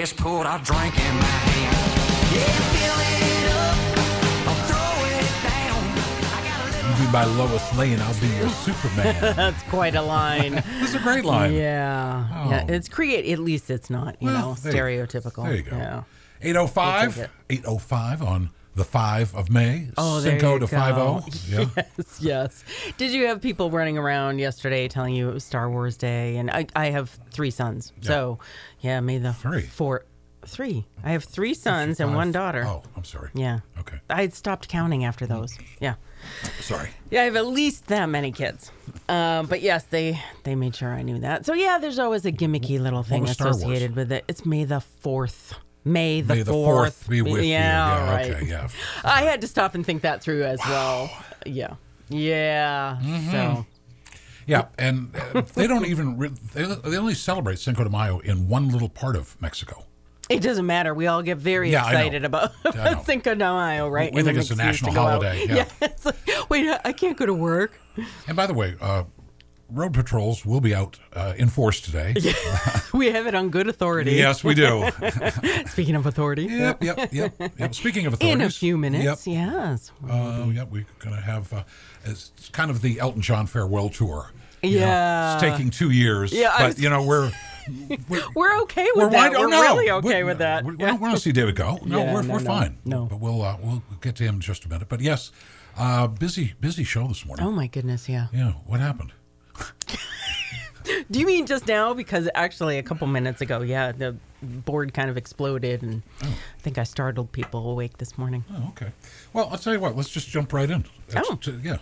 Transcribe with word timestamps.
do 0.00 0.04
is 0.04 0.12
put 0.14 0.42
a 0.42 0.58
drink 0.64 0.96
in 0.96 1.14
my 1.16 1.36
hand. 1.50 1.76
Yeah, 2.32 2.40
fill 2.72 3.00
it 3.04 3.46
up, 3.52 3.76
or 4.48 4.56
throw 4.68 4.96
it 5.10 5.28
down. 5.44 5.82
I 6.32 6.40
got 6.48 6.58
a 6.62 6.76
little 6.76 6.90
You 6.90 7.06
be 7.06 7.12
my 7.12 7.24
Lois 7.24 7.76
Lane, 7.76 8.00
I'll 8.00 8.20
be 8.20 8.28
your 8.28 8.48
Superman. 8.64 9.36
That's 9.36 9.62
quite 9.64 9.94
a 9.94 10.02
line. 10.02 10.52
this 10.80 10.90
is 10.90 10.94
a 10.94 11.00
great 11.00 11.24
line. 11.24 11.52
yeah. 11.52 12.26
Oh. 12.32 12.50
Yeah. 12.50 12.66
Oh. 12.68 12.72
It's 12.72 12.88
create. 12.88 13.30
At 13.30 13.40
least 13.40 13.70
it's 13.70 13.90
not, 13.90 14.16
you 14.20 14.28
Well, 14.28 14.50
know, 14.50 14.54
there 14.54 14.72
stereotypical. 14.72 15.44
There 15.44 15.56
you 15.56 15.62
go. 15.62 15.76
Yeah. 15.76 16.02
805, 16.42 17.16
We'll 17.18 17.26
805 17.50 18.22
on 18.22 18.50
the 18.76 18.84
5 18.84 19.34
of 19.34 19.50
May. 19.50 19.88
Oh, 19.98 20.20
there 20.20 20.38
Cinco 20.38 20.54
you 20.54 20.58
to 20.60 20.66
go. 20.66 21.20
50. 21.20 21.38
Yeah. 21.54 21.66
Yes, 21.76 22.18
yes. 22.22 22.64
Did 22.96 23.10
you 23.10 23.26
have 23.26 23.42
people 23.42 23.70
running 23.70 23.98
around 23.98 24.38
yesterday 24.38 24.88
telling 24.88 25.14
you 25.14 25.28
it 25.28 25.34
was 25.34 25.44
Star 25.44 25.68
Wars 25.68 25.98
Day? 25.98 26.38
And 26.38 26.50
I, 26.50 26.66
I 26.74 26.86
have 26.90 27.10
three 27.30 27.50
sons, 27.50 27.92
so 28.00 28.38
yeah, 28.80 29.00
may 29.00 29.18
the 29.18 29.32
Three? 29.32 29.62
four, 29.62 30.04
three. 30.46 30.86
I 31.04 31.12
have 31.12 31.24
three 31.24 31.54
sons 31.54 32.00
and 32.00 32.14
one 32.14 32.32
daughter. 32.32 32.64
Oh, 32.66 32.82
I'm 32.96 33.04
sorry. 33.04 33.30
Yeah. 33.34 33.60
Okay. 33.78 33.98
I 34.08 34.22
had 34.22 34.34
stopped 34.34 34.68
counting 34.68 35.04
after 35.04 35.26
those. 35.26 35.56
Yeah. 35.80 35.94
Sorry. 36.60 36.90
Yeah, 37.10 37.22
I 37.22 37.24
have 37.24 37.36
at 37.36 37.46
least 37.46 37.86
that 37.86 38.06
many 38.06 38.30
kids. 38.32 38.70
Um, 39.08 39.46
but 39.46 39.62
yes, 39.62 39.84
they 39.84 40.20
they 40.44 40.54
made 40.54 40.76
sure 40.76 40.90
I 40.92 41.02
knew 41.02 41.18
that. 41.20 41.46
So 41.46 41.54
yeah, 41.54 41.78
there's 41.78 41.98
always 41.98 42.24
a 42.26 42.32
gimmicky 42.32 42.78
little 42.78 43.02
thing 43.02 43.22
was 43.22 43.32
Star 43.32 43.48
Wars? 43.48 43.56
associated 43.58 43.96
with 43.96 44.12
it. 44.12 44.24
It's 44.28 44.44
May 44.44 44.64
the 44.64 44.80
fourth. 44.80 45.54
May 45.82 46.20
the 46.20 46.34
May 46.34 46.42
the 46.42 46.52
fourth. 46.52 47.04
4th 47.06 47.08
be 47.08 47.22
with 47.22 47.42
you. 47.42 47.48
yeah, 47.52 48.04
Yeah, 48.06 48.12
right. 48.14 48.30
okay, 48.32 48.44
yeah. 48.46 48.68
I 49.02 49.22
had 49.22 49.40
to 49.40 49.46
stop 49.46 49.74
and 49.74 49.84
think 49.84 50.02
that 50.02 50.22
through 50.22 50.44
as 50.44 50.60
well. 50.68 51.10
Yeah. 51.46 51.74
Yeah. 52.10 52.98
Mm-hmm. 53.02 53.30
So 53.30 53.66
Yeah, 54.50 54.66
and 54.78 55.14
uh, 55.34 55.42
they 55.54 55.66
don't 55.66 55.86
even, 55.86 56.16
re- 56.18 56.30
they, 56.54 56.64
they 56.64 56.96
only 56.96 57.14
celebrate 57.14 57.58
Cinco 57.58 57.84
de 57.84 57.90
Mayo 57.90 58.18
in 58.20 58.48
one 58.48 58.68
little 58.68 58.88
part 58.88 59.16
of 59.16 59.40
Mexico. 59.40 59.86
it 60.28 60.42
doesn't 60.42 60.66
matter. 60.66 60.92
We 60.94 61.06
all 61.06 61.22
get 61.22 61.38
very 61.38 61.70
Yeah, 61.70 61.84
I 61.84 61.92
know. 61.92 61.98
excited 61.98 62.24
about 62.24 62.52
I 62.64 62.92
know. 62.94 63.02
Cinco 63.06 63.34
de 63.34 63.38
Mayo, 63.44 63.88
right? 63.88 64.12
We 64.12 64.20
And 64.20 64.26
think 64.26 64.36
an 64.36 64.40
it's 64.42 64.50
a 64.50 64.54
excuse 64.54 64.66
national 64.82 64.94
go 64.94 65.00
out. 65.06 65.22
holiday, 65.24 65.46
yeah. 65.48 65.68
it's 65.80 66.04
like, 66.04 66.16
wait, 66.50 66.68
I 66.84 66.92
can't 66.92 67.16
go 67.16 67.26
to 67.26 67.34
work. 67.34 67.78
And 68.26 68.36
by 68.36 68.46
the 68.46 68.54
way, 68.54 68.76
uh, 68.80 69.04
road 69.72 69.94
patrols 69.94 70.44
will 70.44 70.60
be 70.60 70.74
out 70.74 70.98
uh, 71.12 71.34
in 71.36 71.48
force 71.48 71.80
today. 71.80 72.14
We 72.92 73.06
have 73.12 73.28
it 73.28 73.36
on 73.36 73.50
good 73.50 73.68
authority. 73.68 74.14
Yes, 74.14 74.42
we 74.42 74.52
do. 74.54 74.88
Speaking 75.68 75.94
of 75.94 76.06
authority. 76.06 76.42
yep, 76.46 76.82
yep, 76.82 77.12
yep, 77.12 77.34
yep. 77.56 77.72
Speaking 77.72 78.06
of 78.06 78.16
In 78.20 78.40
a 78.40 78.50
few 78.50 78.76
minutes, 78.76 79.28
Yep. 79.28 79.36
yes. 79.36 79.92
Uh, 80.10 80.46
yep, 80.52 80.70
we're 80.72 80.84
going 80.98 81.14
to 81.14 81.22
have, 81.22 81.52
uh, 81.52 81.62
it's 82.04 82.32
kind 82.50 82.68
of 82.68 82.82
the 82.82 82.98
Elton 82.98 83.22
John 83.22 83.46
farewell 83.46 83.88
tour. 83.90 84.32
You 84.62 84.80
know, 84.80 84.86
Yeah. 84.86 85.34
it's 85.34 85.42
taking 85.42 85.70
two 85.70 85.90
years. 85.90 86.32
Yeah, 86.32 86.54
but, 86.58 86.66
was- 86.68 86.80
you 86.80 86.90
know, 86.90 87.02
we're. 87.02 87.30
we're 88.08 88.22
We're 88.34 88.60
okay 88.62 88.88
with 88.96 89.10
that. 89.12 89.32
wind- 89.32 89.38
We're 89.38 89.46
oh, 89.46 89.48
no. 89.50 89.62
really 89.62 89.90
okay 89.90 90.08
We're- 90.08 90.24
with 90.24 90.38
that. 90.38 90.64
We, 90.64 90.76
Yeah. 90.78 90.86
don't 90.88 91.00
want 91.00 91.14
to 91.14 91.20
see 91.20 91.30
David 91.32 91.54
go. 91.56 91.78
No, 91.84 91.98
Yeah, 92.02 92.12
we're, 92.14 92.22
no, 92.22 92.34
we're 92.34 92.40
no, 92.40 92.44
fine. 92.46 92.78
no. 92.84 93.06
But 93.06 93.20
we'll 93.20 93.42
uh, 93.42 93.56
we'll 93.62 93.82
get 94.00 94.16
to 94.16 94.24
him 94.24 94.36
in 94.36 94.40
just 94.40 94.64
a 94.64 94.68
minute. 94.68 94.88
But 94.88 95.00
yes, 95.00 95.30
uh, 95.76 96.06
busy 96.08 96.54
busy 96.60 96.84
show 96.84 97.06
this 97.06 97.24
morning. 97.24 97.46
Oh 97.46 97.52
my 97.52 97.68
goodness, 97.68 98.08
yeah. 98.08 98.26
Yeah, 98.32 98.52
what 98.66 98.80
happened? 98.80 99.12
Do 101.10 101.20
you 101.20 101.26
mean 101.26 101.46
just 101.46 101.68
now? 101.68 101.94
Because 101.94 102.28
actually, 102.34 102.78
a 102.78 102.82
couple 102.82 103.06
minutes 103.06 103.40
ago, 103.40 103.60
yeah, 103.60 103.92
the 103.92 104.16
board 104.42 104.92
kind 104.94 105.08
of 105.10 105.16
exploded, 105.16 105.82
and 105.82 106.02
I 106.22 106.26
think 106.58 106.78
I 106.78 106.84
startled 106.84 107.30
people 107.32 107.70
awake 107.70 107.98
this 107.98 108.16
morning. 108.18 108.44
Oh, 108.52 108.68
okay. 108.70 108.90
Well, 109.32 109.48
I'll 109.52 109.58
tell 109.58 109.72
you 109.74 109.80
what. 109.80 109.94
Let's 109.96 110.08
just 110.08 110.28
jump 110.28 110.52
right 110.52 110.68
in. 110.70 110.84
It's- 111.08 111.24
Oh. 111.28 111.36
to- 111.36 111.60
yeah. 111.62 111.76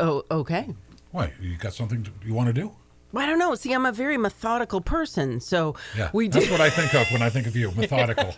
Oh, 0.00 0.24
okay. 0.30 0.74
Why? 1.16 1.32
You 1.40 1.56
got 1.56 1.72
something 1.72 2.02
to, 2.02 2.10
you 2.26 2.34
want 2.34 2.48
to 2.48 2.52
do? 2.52 2.72
I 3.14 3.24
don't 3.24 3.38
know. 3.38 3.54
See, 3.54 3.72
I'm 3.72 3.86
a 3.86 3.92
very 3.92 4.18
methodical 4.18 4.82
person, 4.82 5.40
so 5.40 5.74
Yeah. 5.96 6.10
we 6.12 6.28
That's 6.28 6.50
what 6.50 6.60
I 6.60 6.68
think 6.68 6.92
of 6.92 7.10
when 7.10 7.22
I 7.22 7.30
think 7.30 7.46
of 7.46 7.56
you. 7.56 7.70
Methodical. 7.76 8.34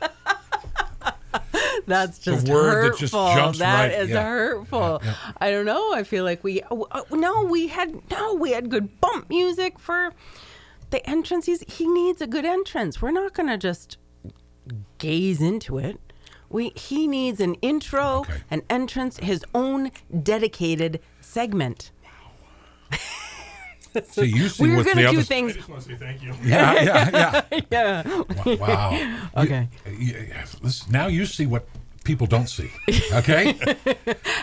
That's 1.87 2.19
just 2.21 2.47
word 2.49 2.67
that 2.67 2.75
hurtful. 2.91 2.99
just 2.99 3.13
jumps 3.37 3.59
That 3.59 3.81
right- 3.91 4.01
is 4.01 4.11
yeah. 4.11 4.23
hurtful. 4.23 5.01
Yeah, 5.03 5.15
I 5.39 5.51
don't 5.51 5.65
know. 5.67 5.93
I 5.93 6.05
feel 6.05 6.23
like 6.23 6.45
we 6.45 6.63
oh, 6.71 6.87
oh, 6.93 7.05
no, 7.17 7.45
we 7.45 7.67
had 7.67 8.01
no, 8.13 8.35
we 8.35 8.53
had 8.53 8.69
good 8.71 9.01
bump 9.01 9.29
music 9.29 9.79
for 9.81 10.13
the 10.91 11.05
entrance. 11.09 11.47
He's, 11.47 11.63
he 11.67 11.89
needs 11.89 12.21
a 12.21 12.27
good 12.29 12.45
entrance. 12.45 13.03
We're 13.03 13.11
not 13.11 13.33
going 13.33 13.49
to 13.49 13.57
just 13.59 13.97
gaze 14.99 15.41
into 15.41 15.79
it. 15.79 15.99
We 16.51 16.71
he 16.77 17.09
needs 17.09 17.41
an 17.41 17.55
intro, 17.57 18.21
Okay. 18.21 18.43
an 18.51 18.63
entrance, 18.71 19.17
his 19.19 19.45
own 19.55 19.91
dedicated 20.23 21.01
segment. 21.21 21.91
See, 24.05 24.27
you 24.27 24.49
see 24.49 24.65
We're 24.65 24.85
going 24.85 24.97
to 24.99 25.03
do 25.03 25.09
other. 25.09 25.23
things. 25.23 25.55
just 25.55 25.69
want 25.69 25.83
to 25.83 25.89
say 25.89 25.97
thank 25.97 26.23
you. 26.23 26.33
Yeah, 26.45 26.73
yeah, 26.83 27.11
yeah. 27.51 27.61
Yeah. 27.71 28.23
Wow. 28.47 28.57
wow. 28.57 29.29
Okay. 29.43 29.69
You- 29.87 29.93
you- 30.15 30.27
this- 30.63 30.89
now 30.89 31.07
you 31.09 31.25
see 31.27 31.47
what 31.47 31.67
people 32.05 32.27
don't 32.27 32.49
see. 32.49 32.71
Okay. 33.13 33.59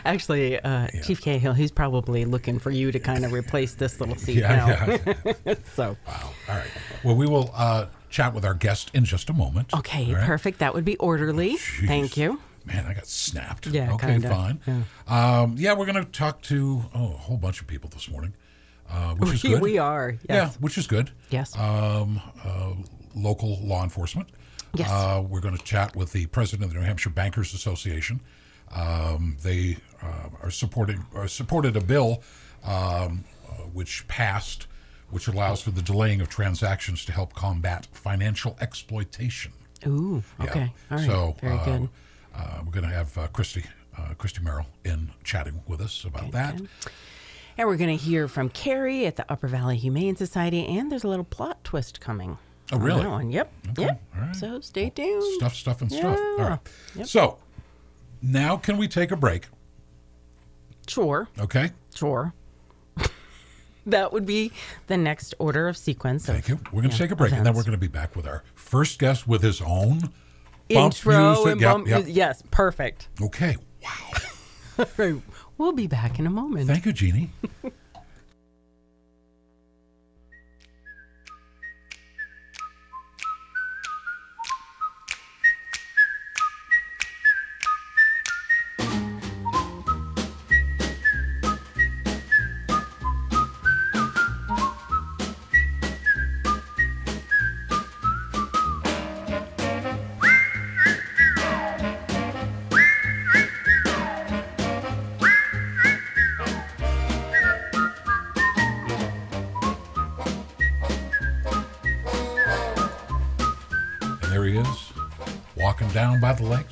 Actually, 0.03 0.59
uh, 0.59 0.87
Chief 1.03 1.21
Cahill, 1.21 1.53
he's 1.53 1.71
probably 1.71 2.25
looking 2.25 2.59
for 2.59 2.69
you 2.71 2.91
to 2.91 2.99
kind 2.99 3.23
of 3.23 3.31
replace 3.33 3.75
this 3.75 3.99
little 3.99 4.15
seat 4.15 4.37
yeah, 4.39 4.55
now. 4.55 4.97
yeah. 5.45 5.53
So. 5.73 5.95
Wow. 6.07 6.31
All 6.49 6.55
right. 6.55 6.69
Well, 7.03 7.15
we 7.15 7.25
will 7.27 7.51
uh, 7.55 7.87
chat 8.09 8.33
with 8.33 8.45
our 8.45 8.53
guest 8.55 8.91
in 8.93 9.05
just 9.05 9.29
a 9.29 9.33
moment. 9.33 9.73
Okay, 9.73 10.07
All 10.09 10.15
right? 10.15 10.25
perfect. 10.25 10.59
That 10.59 10.73
would 10.73 10.85
be 10.85 10.97
orderly. 10.97 11.55
Jeez. 11.57 11.87
Thank 11.87 12.17
you. 12.17 12.39
Man, 12.65 12.85
I 12.85 12.93
got 12.93 13.07
snapped. 13.07 13.67
Yeah, 13.67 13.93
Okay, 13.93 14.13
kinda. 14.13 14.29
fine. 14.29 14.59
Yeah. 14.65 14.81
Um, 15.41 15.55
yeah, 15.57 15.73
we're 15.73 15.85
going 15.85 16.03
to 16.03 16.09
talk 16.11 16.41
to 16.43 16.83
oh, 16.95 17.03
a 17.13 17.17
whole 17.17 17.37
bunch 17.37 17.61
of 17.61 17.67
people 17.67 17.89
this 17.93 18.09
morning, 18.09 18.33
uh, 18.89 19.13
which 19.15 19.33
is 19.33 19.41
good. 19.43 19.61
we 19.61 19.77
are. 19.77 20.11
Yeah, 20.27 20.35
Yes. 20.45 20.55
which 20.59 20.77
is 20.77 20.87
good. 20.87 21.11
Yes. 21.29 21.55
Um, 21.57 22.21
uh, 22.43 22.73
local 23.15 23.59
law 23.61 23.83
enforcement. 23.83 24.29
Yes. 24.73 24.89
Uh, 24.89 25.23
we're 25.27 25.41
going 25.41 25.55
to 25.57 25.63
chat 25.63 25.95
with 25.95 26.11
the 26.11 26.25
president 26.27 26.65
of 26.65 26.73
the 26.73 26.79
New 26.79 26.85
Hampshire 26.85 27.09
Bankers 27.11 27.53
Association. 27.53 28.19
Um, 28.73 29.37
they 29.43 29.77
uh, 30.01 30.29
are 30.41 30.51
supporting 30.51 31.05
or 31.13 31.27
supported 31.27 31.77
a 31.77 31.81
bill 31.81 32.23
um, 32.63 33.23
uh, 33.47 33.53
which 33.73 34.07
passed, 34.07 34.65
which 35.11 35.27
allows 35.27 35.61
for 35.61 35.69
the 35.71 35.81
delaying 35.83 36.19
of 36.19 36.29
transactions 36.29 37.05
to 37.05 37.11
help 37.11 37.33
combat 37.33 37.87
financial 37.93 38.57
exploitation. 38.59 39.53
Ooh. 39.85 40.23
Yeah. 40.39 40.45
Okay. 40.49 40.73
All 40.91 40.97
right. 40.97 41.05
So 41.05 41.35
Very 41.41 41.53
uh, 41.57 41.65
good. 41.65 41.89
Uh, 42.37 42.61
we're 42.65 42.71
going 42.71 42.87
to 42.87 42.93
have 42.93 43.17
uh, 43.17 43.27
Christy, 43.27 43.63
uh, 43.97 44.13
Christy 44.17 44.41
Merrill 44.43 44.67
in 44.83 45.11
chatting 45.23 45.61
with 45.67 45.81
us 45.81 46.03
about 46.03 46.31
that. 46.31 46.59
And 47.57 47.67
we're 47.67 47.77
going 47.77 47.97
to 47.97 48.03
hear 48.03 48.27
from 48.27 48.49
Carrie 48.49 49.05
at 49.05 49.15
the 49.15 49.25
Upper 49.31 49.47
Valley 49.47 49.77
Humane 49.77 50.15
Society, 50.17 50.65
and 50.65 50.91
there's 50.91 51.05
a 51.05 51.07
little 51.07 51.23
plot 51.23 51.63
twist 51.63 52.01
coming. 52.01 52.37
Oh, 52.71 52.75
on 52.77 52.81
really? 52.81 53.03
that 53.03 53.09
one. 53.09 53.29
Yep. 53.31 53.53
Okay, 53.69 53.81
Yep. 53.83 54.03
all 54.15 54.21
right. 54.21 54.35
So 54.35 54.59
stay 54.59 54.89
tuned. 54.89 55.23
Stuff, 55.35 55.55
stuff, 55.55 55.81
and 55.81 55.91
stuff. 55.91 56.17
All 56.17 56.37
Yeah. 56.37 56.49
right. 56.49 56.59
Yep. 56.95 57.07
So 57.07 57.37
now 58.21 58.57
can 58.57 58.77
we 58.77 58.87
take 58.87 59.11
a 59.11 59.15
break? 59.15 59.47
Sure. 60.87 61.29
Okay. 61.39 61.71
Sure. 61.93 62.33
that 63.85 64.11
would 64.11 64.25
be 64.25 64.51
the 64.87 64.97
next 64.97 65.33
order 65.39 65.67
of 65.67 65.77
sequence. 65.77 66.25
Thank 66.25 66.45
of, 66.45 66.49
you. 66.49 66.55
We're 66.71 66.81
going 66.81 66.89
to 66.89 66.95
yeah, 66.95 66.97
take 66.97 67.11
a 67.11 67.15
break, 67.15 67.31
and 67.33 67.45
then 67.45 67.53
we're 67.53 67.63
going 67.63 67.71
to 67.73 67.77
be 67.77 67.87
back 67.87 68.15
with 68.15 68.27
our 68.27 68.43
first 68.55 68.99
guest 68.99 69.27
with 69.27 69.41
his 69.43 69.61
own 69.61 70.09
bump 70.69 70.93
intro 70.93 71.45
and 71.45 71.61
Yep, 71.61 71.71
bump. 71.71 71.87
yep. 71.87 72.03
Yes. 72.07 72.43
Perfect. 72.51 73.07
Okay. 73.21 73.55
Wow. 73.83 74.87
Right. 74.97 75.15
We'll 75.57 75.71
be 75.71 75.87
back 75.87 76.19
in 76.19 76.27
a 76.27 76.29
moment. 76.29 76.67
Thank 76.67 76.85
you, 76.85 76.91
Jeannie. 76.91 77.29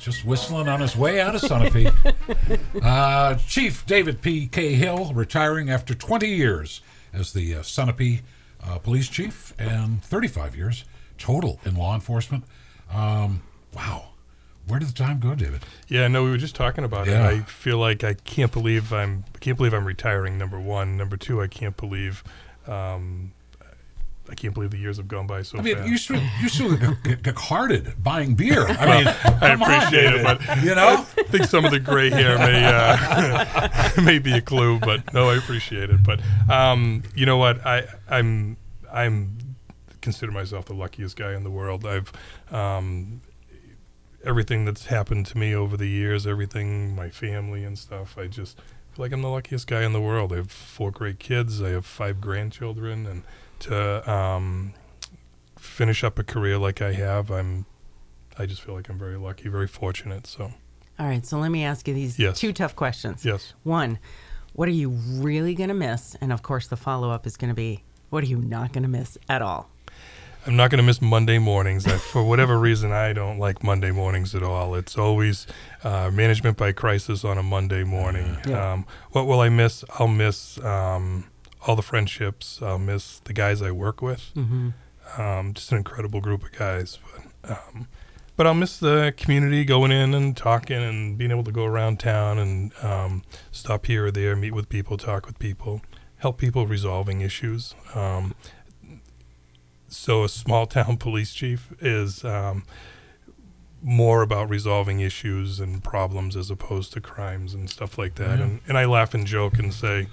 just 0.04 0.24
whistling 0.24 0.68
on 0.68 0.80
his 0.80 0.94
way 0.94 1.18
out 1.20 1.34
of 1.34 1.40
Sunapee. 1.40 1.90
uh, 2.82 3.36
Chief 3.36 3.86
David 3.86 4.20
P. 4.20 4.46
K. 4.46 4.74
Hill, 4.74 5.12
retiring 5.14 5.70
after 5.70 5.94
20 5.94 6.28
years 6.28 6.82
as 7.12 7.32
the 7.32 7.54
uh, 7.54 7.60
Sunapee 7.60 8.20
uh, 8.62 8.78
police 8.78 9.08
chief 9.08 9.54
and 9.58 10.02
35 10.04 10.56
years 10.56 10.84
total 11.16 11.58
in 11.64 11.74
law 11.74 11.94
enforcement. 11.94 12.44
Um, 12.92 13.42
wow. 13.74 14.08
Where 14.66 14.78
did 14.78 14.88
the 14.88 14.94
time 14.94 15.20
go, 15.20 15.34
David? 15.34 15.62
Yeah, 15.88 16.08
no, 16.08 16.24
we 16.24 16.30
were 16.30 16.38
just 16.38 16.54
talking 16.54 16.84
about 16.84 17.06
Yeah. 17.06 17.30
it. 17.30 17.34
I 17.34 17.40
feel 17.42 17.78
like 17.78 18.02
I 18.02 18.14
can't 18.14 18.50
believe 18.52 18.92
I'm 18.92 19.24
I 19.34 19.38
can't 19.38 19.56
believe 19.58 19.74
I'm 19.74 19.84
retiring. 19.84 20.38
Number 20.38 20.58
one, 20.58 20.96
number 20.96 21.16
two, 21.18 21.42
I 21.42 21.46
can't 21.48 21.76
believe 21.76 22.24
um, 22.66 23.32
I 24.34 24.36
can't 24.36 24.52
believe 24.52 24.72
the 24.72 24.78
years 24.78 24.96
have 24.96 25.06
gone 25.06 25.28
by 25.28 25.42
so 25.42 25.58
I 25.58 25.62
mean, 25.62 25.76
fast. 25.76 25.88
you 25.88 25.96
should 25.96 26.20
you 26.42 26.48
still 26.48 26.76
get, 26.76 27.36
carded 27.36 28.02
buying 28.02 28.34
beer. 28.34 28.66
I 28.66 28.98
mean, 28.98 29.06
I 29.24 29.38
come 29.38 29.62
on, 29.62 29.70
appreciate 29.70 30.12
it, 30.12 30.24
but 30.24 30.64
you 30.64 30.74
know, 30.74 31.06
I 31.16 31.22
think 31.22 31.44
some 31.44 31.64
of 31.64 31.70
the 31.70 31.78
gray 31.78 32.10
hair 32.10 32.36
may 32.36 32.64
uh, 32.64 33.90
may 34.02 34.18
be 34.18 34.32
a 34.32 34.40
clue, 34.40 34.80
but 34.80 35.14
no, 35.14 35.28
I 35.30 35.36
appreciate 35.36 35.88
it. 35.90 36.02
But 36.02 36.20
um, 36.50 37.04
you 37.14 37.26
know 37.26 37.36
what? 37.36 37.64
I 37.64 37.86
I'm 38.08 38.56
I'm 38.92 39.38
consider 40.00 40.32
myself 40.32 40.64
the 40.64 40.74
luckiest 40.74 41.16
guy 41.16 41.32
in 41.34 41.44
the 41.44 41.50
world. 41.50 41.86
I've 41.86 42.10
um, 42.50 43.20
everything 44.24 44.64
that's 44.64 44.86
happened 44.86 45.26
to 45.26 45.38
me 45.38 45.54
over 45.54 45.76
the 45.76 45.88
years, 45.88 46.26
everything, 46.26 46.96
my 46.96 47.08
family 47.08 47.62
and 47.62 47.78
stuff. 47.78 48.18
I 48.18 48.26
just 48.26 48.56
feel 48.56 49.04
like 49.04 49.12
I'm 49.12 49.22
the 49.22 49.28
luckiest 49.28 49.68
guy 49.68 49.84
in 49.84 49.92
the 49.92 50.00
world. 50.00 50.32
I 50.32 50.36
have 50.38 50.50
four 50.50 50.90
great 50.90 51.20
kids. 51.20 51.62
I 51.62 51.68
have 51.68 51.86
five 51.86 52.20
grandchildren, 52.20 53.06
and 53.06 53.22
to 53.64 54.10
um, 54.10 54.74
finish 55.58 56.02
up 56.04 56.18
a 56.18 56.24
career 56.24 56.58
like 56.58 56.80
I 56.82 56.92
have, 56.92 57.30
I'm 57.30 57.66
I 58.38 58.46
just 58.46 58.62
feel 58.62 58.74
like 58.74 58.88
I'm 58.88 58.98
very 58.98 59.16
lucky, 59.16 59.48
very 59.48 59.68
fortunate. 59.68 60.26
So. 60.26 60.52
All 60.98 61.06
right, 61.06 61.24
so 61.24 61.38
let 61.38 61.50
me 61.50 61.64
ask 61.64 61.86
you 61.88 61.94
these 61.94 62.18
Yes. 62.18 62.38
two 62.38 62.52
tough 62.52 62.74
questions. 62.76 63.24
Yes. 63.24 63.54
One, 63.62 63.98
what 64.52 64.68
are 64.68 64.72
you 64.72 64.90
really 64.90 65.54
going 65.54 65.68
to 65.68 65.74
miss? 65.74 66.16
And 66.20 66.32
of 66.32 66.42
course, 66.42 66.68
the 66.68 66.76
follow 66.76 67.10
up 67.10 67.26
is 67.26 67.36
going 67.36 67.48
to 67.48 67.54
be, 67.54 67.82
what 68.10 68.22
are 68.22 68.26
you 68.26 68.38
not 68.38 68.72
going 68.72 68.82
to 68.84 68.88
miss 68.88 69.18
at 69.28 69.42
all? 69.42 69.70
I'm 70.46 70.56
not 70.56 70.70
going 70.70 70.78
to 70.78 70.84
miss 70.84 71.00
Monday 71.00 71.38
mornings. 71.38 71.86
I, 71.86 71.96
for 71.96 72.22
whatever 72.22 72.58
reason, 72.58 72.92
I 72.92 73.12
don't 73.12 73.38
like 73.38 73.64
Monday 73.64 73.90
mornings 73.90 74.34
at 74.34 74.42
all. 74.42 74.74
It's 74.74 74.98
always 74.98 75.46
uh, 75.82 76.10
management 76.12 76.56
by 76.58 76.72
crisis 76.72 77.24
on 77.24 77.38
a 77.38 77.42
Monday 77.42 77.82
morning. 77.82 78.36
Yeah. 78.46 78.72
Um, 78.72 78.86
what 79.12 79.26
will 79.26 79.40
I 79.40 79.48
miss? 79.48 79.84
I'll 79.98 80.06
miss 80.06 80.62
um, 80.62 81.24
all 81.66 81.76
the 81.76 81.82
friendships. 81.82 82.60
I'll 82.62 82.78
miss 82.78 83.20
the 83.20 83.32
guys 83.32 83.62
I 83.62 83.70
work 83.70 84.02
with. 84.02 84.30
Mm-hmm. 84.34 84.70
Um, 85.20 85.54
just 85.54 85.70
an 85.72 85.78
incredible 85.78 86.20
group 86.20 86.44
of 86.44 86.52
guys. 86.52 86.98
But, 87.42 87.50
um, 87.50 87.88
but 88.36 88.46
I'll 88.46 88.54
miss 88.54 88.78
the 88.78 89.14
community 89.16 89.64
going 89.64 89.92
in 89.92 90.14
and 90.14 90.36
talking 90.36 90.82
and 90.82 91.16
being 91.16 91.30
able 91.30 91.44
to 91.44 91.52
go 91.52 91.64
around 91.64 92.00
town 92.00 92.38
and 92.38 92.72
um, 92.82 93.22
stop 93.52 93.86
here 93.86 94.06
or 94.06 94.10
there, 94.10 94.34
meet 94.34 94.52
with 94.52 94.68
people, 94.68 94.96
talk 94.96 95.26
with 95.26 95.38
people, 95.38 95.82
help 96.16 96.38
people 96.38 96.66
resolving 96.66 97.20
issues. 97.20 97.74
Um, 97.94 98.34
so 99.88 100.24
a 100.24 100.28
small 100.28 100.66
town 100.66 100.96
police 100.96 101.32
chief 101.32 101.72
is 101.80 102.24
um, 102.24 102.64
more 103.82 104.22
about 104.22 104.48
resolving 104.48 105.00
issues 105.00 105.60
and 105.60 105.84
problems 105.84 106.36
as 106.36 106.50
opposed 106.50 106.92
to 106.94 107.00
crimes 107.00 107.54
and 107.54 107.70
stuff 107.70 107.98
like 107.98 108.16
that. 108.16 108.38
Yeah. 108.38 108.44
And, 108.44 108.60
and 108.66 108.78
I 108.78 108.86
laugh 108.86 109.14
and 109.14 109.26
joke 109.26 109.58
and 109.58 109.72
say, 109.72 110.08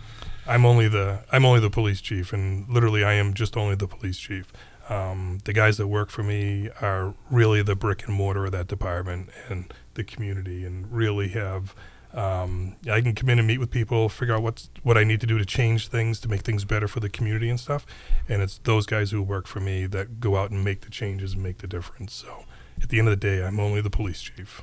I'm 0.51 0.65
only 0.65 0.89
the 0.89 1.21
I'm 1.31 1.45
only 1.45 1.61
the 1.61 1.69
police 1.69 2.01
chief, 2.01 2.33
and 2.33 2.67
literally 2.67 3.05
I 3.05 3.13
am 3.13 3.33
just 3.33 3.55
only 3.55 3.75
the 3.75 3.87
police 3.87 4.17
chief. 4.17 4.51
Um, 4.89 5.39
the 5.45 5.53
guys 5.53 5.77
that 5.77 5.87
work 5.87 6.09
for 6.09 6.23
me 6.23 6.69
are 6.81 7.13
really 7.29 7.61
the 7.61 7.75
brick 7.75 8.05
and 8.05 8.13
mortar 8.13 8.45
of 8.45 8.51
that 8.51 8.67
department 8.67 9.29
and 9.47 9.73
the 9.93 10.03
community, 10.03 10.65
and 10.65 10.91
really 10.91 11.29
have. 11.29 11.73
Um, 12.13 12.75
I 12.91 12.99
can 12.99 13.15
come 13.15 13.29
in 13.29 13.39
and 13.39 13.47
meet 13.47 13.59
with 13.59 13.71
people, 13.71 14.09
figure 14.09 14.35
out 14.35 14.43
what's 14.43 14.69
what 14.83 14.97
I 14.97 15.05
need 15.05 15.21
to 15.21 15.27
do 15.27 15.37
to 15.37 15.45
change 15.45 15.87
things 15.87 16.19
to 16.19 16.27
make 16.27 16.41
things 16.41 16.65
better 16.65 16.89
for 16.89 16.99
the 16.99 17.07
community 17.07 17.49
and 17.49 17.57
stuff. 17.57 17.85
And 18.27 18.41
it's 18.41 18.57
those 18.57 18.85
guys 18.85 19.11
who 19.11 19.21
work 19.23 19.47
for 19.47 19.61
me 19.61 19.85
that 19.85 20.19
go 20.19 20.35
out 20.35 20.51
and 20.51 20.65
make 20.65 20.81
the 20.81 20.89
changes 20.89 21.33
and 21.33 21.43
make 21.43 21.59
the 21.59 21.67
difference. 21.67 22.13
So 22.13 22.43
at 22.83 22.89
the 22.89 22.99
end 22.99 23.07
of 23.07 23.17
the 23.17 23.27
day, 23.27 23.41
I'm 23.45 23.61
only 23.61 23.79
the 23.79 23.89
police 23.89 24.21
chief. 24.21 24.61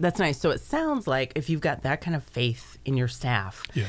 That's 0.00 0.18
nice. 0.18 0.40
So 0.40 0.48
it 0.50 0.60
sounds 0.62 1.06
like 1.06 1.32
if 1.36 1.50
you've 1.50 1.60
got 1.60 1.82
that 1.82 2.00
kind 2.00 2.16
of 2.16 2.24
faith 2.24 2.78
in 2.86 2.96
your 2.96 3.06
staff, 3.06 3.62
Yeah. 3.74 3.84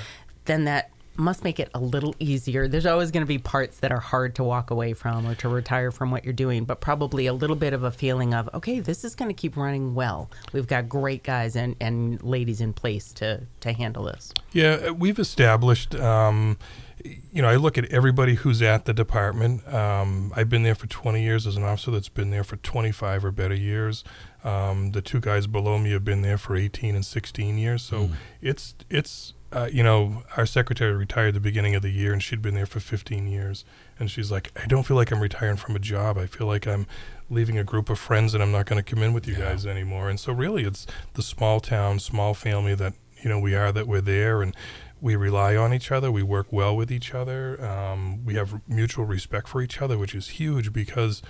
Then 0.52 0.66
that 0.66 0.92
must 1.18 1.44
make 1.44 1.60
it 1.60 1.70
a 1.74 1.80
little 1.80 2.16
easier. 2.20 2.68
There's 2.68 2.86
always 2.86 3.12
going 3.12 3.22
to 3.22 3.28
be 3.28 3.38
parts 3.38 3.80
that 3.80 3.92
are 3.92 4.00
hard 4.00 4.36
to 4.36 4.44
walk 4.44 4.72
away 4.72 4.94
from 4.94 5.28
or 5.28 5.36
to 5.36 5.50
retire 5.50 5.92
from 5.92 6.12
what 6.12 6.24
you're 6.24 6.34
doing, 6.34 6.66
but 6.66 6.82
probably 6.82 7.28
a 7.28 7.34
little 7.34 7.56
bit 7.56 7.74
of 7.74 7.84
a 7.84 7.92
feeling 7.92 8.34
of, 8.34 8.50
okay, 8.54 8.80
this 8.80 9.04
is 9.04 9.16
going 9.16 9.30
to 9.30 9.34
keep 9.34 9.58
running 9.58 9.94
well. 9.94 10.30
We've 10.54 10.68
got 10.68 10.90
great 10.90 11.24
guys 11.24 11.56
and, 11.56 11.76
and 11.80 12.22
ladies 12.24 12.62
in 12.62 12.74
place 12.74 13.14
to, 13.14 13.42
to 13.62 13.74
handle 13.74 14.06
this. 14.06 14.34
Yeah, 14.52 14.88
uh, 14.90 14.94
we've 14.94 15.20
established. 15.20 15.96
Um, 15.96 16.58
you 17.04 17.42
know, 17.42 17.50
I 17.50 17.56
look 17.56 17.78
at 17.78 17.86
everybody 17.86 18.36
who's 18.36 18.62
at 18.62 18.86
the 18.86 18.94
department. 18.94 19.68
Um, 19.74 20.32
I've 20.36 20.50
been 20.50 20.64
there 20.64 20.76
for 20.76 20.88
20 20.88 21.22
years 21.22 21.48
as 21.48 21.58
an 21.58 21.64
officer. 21.64 21.92
That's 21.92 22.10
been 22.10 22.30
there 22.30 22.44
for 22.44 22.58
25 22.58 23.26
or 23.26 23.32
better 23.32 23.56
years. 23.56 24.04
Um, 24.44 24.92
the 24.92 25.02
two 25.02 25.20
guys 25.20 25.46
below 25.48 25.78
me 25.78 25.92
have 25.92 26.04
been 26.04 26.22
there 26.24 26.38
for 26.38 26.56
18 26.56 26.96
and 26.96 27.06
16 27.06 27.58
years. 27.58 27.84
So 27.84 28.10
it's 28.42 28.74
it's 28.90 29.34
uh, 29.54 29.68
you 29.72 29.84
know, 29.84 30.24
our 30.38 30.46
secretary 30.46 30.94
retired 30.94 31.34
the 31.34 31.40
beginning 31.42 31.76
of 31.76 31.82
the 31.82 31.90
year, 31.92 32.14
and 32.14 32.24
she'd 32.24 32.42
been 32.42 32.56
there 32.56 32.66
for 32.66 32.80
15 32.80 33.28
years. 33.28 33.66
And 34.00 34.10
she's 34.10 34.32
like, 34.32 34.50
I 34.56 34.66
don't 34.66 34.84
feel 34.84 34.96
like 34.96 35.12
I'm 35.12 35.20
retiring 35.20 35.58
from 35.58 35.76
a 35.76 35.80
job. 35.80 36.18
I 36.18 36.26
feel 36.26 36.48
like 36.48 36.66
I'm 36.66 36.88
leaving 37.30 37.58
a 37.58 37.64
group 37.66 37.90
of 37.90 38.00
friends, 38.00 38.34
and 38.34 38.42
I'm 38.42 38.54
not 38.54 38.66
going 38.66 38.82
to 38.82 38.90
come 38.96 39.04
in 39.04 39.12
with 39.12 39.28
you 39.28 39.34
Yeah. 39.34 39.50
guys 39.50 39.66
anymore. 39.66 40.10
And 40.10 40.18
so, 40.20 40.32
really, 40.32 40.64
it's 40.64 40.88
the 41.16 41.22
small 41.22 41.60
town, 41.60 42.00
small 42.00 42.34
family 42.34 42.76
that 42.76 42.94
you 43.22 43.30
know 43.30 43.40
we 43.40 43.54
are 43.54 43.74
that 43.74 43.88
we're 43.88 44.00
there, 44.02 44.42
and 44.42 44.56
we 45.02 45.18
rely 45.18 45.58
on 45.58 45.74
each 45.74 45.92
other. 45.92 46.10
We 46.12 46.24
work 46.24 46.48
well 46.52 46.74
with 46.76 46.90
each 46.90 47.14
other. 47.14 47.62
Um, 47.64 48.24
we 48.24 48.36
have 48.36 48.62
mutual 48.70 49.04
respect 49.06 49.50
for 49.50 49.62
each 49.62 49.82
other, 49.82 49.98
which 49.98 50.16
is 50.16 50.30
huge 50.30 50.72
because 50.72 51.22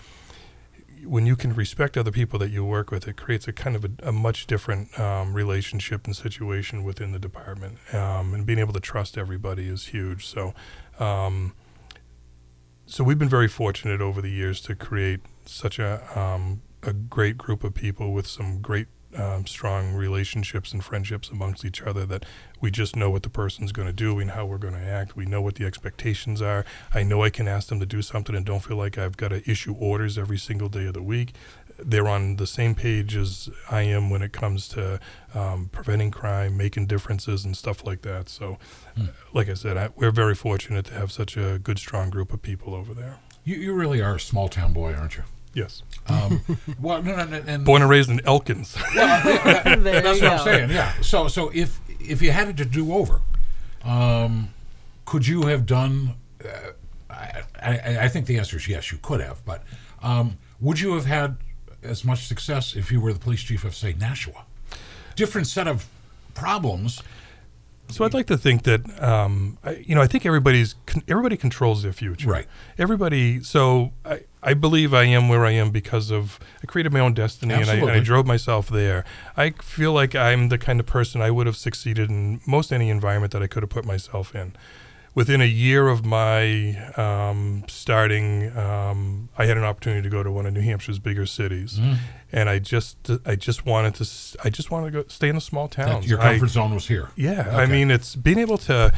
when 1.06 1.26
you 1.26 1.36
can 1.36 1.54
respect 1.54 1.98
other 1.98 2.12
people 2.12 2.40
that 2.40 2.50
you 2.50 2.64
work 2.64 2.92
with, 2.92 3.08
it 3.08 3.18
creates 3.18 3.48
a 3.48 3.54
kind 3.54 3.76
of 3.76 3.86
a, 3.86 3.92
a 4.04 4.12
much 4.12 4.48
different 4.48 5.00
um, 5.00 5.34
relationship 5.34 6.06
and 6.06 6.16
situation 6.16 6.84
within 6.84 7.12
the 7.12 7.20
department. 7.20 7.78
Um, 7.94 8.34
and 8.34 8.46
being 8.46 8.60
able 8.60 8.74
to 8.74 8.80
trust 8.80 9.18
everybody 9.18 9.68
is 9.68 9.88
huge. 9.88 10.28
So, 10.28 10.54
um, 11.00 11.54
so 12.86 13.04
we've 13.04 13.20
been 13.20 13.30
very 13.30 13.48
fortunate 13.48 14.02
over 14.02 14.22
the 14.22 14.32
years 14.32 14.62
to 14.62 14.76
create 14.76 15.22
such 15.46 15.80
a 15.80 16.02
um, 16.20 16.62
a 16.84 16.94
great 16.94 17.38
group 17.38 17.64
of 17.64 17.74
people 17.74 18.12
with 18.12 18.28
some 18.28 18.60
great 18.60 18.88
um, 19.16 19.46
strong 19.46 19.94
relationships 19.94 20.72
and 20.72 20.84
friendships 20.84 21.30
amongst 21.30 21.66
each 21.66 21.82
other 21.82 22.06
that 22.06 22.26
we 22.60 22.72
just 22.72 22.96
know 22.96 23.10
what 23.10 23.24
the 23.24 23.30
person's 23.30 23.72
going 23.72 23.88
to 23.88 23.94
do 23.94 24.20
and 24.20 24.32
how 24.32 24.46
we're 24.46 24.58
going 24.58 24.74
to 24.74 24.80
act. 24.80 25.16
We 25.16 25.26
know 25.26 25.42
what 25.42 25.56
the 25.56 25.66
expectations 25.66 26.42
are. 26.42 26.64
I 26.94 27.04
know 27.04 27.24
I 27.24 27.30
can 27.30 27.48
ask 27.48 27.68
them 27.70 27.80
to 27.80 27.86
do 27.86 28.02
something 28.02 28.36
and 28.36 28.46
don't 28.46 28.62
feel 28.64 28.78
like 28.78 28.98
I've 28.98 29.18
got 29.18 29.30
to 29.30 29.50
issue 29.50 29.74
orders 29.74 30.18
every 30.18 30.38
single 30.38 30.70
day 30.70 30.86
of 30.86 30.94
the 30.94 31.02
week. 31.04 31.34
They're 31.84 32.08
on 32.08 32.36
the 32.36 32.46
same 32.46 32.76
page 32.76 33.16
as 33.16 33.50
I 33.70 33.82
am 33.82 34.12
when 34.12 34.22
it 34.22 34.32
comes 34.32 34.68
to 34.70 35.00
um, 35.34 35.70
preventing 35.72 36.12
crime, 36.12 36.56
making 36.56 36.86
differences, 36.86 37.44
and 37.44 37.58
stuff 37.58 37.84
like 37.84 38.04
that. 38.04 38.30
So, 38.30 38.60
uh, 39.00 39.08
like 39.34 39.50
I 39.50 39.56
said, 39.56 39.78
I, 39.78 39.90
we're 39.96 40.12
very 40.12 40.36
fortunate 40.36 40.86
to 40.86 40.94
have 40.94 41.12
such 41.12 41.38
a 41.38 41.58
good, 41.58 41.80
strong 41.80 42.12
group 42.12 42.34
of 42.34 42.42
people 42.44 42.76
over 42.76 42.94
there. 42.94 43.18
you, 43.44 43.56
you 43.56 43.74
really 43.74 44.00
are 44.00 44.16
a 44.16 44.20
small 44.20 44.48
town 44.48 44.74
boy, 44.74 44.94
aren't 44.94 45.18
you? 45.18 45.24
Yes. 45.54 45.84
Um, 46.08 46.42
well, 46.80 47.04
no, 47.04 47.16
no, 47.16 47.26
no, 47.26 47.44
and 47.46 47.66
Born 47.66 47.82
and 47.82 47.92
raised 47.92 48.10
in 48.10 48.26
Elkins. 48.26 48.76
There 48.94 50.02
That's 50.02 50.22
you 50.22 50.28
what 50.28 50.40
I'm 50.40 50.40
saying. 50.40 50.70
Yeah. 50.70 50.94
So 51.02 51.28
so 51.28 51.52
if 51.54 51.80
if 52.00 52.22
you 52.22 52.32
had 52.32 52.48
it 52.48 52.58
to 52.58 52.66
do 52.66 52.94
over, 52.94 53.22
um, 53.84 54.50
could 55.06 55.28
you 55.28 55.44
have 55.44 55.66
done? 55.66 56.16
Uh, 56.44 56.72
I, 57.10 57.44
I 57.62 57.98
I 58.04 58.08
think 58.08 58.28
the 58.28 58.38
answer 58.38 58.58
is 58.58 58.68
yes. 58.68 58.92
You 58.92 59.00
could 59.02 59.22
have, 59.22 59.44
but 59.46 59.64
um, 60.02 60.38
would 60.60 60.80
you 60.80 60.94
have 60.94 61.06
had 61.06 61.38
as 61.84 62.06
much 62.06 62.28
success 62.28 62.76
if 62.76 62.92
you 62.92 63.02
were 63.02 63.14
the 63.14 63.20
police 63.20 63.42
chief 63.42 63.64
of 63.66 63.76
say 63.76 63.94
Nashua? 63.94 64.46
Different 65.16 65.48
set 65.48 65.68
of 65.68 65.88
problems. 66.34 67.02
So 67.90 68.06
I'd 68.06 68.14
like 68.14 68.28
to 68.28 68.38
think 68.38 68.64
that 68.64 69.04
um, 69.04 69.58
I, 69.66 69.84
you 69.86 69.96
know 69.96 70.02
I 70.02 70.08
think 70.08 70.26
everybody's 70.26 70.76
everybody 71.10 71.36
controls 71.36 71.84
their 71.84 71.94
future. 71.94 72.30
Right. 72.30 72.48
Everybody. 72.78 73.44
So 73.44 73.92
I, 74.06 74.22
I 74.44 74.54
believe 74.56 74.94
I 74.94 75.04
am 75.04 75.30
where 75.30 75.46
I 75.46 75.52
am 75.52 75.70
because 75.72 76.10
of 76.12 76.40
I 76.64 76.66
created 76.66 76.92
my 76.92 77.00
own 77.00 77.14
destiny 77.14 77.54
and 77.54 77.70
I, 77.70 77.76
and 77.76 77.92
I 77.92 78.00
drove 78.00 78.26
myself 78.26 78.68
there. 78.70 79.06
I 79.38 79.52
feel 79.62 79.94
like 79.94 80.16
I'm 80.16 80.50
the 80.50 80.58
kind 80.58 80.80
of 80.80 80.86
person 80.86 81.22
I 81.22 81.30
would 81.32 81.46
have 81.48 81.56
succeeded 81.58 82.10
in 82.10 82.42
most 82.48 82.72
any 82.72 82.90
environment 82.90 83.34
that 83.34 83.44
I 83.44 83.48
could 83.48 83.62
have 83.64 83.70
put 83.70 83.86
myself 83.86 84.34
in. 84.36 84.54
Within 85.14 85.42
a 85.42 85.46
year 85.46 85.90
of 85.90 86.06
my 86.06 86.74
um, 86.96 87.66
starting, 87.68 88.56
um, 88.58 89.28
I 89.38 89.46
had 89.46 89.58
an 89.58 89.64
opportunity 89.66 90.04
to 90.04 90.10
go 90.10 90.24
to 90.24 90.32
one 90.32 90.46
of 90.46 90.54
New 90.54 90.62
Hampshire's 90.62 91.00
bigger 91.00 91.26
cities, 91.26 91.78
Mm-hmm. 91.80 91.96
and 92.32 92.48
I 92.50 92.60
just 92.60 92.96
I 93.26 93.36
just 93.36 93.66
wanted 93.66 93.96
to 93.96 94.06
I 94.46 94.50
just 94.50 94.72
wanted 94.72 94.86
to 94.94 95.04
go 95.04 95.08
stay 95.10 95.28
in 95.28 95.36
the 95.36 95.42
small 95.42 95.68
That 95.68 95.86
towns. 95.86 96.10
your 96.10 96.22
I- 96.22 96.32
comfort 96.32 96.48
zone 96.52 96.74
was 96.74 96.88
here. 96.88 97.10
yeah, 97.18 97.56
I 97.58 97.66
mean, 97.66 97.92
it's 97.92 98.16
being 98.16 98.40
able 98.40 98.58
to 98.60 98.94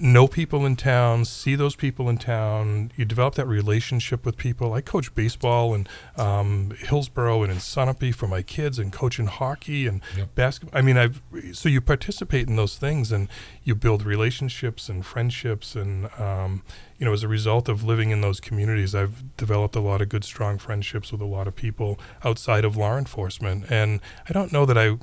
know 0.00 0.26
people 0.26 0.64
in 0.66 0.76
town, 0.76 1.24
see 1.24 1.54
those 1.54 1.76
people 1.76 2.08
in 2.08 2.18
town. 2.18 2.90
You 2.96 3.04
develop 3.04 3.34
that 3.36 3.46
relationship 3.46 4.24
with 4.24 4.36
people. 4.36 4.72
I 4.72 4.80
coach 4.80 5.14
baseball 5.14 5.74
in 5.74 5.86
um, 6.16 6.72
Hillsborough 6.78 7.42
and 7.42 7.52
in 7.52 7.58
Sunapee 7.58 8.14
for 8.14 8.26
my 8.26 8.42
kids, 8.42 8.78
and 8.78 8.92
coaching 8.92 9.26
hockey 9.26 9.86
and 9.86 10.00
Yep. 10.16 10.34
basketball. 10.34 10.78
I 10.78 10.82
mean, 10.82 10.96
I've 10.96 11.20
so 11.52 11.68
you 11.68 11.80
participate 11.80 12.48
in 12.48 12.56
those 12.56 12.76
things, 12.76 13.12
and 13.12 13.28
you 13.62 13.74
build 13.74 14.02
relationships 14.04 14.88
and 14.88 15.04
friendships, 15.04 15.76
and 15.76 16.08
um, 16.18 16.62
you 16.98 17.06
know, 17.06 17.12
as 17.12 17.22
a 17.22 17.28
result 17.28 17.68
of 17.68 17.82
living 17.84 18.10
in 18.10 18.20
those 18.20 18.40
communities, 18.40 18.94
I've 18.94 19.36
developed 19.36 19.76
a 19.76 19.80
lot 19.80 20.02
of 20.02 20.08
good, 20.08 20.24
strong 20.24 20.58
friendships 20.58 21.12
with 21.12 21.20
a 21.20 21.26
lot 21.26 21.46
of 21.48 21.56
people 21.56 21.98
outside 22.24 22.64
of 22.64 22.76
law 22.76 22.96
enforcement. 22.98 23.64
And 23.70 24.00
I 24.28 24.32
don't 24.32 24.52
know 24.52 24.66
that 24.66 24.76
I 24.76 24.98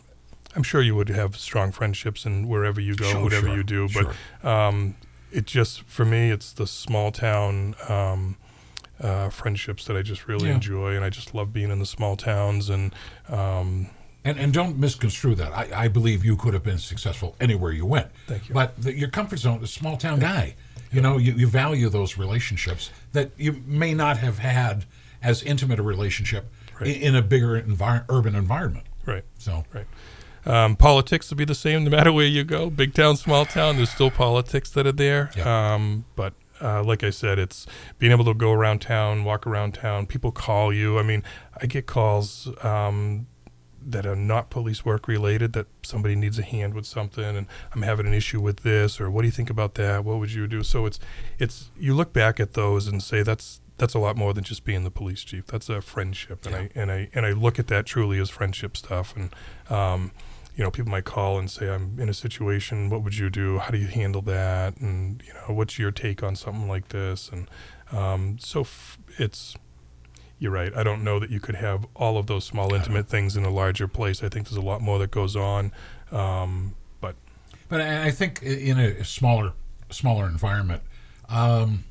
I'm 0.58 0.64
sure 0.64 0.82
you 0.82 0.96
would 0.96 1.10
have 1.10 1.38
strong 1.38 1.72
friendships 1.72 2.26
and 2.26 2.48
wherever 2.50 2.82
you 2.82 2.96
go, 2.96 3.06
Sure, 3.12 3.24
whatever 3.24 3.48
sure, 3.48 3.56
you 3.58 3.64
do. 3.64 3.88
sure. 3.88 4.14
But 4.42 4.50
um, 4.50 4.96
it 5.32 5.46
just 5.46 5.84
for 5.84 6.04
me, 6.04 6.32
it's 6.32 6.52
the 6.52 6.66
small 6.66 7.12
town 7.12 7.76
um, 7.88 8.38
uh, 9.00 9.30
friendships 9.30 9.86
that 9.86 9.96
I 9.96 10.02
just 10.02 10.28
really 10.28 10.48
Yeah. 10.50 10.56
enjoy, 10.56 10.96
and 10.96 11.06
I 11.06 11.10
just 11.12 11.36
love 11.36 11.54
being 11.54 11.70
in 11.70 11.80
the 11.80 11.86
small 11.86 12.16
towns 12.18 12.70
and. 12.70 12.94
Um, 13.30 13.88
And, 14.26 14.38
and 14.40 14.52
don't 14.52 14.78
misconstrue 14.78 15.36
that. 15.36 15.54
I, 15.54 15.84
I 15.86 15.88
believe 15.88 16.26
you 16.26 16.36
could 16.36 16.54
have 16.54 16.64
been 16.64 16.80
successful 16.80 17.36
anywhere 17.40 17.72
you 17.72 17.86
went. 17.86 18.08
Thank 18.26 18.50
you. 18.50 18.54
But 18.56 18.82
the, 18.82 18.92
your 18.98 19.10
comfort 19.10 19.40
zone, 19.40 19.64
a 19.64 19.68
small 19.68 19.96
town 19.96 20.20
guy, 20.20 20.56
you 20.92 21.02
know, 21.02 21.18
you, 21.18 21.32
you 21.34 21.48
value 21.48 21.88
those 21.88 22.18
relationships 22.18 22.90
that 23.14 23.30
you 23.38 23.62
may 23.66 23.94
not 23.94 24.18
have 24.18 24.40
had 24.40 24.84
as 25.22 25.44
intimate 25.44 25.80
a 25.80 25.84
relationship 25.84 26.52
Right. 26.80 26.98
in, 26.98 27.16
a 27.16 27.22
bigger 27.22 27.60
envir- 27.62 28.04
urban 28.10 28.36
environment. 28.36 28.86
right. 29.06 29.24
So, 29.40 29.64
Right. 29.74 29.88
Um, 30.48 30.76
politics 30.76 31.30
will 31.30 31.38
be 31.38 31.46
the 31.46 31.56
same 31.56 31.84
no 31.84 31.90
matter 31.90 32.12
where 32.12 32.26
you 32.26 32.44
go. 32.44 32.70
Big 32.70 32.94
town, 32.94 33.18
small 33.18 33.46
town, 33.46 33.76
there's 33.78 33.90
still 33.90 34.10
politics 34.12 34.72
that 34.72 34.88
are 34.88 34.94
there. 34.94 35.30
Um, 35.48 36.06
but 36.16 36.34
uh, 36.62 36.84
like 36.84 37.04
I 37.04 37.10
said, 37.10 37.38
it's 37.38 37.68
being 38.00 38.12
able 38.12 38.26
to 38.26 38.34
go 38.34 38.52
around 38.52 38.80
town, 38.80 39.24
walk 39.24 39.46
around 39.46 39.74
town. 39.74 40.08
People 40.08 40.32
call 40.32 40.74
you. 40.74 40.98
I 40.98 41.04
mean, 41.04 41.24
I 41.62 41.66
get 41.66 41.86
calls 41.86 42.50
um, 42.64 43.28
that 43.86 44.06
are 44.06 44.16
not 44.16 44.50
police 44.50 44.84
work 44.84 45.08
related 45.08 45.54
that 45.54 45.68
somebody 45.82 46.16
needs 46.16 46.38
a 46.38 46.44
hand 46.44 46.74
with 46.74 46.86
something 46.86 47.24
and 47.24 47.48
I'm 47.74 47.84
having 47.84 48.06
an 48.06 48.14
issue 48.14 48.42
with 48.42 48.58
this 48.58 49.00
or 49.00 49.10
what 49.10 49.22
do 49.22 49.28
you 49.28 49.32
think 49.32 49.50
about 49.50 49.76
that? 49.76 50.04
What 50.04 50.20
would 50.20 50.34
you 50.34 50.46
do? 50.48 50.62
So 50.64 50.86
it's 50.86 51.00
it's 51.40 51.72
you 51.80 51.94
look 51.94 52.12
back 52.12 52.40
at 52.40 52.54
those 52.54 52.88
and 52.88 53.02
say 53.02 53.24
that's 53.24 53.62
that's 53.78 53.94
a 53.94 54.00
lot 54.00 54.18
more 54.18 54.34
than 54.34 54.44
just 54.44 54.66
being 54.66 54.84
the 54.84 54.92
police 54.92 55.24
chief. 55.24 55.48
That's 55.48 55.70
a 55.70 55.82
friendship 55.82 56.46
and 56.46 56.56
I 56.56 56.70
and 56.76 56.92
I 56.92 57.10
and 57.14 57.26
I 57.26 57.32
look 57.32 57.60
at 57.60 57.68
that 57.68 57.86
truly 57.86 58.20
as 58.20 58.30
friendship 58.30 58.76
stuff 58.76 59.16
and 59.16 59.34
um, 59.70 60.12
you 60.58 60.64
know, 60.64 60.72
people 60.72 60.90
might 60.90 61.06
call 61.06 61.38
and 61.38 61.50
say, 61.52 61.70
I'm 61.70 62.00
in 62.00 62.10
a 62.10 62.14
situation. 62.16 62.90
What 62.90 63.04
would 63.04 63.16
you 63.16 63.30
do? 63.30 63.60
How 63.60 63.70
do 63.70 63.78
you 63.78 63.86
handle 63.88 64.24
that? 64.24 64.76
And, 64.78 65.22
you 65.26 65.32
know, 65.34 65.54
what's 65.54 65.78
your 65.78 65.92
take 65.92 66.24
on 66.24 66.36
something 66.36 66.68
like 66.68 66.90
this? 66.90 67.30
And 67.30 67.48
um, 67.92 68.38
so 68.40 68.62
f- 68.62 68.98
it's, 69.20 69.56
you're 70.40 70.52
right. 70.52 70.76
I 70.76 70.82
don't 70.82 71.04
know 71.04 71.20
that 71.20 71.30
you 71.30 71.40
could 71.40 71.56
have 71.56 71.86
all 71.96 72.18
of 72.18 72.26
those 72.26 72.44
small, 72.44 72.74
intimate 72.74 73.08
things 73.08 73.38
in 73.38 73.46
a 73.46 73.52
larger 73.52 73.88
place. 73.88 74.24
I 74.24 74.30
think 74.30 74.48
there's 74.50 74.58
a 74.58 74.62
lot 74.66 74.82
more 74.82 74.98
that 74.98 75.12
goes 75.12 75.36
on. 75.36 75.72
Um, 76.12 76.74
but 77.02 77.16
but 77.70 77.80
I, 77.80 78.10
think 78.10 78.42
in 78.42 78.80
a 78.80 79.04
smaller 79.04 79.54
smaller 79.92 80.26
environment, 80.26 80.82
um, 81.30 81.84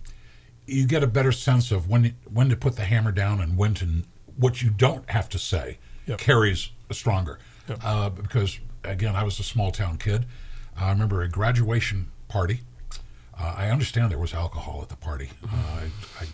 you 0.66 0.86
get 0.86 1.04
a 1.04 1.06
better 1.06 1.32
sense 1.32 1.70
of 1.70 1.88
when 1.88 2.16
when 2.32 2.48
to 2.48 2.56
put 2.56 2.74
the 2.74 2.84
hammer 2.84 3.12
down 3.12 3.40
and 3.40 3.56
when 3.56 3.74
to 3.74 4.02
what 4.36 4.60
you 4.62 4.70
don't 4.70 5.08
have 5.10 5.28
to 5.30 5.38
say 5.38 5.78
Yep. 6.06 6.18
carries 6.18 6.70
stronger. 6.92 7.38
Yep. 7.68 7.80
Uh, 7.84 8.08
because 8.10 8.58
again, 8.84 9.16
I 9.16 9.22
was 9.24 9.38
a 9.40 9.42
small 9.42 9.70
town 9.72 9.98
kid. 9.98 10.26
I 10.76 10.90
remember 10.90 11.22
a 11.22 11.28
graduation 11.28 12.08
party. 12.28 12.60
Uh, 13.38 13.54
I 13.56 13.68
understand 13.70 14.10
there 14.10 14.18
was 14.18 14.32
alcohol 14.32 14.80
at 14.82 14.88
the 14.88 14.96
party. 14.96 15.30
Uh, 15.44 15.80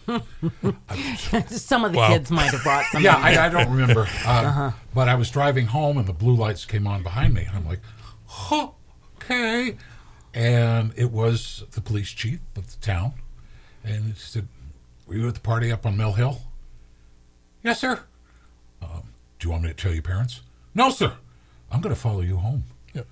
I, 0.09 0.23
I, 0.89 1.43
Some 1.47 1.85
of 1.85 1.93
the 1.93 1.99
Wow. 1.99 2.09
kids 2.09 2.31
might 2.31 2.51
have 2.53 2.63
brought 2.63 2.85
some. 2.93 3.03
yeah, 3.05 3.17
I, 3.17 3.47
I 3.47 3.49
don't 3.49 3.71
remember. 3.71 4.07
Uh, 4.25 4.71
But 4.95 5.09
I 5.09 5.15
was 5.17 5.29
driving 5.31 5.67
home 5.67 5.99
and 5.99 6.07
the 6.07 6.13
blue 6.13 6.37
lights 6.37 6.65
came 6.65 6.87
on 6.87 7.03
behind 7.03 7.35
me. 7.35 7.43
And 7.45 7.57
I'm 7.57 7.67
like, 7.67 7.81
"Huh, 8.27 8.69
okay. 9.17 9.77
And 10.35 10.93
it 10.97 11.11
was 11.11 11.65
the 11.73 11.81
police 11.81 12.09
chief 12.11 12.39
of 12.57 12.71
the 12.71 12.81
town. 12.85 13.15
And 13.85 14.05
he 14.05 14.13
said, 14.15 14.47
Were 15.07 15.15
you 15.17 15.27
at 15.27 15.35
the 15.35 15.41
party 15.41 15.73
up 15.73 15.85
on 15.85 15.97
Mill 15.97 16.13
Hill? 16.13 16.41
Yes, 17.65 17.81
sir. 17.81 18.01
Um, 18.81 19.03
do 19.41 19.47
you 19.49 19.51
want 19.51 19.65
me 19.65 19.71
to 19.71 19.75
tell 19.75 19.93
your 19.93 20.03
parents? 20.03 20.43
No, 20.75 20.91
sir. 20.91 21.17
I'm 21.71 21.81
going 21.81 21.95
to 21.95 22.01
follow 22.01 22.21
you 22.21 22.37
home. 22.37 22.65
Yep. 22.95 23.07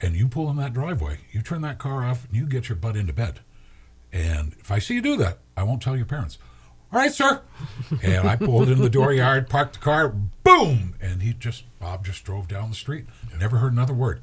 And 0.00 0.14
you 0.14 0.28
pull 0.28 0.50
in 0.50 0.56
that 0.56 0.72
driveway, 0.72 1.18
you 1.32 1.42
turn 1.42 1.62
that 1.62 1.78
car 1.78 2.04
off, 2.04 2.26
and 2.26 2.36
you 2.36 2.46
get 2.46 2.68
your 2.68 2.76
butt 2.76 2.96
into 2.96 3.12
bed. 3.12 3.40
And 4.12 4.54
if 4.58 4.70
I 4.70 4.78
see 4.78 4.94
you 4.94 5.02
do 5.02 5.16
that, 5.18 5.38
I 5.56 5.62
won't 5.62 5.82
tell 5.82 5.96
your 5.96 6.06
parents. 6.06 6.38
All 6.92 6.98
right, 6.98 7.12
sir. 7.12 7.42
And 8.02 8.28
I 8.28 8.36
pulled 8.36 8.68
into 8.68 8.82
the 8.82 8.90
dooryard, 8.90 9.48
parked 9.48 9.74
the 9.74 9.78
car, 9.80 10.08
boom, 10.08 10.94
and 11.00 11.22
he 11.22 11.32
just 11.34 11.64
Bob 11.78 12.04
just 12.04 12.24
drove 12.24 12.48
down 12.48 12.70
the 12.70 12.76
street. 12.76 13.06
Never 13.38 13.58
heard 13.58 13.72
another 13.72 13.94
word. 13.94 14.22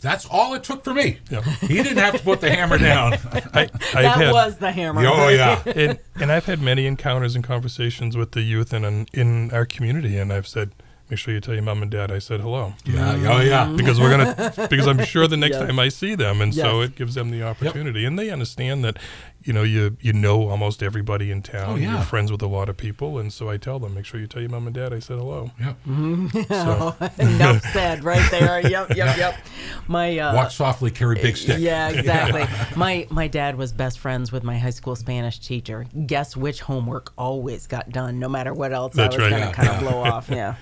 That's 0.00 0.26
all 0.26 0.54
it 0.54 0.62
took 0.62 0.84
for 0.84 0.92
me. 0.92 1.20
Yep. 1.30 1.44
He 1.62 1.82
didn't 1.82 1.96
have 1.96 2.16
to 2.16 2.22
put 2.22 2.40
the 2.40 2.50
hammer 2.50 2.78
down. 2.78 3.14
I, 3.32 3.40
I've 3.54 3.70
that 3.92 4.18
had, 4.18 4.32
was 4.32 4.56
the 4.58 4.70
hammer. 4.70 5.02
oh 5.06 5.28
yeah. 5.28 5.62
and, 5.66 5.98
and 6.14 6.30
I've 6.30 6.44
had 6.44 6.60
many 6.60 6.86
encounters 6.86 7.34
and 7.34 7.42
conversations 7.42 8.16
with 8.16 8.32
the 8.32 8.42
youth 8.42 8.74
in, 8.74 8.84
in, 8.84 9.06
in 9.12 9.50
our 9.52 9.64
community. 9.64 10.18
And 10.18 10.32
I've 10.32 10.46
said, 10.46 10.72
make 11.10 11.18
sure 11.18 11.32
you 11.34 11.40
tell 11.40 11.54
your 11.54 11.62
mom 11.62 11.82
and 11.82 11.90
dad 11.90 12.10
I 12.10 12.18
said 12.18 12.40
hello. 12.40 12.74
Yeah, 12.84 13.12
oh 13.34 13.40
yeah. 13.40 13.72
because 13.76 13.98
we're 14.00 14.10
gonna 14.10 14.52
because 14.70 14.86
I'm 14.86 15.02
sure 15.04 15.26
the 15.26 15.36
next 15.36 15.56
Yes. 15.56 15.66
time 15.66 15.78
I 15.78 15.88
see 15.88 16.14
them, 16.14 16.40
and 16.40 16.54
so 16.54 16.80
it 16.80 16.94
gives 16.96 17.14
them 17.14 17.30
the 17.30 17.42
opportunity, 17.42 18.04
and 18.04 18.18
they 18.18 18.30
understand 18.30 18.84
that, 18.84 18.98
you 19.44 19.52
know, 19.52 19.62
you 19.62 19.96
you 20.00 20.12
know 20.12 20.48
almost 20.48 20.82
everybody 20.82 21.30
in 21.30 21.42
town, 21.42 21.70
Oh, 21.70 21.76
yeah. 21.76 21.94
you're 21.94 22.02
friends 22.02 22.30
with 22.32 22.42
a 22.42 22.46
lot 22.48 22.68
of 22.68 22.76
people, 22.76 23.18
and 23.18 23.32
so 23.32 23.48
I 23.48 23.56
tell 23.56 23.78
them, 23.78 23.94
make 23.94 24.04
sure 24.04 24.18
you 24.20 24.26
tell 24.26 24.42
your 24.42 24.50
mom 24.50 24.66
and 24.66 24.74
dad 24.74 24.92
I 24.92 24.98
said 24.98 25.18
hello. 25.18 25.50
Yeah. 25.60 25.74
So 26.48 26.96
Enough 27.18 27.62
said 27.72 28.04
right 28.04 28.30
there. 28.30 28.60
Yep, 28.66 28.96
yep, 28.96 29.16
yep. 29.16 29.38
My 29.86 30.18
uh, 30.18 30.34
Walk 30.34 30.50
softly, 30.50 30.90
carry 30.90 31.16
big 31.16 31.36
stick. 31.36 31.58
Yeah, 31.60 31.88
exactly. 31.90 32.44
my 32.76 33.06
my 33.10 33.28
dad 33.28 33.56
was 33.56 33.72
best 33.72 33.98
friends 33.98 34.32
with 34.32 34.42
my 34.42 34.58
high 34.58 34.70
school 34.70 34.96
Spanish 34.96 35.38
teacher. 35.38 35.86
Guess 36.06 36.36
which 36.36 36.60
homework 36.62 37.12
always 37.16 37.66
got 37.66 37.90
done, 37.90 38.18
no 38.18 38.28
matter 38.28 38.52
what 38.54 38.72
else 38.72 38.94
That's 38.94 39.14
I 39.14 39.18
was 39.22 39.30
right. 39.32 39.38
going 39.38 39.48
to 39.50 39.54
kind 39.54 39.68
of 39.68 39.80
blow 39.80 40.02
off. 40.02 40.28
Yeah, 40.28 40.56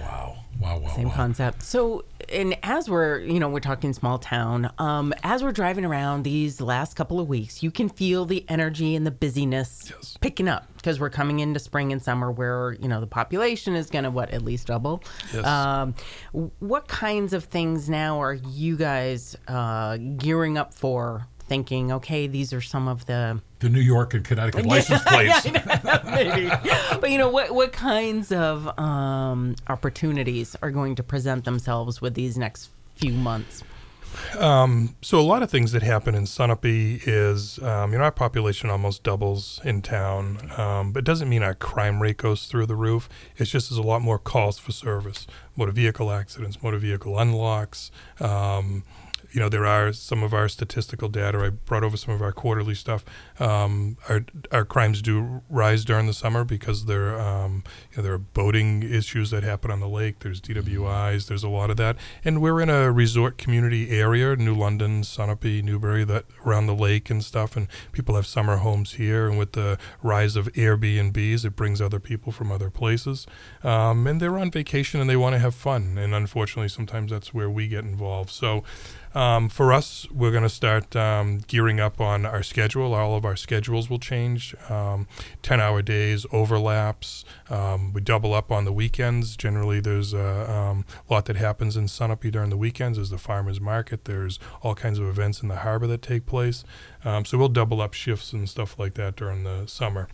Wow. 0.00 0.36
Wow. 0.60 0.78
Wow. 0.78 0.94
same 0.94 1.08
wow. 1.08 1.14
concept. 1.14 1.62
So, 1.62 2.04
and 2.28 2.56
as 2.62 2.88
we're 2.88 3.18
you 3.20 3.40
know 3.40 3.48
we're 3.48 3.60
talking 3.60 3.92
small 3.92 4.18
town, 4.18 4.70
um, 4.78 5.12
as 5.22 5.42
we're 5.42 5.52
driving 5.52 5.84
around 5.84 6.22
these 6.22 6.60
last 6.60 6.94
couple 6.94 7.18
of 7.20 7.28
weeks, 7.28 7.62
you 7.62 7.70
can 7.70 7.88
feel 7.88 8.24
the 8.24 8.44
energy 8.48 8.94
and 8.94 9.06
the 9.06 9.10
busyness 9.10 9.90
Yes. 9.90 10.16
picking 10.20 10.48
up 10.48 10.68
because 10.76 11.00
we're 11.00 11.10
coming 11.10 11.40
into 11.40 11.58
spring 11.58 11.92
and 11.92 12.00
summer 12.02 12.30
where 12.30 12.72
you 12.80 12.88
know 12.88 13.00
the 13.00 13.06
population 13.06 13.74
is 13.74 13.90
going 13.90 14.04
to 14.04 14.10
what 14.10 14.30
at 14.30 14.42
least 14.42 14.68
double. 14.68 15.02
Yes. 15.34 15.44
Um, 15.44 15.94
what 16.60 16.88
kinds 16.88 17.32
of 17.32 17.44
things 17.44 17.88
now 17.90 18.20
are 18.22 18.34
you 18.34 18.76
guys 18.76 19.36
uh, 19.48 19.96
gearing 19.96 20.56
up 20.58 20.74
for? 20.74 21.26
Thinking, 21.48 21.92
okay, 21.92 22.28
these 22.28 22.54
are 22.54 22.62
some 22.62 22.88
of 22.88 23.04
the 23.04 23.42
The 23.62 23.68
New 23.68 23.80
York 23.80 24.12
and 24.14 24.24
Connecticut 24.24 24.66
license 24.66 25.02
plates. 25.06 25.44
maybe, 26.04 26.50
but 27.00 27.10
you 27.12 27.16
know 27.16 27.30
what? 27.30 27.54
What 27.54 27.72
kinds 27.72 28.32
of 28.32 28.76
um, 28.76 29.54
opportunities 29.68 30.56
are 30.62 30.72
going 30.72 30.96
to 30.96 31.04
present 31.04 31.44
themselves 31.44 32.00
with 32.00 32.14
these 32.14 32.36
next 32.36 32.70
few 32.96 33.12
months? 33.12 33.62
So 35.00 35.18
a 35.18 35.20
lot 35.20 35.42
of 35.42 35.50
things 35.50 35.72
that 35.72 35.82
happen 35.82 36.14
in 36.14 36.24
Sunapee 36.24 37.02
is, 37.06 37.58
um, 37.60 37.92
you 37.92 37.98
know, 37.98 38.04
our 38.04 38.12
population 38.12 38.68
almost 38.68 39.02
doubles 39.02 39.60
in 39.64 39.80
town, 39.82 40.50
um, 40.56 40.92
but 40.92 41.00
it 41.00 41.04
doesn't 41.04 41.28
mean 41.28 41.42
our 41.42 41.54
crime 41.54 42.02
rate 42.02 42.16
goes 42.16 42.46
through 42.46 42.66
the 42.66 42.76
roof. 42.76 43.08
It's 43.36 43.50
just 43.50 43.70
there's 43.70 43.78
a 43.78 43.82
lot 43.82 44.02
more 44.02 44.18
calls 44.18 44.58
for 44.58 44.72
service, 44.72 45.26
motor 45.56 45.72
vehicle 45.72 46.10
accidents, 46.10 46.62
motor 46.62 46.78
vehicle 46.78 47.18
unlocks. 47.18 47.90
You 49.32 49.40
know, 49.40 49.48
there 49.48 49.66
are 49.66 49.92
some 49.92 50.22
of 50.22 50.34
our 50.34 50.48
statistical 50.48 51.08
data. 51.08 51.38
I 51.38 51.50
brought 51.50 51.84
over 51.84 51.96
some 51.96 52.14
of 52.14 52.20
our 52.20 52.32
quarterly 52.32 52.74
stuff. 52.74 53.04
Um, 53.40 53.96
our 54.08 54.24
our 54.50 54.64
crimes 54.64 55.00
do 55.02 55.42
rise 55.48 55.84
during 55.84 56.06
the 56.06 56.12
summer 56.12 56.44
because 56.44 56.84
there 56.84 57.18
um, 57.18 57.64
you 57.90 57.96
know, 57.98 58.02
there 58.02 58.12
are 58.12 58.18
boating 58.18 58.82
issues 58.82 59.30
that 59.30 59.42
happen 59.42 59.70
on 59.70 59.80
the 59.80 59.88
lake. 59.88 60.20
There's 60.20 60.40
DWIs. 60.40 61.28
There's 61.28 61.42
a 61.42 61.48
lot 61.48 61.70
of 61.70 61.76
that, 61.78 61.96
and 62.24 62.42
we're 62.42 62.60
in 62.60 62.70
a 62.70 62.92
resort 62.92 63.38
community 63.38 63.90
area, 63.90 64.36
New 64.36 64.54
London, 64.54 65.02
Sunapee, 65.02 65.62
Newbury, 65.62 66.04
that 66.04 66.26
around 66.44 66.66
the 66.66 66.74
lake 66.74 67.10
and 67.10 67.24
stuff. 67.24 67.56
And 67.56 67.68
people 67.92 68.14
have 68.16 68.26
summer 68.26 68.56
homes 68.58 68.92
here, 68.92 69.28
and 69.28 69.38
with 69.38 69.52
the 69.52 69.78
rise 70.02 70.36
of 70.36 70.52
Airbnbs, 70.52 71.44
it 71.44 71.56
brings 71.56 71.80
other 71.80 72.00
people 72.00 72.32
from 72.32 72.52
other 72.52 72.70
places, 72.70 73.26
um, 73.62 74.06
and 74.06 74.20
they're 74.20 74.38
on 74.38 74.50
vacation 74.50 75.00
and 75.00 75.08
they 75.08 75.16
want 75.16 75.34
to 75.34 75.38
have 75.38 75.54
fun. 75.54 75.96
And 75.98 76.14
unfortunately, 76.14 76.68
sometimes 76.68 77.10
that's 77.10 77.32
where 77.32 77.50
we 77.50 77.68
get 77.68 77.84
involved. 77.84 78.30
So. 78.30 78.64
Um, 79.14 79.48
for 79.48 79.72
us, 79.72 80.06
we're 80.10 80.30
going 80.30 80.42
to 80.42 80.48
start 80.48 80.96
um, 80.96 81.40
gearing 81.46 81.80
up 81.80 82.00
on 82.00 82.24
our 82.24 82.42
schedule. 82.42 82.94
All 82.94 83.14
of 83.14 83.24
our 83.24 83.36
schedules 83.36 83.90
will 83.90 83.98
change. 83.98 84.54
Um, 84.70 85.06
10 85.42 85.60
hour 85.60 85.82
days, 85.82 86.24
overlaps. 86.32 87.24
Um, 87.50 87.92
we 87.92 88.00
double 88.00 88.32
up 88.32 88.50
on 88.50 88.64
the 88.64 88.72
weekends. 88.72 89.36
Generally, 89.36 89.80
there's 89.80 90.14
a 90.14 90.50
um, 90.50 90.84
lot 91.10 91.26
that 91.26 91.36
happens 91.36 91.76
in 91.76 91.86
Sunapee 91.86 92.32
during 92.32 92.50
the 92.50 92.56
weekends. 92.56 92.96
There's 92.96 93.10
the 93.10 93.18
farmer's 93.18 93.60
market. 93.60 94.06
There's 94.06 94.38
all 94.62 94.74
kinds 94.74 94.98
of 94.98 95.06
events 95.06 95.42
in 95.42 95.48
the 95.48 95.56
harbor 95.56 95.86
that 95.88 96.02
take 96.02 96.24
place. 96.24 96.64
Um, 97.04 97.24
so 97.24 97.36
we'll 97.36 97.48
double 97.48 97.80
up 97.82 97.92
shifts 97.94 98.32
and 98.32 98.48
stuff 98.48 98.78
like 98.78 98.94
that 98.94 99.16
during 99.16 99.44
the 99.44 99.66
summer. 99.66 100.08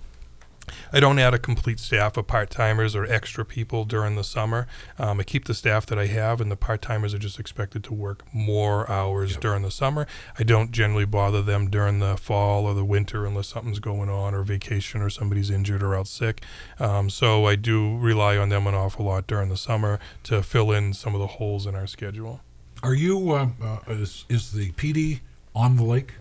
I 0.93 1.01
don't 1.01 1.19
add 1.19 1.35
a 1.35 1.39
complete 1.39 1.79
staff 1.81 2.17
of 2.17 2.27
part 2.27 2.51
timers 2.51 2.95
or 2.95 3.05
extra 3.05 3.45
people 3.45 3.85
during 3.85 4.17
the 4.17 4.25
summer. 4.25 4.67
Um, 4.99 5.21
I 5.21 5.23
keep 5.23 5.45
the 5.47 5.55
staff 5.55 5.87
that 5.87 5.99
I 5.99 6.07
have, 6.07 6.41
and 6.41 6.51
the 6.51 6.57
part 6.57 6.83
timers 6.83 7.15
are 7.15 7.19
just 7.19 7.39
expected 7.39 7.85
to 7.85 7.95
work 7.95 8.25
more 8.33 8.91
hours 8.91 9.37
during 9.37 9.63
the 9.63 9.71
summer. 9.71 10.07
I 10.39 10.43
don't 10.43 10.71
generally 10.71 11.05
bother 11.05 11.43
them 11.43 11.71
during 11.71 11.99
the 11.99 12.17
fall 12.17 12.67
or 12.67 12.75
the 12.75 12.85
winter 12.85 13.27
unless 13.27 13.49
something's 13.49 13.81
going 13.81 14.09
on 14.09 14.35
or 14.35 14.43
vacation 14.43 15.01
or 15.01 15.11
somebody's 15.11 15.51
injured 15.51 15.83
or 15.83 15.95
out 15.95 16.07
sick. 16.07 16.43
Um, 16.79 17.11
so 17.11 17.47
I 17.47 17.55
do 17.55 17.97
rely 17.99 18.37
on 18.37 18.49
them 18.49 18.67
an 18.67 18.75
awful 18.75 19.07
lot 19.07 19.27
during 19.27 19.49
the 19.49 19.57
summer 19.57 19.99
to 20.25 20.43
fill 20.43 20.73
in 20.73 20.93
some 20.93 21.15
of 21.15 21.21
the 21.21 21.27
holes 21.27 21.67
in 21.67 21.75
our 21.75 21.87
schedule. 21.87 22.41
Are 22.83 22.95
you? 22.95 23.33
Uh, 23.33 23.49
uh, 23.63 23.79
is 23.89 24.25
is 24.29 24.53
the 24.53 24.71
PD 24.73 25.21
on 25.55 25.77
the 25.77 25.83
lake? 25.83 26.15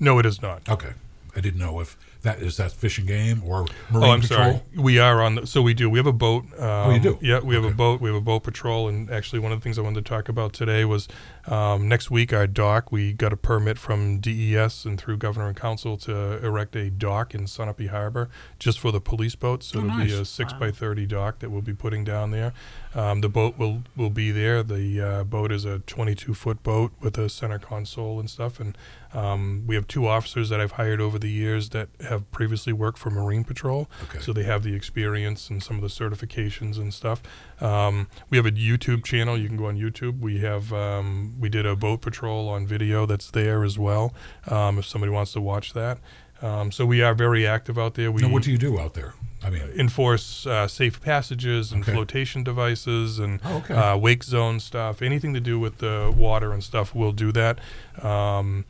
No, 0.00 0.18
it 0.18 0.26
is 0.26 0.42
not. 0.42 0.68
Okay. 0.68 0.92
I 1.36 1.40
didn't 1.40 1.60
know 1.60 1.80
if 1.80 1.96
that 2.22 2.40
is 2.42 2.56
that 2.56 2.72
fishing 2.72 3.06
game 3.06 3.42
or 3.44 3.64
marine 3.90 4.04
Oh, 4.08 4.10
I'm 4.12 4.20
patrol. 4.20 4.38
sorry. 4.52 4.60
We 4.76 4.98
are 4.98 5.22
on 5.22 5.36
the. 5.36 5.46
So 5.46 5.62
we 5.62 5.72
do. 5.74 5.88
We 5.88 5.98
have 5.98 6.06
a 6.06 6.12
boat. 6.12 6.44
Um, 6.58 6.60
Oh, 6.60 6.90
you 6.90 7.00
do? 7.00 7.18
Yeah, 7.22 7.40
we 7.40 7.54
have 7.54 7.64
Okay. 7.64 7.72
a 7.72 7.76
boat. 7.76 8.00
We 8.00 8.08
have 8.08 8.16
a 8.16 8.20
boat 8.20 8.42
patrol. 8.42 8.88
And 8.88 9.10
actually, 9.10 9.38
one 9.38 9.52
of 9.52 9.60
the 9.60 9.62
things 9.62 9.78
I 9.78 9.82
wanted 9.82 10.04
to 10.04 10.08
talk 10.08 10.28
about 10.28 10.52
today 10.52 10.84
was 10.84 11.06
um, 11.50 11.88
next 11.88 12.10
week 12.10 12.32
our 12.32 12.46
dock. 12.46 12.92
We 12.92 13.12
got 13.12 13.32
a 13.32 13.36
permit 13.36 13.78
from 13.78 14.20
DES 14.20 14.84
and 14.84 15.00
through 15.00 15.16
Governor 15.16 15.48
and 15.48 15.56
Council 15.56 15.96
to 15.98 16.44
erect 16.44 16.76
a 16.76 16.90
dock 16.90 17.34
in 17.34 17.42
Sunapee 17.46 17.88
Harbor 17.88 18.28
just 18.58 18.78
for 18.78 18.92
the 18.92 19.00
police 19.00 19.34
boats. 19.34 19.66
So 19.66 19.80
Oh, 19.80 19.84
it'll 19.86 20.04
be 20.04 20.12
a 20.12 20.24
six 20.24 20.52
by 20.52 20.70
thirty 20.70 21.06
dock 21.06 21.38
that 21.40 21.50
we'll 21.50 21.62
be 21.62 21.74
putting 21.74 22.04
down 22.04 22.30
there. 22.30 22.52
Um, 22.94 23.20
the 23.20 23.28
boat 23.28 23.58
will 23.58 23.82
will 23.96 24.10
be 24.10 24.30
there. 24.30 24.62
The 24.62 25.00
uh, 25.00 25.24
boat 25.24 25.52
is 25.52 25.64
a 25.64 25.80
22 25.80 26.34
foot 26.34 26.62
boat 26.62 26.92
with 27.00 27.18
a 27.18 27.28
center 27.28 27.58
console 27.58 28.18
and 28.18 28.28
stuff. 28.30 28.58
And 28.60 28.76
um, 29.14 29.64
we 29.66 29.74
have 29.74 29.86
two 29.86 30.06
officers 30.06 30.48
that 30.50 30.60
I've 30.60 30.72
hired 30.72 31.00
over 31.00 31.18
the 31.18 31.30
years 31.30 31.70
that 31.70 31.88
have 32.00 32.30
previously 32.30 32.72
worked 32.72 32.98
for 32.98 33.08
Marine 33.10 33.44
Patrol, 33.44 33.88
Okay. 34.04 34.18
so 34.20 34.32
they 34.34 34.42
have 34.42 34.62
the 34.62 34.74
experience 34.74 35.48
and 35.48 35.62
some 35.62 35.76
of 35.76 35.82
the 35.82 35.88
certifications 35.88 36.76
and 36.76 36.92
stuff. 36.92 37.22
Um, 37.60 38.08
we 38.28 38.36
have 38.36 38.44
a 38.46 38.50
YouTube 38.50 39.04
channel. 39.04 39.38
You 39.38 39.48
can 39.48 39.56
go 39.56 39.66
on 39.66 39.78
YouTube. 39.78 40.20
We 40.20 40.38
have 40.40 40.72
um, 40.72 41.36
we 41.38 41.48
did 41.48 41.64
a 41.66 41.76
boat 41.76 42.00
patrol 42.00 42.48
on 42.48 42.66
video 42.66 43.06
that's 43.06 43.30
there 43.30 43.64
as 43.64 43.78
well. 43.78 44.12
Um, 44.48 44.78
if 44.78 44.86
somebody 44.86 45.12
wants 45.12 45.32
to 45.32 45.40
watch 45.40 45.72
that, 45.74 45.98
um, 46.42 46.70
so 46.72 46.84
we 46.86 47.02
are 47.02 47.14
very 47.14 47.46
active 47.46 47.78
out 47.78 47.94
there. 47.94 48.10
We 48.12 48.22
Now, 48.22 48.28
what 48.28 48.42
do 48.42 48.50
you 48.50 48.58
do 48.58 48.78
out 48.78 48.94
there? 48.94 49.14
I 49.42 49.50
mean, 49.50 49.62
enforce 49.76 50.46
uh, 50.46 50.66
safe 50.66 51.00
passages 51.00 51.70
and 51.72 51.82
Okay. 51.82 51.92
flotation 51.92 52.42
devices 52.42 53.18
and 53.20 53.40
Oh, 53.44 53.58
okay. 53.58 53.74
uh, 53.74 53.96
wake 53.96 54.24
zone 54.24 54.58
stuff. 54.58 55.00
Anything 55.00 55.32
to 55.34 55.40
do 55.40 55.60
with 55.60 55.78
the 55.78 56.12
water 56.16 56.52
and 56.52 56.62
stuff, 56.62 56.92
we'll 56.94 57.12
do 57.12 57.30
that. 57.32 57.58
Um, 58.02 58.64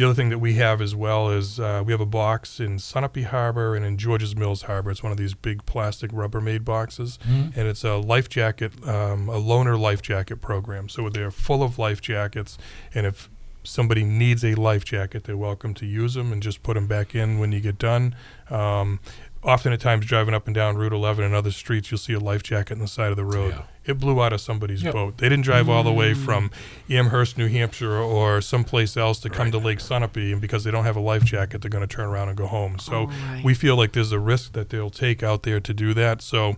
the 0.00 0.06
other 0.06 0.14
thing 0.14 0.30
that 0.30 0.38
we 0.38 0.54
have 0.54 0.80
as 0.80 0.94
well 0.94 1.28
is 1.28 1.60
uh, 1.60 1.82
we 1.84 1.92
have 1.92 2.00
a 2.00 2.06
box 2.06 2.58
in 2.58 2.78
Sunapee 2.78 3.24
Harbor 3.26 3.76
and 3.76 3.84
in 3.84 3.98
George's 3.98 4.34
Mills 4.34 4.62
Harbor. 4.62 4.90
It's 4.90 5.02
one 5.02 5.12
of 5.12 5.18
these 5.18 5.34
big 5.34 5.66
plastic 5.66 6.10
Rubbermaid 6.10 6.64
boxes, 6.64 7.18
Mhm. 7.28 7.54
and 7.54 7.68
it's 7.68 7.84
a 7.84 7.96
life 7.96 8.30
jacket, 8.30 8.72
um, 8.88 9.28
a 9.28 9.38
loaner 9.38 9.78
life 9.78 10.00
jacket 10.00 10.36
program. 10.40 10.88
So 10.88 11.10
they're 11.10 11.30
full 11.30 11.62
of 11.62 11.78
life 11.78 12.00
jackets, 12.00 12.56
and 12.94 13.04
if 13.04 13.28
somebody 13.62 14.02
needs 14.02 14.42
a 14.42 14.54
life 14.54 14.86
jacket, 14.86 15.24
they're 15.24 15.36
welcome 15.36 15.74
to 15.74 15.84
use 15.84 16.14
them 16.14 16.32
and 16.32 16.42
just 16.42 16.62
put 16.62 16.76
them 16.76 16.86
back 16.86 17.14
in 17.14 17.38
when 17.38 17.52
you 17.52 17.60
get 17.60 17.76
done. 17.76 18.14
Um, 18.48 19.00
often 19.42 19.72
at 19.72 19.80
times 19.80 20.04
driving 20.06 20.34
up 20.34 20.46
and 20.46 20.54
down 20.54 20.76
Route 20.76 20.92
11 20.92 21.24
and 21.24 21.34
other 21.34 21.50
streets, 21.50 21.90
you'll 21.90 21.98
see 21.98 22.12
a 22.12 22.20
life 22.20 22.42
jacket 22.42 22.74
on 22.74 22.78
the 22.80 22.86
side 22.88 23.10
of 23.10 23.16
the 23.16 23.24
road. 23.24 23.54
Yeah. 23.56 23.62
It 23.82 23.98
blew 23.98 24.22
out 24.22 24.34
of 24.34 24.42
somebody's 24.42 24.82
Yep. 24.82 24.92
boat. 24.92 25.18
They 25.18 25.28
didn't 25.30 25.44
drive 25.44 25.68
all 25.68 25.82
the 25.82 25.92
way 25.92 26.12
from 26.12 26.50
Amherst, 26.90 27.38
New 27.38 27.48
Hampshire, 27.48 27.96
or 27.96 28.42
someplace 28.42 28.94
else 28.96 29.18
to 29.20 29.30
come 29.30 29.46
Right. 29.46 29.52
to 29.52 29.58
Lake 29.58 29.78
Sunapee, 29.78 30.32
and 30.32 30.40
because 30.40 30.64
they 30.64 30.70
don't 30.70 30.84
have 30.84 30.96
a 30.96 31.00
life 31.00 31.24
jacket, 31.24 31.62
they're 31.62 31.70
going 31.70 31.86
to 31.86 31.92
turn 31.92 32.04
around 32.06 32.28
and 32.28 32.36
go 32.36 32.46
home. 32.46 32.78
So 32.78 32.92
Oh, 32.94 33.06
right. 33.06 33.42
we 33.42 33.54
feel 33.54 33.76
like 33.76 33.92
there's 33.92 34.12
a 34.12 34.18
risk 34.18 34.52
that 34.52 34.68
they'll 34.68 34.90
take 34.90 35.22
out 35.22 35.42
there 35.44 35.60
to 35.60 35.72
do 35.72 35.94
that. 35.94 36.20
So 36.20 36.56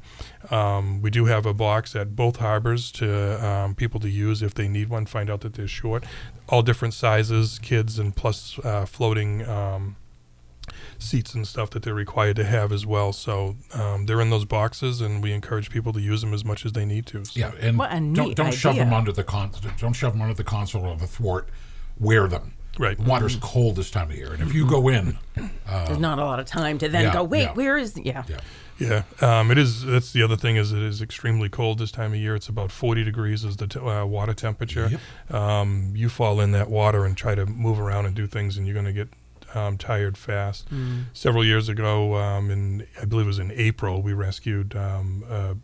um, 0.51 1.01
we 1.01 1.11
do 1.11 1.27
have 1.27 1.47
a 1.47 1.55
box 1.55 1.95
at 1.95 2.17
both 2.17 2.37
harbors 2.39 2.91
to 2.93 3.47
um, 3.47 3.77
people 3.77 4.01
to 4.01 4.11
use 4.11 4.43
if 4.43 4.55
they 4.55 4.67
need 4.67 4.89
one. 4.89 5.07
Find 5.07 5.31
out 5.31 5.43
that 5.43 5.55
they're 5.55 5.69
short, 5.69 6.03
all 6.49 6.63
different 6.63 6.93
sizes, 6.93 7.61
kids, 7.61 8.01
and 8.01 8.15
plus 8.17 8.59
uh, 8.65 8.85
floating. 8.85 9.49
Um, 9.49 9.97
seats 11.03 11.35
and 11.35 11.47
stuff 11.47 11.71
that 11.71 11.83
they're 11.83 11.95
required 11.95 12.37
to 12.37 12.45
have 12.45 12.73
as 12.73 12.87
well. 12.87 13.13
So 13.13 13.57
um, 13.75 14.07
they're 14.07 14.21
in 14.21 14.31
those 14.31 14.45
boxes, 14.45 15.01
and 15.01 15.23
we 15.23 15.33
encourage 15.33 15.71
people 15.71 15.93
to 15.93 16.01
use 16.01 16.21
them 16.21 16.33
as 16.33 16.45
much 16.45 16.65
as 16.65 16.73
they 16.73 16.85
need 16.85 17.07
to. 17.07 17.25
So. 17.25 17.39
yeah, 17.39 17.53
and 17.61 17.79
What 17.79 17.93
a 17.93 18.01
don't 18.01 18.35
don't 18.35 18.55
shove 18.55 18.77
them 18.77 18.93
under 18.93 19.13
the 19.13 19.25
con- 19.25 19.53
don't 19.79 19.93
shove 19.93 20.13
them 20.13 20.23
under 20.23 20.35
the 20.35 20.45
console 20.45 20.87
or 20.87 20.97
the 20.97 21.07
thwart. 21.07 21.49
Wear 21.99 22.27
them. 22.29 22.55
Right. 22.79 22.97
The 22.97 23.05
water's 23.05 23.37
cold 23.37 23.77
this 23.77 23.91
time 23.91 24.11
of 24.11 24.17
year, 24.17 24.33
and 24.33 24.43
if 24.43 24.55
you 24.55 24.67
go 24.67 24.89
in, 24.89 25.19
There's 25.67 25.99
not 25.99 26.19
a 26.19 26.25
lot 26.25 26.41
of 26.41 26.47
time 26.47 26.79
to 26.79 26.89
then 26.89 27.05
yeah, 27.05 27.13
go, 27.13 27.23
wait, 27.23 27.43
yeah. 27.43 27.53
where 27.53 27.77
is, 27.77 27.99
yeah. 27.99 28.25
yeah, 28.27 29.03
Yeah, 29.21 29.41
um, 29.41 29.51
it 29.51 29.59
is. 29.59 29.85
That's 29.85 30.11
the 30.13 30.23
other 30.23 30.37
thing 30.37 30.57
is 30.57 30.73
it 30.73 30.83
is 30.83 31.03
extremely 31.03 31.51
cold 31.51 31.79
this 31.79 31.93
time 31.93 32.13
of 32.15 32.19
year. 32.19 32.35
It's 32.35 32.49
about 32.49 32.73
40 32.73 33.05
degrees 33.05 33.45
is 33.45 33.59
the 33.59 33.67
t- 33.67 33.79
uh, 33.79 34.07
water 34.07 34.33
temperature. 34.33 34.91
Um, 35.31 35.93
you 35.95 36.09
fall 36.09 36.41
in 36.41 36.53
that 36.53 36.71
water 36.71 37.05
and 37.05 37.15
try 37.15 37.35
to 37.35 37.45
move 37.45 37.79
around 37.79 38.07
and 38.07 38.15
do 38.15 38.27
things, 38.27 38.57
and 38.57 38.67
you're 38.67 38.75
going 38.75 38.87
to 38.87 38.93
get 38.93 39.09
um, 39.55 39.79
tired 39.79 40.17
fast. 40.19 40.69
Several 41.13 41.45
years 41.45 41.69
ago, 41.69 42.17
um, 42.17 42.51
in 42.51 42.87
I 43.01 43.05
believe 43.05 43.27
it 43.27 43.29
was 43.29 43.39
in 43.39 43.53
April, 43.53 44.03
we 44.03 44.13
rescued 44.13 44.75
um, 44.77 45.25
a, 45.29 45.57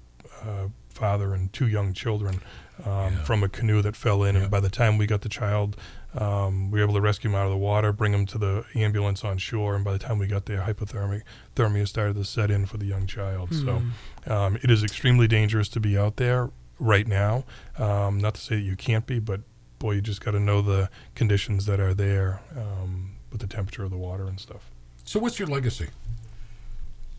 a 0.48 0.70
father 0.90 1.32
and 1.34 1.52
two 1.52 1.66
young 1.66 1.92
children 1.92 2.40
um, 2.84 3.12
Yeah. 3.14 3.22
from 3.24 3.42
a 3.42 3.48
canoe 3.48 3.82
that 3.82 3.96
fell 3.96 4.22
in, 4.24 4.34
Yeah. 4.34 4.42
and 4.42 4.50
by 4.50 4.60
the 4.60 4.70
time 4.70 4.98
we 4.98 5.06
got 5.06 5.22
the 5.22 5.28
child. 5.28 5.76
Um, 6.14 6.70
we 6.70 6.78
were 6.80 6.84
able 6.84 6.94
to 6.94 7.02
rescue 7.02 7.28
him 7.28 7.36
out 7.36 7.44
of 7.44 7.50
the 7.50 7.58
water, 7.58 7.92
bring 7.92 8.14
him 8.14 8.24
to 8.26 8.38
the 8.38 8.64
ambulance 8.74 9.24
on 9.24 9.36
shore, 9.36 9.76
and 9.76 9.84
by 9.84 9.92
the 9.92 9.98
time 9.98 10.18
we 10.18 10.26
got 10.26 10.46
there, 10.46 10.62
hypothermia 10.62 11.20
thermia 11.54 11.86
started 11.86 12.14
to 12.16 12.24
set 12.24 12.50
in 12.50 12.64
for 12.64 12.78
the 12.78 12.86
young 12.86 13.06
child. 13.06 13.52
So 13.54 13.82
um, 14.26 14.56
it 14.62 14.70
is 14.70 14.82
extremely 14.82 15.28
dangerous 15.28 15.68
to 15.68 15.80
be 15.80 15.98
out 15.98 16.16
there 16.16 16.50
right 16.78 17.06
now. 17.06 17.44
Um, 17.76 18.18
not 18.18 18.34
to 18.36 18.40
say 18.40 18.54
that 18.56 18.62
you 18.62 18.74
can't 18.74 19.04
be, 19.06 19.18
but 19.18 19.42
boy, 19.78 19.92
you 19.96 20.00
just 20.00 20.22
got 20.24 20.30
to 20.30 20.40
know 20.40 20.62
the 20.62 20.88
conditions 21.14 21.66
that 21.66 21.78
are 21.78 21.92
there 21.92 22.40
um, 22.56 23.07
with 23.30 23.40
the 23.40 23.46
temperature 23.46 23.84
of 23.84 23.90
the 23.90 23.96
water 23.96 24.26
and 24.26 24.38
stuff. 24.40 24.70
So, 25.04 25.18
what's 25.20 25.38
your 25.38 25.48
legacy? 25.48 25.88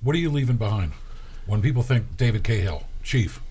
What 0.01 0.15
are 0.15 0.19
you 0.19 0.29
leaving 0.29 0.57
behind? 0.57 0.93
When 1.45 1.61
people 1.61 1.81
think 1.81 2.17
David 2.17 2.43
Cahill, 2.43 2.83
Chief, 3.03 3.41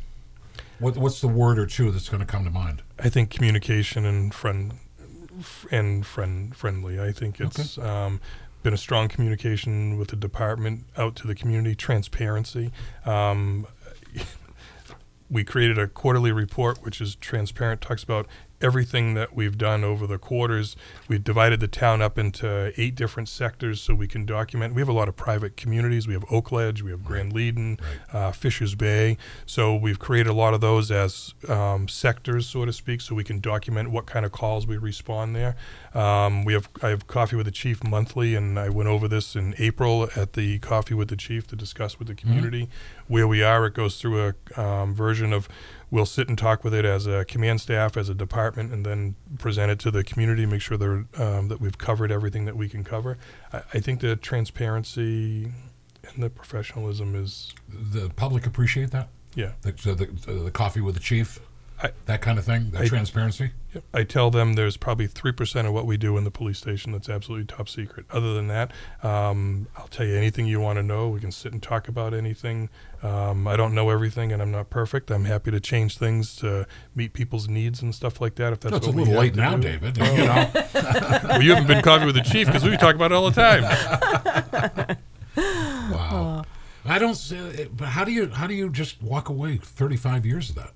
what, 0.79 0.97
what's 0.97 1.21
the 1.21 1.29
word 1.29 1.59
or 1.59 1.67
two 1.67 1.91
that's 1.91 2.09
going 2.09 2.21
to 2.21 2.27
come 2.27 2.45
to 2.45 2.51
mind? 2.51 2.83
I 2.99 3.09
think 3.09 3.31
communication 3.31 4.05
and 4.05 4.33
friend 4.33 4.75
and 5.71 6.07
friend 6.07 6.55
friendly. 6.55 7.01
I 7.01 7.13
think 7.13 7.41
it's 7.41 7.79
um, 7.79 8.21
been 8.63 8.75
a 8.75 8.79
strong 8.79 9.09
communication 9.09 9.99
with 9.99 10.09
the 10.09 10.17
department 10.17 10.85
out 10.97 11.17
to 11.17 11.27
the 11.27 11.35
community. 11.35 11.75
Transparency. 11.75 12.71
Um, 13.05 13.67
we 15.31 15.45
created 15.45 15.79
a 15.79 15.87
quarterly 15.87 16.33
report 16.33 16.83
which 16.83 17.01
is 17.01 17.15
transparent. 17.17 17.81
Talks 17.81 18.03
about 18.03 18.27
everything 18.61 19.15
that 19.15 19.35
we've 19.35 19.57
done 19.57 19.85
over 19.85 20.07
the 20.07 20.19
quarters. 20.19 20.77
We've 21.09 21.23
divided 21.23 21.61
the 21.61 21.69
town 21.69 22.03
up 22.03 22.19
into 22.19 22.73
eight 22.77 22.95
different 22.95 23.29
sectors 23.29 23.81
so 23.81 23.95
we 23.95 24.09
can 24.09 24.27
document. 24.27 24.75
We 24.75 24.81
have 24.81 24.89
a 24.89 24.93
lot 24.93 25.09
of 25.09 25.17
private 25.17 25.57
communities. 25.57 26.07
We 26.07 26.15
have 26.15 26.25
Oakledge, 26.27 26.83
we 26.83 26.91
have 26.91 27.01
Granliden, 27.01 27.81
uh, 28.13 28.33
Fishers 28.33 28.75
Bay. 28.75 29.17
So 29.47 29.75
we've 29.75 29.99
created 29.99 30.31
a 30.31 30.35
lot 30.35 30.55
of 30.55 30.61
those 30.61 30.91
as 30.91 31.35
um, 31.49 31.89
sectors, 31.89 32.47
so 32.47 32.65
to 32.65 32.73
speak, 32.73 33.01
so 33.01 33.15
we 33.15 33.25
can 33.25 33.41
document 33.41 33.91
what 33.91 34.07
kind 34.07 34.27
of 34.27 34.33
calls 34.33 34.67
we 34.67 34.77
respond 34.77 35.37
there. 35.37 35.57
Um, 35.95 36.45
we 36.45 36.53
have 36.53 36.69
I 36.83 36.89
have 36.89 37.07
coffee 37.07 37.37
with 37.37 37.47
the 37.47 37.53
chief 37.53 37.83
monthly, 37.83 38.35
and 38.35 38.59
I 38.59 38.69
went 38.69 38.89
over 38.89 39.09
this 39.09 39.35
in 39.35 39.55
April 39.59 40.09
at 40.17 40.35
the 40.35 40.59
coffee 40.59 40.95
with 40.95 41.09
the 41.09 41.17
chief 41.17 41.47
to 41.49 41.57
discuss 41.57 41.99
with 41.99 42.09
the 42.09 42.15
community 42.15 42.69
where 43.07 43.27
we 43.27 43.43
are. 43.43 43.67
It 43.67 43.75
goes 43.75 44.01
through 44.01 44.35
a 44.57 44.61
um, 44.61 44.95
version 44.95 45.33
of 45.33 45.49
we'll 45.91 46.07
sit 46.07 46.29
and 46.29 46.37
talk 46.37 46.65
with 46.65 46.75
it 46.75 46.85
as 46.85 47.07
a 47.07 47.25
command 47.25 47.61
staff, 47.61 47.97
as 47.97 48.09
a 48.09 48.15
department, 48.15 48.73
and 48.73 48.85
then 48.85 49.17
present 49.39 49.71
it 49.71 49.79
to 49.81 49.91
the 49.91 50.05
community. 50.05 50.47
Make 50.47 50.61
sure 50.61 50.77
they're, 50.77 51.07
um, 51.17 51.49
that 51.49 51.61
we've 51.61 51.79
covered 51.79 52.11
everything 52.13 52.45
that 52.45 52.57
we 52.57 52.69
can 52.69 52.85
cover. 52.85 53.19
I, 53.53 53.63
I 53.75 53.81
think 53.81 54.01
the 54.01 54.17
transparency 54.17 55.53
and 56.05 56.23
the 56.23 56.31
professionalism 56.31 57.15
is 57.15 57.55
The 57.69 58.11
public 58.11 58.47
appreciate 58.47 58.91
that? 58.93 59.09
yeah. 59.35 59.53
The, 59.63 59.75
so 59.77 59.95
the, 59.95 60.07
the, 60.07 60.33
the 60.33 60.51
coffee 60.51 60.81
with 60.81 60.95
the 60.95 61.01
chief? 61.01 61.41
I- 61.83 61.93
that 62.07 62.21
kind 62.23 62.39
of 62.39 62.45
thing? 62.45 62.71
That 62.71 62.83
I- 62.83 62.89
transparency? 62.89 63.51
Yep. 63.75 63.85
I 63.93 64.03
tell 64.05 64.31
them 64.31 64.55
there's 64.55 64.77
probably 64.79 65.07
three 65.07 65.31
percent 65.33 65.69
of 65.69 65.75
what 65.75 65.85
we 65.87 65.97
do 65.99 66.17
in 66.17 66.25
the 66.25 66.31
police 66.31 66.57
station 66.59 66.91
that's 66.93 67.09
absolutely 67.09 67.45
top 67.47 67.69
secret. 67.69 68.07
Other 68.11 68.33
than 68.35 68.49
that, 68.49 68.73
um, 69.03 69.69
I'll 69.77 69.89
tell 69.89 70.07
you 70.07 70.17
anything 70.17 70.47
you 70.47 70.59
want 70.59 70.79
to 70.79 70.83
know. 70.83 71.09
We 71.09 71.21
can 71.21 71.31
sit 71.31 71.53
and 71.53 71.63
talk 71.63 71.87
about 71.87 72.15
anything. 72.15 72.71
Um, 73.03 73.47
I 73.47 73.57
don't 73.57 73.75
know 73.75 73.91
everything, 73.91 74.33
and 74.33 74.41
I'm 74.41 74.51
not 74.51 74.71
perfect. 74.71 75.11
I'm 75.11 75.27
happy 75.27 75.51
to 75.51 75.61
change 75.61 75.99
things 75.99 76.35
to 76.37 76.67
meet 76.95 77.13
people's 77.13 77.47
needs 77.49 77.83
and 77.83 77.95
stuff 77.95 78.21
like 78.23 78.37
that. 78.37 78.55
If 78.55 78.61
that's 78.61 78.71
No, 78.73 78.77
it's 78.79 78.87
a 78.87 78.91
what 78.91 78.97
we 78.97 79.05
little 79.05 79.21
late 79.21 79.35
to 79.35 79.41
now, 79.41 79.57
do. 79.57 79.63
David. 79.63 79.97
You 79.99 80.05
know, 80.05 80.51
well, 80.75 81.43
you 81.43 81.51
haven't 81.51 81.67
been 81.69 81.83
coffee 81.83 82.07
with 82.07 82.15
the 82.15 82.23
chief 82.23 82.47
because 82.47 82.65
we 82.65 82.77
talk 82.79 82.95
about 82.95 83.13
it 83.13 83.15
all 83.15 83.31
the 83.31 83.37
time. 83.41 84.97
wow. 85.93 86.45
I 86.85 86.99
don't. 86.99 87.15
see 87.15 87.67
But 87.77 87.89
how 87.89 88.05
do 88.05 88.13
you 88.13 88.29
how 88.31 88.47
do 88.47 88.55
you 88.55 88.71
just 88.71 89.03
walk 89.03 89.29
away? 89.29 89.59
Thirty 89.59 89.97
five 89.97 90.25
years 90.25 90.49
of 90.51 90.57
that. 90.57 90.73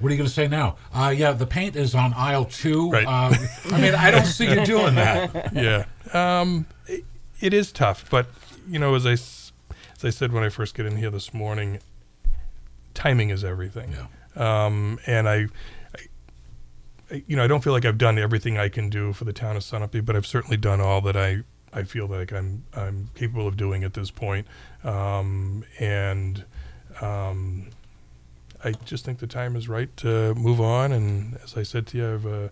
What 0.00 0.10
are 0.10 0.12
you 0.12 0.18
going 0.18 0.28
to 0.28 0.34
say 0.34 0.46
now? 0.46 0.76
Uh, 0.92 1.14
yeah, 1.16 1.32
the 1.32 1.46
paint 1.46 1.74
is 1.74 1.94
on 1.94 2.12
aisle 2.14 2.44
two. 2.44 2.90
Right. 2.90 3.06
Uh, 3.06 3.34
I 3.72 3.80
mean, 3.80 3.94
I 3.94 4.10
don't 4.10 4.26
see 4.26 4.48
you 4.48 4.64
doing 4.64 4.94
that. 4.96 5.52
yeah, 5.54 5.86
um, 6.12 6.66
it, 6.86 7.04
it 7.40 7.54
is 7.54 7.72
tough, 7.72 8.08
but 8.10 8.26
you 8.68 8.78
know, 8.78 8.94
as 8.94 9.06
I 9.06 9.12
as 9.12 10.04
I 10.04 10.10
said 10.10 10.32
when 10.32 10.44
I 10.44 10.50
first 10.50 10.74
get 10.74 10.84
in 10.84 10.96
here 10.96 11.10
this 11.10 11.32
morning, 11.32 11.78
timing 12.92 13.30
is 13.30 13.42
everything. 13.42 13.92
Yeah. 13.92 14.66
Um, 14.66 14.98
and 15.06 15.26
I, 15.26 15.34
I, 15.94 15.98
I, 17.10 17.22
you 17.26 17.36
know, 17.36 17.44
I 17.44 17.46
don't 17.46 17.64
feel 17.64 17.72
like 17.72 17.86
I've 17.86 17.96
done 17.96 18.18
everything 18.18 18.58
I 18.58 18.68
can 18.68 18.90
do 18.90 19.14
for 19.14 19.24
the 19.24 19.32
town 19.32 19.56
of 19.56 19.62
Sunapee, 19.62 20.04
but 20.04 20.14
I've 20.14 20.26
certainly 20.26 20.58
done 20.58 20.80
all 20.80 21.00
that 21.02 21.16
I 21.16 21.42
I 21.72 21.84
feel 21.84 22.06
like 22.06 22.32
I'm 22.32 22.64
I'm 22.74 23.10
capable 23.14 23.46
of 23.46 23.56
doing 23.56 23.84
at 23.84 23.94
this 23.94 24.10
point. 24.10 24.46
Um, 24.84 25.64
and 25.78 26.44
um, 27.00 27.70
I 28.66 28.72
just 28.84 29.04
think 29.04 29.18
the 29.20 29.26
time 29.26 29.56
is 29.56 29.68
right 29.68 29.94
to 29.98 30.34
move 30.34 30.60
on. 30.60 30.92
And 30.92 31.36
as 31.44 31.56
I 31.56 31.62
said 31.62 31.86
to 31.88 31.98
you, 31.98 32.06
I 32.06 32.10
have 32.10 32.26
a 32.26 32.50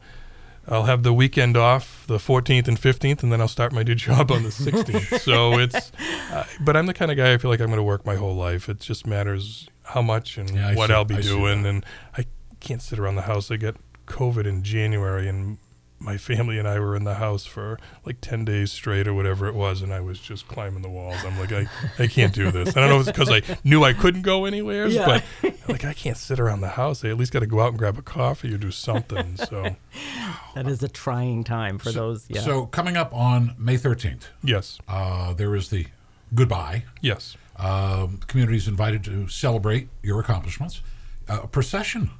I'll 0.66 0.85
have 0.85 1.03
the 1.03 1.12
weekend 1.12 1.59
off, 1.59 2.05
the 2.07 2.16
14th 2.16 2.68
and 2.68 2.81
15th, 2.81 3.22
and 3.22 3.31
then 3.31 3.40
I'll 3.42 3.48
start 3.48 3.72
my 3.74 3.83
new 3.83 3.94
job 4.07 4.31
on 4.33 4.44
the 4.44 4.48
16th. 4.48 5.20
so 5.20 5.59
it's, 5.59 5.92
uh, 6.33 6.44
but 6.61 6.74
I'm 6.74 6.87
the 6.87 6.94
kind 6.94 7.11
of 7.11 7.18
guy 7.18 7.35
I 7.35 7.37
feel 7.37 7.50
like 7.50 7.61
I'm 7.61 7.66
going 7.66 7.77
to 7.77 7.83
work 7.83 8.07
my 8.07 8.14
whole 8.14 8.35
life. 8.35 8.68
It 8.70 8.81
just 8.81 9.07
matters 9.07 9.68
how 9.83 10.00
much 10.00 10.38
and 10.38 10.48
Yeah, 10.48 10.74
what 10.74 10.87
see- 10.88 10.94
I'll 10.94 11.05
be 11.05 11.16
I 11.16 11.20
doing, 11.20 11.66
and 11.66 11.85
I 12.16 12.24
can't 12.61 12.81
sit 12.81 12.98
around 12.98 13.16
the 13.16 13.22
house. 13.22 13.50
I 13.50 13.57
got 13.57 13.74
COVID 14.07 14.46
in 14.46 14.62
January, 14.62 15.29
and 15.29 15.59
my 16.05 16.17
family 16.19 16.59
and 16.59 16.69
I 16.69 16.79
were 16.79 16.95
in 16.95 17.05
the 17.05 17.14
house 17.14 17.45
for 17.47 17.79
like 18.05 18.21
10 18.21 18.45
days 18.45 18.71
straight 18.71 19.09
or 19.09 19.14
whatever 19.14 19.47
it 19.49 19.55
was, 19.55 19.83
and 19.83 19.93
I 19.93 20.01
was 20.01 20.21
just 20.21 20.47
climbing 20.47 20.83
the 20.83 20.88
walls. 20.90 21.17
I'm 21.25 21.38
like, 21.38 21.53
I, 21.53 21.67
I 21.99 22.07
can't 22.07 22.33
do 22.35 22.51
this. 22.51 22.77
I 22.77 22.81
don't 22.81 22.90
know 22.90 23.01
if 23.01 23.09
it's 23.09 23.19
because 23.19 23.31
I 23.31 23.59
knew 23.64 23.83
I 23.83 23.93
couldn't 23.93 24.23
go 24.23 24.45
anywhere, 24.45 24.87
Yeah. 24.87 25.07
but 25.07 25.25
I'm 25.43 25.55
like, 25.69 25.85
I 25.85 25.93
can't 25.95 26.17
sit 26.17 26.38
around 26.38 26.61
the 26.61 26.69
house. 26.69 27.05
I 27.05 27.09
at 27.09 27.17
least 27.17 27.33
got 27.33 27.40
to 27.40 27.47
go 27.47 27.61
out 27.61 27.69
and 27.71 27.79
grab 27.79 27.99
a 27.99 28.03
coffee 28.03 28.55
or 28.55 28.59
do 28.59 28.71
something. 28.71 29.37
So, 29.37 29.77
That 30.55 30.69
is 30.69 30.83
a 30.83 30.88
trying 30.88 31.43
time 31.43 31.79
for 31.79 31.90
those. 31.90 32.27
Yeah. 32.29 32.43
So 32.43 32.67
coming 32.67 32.97
up 32.97 33.12
on 33.12 33.55
May 33.59 33.77
13th, 33.77 34.29
yes, 34.43 34.79
uh, 34.87 35.33
there 35.35 35.55
is 35.57 35.71
the 35.71 35.87
goodbye. 36.35 36.85
yes. 37.01 37.37
Um, 37.57 38.17
the 38.21 38.27
community 38.27 38.57
is 38.59 38.67
invited 38.69 39.05
to 39.05 39.29
celebrate 39.29 39.88
your 40.03 40.19
accomplishments. 40.21 40.81
Uh, 41.29 41.40
a 41.45 41.47
procession. 41.47 42.11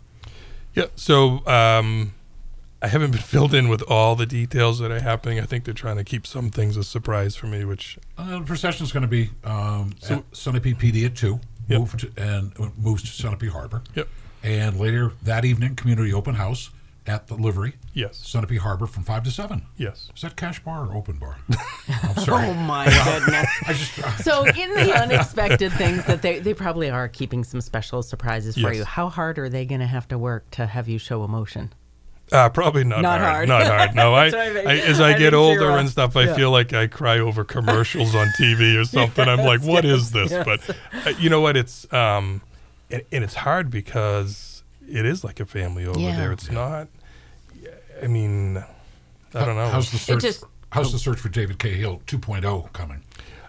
Yeah. 0.75 0.87
So 0.97 1.44
um, 1.47 2.14
I 2.85 2.88
haven't 2.88 3.12
been 3.12 3.20
filled 3.23 3.55
in 3.55 3.68
with 3.70 3.83
all 3.88 4.14
the 4.14 4.27
details 4.27 4.79
that 4.81 4.90
are 4.90 5.01
happening. 5.01 5.40
I 5.40 5.44
think 5.47 5.64
they're 5.64 5.73
trying 5.73 5.97
to 5.97 6.05
keep 6.05 6.27
some 6.27 6.51
things 6.51 6.77
a 6.77 6.85
surprise 6.85 7.35
for 7.35 7.47
me, 7.47 7.64
which 7.64 7.99
Uh, 8.18 8.38
the 8.38 8.44
procession 8.44 8.85
is 8.85 8.92
going 8.92 9.01
to 9.03 9.09
be 9.09 9.31
um, 9.42 9.94
So- 10.01 10.16
at 10.16 10.31
Sunapee 10.33 10.77
PD 10.77 11.07
at 11.07 11.16
two, 11.16 11.40
Yep. 11.68 11.79
moved 11.81 12.01
to, 12.01 12.11
and 12.18 12.53
uh, 12.61 12.68
moves 12.77 13.03
to 13.05 13.23
Sunapee 13.27 13.49
Harbor. 13.49 13.83
Yep. 13.94 14.07
And 14.42 14.79
later 14.79 15.12
that 15.23 15.47
evening, 15.47 15.77
community 15.77 16.12
open 16.12 16.35
house 16.35 16.68
at 17.07 17.27
the 17.29 17.35
livery, 17.37 17.73
yes, 17.94 18.18
Sunapee 18.23 18.59
Harbor, 18.59 18.87
from 18.87 19.03
five 19.03 19.23
to 19.25 19.31
seven. 19.31 19.62
yes. 19.79 20.11
Is 20.14 20.20
that 20.20 20.37
cash 20.37 20.62
bar 20.62 20.87
or 20.87 20.94
open 20.94 21.16
bar? 21.16 21.37
I'm 21.88 22.16
sorry. 22.23 22.49
Oh 22.49 22.53
my 22.55 22.85
goodness. 22.85 23.47
I 23.66 23.73
just 23.73 23.99
uh, 23.99 24.16
So 24.18 24.44
in 24.44 24.75
the 24.75 24.92
unexpected 25.03 25.73
things 25.73 26.05
that 26.05 26.20
they 26.20 26.38
they 26.40 26.53
probably 26.53 26.90
are 26.90 27.09
keeping 27.09 27.44
some 27.44 27.62
special 27.62 28.03
surprises 28.03 28.57
for 28.57 28.68
Yes. 28.68 28.77
you. 28.77 28.85
How 28.85 29.09
hard 29.09 29.38
are 29.38 29.49
they 29.49 29.64
going 29.64 29.81
to 29.81 29.87
have 29.87 30.07
to 30.09 30.18
work 30.18 30.51
to 30.53 30.66
have 30.66 30.87
you 30.87 30.99
show 30.99 31.25
emotion? 31.25 31.73
Uh, 32.35 32.49
probably 32.49 32.85
not, 32.85 33.01
Not 33.03 33.20
hard. 33.20 33.49
Not 33.49 33.66
hard. 33.66 33.94
No, 33.94 34.12
I, 34.23 34.27
I 34.27 34.62
I 34.66 34.77
as 34.79 35.01
I 35.01 35.11
I 35.14 35.18
get 35.18 35.35
older 35.35 35.70
and 35.70 35.88
stuff, 35.88 36.16
I 36.16 36.25
Yeah. 36.25 36.35
feel 36.35 36.51
like 36.51 36.73
I 36.73 36.87
cry 36.88 37.18
over 37.20 37.44
commercials 37.57 38.14
on 38.14 38.27
TV 38.38 38.77
or 38.81 38.85
something. 38.85 39.29
I'm 39.29 39.38
like, 39.44 39.62
what 39.62 39.85
is 39.85 40.11
this? 40.11 40.33
But 40.33 40.68
uh, 41.07 41.11
you 41.18 41.31
know 41.31 41.40
what? 41.40 41.57
It's 41.57 41.90
um, 41.92 42.40
and, 42.90 43.03
and 43.12 43.23
it's 43.25 43.35
hard 43.35 43.70
because 43.70 44.62
it 44.88 45.07
is 45.07 45.23
like 45.25 45.38
a 45.40 45.47
family 45.47 45.87
over 45.87 45.99
Yeah. 46.01 46.16
there. 46.16 46.33
It's 46.33 46.51
not. 46.51 46.88
I 48.03 48.09
mean, 48.09 48.57
I 49.35 49.44
don't 49.44 49.55
know. 49.57 49.68
How's 49.68 49.90
the 49.92 49.99
search? 49.99 50.23
just- 50.23 50.44
how's 50.70 50.90
the 50.92 50.99
search 50.99 51.20
for 51.20 51.29
David 51.29 51.61
Cahill 51.61 52.03
2.0 52.09 52.73
coming? 52.73 53.03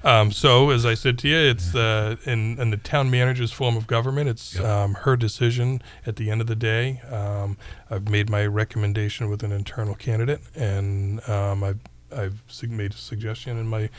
Um, 0.06 0.32
so, 0.32 0.70
as 0.70 0.86
I 0.86 0.94
said 0.94 1.18
to 1.20 1.28
you, 1.28 1.36
it's 1.36 1.74
uh, 1.74 2.16
in, 2.26 2.60
in 2.60 2.70
the 2.70 2.78
town 2.78 3.10
manager's 3.10 3.52
form 3.52 3.76
of 3.76 3.88
government. 3.88 4.30
It's 4.30 4.54
Yep. 4.56 4.64
um, 4.64 4.94
her 4.94 5.18
decision 5.18 5.82
at 6.06 6.16
the 6.18 6.30
end 6.30 6.42
of 6.42 6.48
the 6.48 6.56
day. 6.56 7.02
Um, 7.10 7.58
I've 7.90 8.08
made 8.08 8.30
my 8.30 8.46
recommendation 8.46 9.30
with 9.32 9.42
an 9.42 9.52
internal 9.52 9.96
candidate, 9.96 10.42
and 10.56 11.28
um, 11.28 11.64
I've, 11.64 11.80
I've 12.16 12.44
made 12.70 12.94
a 12.94 12.98
suggestion 12.98 13.58
in 13.58 13.68
my. 13.68 13.90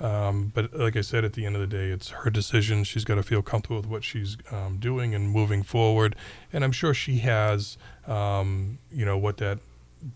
Um, 0.00 0.52
but 0.54 0.74
like 0.74 0.96
I 0.96 1.00
said, 1.00 1.24
at 1.24 1.32
the 1.32 1.46
end 1.46 1.54
of 1.54 1.60
the 1.62 1.66
day, 1.68 1.86
it's 1.90 2.10
her 2.10 2.28
decision. 2.28 2.84
She's 2.84 3.04
got 3.04 3.14
to 3.14 3.22
feel 3.22 3.40
comfortable 3.42 3.76
with 3.76 3.86
what 3.86 4.04
she's 4.04 4.36
um, 4.50 4.76
doing 4.78 5.14
and 5.14 5.30
moving 5.30 5.62
forward. 5.62 6.14
And 6.52 6.62
I'm 6.64 6.72
sure 6.72 6.92
she 6.92 7.18
has, 7.18 7.78
um, 8.06 8.78
you 8.92 9.04
know, 9.06 9.16
what 9.16 9.38
that 9.38 9.60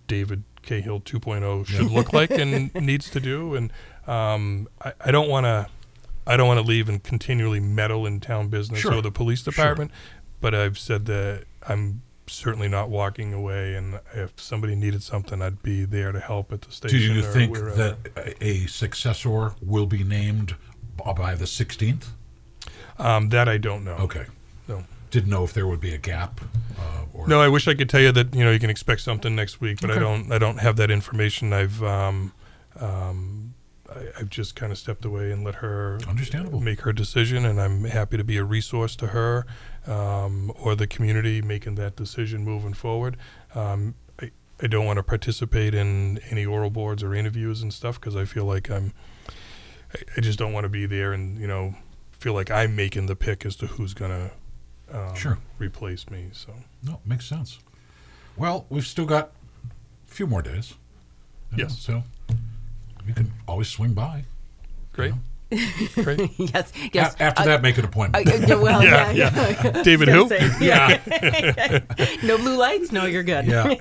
David 0.09 0.43
Cahill 0.63 1.01
2.0 1.01 1.65
should 1.67 1.91
look 1.93 2.13
like 2.13 2.31
and 2.33 2.75
needs 2.85 3.09
to 3.11 3.21
do. 3.21 3.55
And 3.55 3.73
um, 4.09 4.69
I, 4.83 4.93
I 5.07 5.11
don't 5.11 5.29
want 5.29 5.45
to, 5.45 5.67
I 6.27 6.37
don't 6.37 6.49
want 6.49 6.59
to 6.61 6.67
leave 6.67 6.89
and 6.89 7.03
continually 7.03 7.61
meddle 7.61 8.07
in 8.07 8.21
town 8.21 8.49
business 8.49 8.81
Sure. 8.81 8.95
or 8.95 9.03
the 9.03 9.11
police 9.11 9.43
department. 9.43 9.91
But 10.41 10.55
I've 10.55 10.79
said 10.79 11.07
that 11.07 11.45
I'm 11.69 12.03
certainly 12.27 12.69
not 12.69 12.91
walking 12.91 13.33
away. 13.33 13.75
And 13.75 14.01
if 14.15 14.41
somebody 14.41 14.75
needed 14.75 15.03
something, 15.03 15.43
I'd 15.43 15.63
be 15.63 15.85
there 15.85 16.13
to 16.13 16.21
help 16.21 16.53
at 16.53 16.63
the 16.63 16.73
station. 16.73 16.99
Do 16.99 17.05
you 17.05 17.23
think 17.23 17.53
wherever. 17.53 17.77
that 17.77 18.37
a- 18.41 18.67
successor 18.67 19.55
will 19.61 19.87
be 19.87 20.05
named 20.05 20.55
by 20.97 21.35
the 21.35 21.45
16th? 21.45 22.09
Um, 22.99 23.29
that 23.31 23.49
I 23.49 23.59
don't 23.59 23.85
know. 23.85 23.95
Okay. 23.95 24.27
No. 24.67 24.85
Didn't 25.11 25.31
know 25.31 25.45
if 25.45 25.53
there 25.53 25.67
would 25.67 25.81
be 25.81 25.95
a 25.95 25.99
gap. 25.99 26.41
Uh, 26.79 27.05
or 27.15 27.29
No, 27.29 27.41
I 27.41 27.49
wish 27.49 27.67
I 27.69 27.75
could 27.75 27.89
tell 27.89 28.01
you 28.01 28.13
that 28.13 28.35
you 28.35 28.45
know 28.45 28.51
you 28.51 28.59
can 28.59 28.71
expect 28.71 29.01
something 29.01 29.35
next 29.35 29.61
week, 29.61 29.81
but 29.81 29.91
I 29.91 29.99
don't. 29.99 30.31
I 30.33 30.39
don't 30.39 30.59
have 30.59 30.77
that 30.77 30.91
information. 30.91 31.53
I've 31.53 31.83
um, 31.83 32.33
um, 32.79 33.48
I, 33.95 34.09
I've 34.21 34.29
just 34.31 34.55
kind 34.57 34.71
of 34.73 34.79
stepped 34.79 35.05
away 35.05 35.33
and 35.33 35.45
let 35.45 35.57
her 35.57 35.99
Understandable. 36.09 36.61
make 36.61 36.83
her 36.83 36.93
decision, 36.93 37.45
and 37.45 37.61
I'm 37.61 37.85
happy 37.85 38.17
to 38.17 38.25
be 38.25 38.37
a 38.37 38.45
resource 38.45 38.95
to 38.97 39.09
her 39.09 39.47
um, 39.87 40.53
or 40.61 40.75
the 40.75 40.87
community 40.87 41.41
making 41.43 41.77
that 41.77 41.97
decision 41.97 42.45
moving 42.45 42.75
forward. 42.75 43.17
Um, 43.55 43.95
I, 44.21 44.31
I 44.61 44.67
don't 44.67 44.85
want 44.85 44.99
to 44.99 45.03
participate 45.03 45.75
in 45.75 46.19
any 46.31 46.45
oral 46.45 46.71
boards 46.71 47.03
or 47.03 47.15
interviews 47.15 47.63
and 47.63 47.73
stuff 47.73 48.01
because 48.01 48.15
I 48.17 48.25
feel 48.25 48.45
like 48.45 48.71
I'm. 48.71 48.93
I, 49.95 49.99
I 50.17 50.21
just 50.21 50.39
don't 50.39 50.53
want 50.53 50.65
to 50.65 50.69
be 50.69 50.85
there 50.87 51.13
and 51.15 51.39
you 51.41 51.47
know 51.47 51.75
feel 52.13 52.35
like 52.35 52.51
I'm 52.51 52.77
making 52.77 53.07
the 53.07 53.17
pick 53.17 53.47
as 53.47 53.57
to 53.57 53.67
who's 53.69 53.95
gonna 53.95 54.33
um, 54.93 55.15
Sure. 55.15 55.39
replace 55.59 56.11
me. 56.11 56.29
So. 56.33 56.53
No, 56.83 57.01
makes 57.07 57.27
sense. 57.27 57.59
Well, 58.37 58.67
we've 58.69 58.87
still 58.87 59.07
got 59.07 59.31
a 60.09 60.11
few 60.13 60.27
more 60.27 60.43
days. 60.43 60.75
Yes. 61.57 61.79
so 61.79 62.03
you 63.09 63.15
can 63.15 63.33
always 63.49 63.69
swing 63.69 63.95
by. 63.95 64.25
Great. 64.93 65.15
you 65.51 65.89
Great. 66.05 66.31
yes. 66.39 66.73
A- 66.77 66.91
Yes. 66.93 67.17
after 67.19 67.43
Uh, 67.43 67.47
that, 67.47 67.63
make 67.63 67.79
an 67.79 67.85
appointment. 67.87 68.29
uh, 68.29 68.47
yeah, 68.47 68.55
well, 68.55 68.83
Yeah, 68.85 69.11
yeah, 69.11 69.31
yeah. 69.35 69.61
yeah. 69.75 69.83
David 69.83 70.09
who? 70.09 70.29
say, 70.29 70.51
yeah. 70.61 71.81
no 72.23 72.37
blue 72.39 72.57
lights. 72.57 72.93
No, 72.93 73.07
you're 73.07 73.23
good. 73.23 73.47
yeah. 73.47 73.75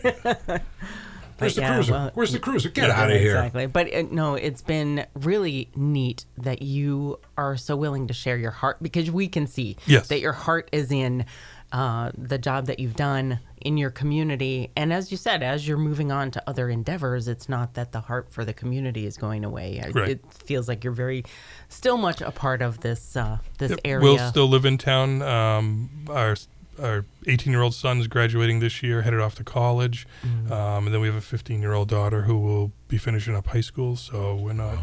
Where's 1.39 1.53
the 1.55 1.61
yeah, 1.61 1.73
cruiser? 1.75 1.91
well- 1.91 2.11
Where's 2.15 2.31
the 2.31 2.39
cruiser? 2.39 2.69
Get 2.69 2.87
Yeah, 2.87 2.99
out 3.01 3.11
of 3.11 3.19
here. 3.19 3.35
Exactly. 3.37 3.67
But 3.67 3.93
uh, 3.93 4.03
no, 4.09 4.33
it's 4.35 4.61
been 4.63 5.05
really 5.13 5.69
neat 5.75 6.25
that 6.37 6.61
you 6.63 7.19
are 7.37 7.57
so 7.57 7.75
willing 7.75 8.07
to 8.07 8.13
share 8.13 8.37
your 8.37 8.51
heart 8.51 8.77
because 8.81 9.11
we 9.11 9.27
can 9.27 9.45
see 9.45 9.77
Yes. 9.85 10.07
that 10.07 10.19
your 10.19 10.33
heart 10.33 10.69
is 10.71 10.91
in 10.91 11.25
uh, 11.71 12.11
the 12.17 12.37
job 12.39 12.67
that 12.67 12.79
you've 12.79 12.95
done 12.95 13.39
in 13.61 13.77
your 13.77 13.89
community. 13.89 14.69
And 14.75 14.93
as 14.93 15.11
you 15.11 15.17
said, 15.17 15.41
as 15.43 15.67
you're 15.67 15.77
moving 15.77 16.11
on 16.11 16.31
to 16.31 16.43
other 16.47 16.69
endeavors, 16.69 17.27
it's 17.27 17.47
not 17.49 17.73
that 17.73 17.91
the 17.91 18.01
heart 18.01 18.29
for 18.31 18.45
the 18.45 18.53
community 18.53 19.05
is 19.05 19.17
going 19.17 19.43
away. 19.43 19.83
Right. 19.93 20.09
It 20.11 20.33
feels 20.33 20.67
like 20.67 20.83
you're 20.83 20.93
very, 20.93 21.23
still 21.69 21.97
much 21.97 22.21
a 22.21 22.31
part 22.31 22.61
of 22.61 22.79
this 22.81 23.15
uh, 23.15 23.37
this 23.57 23.71
Yep, 23.71 23.79
area. 23.85 24.03
We'll 24.03 24.29
still 24.29 24.47
live 24.47 24.65
in 24.65 24.77
town. 24.77 25.21
Um, 25.21 25.89
our 26.09 26.35
our 26.81 27.05
18 27.25 27.51
year 27.51 27.63
old 27.63 27.73
son's 27.73 28.05
graduating 28.07 28.59
this 28.59 28.83
year, 28.83 29.01
headed 29.01 29.19
off 29.19 29.33
to 29.35 29.43
college, 29.43 30.07
Mm-hmm. 30.23 30.51
um, 30.53 30.85
and 30.85 30.93
then 30.93 31.01
we 31.01 31.07
have 31.07 31.15
a 31.15 31.21
15 31.21 31.59
year 31.61 31.73
old 31.73 31.89
daughter 31.89 32.21
who 32.23 32.37
will 32.37 32.71
be 32.87 32.97
finishing 32.99 33.35
up 33.35 33.47
high 33.47 33.61
school. 33.61 33.95
So 33.95 34.35
we're 34.35 34.53
not 34.53 34.77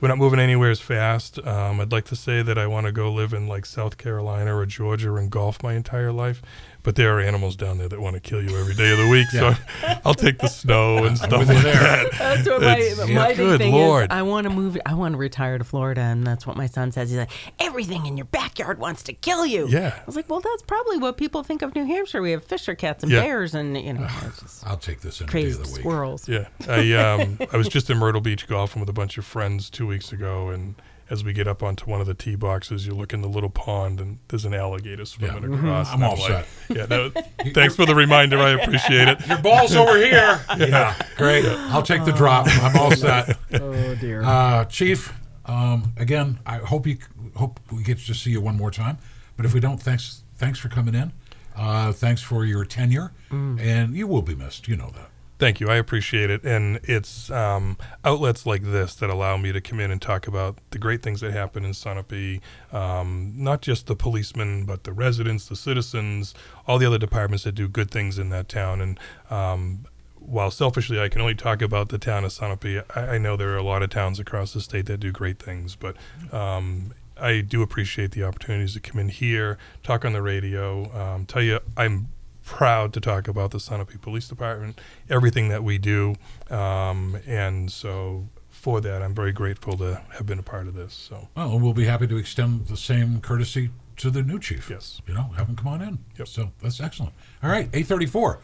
we're 0.00 0.08
not 0.08 0.18
moving 0.18 0.38
anywhere 0.40 0.70
as 0.70 0.80
fast. 0.80 1.44
Um, 1.46 1.80
I'd 1.80 1.90
like 1.92 2.04
to 2.06 2.16
say 2.16 2.40
that 2.42 2.56
I 2.58 2.66
want 2.68 2.86
to 2.86 2.92
go 2.92 3.12
live 3.12 3.32
in 3.32 3.46
like 3.48 3.66
South 3.66 3.98
Carolina 3.98 4.56
or 4.56 4.64
Georgia 4.66 5.14
and 5.16 5.28
golf 5.30 5.60
my 5.62 5.74
entire 5.74 6.12
life, 6.12 6.40
but 6.82 6.96
there 6.96 7.16
are 7.16 7.20
animals 7.20 7.56
down 7.56 7.78
there 7.78 7.88
that 7.88 8.00
want 8.00 8.14
to 8.14 8.20
kill 8.20 8.42
you 8.42 8.56
every 8.58 8.74
day 8.74 8.92
of 8.92 8.98
the 8.98 9.08
week. 9.08 9.26
So 9.30 9.54
I'll 10.04 10.14
take 10.14 10.38
the 10.38 10.48
snow 10.48 10.98
and 11.04 11.16
stuff 11.18 11.32
like 11.32 11.46
there. 11.48 11.62
that. 11.74 12.12
That's 12.18 12.48
what 12.48 12.62
my, 12.62 12.78
It's- 12.78 13.08
my 13.08 13.28
big 13.28 13.36
good 13.36 13.58
thing 13.58 13.72
Lord. 13.74 14.04
is. 14.04 14.08
I 14.10 14.22
want 14.22 14.44
to 14.44 14.50
move. 14.50 14.78
I 14.86 14.94
want 14.94 15.12
to 15.12 15.18
retire 15.18 15.58
to 15.58 15.64
Florida, 15.64 16.00
and 16.00 16.26
that's 16.26 16.46
what 16.46 16.56
my 16.56 16.66
son 16.66 16.92
says. 16.92 17.10
He's 17.10 17.18
like, 17.18 17.30
everything 17.58 18.06
in 18.06 18.16
your 18.16 18.26
backyard 18.26 18.78
wants 18.78 19.02
to 19.04 19.12
kill 19.12 19.44
you. 19.44 19.66
Yeah. 19.68 19.94
I 20.00 20.04
was 20.06 20.16
like, 20.16 20.28
well, 20.30 20.40
that's 20.40 20.62
probably 20.62 20.98
what 20.98 21.16
people 21.16 21.42
think 21.42 21.62
of 21.62 21.74
New 21.74 21.84
Hampshire. 21.84 22.22
We 22.22 22.30
have 22.32 22.44
fisher 22.44 22.74
cats 22.74 23.02
and 23.02 23.12
Yeah. 23.12 23.20
bears, 23.22 23.54
and 23.54 23.76
you 23.76 23.92
know, 23.92 24.08
I'll 24.66 24.76
take 24.76 25.00
this 25.00 25.20
any 25.20 25.26
day 25.30 25.38
of 25.38 25.44
crazy 25.44 25.62
the 25.62 25.68
week. 25.68 25.80
squirrels. 25.80 26.28
Yeah, 26.28 26.48
I 26.68 26.92
um 26.94 27.38
I 27.52 27.56
was 27.56 27.68
just 27.68 27.90
in 27.90 27.98
Myrtle 27.98 28.20
Beach 28.20 28.46
golfing 28.46 28.80
with 28.80 28.88
a 28.88 28.92
bunch 28.94 29.18
of 29.18 29.24
friends 29.24 29.68
two 29.70 29.86
weeks 29.86 30.12
ago, 30.12 30.48
and 30.50 30.74
as 31.10 31.24
we 31.24 31.32
get 31.32 31.48
up 31.48 31.62
onto 31.62 31.86
one 31.90 32.00
of 32.00 32.06
the 32.06 32.14
tee 32.14 32.34
boxes, 32.36 32.86
you 32.86 32.94
look 32.94 33.12
in 33.12 33.22
the 33.22 33.28
little 33.28 33.48
pond, 33.50 34.00
and 34.00 34.18
there's 34.28 34.44
an 34.44 34.52
alligator 34.54 35.04
swimming 35.04 35.50
Yeah. 35.52 35.58
across. 35.58 35.88
I'm 35.88 35.94
and 36.02 36.04
all 36.04 36.16
like, 36.18 36.46
Yeah, 36.68 36.86
that 36.86 37.14
was- 37.14 37.24
thanks 37.54 37.74
for 37.76 37.86
the 37.86 37.94
reminder. 37.94 38.38
I 38.38 38.50
appreciate 38.50 39.08
it. 39.08 39.26
Your 39.26 39.38
ball's 39.38 39.74
over 39.74 39.96
here. 39.96 40.40
yeah, 40.58 40.94
great. 41.16 41.44
I'll 41.46 41.82
take 41.82 42.04
the 42.04 42.12
drop. 42.12 42.46
I'm 42.48 42.76
all 42.76 42.90
set. 42.96 43.38
Oh 43.54 43.94
dear. 43.94 44.22
Uh, 44.22 44.64
Chief, 44.66 45.12
um, 45.46 45.92
again, 45.96 46.38
I 46.44 46.58
hope 46.58 46.86
you 46.86 46.98
hope 47.36 47.58
we 47.72 47.82
get 47.82 47.98
to 47.98 48.14
see 48.14 48.30
you 48.30 48.40
one 48.40 48.56
more 48.56 48.70
time. 48.70 48.98
But 49.36 49.46
if 49.46 49.54
we 49.54 49.60
don't, 49.60 49.80
thanks 49.82 50.22
thanks 50.36 50.58
for 50.58 50.68
coming 50.68 50.94
in. 50.94 51.12
Uh, 51.56 51.90
thanks 51.92 52.22
for 52.22 52.44
your 52.44 52.64
tenure, 52.64 53.12
and 53.30 53.94
you 53.96 54.06
will 54.06 54.22
be 54.22 54.34
missed. 54.34 54.68
You 54.68 54.76
know 54.76 54.90
that. 54.94 55.08
Thank 55.38 55.60
you. 55.60 55.68
I 55.68 55.76
appreciate 55.76 56.30
it. 56.30 56.42
And 56.42 56.80
it's 56.82 57.30
um, 57.30 57.78
outlets 58.04 58.44
like 58.44 58.62
this 58.64 58.96
that 58.96 59.08
allow 59.08 59.36
me 59.36 59.52
to 59.52 59.60
come 59.60 59.78
in 59.78 59.92
and 59.92 60.02
talk 60.02 60.26
about 60.26 60.58
the 60.70 60.78
great 60.78 61.00
things 61.00 61.20
that 61.20 61.32
happen 61.32 61.64
in 61.64 61.70
Sunapee. 61.70 62.40
Um, 62.72 63.34
not 63.36 63.62
just 63.62 63.86
the 63.86 63.94
policemen, 63.94 64.64
but 64.64 64.82
the 64.82 64.92
residents, 64.92 65.46
the 65.46 65.54
citizens, 65.54 66.34
all 66.66 66.78
the 66.78 66.86
other 66.86 66.98
departments 66.98 67.44
that 67.44 67.52
do 67.52 67.68
good 67.68 67.90
things 67.90 68.18
in 68.18 68.30
that 68.30 68.48
town. 68.48 68.80
And 68.80 68.98
um, 69.30 69.86
while 70.16 70.50
selfishly 70.50 71.00
I 71.00 71.08
can 71.08 71.20
only 71.20 71.36
talk 71.36 71.62
about 71.62 71.90
the 71.90 71.98
town 71.98 72.24
of 72.24 72.32
Sunapee, 72.32 72.82
I, 72.96 73.14
I 73.14 73.18
know 73.18 73.36
there 73.36 73.50
are 73.50 73.58
a 73.58 73.62
lot 73.62 73.84
of 73.84 73.90
towns 73.90 74.18
across 74.18 74.52
the 74.52 74.60
state 74.60 74.86
that 74.86 74.98
do 74.98 75.12
great 75.12 75.40
things, 75.40 75.76
but 75.76 75.96
um, 76.32 76.92
I 77.16 77.42
do 77.42 77.62
appreciate 77.62 78.10
the 78.10 78.24
opportunities 78.24 78.74
to 78.74 78.80
come 78.80 79.00
in 79.00 79.08
here, 79.08 79.56
talk 79.84 80.04
on 80.04 80.12
the 80.12 80.22
radio, 80.22 80.92
um, 81.00 81.26
tell 81.26 81.42
you 81.42 81.60
I'm 81.76 82.08
proud 82.48 82.94
to 82.94 83.00
talk 83.00 83.28
about 83.28 83.50
the 83.50 83.58
Sunapee 83.58 84.00
Police 84.00 84.26
Department, 84.26 84.80
everything 85.10 85.50
that 85.50 85.62
we 85.62 85.76
do, 85.76 86.14
um, 86.48 87.18
and 87.26 87.70
so 87.70 88.26
for 88.50 88.80
that 88.80 89.02
I'm 89.02 89.14
very 89.14 89.32
grateful 89.32 89.76
to 89.76 90.00
have 90.12 90.24
been 90.24 90.38
a 90.38 90.42
part 90.42 90.66
of 90.66 90.74
this. 90.74 90.94
So 90.94 91.28
Well, 91.36 91.60
we'll 91.60 91.74
be 91.74 91.84
happy 91.84 92.06
to 92.06 92.16
extend 92.16 92.66
the 92.66 92.76
same 92.76 93.20
courtesy 93.20 93.70
to 93.98 94.10
the 94.10 94.22
new 94.22 94.38
chief. 94.38 94.70
Yes. 94.70 95.02
You 95.06 95.12
know, 95.12 95.24
have 95.36 95.46
him 95.46 95.56
come 95.56 95.68
on 95.68 95.82
in. 95.82 95.98
Yep. 96.18 96.26
So 96.26 96.50
that's 96.62 96.80
excellent. 96.80 97.12
All 97.42 97.50
right, 97.50 97.66
834. 97.66 98.40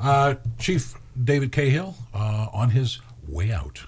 Uh, 0.00 0.34
chief 0.58 0.94
David 1.22 1.52
Cahill 1.52 1.94
uh, 2.12 2.48
on 2.52 2.70
his 2.70 3.00
way 3.28 3.52
out. 3.52 3.84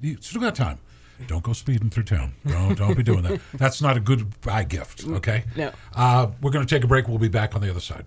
You 0.00 0.16
still 0.20 0.40
got 0.40 0.54
time. 0.54 0.78
Don't 1.26 1.42
go 1.42 1.52
speeding 1.52 1.90
through 1.90 2.04
town. 2.04 2.32
Don't, 2.46 2.76
don't 2.76 2.96
be 2.96 3.02
doing 3.02 3.22
that. 3.22 3.40
That's 3.54 3.80
not 3.80 3.96
a 3.96 4.00
good 4.00 4.40
buy 4.40 4.64
gift, 4.64 5.04
okay? 5.06 5.44
No. 5.56 5.72
Uh, 5.94 6.30
we're 6.40 6.50
going 6.50 6.66
to 6.66 6.74
take 6.74 6.84
a 6.84 6.86
break. 6.86 7.08
We'll 7.08 7.18
be 7.18 7.28
back 7.28 7.54
on 7.54 7.60
the 7.60 7.70
other 7.70 7.80
side. 7.80 8.04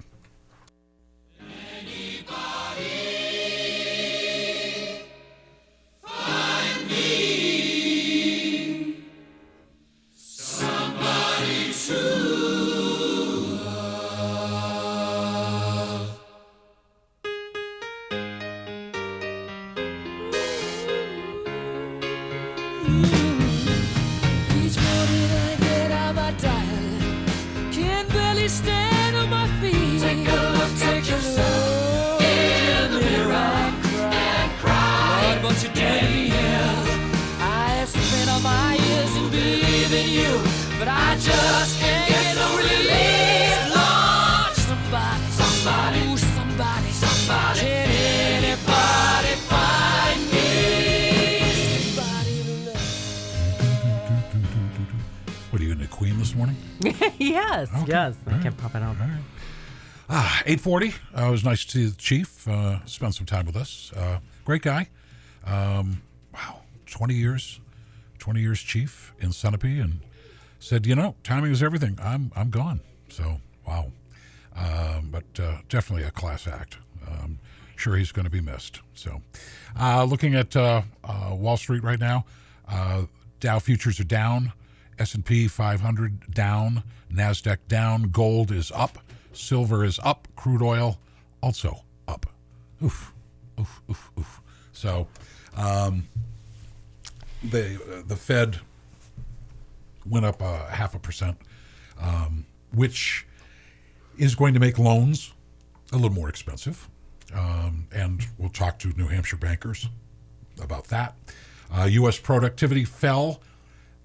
Okay. 57.85 57.93
yes. 57.93 58.15
I 58.27 58.33
All 58.33 58.41
can 58.41 58.53
pop 58.53 58.75
it 58.75 58.81
out. 58.83 58.95
All 58.99 59.07
right. 59.07 59.21
Ah, 60.09 60.43
840. 60.45 60.93
Uh, 61.17 61.27
it 61.27 61.31
was 61.31 61.43
nice 61.43 61.65
to 61.65 61.71
see 61.71 61.85
the 61.87 61.95
chief 61.95 62.47
uh, 62.47 62.85
spend 62.85 63.15
some 63.15 63.25
time 63.25 63.45
with 63.45 63.55
us. 63.55 63.91
Uh, 63.95 64.19
great 64.43 64.61
guy. 64.61 64.89
Um, 65.45 66.01
wow, 66.33 66.61
20 66.85 67.13
years, 67.15 67.59
20 68.19 68.39
years 68.39 68.59
chief 68.61 69.13
in 69.19 69.29
Sunapee, 69.29 69.81
and 69.81 69.99
said, 70.59 70.85
you 70.85 70.95
know, 70.95 71.15
timing 71.23 71.51
is 71.51 71.61
everything. 71.63 71.97
I'm 72.01 72.31
I'm 72.35 72.49
gone. 72.49 72.81
So 73.09 73.39
wow, 73.67 73.91
um, 74.55 75.09
but 75.11 75.39
uh, 75.39 75.57
definitely 75.69 76.05
a 76.07 76.11
class 76.11 76.47
act. 76.47 76.77
Um, 77.07 77.39
sure, 77.75 77.95
he's 77.95 78.11
going 78.11 78.25
to 78.25 78.31
be 78.31 78.41
missed. 78.41 78.81
So, 78.93 79.21
uh, 79.79 80.03
looking 80.03 80.35
at 80.35 80.55
uh, 80.55 80.81
uh, 81.03 81.35
Wall 81.35 81.57
Street 81.57 81.83
right 81.83 81.99
now, 81.99 82.25
uh, 82.67 83.03
Dow 83.39 83.59
futures 83.59 83.99
are 83.99 84.05
down, 84.05 84.53
S 84.97 85.13
and 85.13 85.23
P 85.25 85.47
500 85.47 86.33
down, 86.33 86.83
Nasdaq 87.15 87.57
down, 87.67 88.09
gold 88.09 88.51
is 88.51 88.71
up, 88.73 88.99
silver 89.33 89.83
is 89.83 89.99
up, 90.03 90.27
crude 90.35 90.61
oil 90.61 90.99
also 91.41 91.83
up. 92.07 92.25
Oof, 92.83 93.13
oof, 93.59 93.81
oof, 93.89 94.11
oof. 94.19 94.41
So, 94.73 95.07
um, 95.55 96.07
the 97.43 98.03
the 98.07 98.15
Fed 98.15 98.59
went 100.05 100.25
up 100.25 100.41
a 100.41 100.65
half 100.69 100.95
a 100.95 100.99
percent, 100.99 101.37
um, 102.01 102.45
which 102.73 103.25
is 104.17 104.35
going 104.35 104.53
to 104.53 104.59
make 104.59 104.77
loans 104.77 105.33
a 105.91 105.95
little 105.95 106.11
more 106.11 106.29
expensive. 106.29 106.89
Um, 107.33 107.87
and 107.91 108.25
we'll 108.37 108.49
talk 108.49 108.79
to 108.79 108.89
New 108.89 109.07
Hampshire 109.07 109.37
bankers 109.37 109.89
about 110.61 110.85
that. 110.85 111.15
Uh, 111.75 111.83
U.S. 111.85 112.19
productivity 112.19 112.85
fell 112.85 113.41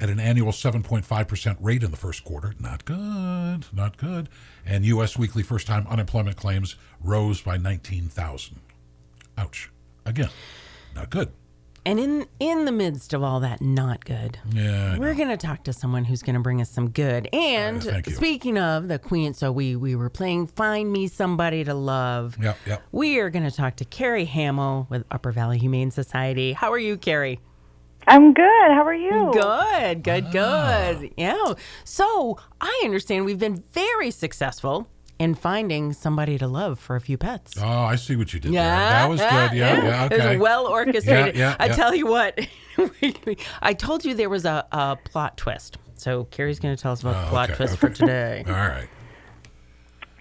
at 0.00 0.08
an 0.08 0.18
annual 0.18 0.52
7.5% 0.52 1.56
rate 1.60 1.82
in 1.82 1.90
the 1.90 1.96
first 1.96 2.24
quarter. 2.24 2.54
Not 2.58 2.84
good, 2.84 3.66
not 3.72 3.96
good. 3.96 4.28
And 4.64 4.84
U.S. 4.86 5.18
weekly 5.18 5.42
first 5.42 5.66
time 5.66 5.86
unemployment 5.88 6.36
claims 6.36 6.76
rose 7.02 7.40
by 7.42 7.56
19,000. 7.56 8.60
Ouch. 9.38 9.70
Again, 10.06 10.30
not 10.94 11.10
good. 11.10 11.32
And 11.86 11.98
in 11.98 12.26
in 12.38 12.66
the 12.66 12.72
midst 12.72 13.14
of 13.14 13.22
all 13.22 13.40
that 13.40 13.62
not 13.62 14.04
good, 14.04 14.38
Yeah. 14.52 14.98
We're 14.98 15.14
going 15.14 15.30
to 15.30 15.38
talk 15.38 15.64
to 15.64 15.72
someone 15.72 16.04
who's 16.04 16.22
going 16.22 16.34
to 16.34 16.40
bring 16.40 16.60
us 16.60 16.68
some 16.68 16.90
good. 16.90 17.26
And 17.32 17.82
speaking 18.06 18.58
of 18.58 18.88
the 18.88 18.98
Queen, 18.98 19.32
so 19.32 19.50
we 19.50 19.76
we 19.76 19.96
were 19.96 20.10
playing 20.10 20.46
"Find 20.46 20.92
Me 20.92 21.08
Somebody 21.08 21.64
to 21.64 21.72
Love." 21.72 22.36
Yep, 22.38 22.58
yep. 22.66 22.82
We 22.92 23.18
are 23.18 23.30
going 23.30 23.44
to 23.48 23.50
talk 23.50 23.76
to 23.76 23.86
Carrie 23.86 24.26
Hamill 24.26 24.88
with 24.90 25.04
Upper 25.10 25.32
Valley 25.32 25.56
Humane 25.56 25.90
Society. 25.90 26.52
How 26.52 26.70
are 26.70 26.78
you, 26.78 26.98
Carrie? 26.98 27.40
I'm 28.06 28.32
good. 28.32 28.44
How 28.72 28.84
are 28.84 28.94
you? 28.94 29.30
Good, 29.32 30.02
good, 30.02 30.24
ah. 30.34 30.92
good. 30.92 31.12
Yeah. 31.16 31.54
So 31.84 32.38
I 32.60 32.80
understand 32.84 33.24
we've 33.24 33.38
been 33.38 33.62
very 33.72 34.10
successful 34.10 34.88
in 35.18 35.34
finding 35.34 35.92
somebody 35.92 36.38
to 36.38 36.48
love 36.48 36.78
for 36.80 36.96
a 36.96 37.00
few 37.00 37.18
pets. 37.18 37.54
Oh, 37.60 37.66
I 37.68 37.96
see 37.96 38.16
what 38.16 38.32
you 38.32 38.40
did 38.40 38.52
there. 38.52 38.62
That 38.64 39.08
was 39.08 39.20
good. 39.20 39.28
Yeah, 39.30 39.52
yeah, 39.84 40.04
It 40.06 40.12
was 40.12 40.20
okay. 40.20 40.36
well 40.38 40.66
orchestrated. 40.66 41.36
Yeah, 41.36 41.50
yeah, 41.50 41.56
I 41.60 41.66
yeah. 41.66 41.74
tell 41.74 41.94
you 41.94 42.06
what, 42.06 42.40
I 43.62 43.74
told 43.74 44.04
you 44.04 44.14
there 44.14 44.30
was 44.30 44.46
a, 44.46 44.66
a 44.72 44.96
plot 45.04 45.36
twist. 45.36 45.76
So 45.94 46.24
Carrie's 46.24 46.58
going 46.58 46.74
to 46.74 46.82
tell 46.82 46.92
us 46.92 47.02
about 47.02 47.20
the 47.20 47.26
Oh, 47.26 47.30
plot 47.30 47.50
okay, 47.50 47.56
twist 47.58 47.74
okay. 47.74 47.80
for 47.80 47.90
today. 47.90 48.44
All 48.48 48.54
right. 48.54 48.88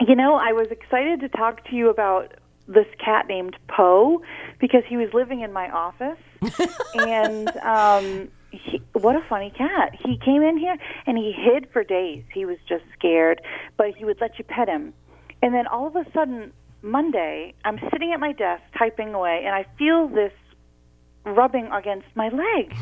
You 0.01 0.15
know, 0.15 0.35
I 0.35 0.51
was 0.51 0.67
excited 0.69 1.21
to 1.21 1.29
talk 1.29 1.65
to 1.69 1.75
you 1.75 1.89
about 1.89 2.33
this 2.67 2.87
cat 3.03 3.27
named 3.27 3.55
Poe 3.69 4.21
because 4.59 4.83
he 4.87 4.97
was 4.97 5.09
living 5.13 5.41
in 5.41 5.53
my 5.53 5.69
office, 5.71 6.17
and 6.95 7.49
um, 7.58 8.30
he, 8.52 8.82
what 8.93 9.15
a 9.15 9.21
funny 9.28 9.52
cat! 9.58 9.95
He 10.06 10.17
came 10.17 10.41
in 10.41 10.58
here 10.58 10.78
and 11.06 11.17
he 11.17 11.32
hid 11.32 11.67
for 11.71 11.84
days. 11.84 12.23
He 12.34 12.45
was 12.45 12.58
just 12.67 12.84
scared, 12.97 13.41
but 13.78 13.95
he 13.95 14.06
would 14.06 14.19
let 14.21 14.38
you 14.38 14.45
pet 14.45 14.67
him, 14.67 14.93
and 15.41 15.54
then 15.54 15.67
all 15.67 15.88
of 15.88 15.95
a 15.95 16.06
sudden, 16.13 16.52
Monday, 16.82 17.54
I'm 17.65 17.80
sitting 17.91 18.12
at 18.13 18.19
my 18.19 18.32
desk 18.32 18.63
typing 18.78 19.13
away, 19.13 19.43
and 19.45 19.54
I 19.54 19.65
feel 19.78 20.08
this 20.08 20.34
rubbing 21.25 21.69
against 21.71 22.08
my 22.15 22.30
leg. 22.30 22.75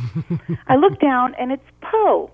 I 0.67 0.75
look 0.75 0.99
down, 0.99 1.35
and 1.35 1.51
it's 1.51 1.65
Poe. 1.81 2.31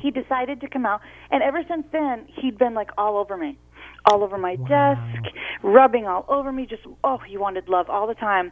he 0.00 0.10
decided 0.10 0.60
to 0.60 0.68
come 0.68 0.86
out 0.86 1.00
and 1.32 1.42
ever 1.42 1.64
since 1.68 1.84
then 1.90 2.24
he'd 2.28 2.56
been 2.56 2.74
like 2.74 2.90
all 2.96 3.16
over 3.16 3.36
me 3.36 3.58
all 4.06 4.22
over 4.24 4.36
my 4.38 4.56
desk 4.56 5.34
rubbing 5.62 6.06
all 6.06 6.24
over 6.28 6.50
me 6.52 6.66
just 6.66 6.82
oh 7.04 7.18
he 7.18 7.36
wanted 7.36 7.68
love 7.68 7.88
all 7.88 8.06
the 8.06 8.14
time 8.14 8.50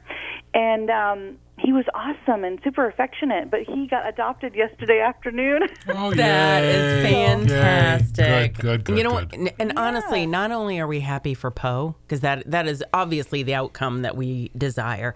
and 0.55 0.91
um 0.91 1.37
he 1.59 1.73
was 1.73 1.85
awesome 1.95 2.45
and 2.45 2.61
super 2.63 2.87
affectionate 2.87 3.51
but 3.51 3.61
he 3.67 3.87
got 3.89 4.09
adopted 4.09 4.55
yesterday 4.55 5.01
afternoon 5.01 5.61
Oh, 5.89 6.13
That 6.15 6.65
is 6.65 7.05
yay. 7.05 7.13
fantastic. 7.13 8.55
Good, 8.55 8.63
good, 8.63 8.85
good. 8.85 8.99
You 8.99 9.05
know 9.05 9.25
good. 9.25 9.35
And, 9.35 9.53
and 9.59 9.73
honestly, 9.77 10.25
not 10.27 10.53
only 10.53 10.79
are 10.79 10.87
we 10.87 11.01
happy 11.01 11.35
for 11.35 11.51
Poe, 11.51 11.97
because 12.07 12.21
that 12.21 12.49
that 12.51 12.67
is 12.67 12.83
obviously 12.95 13.43
the 13.43 13.55
outcome 13.55 14.03
that 14.03 14.17
we 14.17 14.51
desire, 14.57 15.15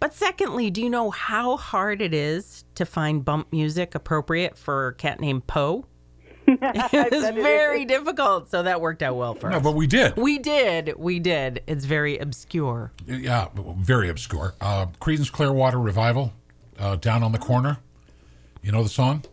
but 0.00 0.14
secondly, 0.14 0.70
do 0.70 0.82
you 0.82 0.90
know 0.90 1.10
how 1.10 1.56
hard 1.56 2.02
it 2.02 2.12
is 2.14 2.64
to 2.74 2.84
find 2.84 3.24
bump 3.24 3.52
music 3.52 3.94
appropriate 3.94 4.56
for 4.58 4.88
a 4.88 4.94
cat 4.94 5.20
named 5.20 5.46
Poe? 5.46 5.84
it's 6.62 7.30
very 7.36 7.84
difficult. 7.84 8.50
So 8.50 8.62
that 8.62 8.80
worked 8.80 9.02
out 9.02 9.16
well 9.16 9.34
for 9.34 9.50
No, 9.50 9.58
us. 9.58 9.62
but 9.62 9.74
we 9.74 9.86
did. 9.86 10.16
we 10.16 10.38
did, 10.38 10.94
we 10.98 11.18
did. 11.18 11.62
It's 11.66 11.84
very 11.84 12.18
obscure. 12.18 12.92
Yeah, 13.06 13.48
very 13.78 14.08
obscure. 14.08 14.54
Uh, 14.60 14.86
Creedence 15.00 15.30
Clearwater 15.30 15.78
Revival, 15.78 16.32
uh, 16.78 16.96
Down 16.96 17.22
on 17.22 17.32
the 17.32 17.38
Corner. 17.38 17.78
You 18.62 18.72
know 18.72 18.82
the 18.82 18.88
song? 18.88 19.24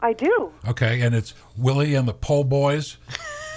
i 0.00 0.12
do 0.12 0.52
Okay, 0.66 1.00
and 1.02 1.14
it's 1.14 1.32
Willy 1.56 1.94
and 1.94 2.08
the 2.08 2.12
Poor 2.14 2.44
Boys, 2.44 2.96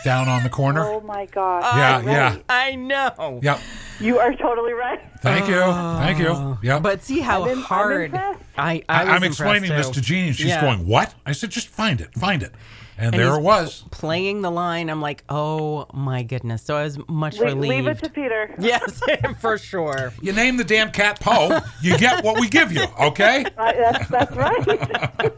Down 0.04 0.28
on 0.30 0.44
the 0.44 0.50
Corner. 0.50 0.84
oh 0.86 1.02
my 1.02 1.26
gosh 1.26 1.63
yeah, 1.76 2.02
you're 2.02 2.12
yeah. 2.12 2.38
I 2.50 2.76
know. 2.76 3.39
Yep. 3.41 3.60
You 4.00 4.20
are 4.20 4.36
totally 4.36 4.74
right. 4.74 5.02
Thank 5.22 5.48
you. 5.48 5.56
Thank 5.56 6.20
you. 6.20 6.58
Yeah. 6.62 6.80
But 6.80 7.02
see 7.02 7.20
how 7.22 7.44
I'm 7.44 7.50
im- 7.50 7.58
I'm 7.60 7.63
hard. 7.63 8.13
I, 8.13 8.36
I 8.58 8.84
I'm 8.89 9.24
explaining 9.24 9.72
impressed, 9.72 9.94
this 9.94 9.96
to 9.96 10.02
too. 10.02 10.06
Jeannie, 10.06 10.28
and 10.28 10.36
she's 10.36 10.48
Yeah. 10.48 10.62
going, 10.62 10.86
"What?" 10.86 11.15
I 11.26 11.32
said, 11.32 11.50
"Just 11.50 11.70
find 11.70 12.00
it, 12.02 12.13
find 12.13 12.44
it," 12.44 12.52
and, 12.97 13.13
And 13.13 13.21
there 13.21 13.29
he's 13.29 13.38
it 13.38 13.41
was. 13.43 13.84
playing 13.91 14.41
the 14.41 14.51
line. 14.51 14.89
I'm 14.89 15.01
like, 15.01 15.23
oh 15.29 15.86
my 15.93 16.23
goodness. 16.23 16.62
So 16.63 16.75
I 16.75 16.84
was 16.84 16.97
much 17.08 17.38
Le- 17.39 17.45
relieved. 17.47 17.86
leave 17.86 17.88
it 17.88 17.99
to 18.03 18.10
Peter. 18.10 18.55
yes, 18.60 19.01
for 19.39 19.58
sure. 19.58 20.13
You 20.21 20.31
name 20.34 20.58
the 20.58 20.63
damn 20.63 20.91
cat 20.91 21.19
Poe, 21.19 21.60
you 21.81 21.97
get 21.97 22.23
what 22.23 22.39
we 22.39 22.47
give 22.47 22.71
you. 22.71 22.86
Okay. 22.99 23.45
Uh, 23.58 23.73
that's, 23.73 24.08
that's 24.10 24.36
right. 24.36 25.31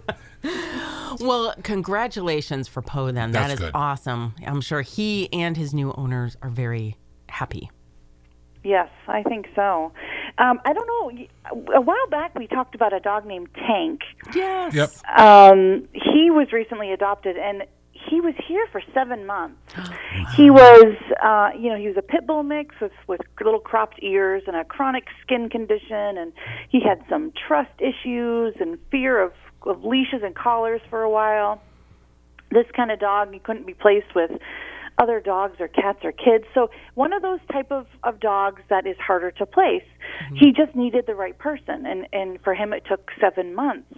Well, 1.19 1.55
congratulations 1.63 2.67
for 2.67 2.81
Poe. 2.83 3.11
Then 3.11 3.31
that 3.31 3.47
That's 3.47 3.59
good. 3.59 3.71
awesome. 3.73 4.35
I'm 4.45 4.61
sure 4.61 4.81
he 4.81 5.31
and 5.33 5.57
his 5.57 5.73
new 5.73 5.91
owners 5.93 6.37
are 6.43 6.49
very 6.49 6.95
happy. 7.27 7.71
Yes, 8.63 8.89
I 9.07 9.23
think 9.23 9.47
so. 9.55 9.91
Um, 10.37 10.59
I 10.65 10.73
don't 10.73 10.87
know. 10.87 11.73
A 11.75 11.81
while 11.81 12.07
back, 12.09 12.37
we 12.37 12.47
talked 12.47 12.75
about 12.75 12.93
a 12.93 12.99
dog 12.99 13.25
named 13.25 13.49
Tank. 13.55 14.01
Yes. 14.33 14.73
Yep. 14.75 15.19
Um, 15.19 15.87
he 15.93 16.29
was 16.29 16.51
recently 16.51 16.91
adopted, 16.91 17.37
and 17.37 17.63
he 17.91 18.21
was 18.21 18.33
here 18.47 18.67
for 18.71 18.81
seven 18.93 19.25
months. 19.25 19.57
He 20.35 20.49
was, 20.49 20.95
uh, 21.23 21.51
you 21.57 21.69
know, 21.69 21.77
he 21.77 21.87
was 21.87 21.95
a 21.95 22.01
pit 22.01 22.27
bull 22.27 22.43
mix 22.43 22.75
with 22.81 22.91
with 23.07 23.21
little 23.39 23.59
cropped 23.59 24.03
ears 24.03 24.43
and 24.45 24.55
a 24.55 24.65
chronic 24.65 25.05
skin 25.21 25.49
condition, 25.49 26.17
and 26.17 26.33
he 26.69 26.81
had 26.81 27.01
some 27.09 27.31
trust 27.47 27.71
issues 27.79 28.55
and 28.59 28.77
fear 28.91 29.21
of, 29.21 29.31
of 29.61 29.85
leashes 29.85 30.21
and 30.23 30.35
collars 30.35 30.81
for 30.89 31.01
a 31.01 31.09
while. 31.09 31.61
This 32.51 32.65
kind 32.75 32.91
of 32.91 32.99
dog, 32.99 33.31
he 33.31 33.39
couldn't 33.39 33.65
be 33.65 33.73
placed 33.73 34.13
with 34.15 34.31
other 34.97 35.19
dogs 35.19 35.57
or 35.59 35.67
cats 35.67 35.99
or 36.03 36.11
kids. 36.11 36.45
So 36.53 36.69
one 36.95 37.13
of 37.13 37.21
those 37.21 37.39
type 37.51 37.71
of, 37.71 37.87
of 38.03 38.19
dogs 38.19 38.61
that 38.69 38.87
is 38.87 38.97
harder 38.97 39.31
to 39.31 39.45
place. 39.45 39.83
He 40.35 40.51
just 40.51 40.75
needed 40.75 41.05
the 41.05 41.15
right 41.15 41.37
person 41.37 41.85
and, 41.85 42.07
and 42.11 42.41
for 42.43 42.53
him 42.53 42.73
it 42.73 42.83
took 42.89 43.11
seven 43.21 43.53
months. 43.53 43.93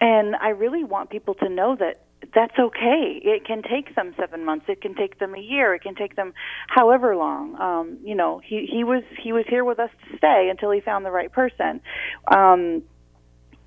And 0.00 0.34
I 0.36 0.48
really 0.48 0.84
want 0.84 1.10
people 1.10 1.34
to 1.34 1.48
know 1.48 1.76
that 1.76 2.02
that's 2.34 2.58
okay. 2.58 3.20
It 3.22 3.44
can 3.46 3.62
take 3.62 3.94
them 3.94 4.14
seven 4.18 4.44
months. 4.44 4.66
It 4.68 4.80
can 4.80 4.94
take 4.94 5.18
them 5.18 5.34
a 5.34 5.40
year. 5.40 5.74
It 5.74 5.82
can 5.82 5.94
take 5.94 6.16
them 6.16 6.32
however 6.68 7.16
long. 7.16 7.60
Um, 7.60 7.98
you 8.02 8.14
know, 8.14 8.40
he, 8.44 8.66
he 8.70 8.82
was 8.84 9.02
he 9.22 9.32
was 9.32 9.44
here 9.48 9.64
with 9.64 9.78
us 9.78 9.90
to 10.08 10.16
stay 10.16 10.48
until 10.50 10.70
he 10.70 10.80
found 10.80 11.04
the 11.04 11.10
right 11.10 11.30
person. 11.30 11.80
Um, 12.34 12.82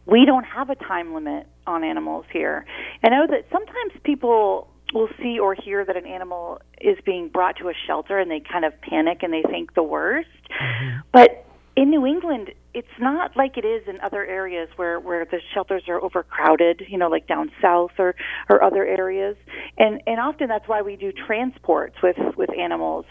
we 0.06 0.26
don't 0.26 0.46
have 0.46 0.70
a 0.70 0.76
time 0.76 1.14
limit 1.14 1.48
on 1.66 1.84
animals 1.84 2.26
here. 2.32 2.66
I 3.04 3.10
know 3.10 3.28
that 3.28 3.46
sometimes 3.52 3.94
people 4.04 4.70
will 4.94 5.10
see 5.22 5.40
or 5.40 5.54
hear 5.54 5.84
that 5.86 5.98
an 5.98 6.06
animal 6.06 6.62
is 6.80 6.98
being 7.06 7.28
brought 7.30 7.58
to 7.58 7.70
a 7.70 7.74
shelter 7.86 8.20
and 8.20 8.32
they 8.32 8.40
kind 8.40 8.66
of 8.66 8.80
panic 8.82 9.20
and 9.22 9.34
they 9.34 9.44
think 9.44 9.74
the 9.74 9.84
worst. 9.84 10.30
Mm-hmm. 10.52 11.00
But 11.12 11.46
in 11.76 11.92
New 11.92 12.06
England, 12.06 12.52
it's 12.74 12.88
not 13.00 13.38
like 13.38 13.58
it 13.58 13.66
is 13.66 13.88
in 13.88 14.00
other 14.02 14.26
areas 14.26 14.70
where 14.78 15.00
where 15.00 15.26
the 15.26 15.40
shelters 15.54 15.84
are 15.88 16.02
overcrowded, 16.02 16.84
you 16.88 16.98
know, 16.98 17.08
like 17.08 17.28
down 17.28 17.52
south 17.62 17.92
or 18.00 18.16
or 18.50 18.64
other 18.64 18.86
areas. 18.86 19.38
And 19.78 20.02
and 20.08 20.20
often 20.20 20.48
that's 20.48 20.68
why 20.68 20.82
we 20.82 20.96
do 20.96 21.12
transports 21.12 21.96
with 22.02 22.18
with 22.36 22.50
animals. 22.58 23.06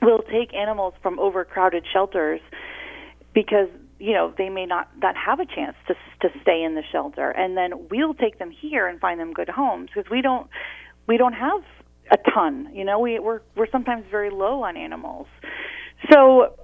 We'll 0.00 0.22
take 0.22 0.54
animals 0.54 0.94
from 1.02 1.18
overcrowded 1.18 1.84
shelters 1.92 2.40
because 3.34 3.68
you 4.02 4.12
know 4.12 4.34
they 4.36 4.48
may 4.48 4.66
not 4.66 4.88
not 5.00 5.14
have 5.16 5.38
a 5.38 5.46
chance 5.46 5.76
to 5.86 5.94
to 6.22 6.28
stay 6.42 6.62
in 6.62 6.74
the 6.74 6.82
shelter. 6.90 7.30
And 7.30 7.56
then 7.56 7.88
we'll 7.88 8.14
take 8.14 8.38
them 8.38 8.50
here 8.50 8.88
and 8.88 8.98
find 8.98 9.20
them 9.20 9.32
good 9.32 9.48
homes 9.48 9.90
because 9.94 10.10
we 10.10 10.20
don't 10.22 10.50
we 11.06 11.16
don't 11.16 11.34
have 11.34 11.62
a 12.10 12.18
ton 12.34 12.68
you 12.74 12.84
know? 12.84 12.98
We 12.98 13.20
we're 13.20 13.42
we're 13.56 13.70
sometimes 13.70 14.04
very 14.10 14.30
low 14.30 14.64
on 14.64 14.76
animals. 14.76 15.28
So 16.10 16.56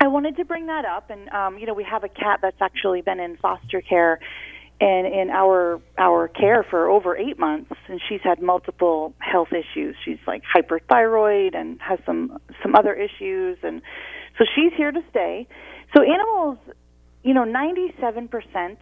I 0.00 0.06
wanted 0.06 0.36
to 0.36 0.44
bring 0.44 0.66
that 0.66 0.84
up 0.84 1.10
and 1.10 1.28
um 1.30 1.58
you 1.58 1.66
know 1.66 1.74
we 1.74 1.84
have 1.84 2.04
a 2.04 2.08
cat 2.08 2.38
that's 2.42 2.60
actually 2.62 3.02
been 3.02 3.18
in 3.18 3.36
foster 3.38 3.80
care 3.80 4.20
and 4.80 5.06
in 5.06 5.30
our 5.30 5.80
our 5.98 6.28
care 6.28 6.64
for 6.70 6.88
over 6.88 7.16
8 7.16 7.40
months 7.40 7.72
and 7.88 8.00
she's 8.08 8.20
had 8.22 8.40
multiple 8.40 9.14
health 9.18 9.52
issues. 9.52 9.96
She's 10.04 10.22
like 10.28 10.42
hyperthyroid 10.54 11.56
and 11.56 11.80
has 11.82 11.98
some 12.06 12.38
some 12.62 12.76
other 12.76 12.94
issues 12.94 13.58
and 13.64 13.82
so 14.38 14.44
she's 14.54 14.72
here 14.76 14.92
to 14.92 15.00
stay 15.10 15.48
so 15.94 16.02
animals, 16.02 16.58
you 17.22 17.34
know, 17.34 17.44
97% 17.44 18.76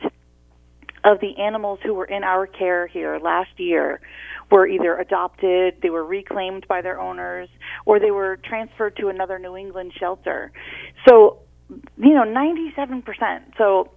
of 1.05 1.21
the 1.21 1.39
animals 1.39 1.79
who 1.83 1.95
were 1.95 2.05
in 2.05 2.25
our 2.25 2.47
care 2.47 2.87
here 2.87 3.19
last 3.19 3.51
year 3.59 4.01
were 4.51 4.67
either 4.67 4.97
adopted, 4.97 5.77
they 5.83 5.91
were 5.91 6.05
reclaimed 6.05 6.67
by 6.69 6.83
their 6.83 7.01
owners, 7.01 7.49
or 7.87 8.01
they 8.01 8.11
were 8.11 8.37
transferred 8.45 8.97
to 8.97 9.09
another 9.09 9.39
New 9.39 9.57
England 9.57 9.93
shelter. 9.99 10.53
So, 11.09 11.39
you 11.97 12.15
know, 12.15 12.25
97%. 12.25 13.05
So 13.57 13.91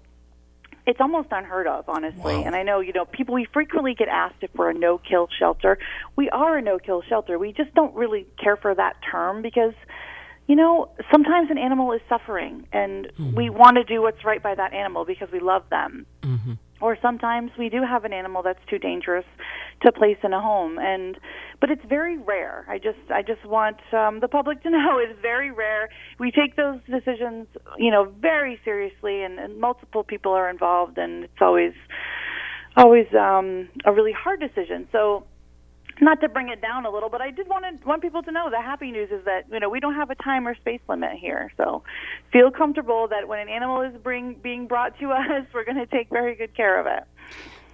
it's 0.86 1.00
almost 1.02 1.30
unheard 1.32 1.68
of, 1.68 1.86
honestly. 1.88 2.36
Wow. 2.36 2.44
And 2.46 2.56
I 2.56 2.64
know, 2.64 2.82
you 2.82 2.94
know, 2.94 3.06
people, 3.06 3.34
we 3.34 3.48
frequently 3.52 3.96
get 3.96 4.10
asked 4.10 4.42
if 4.42 4.52
we're 4.56 4.70
a 4.70 4.74
no 4.74 4.98
kill 4.98 5.28
shelter. 5.40 5.78
We 6.16 6.30
are 6.30 6.58
a 6.58 6.62
no 6.62 6.78
kill 6.78 7.02
shelter. 7.02 7.40
We 7.40 7.52
just 7.54 7.74
don't 7.74 7.96
really 7.96 8.28
care 8.42 8.58
for 8.58 8.76
that 8.76 8.98
term 9.10 9.42
because 9.42 9.74
you 10.48 10.56
know, 10.56 10.90
sometimes 11.12 11.50
an 11.52 11.58
animal 11.58 11.94
is 11.94 12.02
suffering 12.10 12.68
and 12.74 13.12
we 13.34 13.50
want 13.50 13.78
to 13.78 13.84
do 13.84 14.02
what's 14.02 14.26
right 14.26 14.44
by 14.44 14.54
that 14.56 14.74
animal 14.74 15.06
because 15.06 15.30
we 15.32 15.40
love 15.40 15.64
them. 15.70 16.06
Mm-hmm. 16.22 16.54
Or 16.82 16.98
sometimes 17.02 17.52
we 17.58 17.70
do 17.70 17.82
have 17.82 18.04
an 18.04 18.12
animal 18.12 18.44
that's 18.44 18.60
too 18.70 18.78
dangerous 18.78 19.24
to 19.84 19.92
place 19.94 20.18
in 20.22 20.34
a 20.34 20.42
home 20.42 20.78
and 20.80 21.18
but 21.62 21.72
it's 21.72 21.84
very 21.88 22.18
rare. 22.18 22.66
I 22.68 22.78
just 22.78 23.00
I 23.10 23.22
just 23.22 23.46
want 23.46 23.78
um 23.94 24.20
the 24.20 24.28
public 24.28 24.62
to 24.64 24.70
know 24.72 25.00
it's 25.00 25.18
very 25.22 25.50
rare. 25.50 25.90
We 26.20 26.30
take 26.30 26.58
those 26.58 26.80
decisions, 26.90 27.48
you 27.78 27.90
know, 27.90 28.12
very 28.20 28.60
seriously 28.66 29.24
and, 29.24 29.40
and 29.40 29.62
multiple 29.62 30.04
people 30.04 30.34
are 30.34 30.50
involved 30.50 30.98
and 30.98 31.24
it's 31.24 31.42
always 31.42 31.74
always 32.76 33.08
um 33.18 33.70
a 33.86 33.94
really 33.94 34.12
hard 34.12 34.42
decision. 34.42 34.90
So 34.92 35.24
not 36.02 36.22
to 36.22 36.30
bring 36.30 36.50
it 36.50 36.62
down 36.62 36.86
a 36.86 36.90
little, 36.90 37.10
but 37.10 37.22
I 37.22 37.32
did 37.32 37.48
want 37.48 37.66
to 37.66 37.88
want 37.88 38.02
people 38.02 38.24
to 38.24 38.32
know 38.32 38.50
the 38.50 38.62
happy 38.62 38.92
news 38.92 39.10
is 39.12 39.26
that 39.26 39.46
you 39.52 39.60
know 39.60 39.70
we 39.70 39.80
don't 39.80 39.96
have 39.96 40.10
a 40.10 40.16
time 40.16 40.48
or 40.48 40.56
space 40.56 40.82
limit 40.88 41.18
here. 41.20 41.52
So 41.58 41.84
feel 42.32 42.52
comfortable 42.52 43.08
that 43.10 43.28
when 43.28 43.40
an 43.40 43.50
animal 43.50 43.82
is 43.82 43.94
bring, 44.02 44.36
being 44.36 44.68
brought 44.68 44.98
to 45.00 45.12
us, 45.12 45.46
we're 45.54 45.66
going 45.66 45.78
to 45.78 45.86
take 45.86 46.10
very 46.10 46.36
good 46.36 46.56
care 46.56 46.80
of 46.80 46.88
it. 46.88 47.04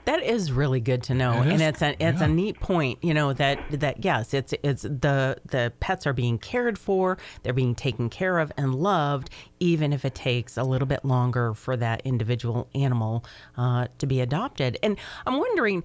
That 0.10 0.24
is 0.24 0.52
really 0.52 0.80
good 0.80 1.04
to 1.04 1.14
know, 1.14 1.34
and 1.34 1.62
it's 1.62 1.84
a 1.84 1.92
it's 2.04 2.20
Yeah. 2.20 2.26
a 2.26 2.28
neat 2.28 2.60
point. 2.60 2.98
You 3.04 3.14
know 3.14 3.32
that 3.34 3.60
that 3.80 4.04
yes, 4.04 4.34
it's 4.34 4.56
it's 4.64 4.82
the 4.82 5.38
the 5.46 5.72
pets 5.80 6.08
are 6.08 6.14
being 6.14 6.40
cared 6.40 6.80
for, 6.80 7.20
they're 7.44 7.54
being 7.54 7.76
taken 7.76 8.10
care 8.10 8.40
of 8.40 8.52
and 8.58 8.74
loved, 8.74 9.30
even 9.60 9.94
if 9.94 10.06
it 10.06 10.16
takes 10.16 10.58
a 10.58 10.64
little 10.64 10.88
bit 10.88 11.06
longer 11.06 11.54
for 11.54 11.78
that 11.78 12.02
individual 12.06 12.68
animal 12.74 13.24
uh, 13.56 13.86
to 14.00 14.08
be 14.08 14.20
adopted. 14.20 14.80
And 14.82 14.98
I'm 15.28 15.38
wondering, 15.38 15.84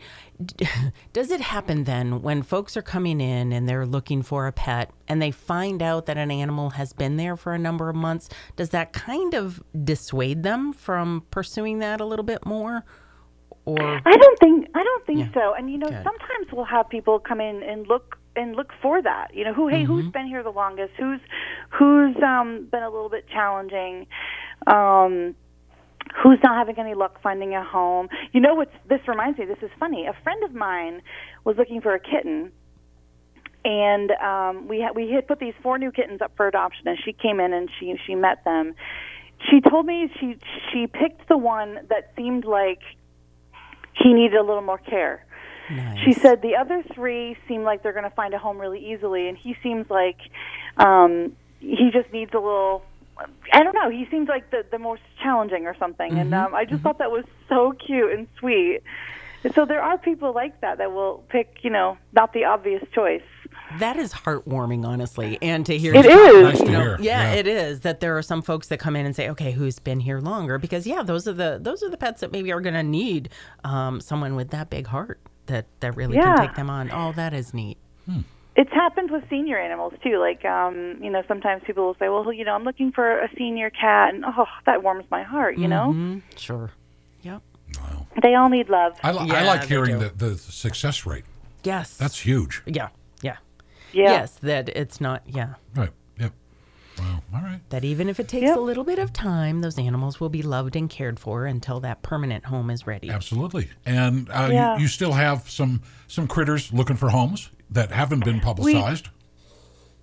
does 1.12 1.30
it 1.30 1.42
happen 1.42 1.84
then 1.84 2.22
when 2.22 2.42
folks 2.42 2.78
are 2.78 2.82
coming 2.82 3.20
in 3.20 3.52
and 3.52 3.68
they're 3.68 3.84
looking 3.84 4.22
for 4.22 4.46
a 4.46 4.52
pet 4.52 4.90
and 5.06 5.20
they 5.20 5.32
find 5.32 5.82
out 5.82 6.06
that 6.06 6.16
an 6.16 6.30
animal 6.30 6.70
has 6.70 6.94
been 6.94 7.18
there 7.18 7.37
for 7.37 7.52
a 7.52 7.58
number 7.58 7.90
of 7.90 7.96
months? 7.96 8.30
Does 8.56 8.70
that 8.70 8.94
kind 8.94 9.34
of 9.34 9.62
dissuade 9.84 10.44
them 10.44 10.72
from 10.72 11.24
pursuing 11.30 11.80
that 11.80 12.00
a 12.00 12.06
little 12.06 12.24
bit 12.24 12.46
more? 12.46 12.87
Or 13.66 13.81
I 14.05 14.16
don't 14.16 14.38
think 14.40 14.68
I 14.74 14.83
don't 14.83 15.07
think 15.07 15.18
Yeah. 15.20 15.33
so. 15.35 15.55
And 15.55 15.70
you 15.70 15.79
know, 15.79 15.88
sometimes 15.88 16.53
we'll 16.53 16.66
have 16.66 16.88
people 16.88 17.18
come 17.18 17.40
in 17.40 17.62
and 17.62 17.87
look 17.87 18.18
and 18.37 18.55
look 18.57 18.72
for 18.83 19.00
that. 19.00 19.35
You 19.35 19.44
know, 19.44 19.55
who 19.55 19.68
hey, 19.68 19.85
who's 19.85 20.07
been 20.12 20.27
here 20.27 20.42
the 20.42 20.50
longest? 20.50 20.92
Who's 20.98 21.20
who's 21.70 22.16
um 22.22 22.66
been 22.70 22.83
a 22.83 22.90
little 22.90 23.09
bit 23.09 23.27
challenging? 23.29 24.06
Um 24.67 25.35
who's 26.23 26.38
not 26.44 26.56
having 26.56 26.79
any 26.79 26.94
luck 26.94 27.21
finding 27.23 27.54
a 27.54 27.65
home. 27.65 28.08
You 28.33 28.40
know 28.40 28.54
what's 28.54 28.75
this 28.88 29.00
reminds 29.08 29.38
me, 29.38 29.46
this 29.46 29.62
is 29.62 29.71
funny. 29.81 30.06
A 30.06 30.12
friend 30.23 30.44
of 30.44 30.54
mine 30.54 31.00
was 31.44 31.56
looking 31.56 31.81
for 31.81 31.94
a 31.94 32.00
kitten 32.00 32.52
and 33.65 34.10
um 34.12 34.69
we 34.69 34.81
had 34.81 34.94
we 34.94 35.10
had 35.10 35.27
put 35.27 35.38
these 35.38 35.54
four 35.62 35.79
new 35.79 35.90
kittens 35.90 36.21
up 36.21 36.33
for 36.37 36.46
adoption 36.46 36.87
and 36.87 36.98
she 37.02 37.12
came 37.15 37.40
in 37.40 37.54
and 37.54 37.71
she 37.81 37.94
she 38.06 38.15
met 38.15 38.44
them. 38.44 38.75
She 39.50 39.60
told 39.60 39.87
me 39.87 40.10
she 40.21 40.37
she 40.71 40.87
picked 40.87 41.29
the 41.29 41.38
one 41.38 41.79
that 41.88 42.12
seemed 42.17 42.44
like 42.44 42.81
he 43.95 44.13
needed 44.13 44.37
a 44.37 44.42
little 44.42 44.63
more 44.63 44.79
care. 44.79 45.25
Nice. 45.71 45.99
She 46.05 46.13
said 46.13 46.42
the 46.42 46.57
other 46.57 46.83
three 46.95 47.37
seem 47.49 47.63
like 47.63 47.83
they're 47.83 47.92
going 47.92 48.05
to 48.05 48.11
find 48.11 48.35
a 48.35 48.38
home 48.38 48.59
really 48.59 48.92
easily, 48.92 49.29
and 49.29 49.37
he 49.37 49.57
seems 49.63 49.88
like 49.88 50.19
um, 50.77 51.35
he 51.61 51.90
just 51.92 52.13
needs 52.13 52.33
a 52.35 52.38
little. 52.38 52.85
I 53.53 53.63
don't 53.63 53.75
know. 53.75 53.90
He 53.90 54.07
seems 54.11 54.29
like 54.29 54.51
the 54.51 54.67
the 54.71 54.79
most 54.79 55.03
challenging 55.23 55.67
or 55.67 55.75
something, 55.79 56.19
and 56.19 56.35
um, 56.35 56.55
I 56.55 56.65
just 56.65 56.83
thought 56.83 56.99
that 56.99 57.11
was 57.11 57.25
so 57.49 57.73
cute 57.73 58.13
and 58.13 58.27
sweet. 58.38 58.81
And 59.45 59.55
so 59.55 59.67
there 59.67 59.83
are 59.83 59.99
people 59.99 60.33
like 60.33 60.61
that 60.63 60.79
that 60.79 60.92
will 60.92 61.23
pick, 61.29 61.59
you 61.63 61.71
know, 61.71 61.99
not 62.13 62.33
the 62.33 62.45
obvious 62.45 62.83
choice. 62.95 63.23
That 63.79 63.96
is 63.96 64.12
heartwarming, 64.12 64.85
honestly, 64.87 65.38
and 65.42 65.65
to 65.67 65.77
hear 65.77 65.94
It 65.94 66.04
you 66.04 66.10
talk 66.10 66.21
is. 66.21 66.37
about, 66.37 66.42
Nice 66.42 66.58
to 66.58 66.65
you 66.67 66.71
know, 66.73 66.81
hear. 66.81 66.96
Yeah, 67.00 67.23
Yeah. 67.33 67.33
it 67.33 67.46
is 67.46 67.81
that 67.81 68.00
there 68.00 68.17
are 68.17 68.23
some 68.23 68.42
folks 68.42 68.69
that 68.69 68.79
come 68.79 68.94
in 68.94 69.04
and 69.06 69.17
say, 69.17 69.29
"Okay, 69.31 69.52
who's 69.52 69.79
been 69.79 70.00
here 70.00 70.21
longer?" 70.21 70.58
Because 70.58 70.87
yeah, 70.87 71.02
those 71.02 71.27
are 71.27 71.33
the 71.33 71.58
those 71.60 71.83
are 71.83 71.88
the 71.90 71.96
pets 71.96 72.21
that 72.21 72.31
maybe 72.31 72.52
are 72.52 72.60
going 72.60 72.75
to 72.75 72.83
need 72.83 73.31
um, 73.65 74.00
someone 74.00 74.37
with 74.37 74.50
that 74.50 74.71
big 74.71 74.87
heart 74.87 75.19
that 75.46 75.67
that 75.81 75.96
really 75.96 76.17
Yeah. 76.17 76.37
can 76.37 76.46
take 76.46 76.56
them 76.56 76.71
on. 76.71 76.90
Oh, 76.92 77.12
that 77.12 77.33
is 77.35 77.52
neat. 77.54 77.79
it's 78.56 78.73
happened 78.73 79.10
with 79.10 79.25
senior 79.29 79.58
animals 79.58 79.92
too. 80.02 80.19
Like, 80.19 80.44
um, 80.44 80.96
you 81.02 81.10
know, 81.10 81.23
sometimes 81.27 81.62
people 81.67 81.87
will 81.87 81.96
say, 81.98 82.08
"Well, 82.08 82.33
you 82.33 82.44
know, 82.44 82.54
I'm 82.54 82.62
looking 82.65 82.92
for 82.92 83.19
a 83.19 83.29
senior 83.37 83.71
cat," 83.71 84.15
and 84.15 84.25
oh, 84.25 84.46
that 84.67 84.83
warms 84.85 85.04
my 85.10 85.23
heart. 85.25 85.58
You 85.58 85.67
know, 85.69 85.92
Mhm, 85.94 86.23
Sure. 86.37 86.71
Yep. 87.23 87.42
they 88.23 88.35
all 88.35 88.48
need 88.50 88.69
love. 88.69 88.92
I, 89.02 89.10
li- 89.10 89.31
I 89.33 89.44
like 89.44 89.65
hearing 89.65 89.98
the, 89.98 90.10
the 90.10 90.37
success 90.38 91.04
rate. 91.06 91.25
Yes. 91.65 91.96
That's 91.96 92.21
huge. 92.21 92.62
yeah. 92.67 92.88
Yeah. 93.95 94.03
yeah. 94.05 94.11
Yes, 94.13 94.35
that 94.42 94.69
it's 94.71 95.01
not. 95.01 95.23
Yeah. 95.27 95.55
Right. 95.75 95.90
Yep. 96.19 96.33
Wow. 96.99 97.23
All 97.35 97.40
right. 97.42 97.61
That 97.71 97.85
even 97.85 98.09
if 98.09 98.21
it 98.21 98.29
takes 98.29 98.45
Yep. 98.45 98.57
a 98.57 98.61
little 98.61 98.85
bit 98.85 98.99
of 98.99 99.13
time, 99.13 99.61
those 99.61 99.79
animals 99.79 100.21
will 100.21 100.29
be 100.29 100.42
loved 100.42 100.77
and 100.77 100.88
cared 100.88 101.19
for 101.19 101.47
until 101.47 101.81
that 101.81 102.03
permanent 102.03 102.45
home 102.47 102.71
is 102.71 102.87
ready. 102.87 103.11
Absolutely. 103.11 103.69
And 103.85 104.29
uh, 104.31 104.49
Yeah. 104.53 104.77
you, 104.77 104.83
you 104.83 104.88
still 104.88 105.13
have 105.13 105.49
some 105.51 105.83
some 106.07 106.27
critters 106.27 106.73
looking 106.73 106.97
for 106.97 107.09
homes 107.11 107.51
that 107.71 107.90
haven't 107.90 108.25
been 108.25 108.40
publicized. 108.40 109.09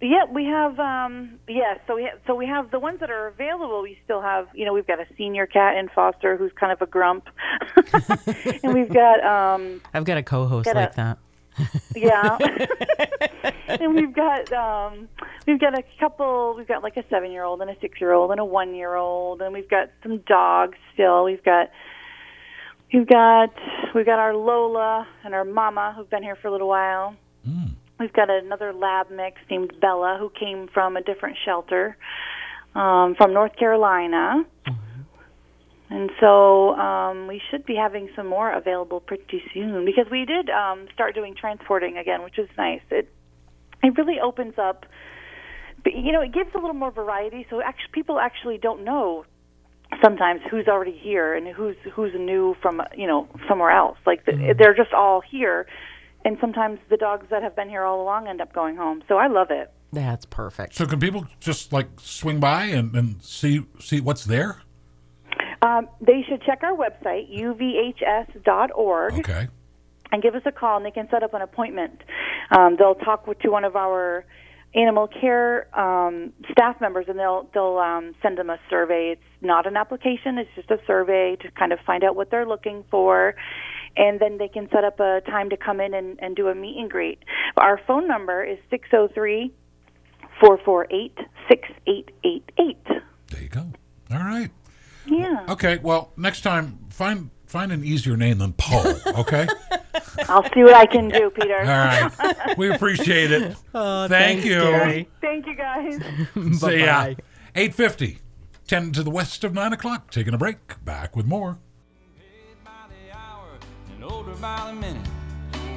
Yeah, 0.03 0.23
we 0.31 0.45
have. 0.45 0.79
Um, 0.79 1.37
yeah, 1.47 1.75
so 1.85 1.95
we 1.95 2.03
ha- 2.05 2.17
so 2.25 2.33
we 2.33 2.47
have 2.47 2.71
the 2.71 2.79
ones 2.79 2.99
that 3.01 3.11
are 3.11 3.27
available. 3.27 3.83
We 3.83 3.99
still 4.03 4.19
have. 4.19 4.47
You 4.55 4.65
know, 4.65 4.73
we've 4.73 4.87
got 4.87 4.99
a 4.99 5.05
senior 5.15 5.45
cat 5.45 5.77
in 5.77 5.89
foster 5.89 6.37
who's 6.37 6.51
kind 6.59 6.71
of 6.73 6.81
a 6.81 6.87
grump, 6.87 7.29
and 8.63 8.73
we've 8.73 8.91
got. 8.91 9.23
Um, 9.23 9.79
I've 9.93 10.03
got 10.05 10.17
a 10.17 10.23
co-host 10.23 10.65
Get 10.65 10.75
a- 10.75 10.79
like 10.79 10.95
that. 10.95 11.19
Yeah, 11.95 12.37
and 13.67 13.95
we've 13.95 14.13
got 14.13 14.51
um, 14.53 15.07
we've 15.47 15.59
got 15.59 15.77
a 15.77 15.83
couple. 15.99 16.55
We've 16.57 16.67
got 16.67 16.83
like 16.83 16.97
a 16.97 17.03
seven-year-old 17.09 17.61
and 17.61 17.69
a 17.69 17.75
six-year-old 17.79 18.31
and 18.31 18.39
a 18.39 18.45
one-year-old, 18.45 19.41
and 19.41 19.53
we've 19.53 19.69
got 19.69 19.89
some 20.03 20.19
dogs 20.19 20.77
still. 20.93 21.23
We've 21.23 21.43
got. 21.43 21.69
We've 22.93 23.07
got 23.07 23.53
we've 23.95 24.05
got 24.05 24.19
our 24.19 24.35
Lola 24.35 25.07
and 25.23 25.33
our 25.33 25.45
Mama 25.45 25.93
who've 25.95 26.09
been 26.09 26.23
here 26.23 26.35
for 26.35 26.49
a 26.49 26.51
little 26.51 26.67
while. 26.67 27.15
We've 28.01 28.11
got 28.11 28.29
another 28.29 28.73
lab 28.73 29.09
mix 29.09 29.39
named 29.49 29.79
Bella 29.79 30.17
who 30.19 30.29
came 30.37 30.67
from 30.73 30.97
a 30.97 31.01
different 31.01 31.37
shelter 31.45 31.95
um, 32.75 33.15
from 33.15 33.31
North 33.33 33.55
Carolina. 33.55 34.43
And 35.91 36.09
so 36.21 36.73
um, 36.75 37.27
we 37.27 37.41
should 37.51 37.65
be 37.65 37.75
having 37.75 38.09
some 38.15 38.25
more 38.25 38.51
available 38.51 39.01
pretty 39.01 39.43
soon 39.53 39.83
because 39.83 40.05
we 40.09 40.23
did 40.23 40.49
um, 40.49 40.87
start 40.93 41.13
doing 41.13 41.35
transporting 41.35 41.97
again, 41.97 42.23
which 42.23 42.39
is 42.39 42.47
nice. 42.57 42.79
It 42.89 43.13
it 43.83 43.97
really 43.97 44.19
opens 44.23 44.53
up. 44.57 44.85
but, 45.83 45.93
You 45.93 46.13
know, 46.13 46.21
it 46.21 46.33
gives 46.33 46.49
a 46.55 46.59
little 46.59 46.75
more 46.75 46.91
variety. 46.91 47.45
So 47.49 47.61
actually, 47.61 47.91
people 47.91 48.19
actually 48.19 48.57
don't 48.57 48.85
know 48.85 49.25
sometimes 50.01 50.39
who's 50.49 50.69
already 50.69 50.97
here 50.97 51.33
and 51.33 51.45
who's 51.47 51.75
who's 51.93 52.13
new 52.13 52.55
from 52.61 52.81
you 52.95 53.05
know 53.05 53.27
somewhere 53.49 53.71
else. 53.71 53.97
Like 54.05 54.25
the, 54.25 54.55
they're 54.57 54.73
just 54.73 54.93
all 54.93 55.21
here, 55.21 55.67
and 56.23 56.37
sometimes 56.39 56.79
the 56.89 56.95
dogs 56.95 57.25
that 57.31 57.43
have 57.43 57.53
been 57.53 57.67
here 57.67 57.83
all 57.83 58.01
along 58.01 58.29
end 58.29 58.39
up 58.39 58.53
going 58.53 58.77
home. 58.77 59.03
So 59.09 59.17
I 59.17 59.27
love 59.27 59.51
it. 59.51 59.69
That's 59.91 60.25
perfect. 60.25 60.75
So 60.75 60.85
can 60.85 61.01
people 61.01 61.27
just 61.41 61.73
like 61.73 61.87
swing 61.99 62.39
by 62.39 62.67
and, 62.67 62.95
and 62.95 63.21
see 63.21 63.65
see 63.79 63.99
what's 63.99 64.23
there? 64.23 64.61
Um, 65.61 65.87
they 65.99 66.23
should 66.27 66.41
check 66.43 66.63
our 66.63 66.75
website 66.75 67.31
uvhs.org 67.35 69.13
Okay. 69.13 69.47
and 70.11 70.23
give 70.23 70.35
us 70.35 70.41
a 70.45 70.51
call, 70.51 70.77
and 70.77 70.85
they 70.85 70.91
can 70.91 71.07
set 71.09 71.23
up 71.23 71.33
an 71.33 71.41
appointment. 71.41 72.01
Um, 72.49 72.75
they'll 72.77 72.95
talk 72.95 73.27
with, 73.27 73.39
to 73.39 73.49
one 73.49 73.63
of 73.63 73.75
our 73.75 74.25
animal 74.73 75.07
care 75.07 75.67
um, 75.77 76.33
staff 76.51 76.79
members, 76.81 77.05
and 77.07 77.19
they'll 77.19 77.47
they'll 77.53 77.77
um, 77.77 78.15
send 78.21 78.37
them 78.37 78.49
a 78.49 78.57
survey. 78.69 79.11
It's 79.13 79.41
not 79.41 79.67
an 79.67 79.77
application; 79.77 80.37
it's 80.37 80.49
just 80.55 80.71
a 80.71 80.79
survey 80.87 81.35
to 81.41 81.51
kind 81.51 81.71
of 81.73 81.79
find 81.85 82.03
out 82.03 82.15
what 82.15 82.31
they're 82.31 82.47
looking 82.47 82.83
for, 82.89 83.35
and 83.97 84.19
then 84.19 84.37
they 84.37 84.47
can 84.47 84.67
set 84.71 84.83
up 84.83 84.99
a 84.99 85.21
time 85.25 85.49
to 85.51 85.57
come 85.57 85.79
in 85.79 85.93
and, 85.93 86.19
and 86.21 86.35
do 86.35 86.47
a 86.47 86.55
meet 86.55 86.77
and 86.77 86.89
greet. 86.89 87.19
Our 87.57 87.79
phone 87.85 88.07
number 88.07 88.43
is 88.43 88.57
six 88.69 88.89
zero 88.89 89.09
three 89.13 89.53
four 90.39 90.57
four 90.65 90.87
eight 90.89 91.17
six 91.49 91.67
eight 91.87 92.09
eight 92.23 92.49
eight. 92.59 92.85
There 93.27 93.41
you 93.43 93.49
go. 93.49 93.67
All 94.11 94.17
right. 94.19 94.49
Yeah, 95.11 95.45
Okay. 95.49 95.77
Well, 95.83 96.11
next 96.15 96.41
time 96.41 96.79
find 96.89 97.29
find 97.45 97.71
an 97.73 97.83
easier 97.83 98.15
name 98.15 98.37
than 98.37 98.53
Paul. 98.53 98.95
Okay. 99.19 99.45
I'll 100.29 100.43
see 100.53 100.63
what 100.63 100.73
I 100.73 100.85
can 100.85 101.09
do, 101.09 101.29
Peter. 101.31 101.59
All 101.59 101.65
right. 101.65 102.57
We 102.57 102.69
appreciate 102.71 103.31
it. 103.31 103.55
Oh, 103.73 104.07
Thank 104.07 104.41
thanks, 104.41 104.45
you. 104.45 104.59
Gary. 104.61 105.09
Thank 105.21 105.45
you, 105.47 105.55
guys. 105.55 105.95
See 106.59 106.79
ya. 106.79 107.05
Bye-bye. 107.07 107.15
850. 107.55 108.19
10 108.67 108.91
to 108.93 109.03
the 109.03 109.09
west 109.09 109.43
of 109.43 109.53
9 109.53 109.73
o'clock. 109.73 110.11
Taking 110.11 110.33
a 110.33 110.37
break. 110.37 110.57
Back 110.85 111.15
with 111.15 111.25
more. 111.25 111.57
by 112.63 112.71
the 112.89 113.17
hour 113.17 113.47
and 113.93 114.03
older 114.03 114.33
by 114.35 114.67
the 114.67 114.73
minute. 114.73 115.07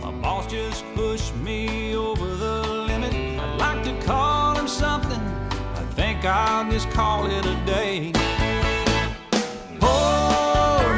My 0.00 0.10
boss 0.12 0.46
just 0.50 0.84
pushed 0.94 1.34
me 1.36 1.94
over 1.96 2.26
the 2.36 2.62
limit. 2.68 3.14
I'd 3.14 3.56
like 3.58 3.84
to 3.84 4.06
call 4.06 4.56
him 4.56 4.68
something. 4.68 5.20
I 5.20 5.84
think 5.94 6.24
I'll 6.24 6.70
just 6.70 6.90
call 6.90 7.26
it 7.26 7.44
a 7.46 7.64
day. 7.66 8.12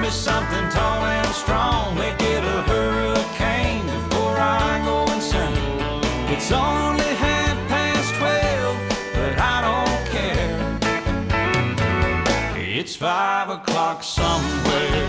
Me 0.06 0.12
something 0.12 0.68
tall 0.70 1.02
and 1.04 1.26
strong. 1.34 1.96
Make 1.96 2.20
it 2.20 2.44
a 2.44 2.62
hurricane 2.62 3.84
before 3.86 4.36
I 4.38 4.80
go 4.84 5.02
insane. 5.12 5.52
It's 6.32 6.52
only 6.52 7.02
half 7.02 7.56
past 7.68 8.14
twelve, 8.14 8.78
but 9.14 9.36
I 9.36 9.60
don't 9.66 10.06
care. 10.14 10.60
It's 12.78 12.94
five 12.94 13.50
o'clock 13.50 14.04
somewhere. 14.04 15.02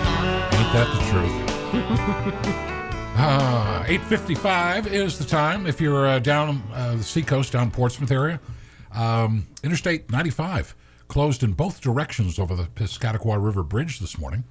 Ain't 0.56 0.74
that 0.74 0.90
the 0.94 1.02
truth? 1.12 2.54
Ah, 3.20 3.84
8.55 3.88 4.86
is 4.86 5.18
the 5.18 5.26
time 5.26 5.66
if 5.66 5.82
you're 5.82 6.06
uh, 6.06 6.20
down 6.20 6.62
uh, 6.72 6.96
the 6.96 7.04
seacoast, 7.04 7.52
down 7.52 7.72
Portsmouth 7.72 8.12
area. 8.12 8.40
Um, 8.94 9.48
Interstate 9.64 10.12
95 10.12 10.76
closed 11.08 11.42
in 11.42 11.54
both 11.54 11.82
directions 11.82 12.38
over 12.38 12.56
the 12.56 12.66
Piscataqua 12.66 13.44
River 13.44 13.64
Bridge 13.64 14.00
this 14.00 14.20
morning. 14.20 14.44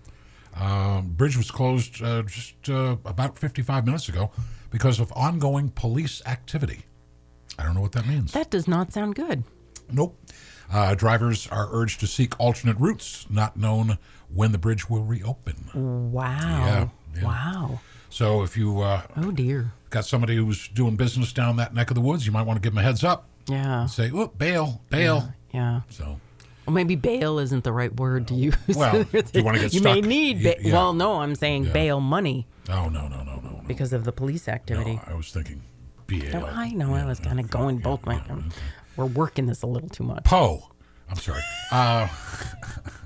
Um, 0.59 1.09
bridge 1.11 1.37
was 1.37 1.51
closed 1.51 2.03
uh, 2.03 2.23
just 2.23 2.55
uh, 2.71 2.97
about 3.05 3.39
55 3.39 3.85
minutes 3.85 4.09
ago 4.09 4.31
because 4.71 4.99
of 5.01 5.13
ongoing 5.13 5.71
police 5.71 6.23
activity. 6.27 6.85
I 7.59 7.63
don't 7.65 7.75
know 7.75 7.81
what 7.83 7.93
that 7.93 8.07
means. 8.07 8.33
That 8.33 8.51
does 8.51 8.67
not 8.67 8.93
sound 8.93 9.15
good. 9.15 9.45
Nope. 9.91 10.19
Uh, 10.73 10.95
drivers 10.95 11.47
are 11.49 11.69
urged 11.71 12.01
to 12.01 12.07
seek 12.07 12.39
alternate 12.41 12.77
routes, 12.79 13.27
not 13.31 13.57
known 13.57 13.99
when 14.33 14.51
the 14.53 14.59
bridge 14.59 14.89
will 14.91 15.05
reopen. 15.05 15.71
Wow. 15.75 16.33
Yeah, 16.41 16.89
yeah. 17.15 17.25
Wow. 17.25 17.81
So 18.11 18.43
if 18.43 18.57
you 18.57 18.81
uh, 18.81 19.03
Oh 19.17 19.31
dear. 19.31 19.73
got 19.91 20.05
somebody 20.07 20.37
who's 20.37 20.69
doing 20.69 20.97
business 20.97 21.33
down 21.33 21.57
that 21.57 21.75
neck 21.75 21.91
of 21.91 21.95
the 21.95 22.01
woods, 22.01 22.27
you 22.27 22.33
might 22.33 22.43
want 22.43 22.57
to 22.57 22.61
give 22.63 22.73
them 22.75 22.79
a 22.79 22.83
heads 22.83 23.05
up. 23.05 23.29
Yeah. 23.47 23.87
Say, 23.87 24.11
"Oh, 24.13 24.27
bail, 24.29 24.81
bail." 24.91 25.33
Yeah. 25.55 25.83
So, 25.89 26.19
Well, 26.67 26.75
maybe 26.75 26.97
bail 26.97 27.39
isn't 27.39 27.63
the 27.65 27.73
right 27.73 27.95
word 27.95 28.27
to 28.29 28.35
use. 28.35 28.57
Well, 28.75 29.07
you 29.33 29.45
wanna 29.45 29.61
get 29.61 29.73
You 29.75 29.81
may 29.83 30.01
need. 30.01 30.39
Y- 30.39 30.55
Ba- 30.59 30.63
yeah. 30.63 30.73
Well, 30.73 30.93
no, 30.93 31.21
I'm 31.21 31.35
saying 31.35 31.67
Yeah. 31.67 31.73
bail 31.73 32.01
money 32.01 32.47
oh 32.69 32.89
no, 32.89 33.07
no, 33.09 33.23
no, 33.23 33.37
no, 33.37 33.41
no. 33.41 33.63
because 33.67 33.93
of 33.93 34.05
the 34.05 34.13
police 34.13 34.49
activity. 34.49 34.95
no 34.95 35.03
I 35.07 35.15
was 35.15 35.31
thinking, 35.31 35.63
bail. 36.07 36.41
No, 36.41 36.47
I 36.47 36.71
know. 36.71 36.95
I 36.95 37.05
was 37.05 37.21
kind 37.21 37.39
of 37.39 37.49
going 37.51 37.79
both 37.79 38.05
my. 38.05 38.21
We're 38.97 39.07
working 39.07 39.47
this 39.47 39.63
a 39.63 39.67
little 39.67 39.89
too 39.89 40.05
much. 40.05 40.25
Poe. 40.25 40.69
I'm 41.09 41.17
sorry. 41.17 41.43
Uh, 41.71 42.09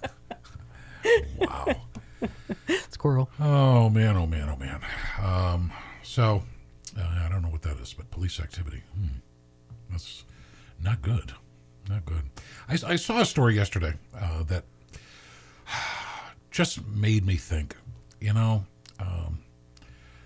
wow. 1.38 1.66
Squirrel. 2.90 3.28
Oh 3.40 3.90
man, 3.90 4.16
oh 4.16 4.26
man, 4.26 4.48
oh 4.48 4.56
man. 4.56 4.80
Um, 5.22 5.72
so 6.02 6.42
uh, 6.98 7.02
I 7.02 7.28
don't 7.30 7.42
know 7.42 7.48
what 7.48 7.62
that 7.62 7.78
is, 7.78 7.92
but 7.92 8.10
police 8.10 8.40
activity. 8.40 8.82
Hmm. 8.94 9.18
That's 9.90 10.24
not 10.82 11.02
good. 11.02 11.32
Not 11.88 12.04
good. 12.06 12.22
I, 12.70 12.92
I 12.92 12.96
saw 12.96 13.20
a 13.20 13.24
story 13.24 13.56
yesterday 13.56 13.94
uh, 14.18 14.42
that 14.44 14.64
just 16.50 16.86
made 16.86 17.26
me 17.26 17.36
think. 17.36 17.76
You 18.20 18.34
know, 18.34 18.64
um, 18.98 19.40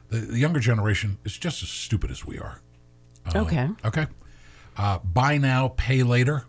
the, 0.08 0.18
the 0.18 0.38
younger 0.38 0.60
generation 0.60 1.18
is 1.24 1.36
just 1.38 1.62
as 1.62 1.68
stupid 1.68 2.10
as 2.10 2.24
we 2.24 2.38
are. 2.38 2.60
okay. 3.34 3.68
Okay. 3.84 4.06
Uh, 4.76 4.98
buy 4.98 5.38
now, 5.38 5.68
pay 5.76 6.02
later 6.02 6.44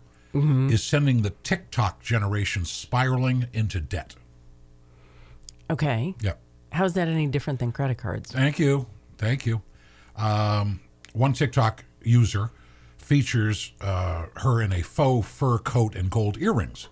is 0.68 0.84
sending 0.84 1.22
the 1.22 1.30
TikTok 1.30 2.02
generation 2.02 2.66
spiraling 2.66 3.46
into 3.54 3.80
debt. 3.80 4.16
Okay. 5.70 6.14
Yep. 6.20 6.38
How's 6.72 6.92
that 6.92 7.08
any 7.08 7.26
different 7.26 7.58
than 7.58 7.72
credit 7.72 7.96
cards? 7.96 8.32
Thank 8.32 8.58
you. 8.58 8.86
Thank 9.16 9.46
you. 9.46 9.62
Um, 10.14 10.80
one 11.14 11.32
TikTok 11.32 11.84
user 12.02 12.50
features 13.06 13.72
uh, 13.80 14.26
her 14.38 14.60
in 14.60 14.72
a 14.72 14.82
faux 14.82 15.26
fur 15.28 15.58
coat 15.58 15.94
and 15.94 16.10
gold 16.10 16.36
earrings. 16.38 16.88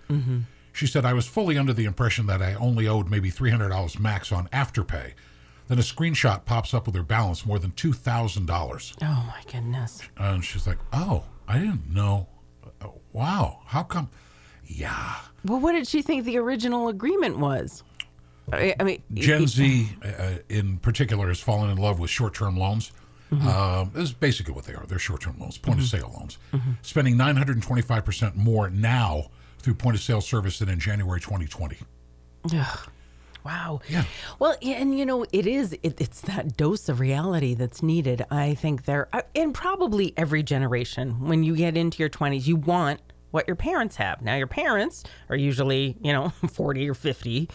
She 0.73 0.87
said, 0.87 1.05
I 1.05 1.13
was 1.13 1.27
fully 1.27 1.57
under 1.59 1.73
the 1.73 1.85
impression 1.85 2.27
that 2.27 2.41
I 2.43 2.55
only 2.55 2.87
owed 2.89 3.09
maybe 3.11 3.31
$300 3.31 3.99
max 4.01 4.33
on 4.33 4.49
Afterpay. 4.49 5.13
Then 5.69 5.79
a 5.79 5.83
screenshot 5.83 6.45
pops 6.45 6.73
up 6.75 6.87
with 6.87 6.95
her 6.95 7.03
balance 7.03 7.45
more 7.47 7.59
than 7.59 7.71
$2,000. 7.73 8.95
Oh 9.03 9.05
my 9.27 9.53
goodness. 9.53 10.03
And 10.17 10.45
she's 10.45 10.67
like, 10.67 10.79
Oh, 10.93 11.25
I 11.49 11.59
didn't 11.59 11.93
know. 11.93 12.29
Uh, 12.81 12.89
Wow. 13.13 13.61
How 13.67 13.83
come? 13.85 14.09
Yeah. 14.67 15.17
Well, 15.45 15.61
what 15.61 15.73
did 15.73 15.87
she 15.87 16.03
think 16.03 16.25
the 16.25 16.39
original 16.39 16.89
agreement 16.89 17.39
was? 17.39 17.85
I, 18.53 18.75
I 18.81 18.83
mean, 18.85 19.03
Gen 19.15 19.47
Z, 19.47 19.89
uh, 20.05 20.31
in 20.49 20.79
particular, 20.79 21.29
has 21.29 21.39
fallen 21.41 21.71
in 21.71 21.79
love 21.79 21.99
with 22.01 22.11
short 22.11 22.35
term 22.35 22.57
loans. 22.57 22.91
Um, 23.33 23.91
this 23.95 24.05
is 24.05 24.13
basically 24.13 24.55
what 24.55 24.65
they 24.65 24.75
are. 24.75 24.85
They're 24.87 24.99
short-term 24.99 25.37
loans, 25.41 25.59
point-of-sale 25.59 26.13
loans. 26.17 26.39
Spending 26.83 27.17
925% 27.17 28.37
more 28.37 28.71
now 28.71 29.31
through 29.59 29.75
point-of-sale 29.75 30.21
service 30.21 30.59
than 30.61 30.69
in 30.69 30.79
January 30.79 31.21
2020. 31.21 31.79
Wow. 33.45 33.81
Yeah. 33.89 34.05
Well, 34.39 34.57
yeah, 34.63 34.77
and 34.77 34.99
you 34.99 35.05
know, 35.05 35.27
it 35.33 35.47
is, 35.47 35.73
it, 35.83 36.01
it's 36.01 36.23
that 36.23 36.57
dose 36.57 36.89
of 36.89 36.99
reality 37.01 37.55
that's 37.55 37.83
needed. 37.83 38.25
I 38.31 38.55
think 38.55 38.85
there, 38.85 39.09
uh, 39.13 39.23
in 39.35 39.53
probably 39.53 40.15
every 40.17 40.43
generation, 40.43 41.27
when 41.29 41.43
you 41.43 41.55
get 41.55 41.77
into 41.77 41.99
your 41.99 42.09
20s, 42.09 42.47
you 42.47 42.57
want 42.57 43.01
what 43.33 43.47
your 43.47 43.57
parents 43.57 43.97
have. 43.97 44.23
Now, 44.23 44.37
your 44.37 44.47
parents 44.47 45.05
are 45.29 45.37
usually, 45.37 45.97
you 46.01 46.13
know, 46.13 46.29
40 46.53 46.89
or 46.89 46.95
50 46.95 47.51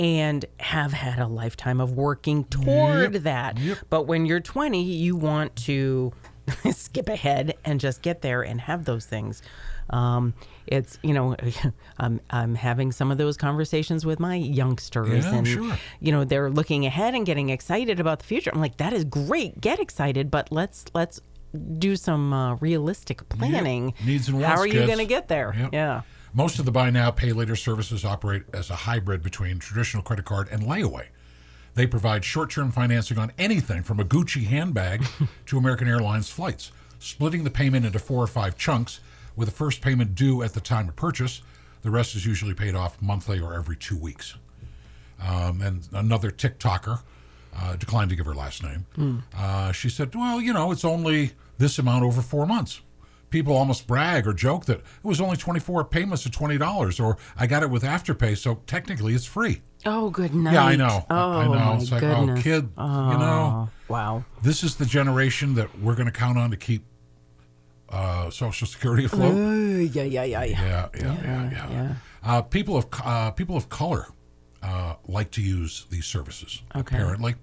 and 0.00 0.46
have 0.58 0.92
had 0.94 1.18
a 1.18 1.26
lifetime 1.26 1.78
of 1.80 1.92
working 1.92 2.44
toward 2.44 3.12
Yep, 3.12 3.22
that. 3.24 3.58
yep. 3.58 3.78
But 3.90 4.04
when 4.06 4.24
you're 4.24 4.40
20, 4.40 4.82
you 4.82 5.14
want 5.14 5.54
to 5.66 6.12
skip 6.72 7.08
ahead 7.10 7.54
and 7.66 7.78
just 7.78 8.00
get 8.00 8.22
there 8.22 8.40
and 8.42 8.62
have 8.62 8.86
those 8.86 9.04
things. 9.04 9.42
Um, 9.90 10.32
it's 10.66 10.98
you 11.02 11.12
know, 11.12 11.36
I'm 11.98 12.20
I'm 12.30 12.54
having 12.54 12.92
some 12.92 13.10
of 13.10 13.18
those 13.18 13.36
conversations 13.36 14.06
with 14.06 14.18
my 14.20 14.36
youngsters, 14.36 15.24
Yeah, 15.26 15.34
and 15.34 15.46
sure. 15.46 15.76
you 16.00 16.12
know 16.12 16.24
they're 16.24 16.48
looking 16.50 16.86
ahead 16.86 17.14
and 17.14 17.26
getting 17.26 17.50
excited 17.50 18.00
about 18.00 18.20
the 18.20 18.24
future. 18.24 18.50
I'm 18.54 18.60
like, 18.60 18.78
that 18.78 18.92
is 18.94 19.04
great, 19.04 19.60
get 19.60 19.80
excited, 19.80 20.30
but 20.30 20.50
let's 20.50 20.84
let's 20.94 21.20
do 21.78 21.94
some 21.96 22.32
uh, 22.32 22.54
realistic 22.56 23.28
planning. 23.28 23.92
Needs 24.06 24.28
and 24.28 24.40
wants 24.40 24.48
How 24.54 24.60
are 24.60 24.66
you 24.66 24.86
going 24.86 24.98
to 24.98 25.04
get 25.06 25.26
there? 25.28 25.54
Yep. 25.58 25.70
Yeah. 25.72 26.02
Most 26.32 26.58
of 26.58 26.64
the 26.64 26.70
buy 26.70 26.90
now, 26.90 27.10
pay 27.10 27.32
later 27.32 27.56
services 27.56 28.04
operate 28.04 28.44
as 28.52 28.70
a 28.70 28.76
hybrid 28.76 29.22
between 29.22 29.58
traditional 29.58 30.02
credit 30.02 30.24
card 30.24 30.48
and 30.50 30.62
layaway. 30.62 31.06
They 31.74 31.86
provide 31.86 32.24
short 32.24 32.50
term 32.50 32.70
financing 32.70 33.18
on 33.18 33.32
anything 33.38 33.82
from 33.82 33.98
a 34.00 34.04
Gucci 34.04 34.44
handbag 34.44 35.04
to 35.46 35.58
American 35.58 35.88
Airlines 35.88 36.30
flights, 36.30 36.72
splitting 36.98 37.44
the 37.44 37.50
payment 37.50 37.86
into 37.86 37.98
four 37.98 38.22
or 38.22 38.26
five 38.28 38.56
chunks, 38.56 39.00
with 39.36 39.48
the 39.48 39.54
first 39.54 39.80
payment 39.80 40.14
due 40.14 40.42
at 40.42 40.54
the 40.54 40.60
time 40.60 40.88
of 40.88 40.96
purchase. 40.96 41.42
The 41.82 41.90
rest 41.90 42.14
is 42.14 42.26
usually 42.26 42.54
paid 42.54 42.74
off 42.74 43.00
monthly 43.00 43.40
or 43.40 43.54
every 43.54 43.76
two 43.76 43.96
weeks. 43.96 44.34
Um, 45.20 45.60
and 45.62 45.88
another 45.92 46.30
TikToker 46.30 47.00
uh, 47.56 47.76
declined 47.76 48.10
to 48.10 48.16
give 48.16 48.26
her 48.26 48.34
last 48.34 48.62
name. 48.62 49.24
Uh, 49.36 49.72
she 49.72 49.88
said, 49.88 50.14
Well, 50.14 50.40
you 50.40 50.52
know, 50.52 50.70
it's 50.72 50.84
only 50.84 51.32
this 51.58 51.78
amount 51.78 52.04
over 52.04 52.22
four 52.22 52.46
months. 52.46 52.80
People 53.30 53.56
almost 53.56 53.86
brag 53.86 54.26
or 54.26 54.32
joke 54.32 54.66
that 54.66 54.78
it 54.78 54.84
was 55.04 55.20
only 55.20 55.36
24 55.36 55.84
payments 55.84 56.26
of 56.26 56.32
$20, 56.32 57.00
or 57.02 57.16
I 57.36 57.46
got 57.46 57.62
it 57.62 57.70
with 57.70 57.84
Afterpay, 57.84 58.36
so 58.36 58.56
technically 58.66 59.14
it's 59.14 59.24
free. 59.24 59.62
Oh, 59.86 60.10
good 60.10 60.34
night. 60.34 60.52
Yeah, 60.54 60.64
I 60.64 60.76
know. 60.76 61.06
Oh, 61.08 61.14
I 61.30 61.44
know. 61.46 61.52
my 61.54 61.74
It's 61.76 61.92
like, 61.92 62.00
goodness. 62.00 62.40
oh, 62.40 62.42
kid, 62.42 62.64
you 62.76 63.18
know, 63.18 63.70
Wow. 63.88 64.24
this 64.42 64.62
is 64.64 64.74
the 64.76 64.84
generation 64.84 65.54
that 65.54 65.78
we're 65.80 65.94
going 65.94 66.06
to 66.06 66.12
count 66.12 66.38
on 66.38 66.50
to 66.50 66.56
keep 66.56 66.84
uh, 67.88 68.30
Social 68.30 68.66
Security 68.66 69.04
afloat. 69.04 69.34
Uh, 69.34 69.78
yeah, 69.82 70.02
yeah, 70.02 70.24
yeah, 70.24 70.44
yeah. 70.44 70.44
Yeah, 70.44 70.88
yeah, 70.94 71.02
yeah, 71.22 71.50
yeah. 71.50 71.70
yeah. 71.70 71.94
Uh, 72.22 72.42
people 72.42 72.76
of 72.76 72.86
uh, 73.04 73.30
people 73.30 73.56
of 73.56 73.68
color 73.68 74.06
uh, 74.62 74.94
like 75.08 75.30
to 75.32 75.40
use 75.42 75.86
these 75.90 76.04
services 76.04 76.62
Okay. 76.76 76.96
apparently, 76.96 77.34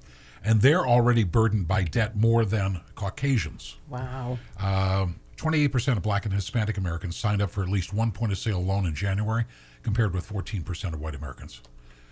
and 0.43 0.61
they're 0.61 0.85
already 0.85 1.23
burdened 1.23 1.67
by 1.67 1.83
debt 1.83 2.15
more 2.15 2.45
than 2.45 2.81
Caucasians. 2.95 3.77
Wow. 3.89 4.37
Um, 4.59 5.19
Twenty-eight 5.37 5.71
percent 5.71 5.97
of 5.97 6.03
Black 6.03 6.25
and 6.25 6.33
Hispanic 6.33 6.77
Americans 6.77 7.15
signed 7.15 7.41
up 7.41 7.51
for 7.51 7.61
at 7.63 7.69
least 7.69 7.93
one 7.93 8.11
point-of-sale 8.11 8.59
loan 8.61 8.85
in 8.87 8.95
January, 8.95 9.45
compared 9.83 10.13
with 10.13 10.25
fourteen 10.25 10.63
percent 10.63 10.93
of 10.95 10.99
white 10.99 11.15
Americans. 11.15 11.61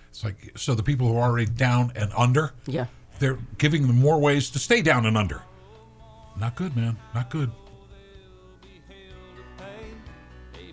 It's 0.09 0.23
like 0.23 0.51
so 0.55 0.76
the 0.76 0.84
people 0.84 1.07
who 1.07 1.17
are 1.17 1.23
already 1.30 1.47
down 1.47 1.91
and 1.95 2.11
under, 2.15 2.53
Yeah. 2.67 2.86
they're 3.19 3.38
giving 3.57 3.88
them 3.88 3.97
more 3.99 4.19
ways 4.19 4.49
to 4.51 4.59
stay 4.59 4.82
down 4.82 5.05
and 5.07 5.17
under. 5.17 5.41
Not 6.39 6.55
good, 6.55 6.76
man. 6.76 6.97
Not 7.13 7.30
good. 7.30 7.51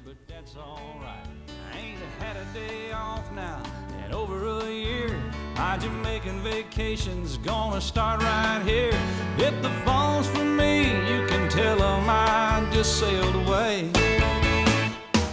But 0.04 0.16
that's 0.28 0.54
alright. 0.56 1.26
I 1.72 1.78
ain't 1.78 1.98
had 2.18 2.36
a 2.36 2.44
day 2.52 2.92
off 2.92 3.30
now 3.32 3.62
in 4.04 4.12
over 4.12 4.46
a 4.60 4.70
year. 4.70 5.18
My 5.56 5.78
Jamaican 5.78 6.40
vacation's 6.40 7.38
gonna 7.38 7.80
start 7.80 8.20
right 8.20 8.62
here. 8.66 8.92
If 9.38 9.62
the 9.62 9.70
phone's 9.84 10.26
for 10.26 10.44
me, 10.44 10.86
you 11.08 11.26
can 11.28 11.31
tell 11.52 11.76
them 11.76 12.06
I 12.08 12.66
just 12.72 12.98
sailed 12.98 13.34
away. 13.34 13.90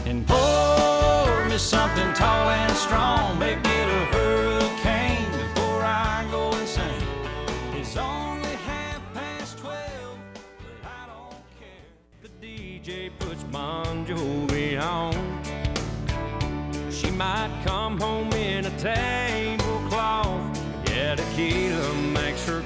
And 0.06 0.28
pour 0.28 1.46
me 1.46 1.58
something 1.58 2.14
tall 2.14 2.50
and 2.50 2.76
strong. 2.76 3.40
Make 3.40 3.60
it 3.60 3.88
a 4.00 4.06
hurricane 4.14 5.32
before 5.32 5.82
I 5.82 6.28
go 6.30 6.52
insane. 6.58 7.08
It's 7.74 7.96
only 7.96 8.54
half 8.68 9.02
past 9.14 9.60
twelve, 9.60 10.18
but 10.58 10.90
I 10.90 11.08
don't 11.08 11.42
care. 11.58 11.88
The 12.24 12.32
DJ 12.46 13.12
puts 13.20 13.44
Bon 13.46 14.06
Jovi 14.06 14.78
on. 14.82 15.14
She 16.92 17.12
might 17.12 17.52
come 17.64 17.98
home 17.98 18.34
in 18.34 18.66
a 18.66 18.78
tablecloth. 18.78 20.60
Yeah, 20.90 21.16
tequila 21.16 21.94
makes 22.14 22.46
her 22.46 22.62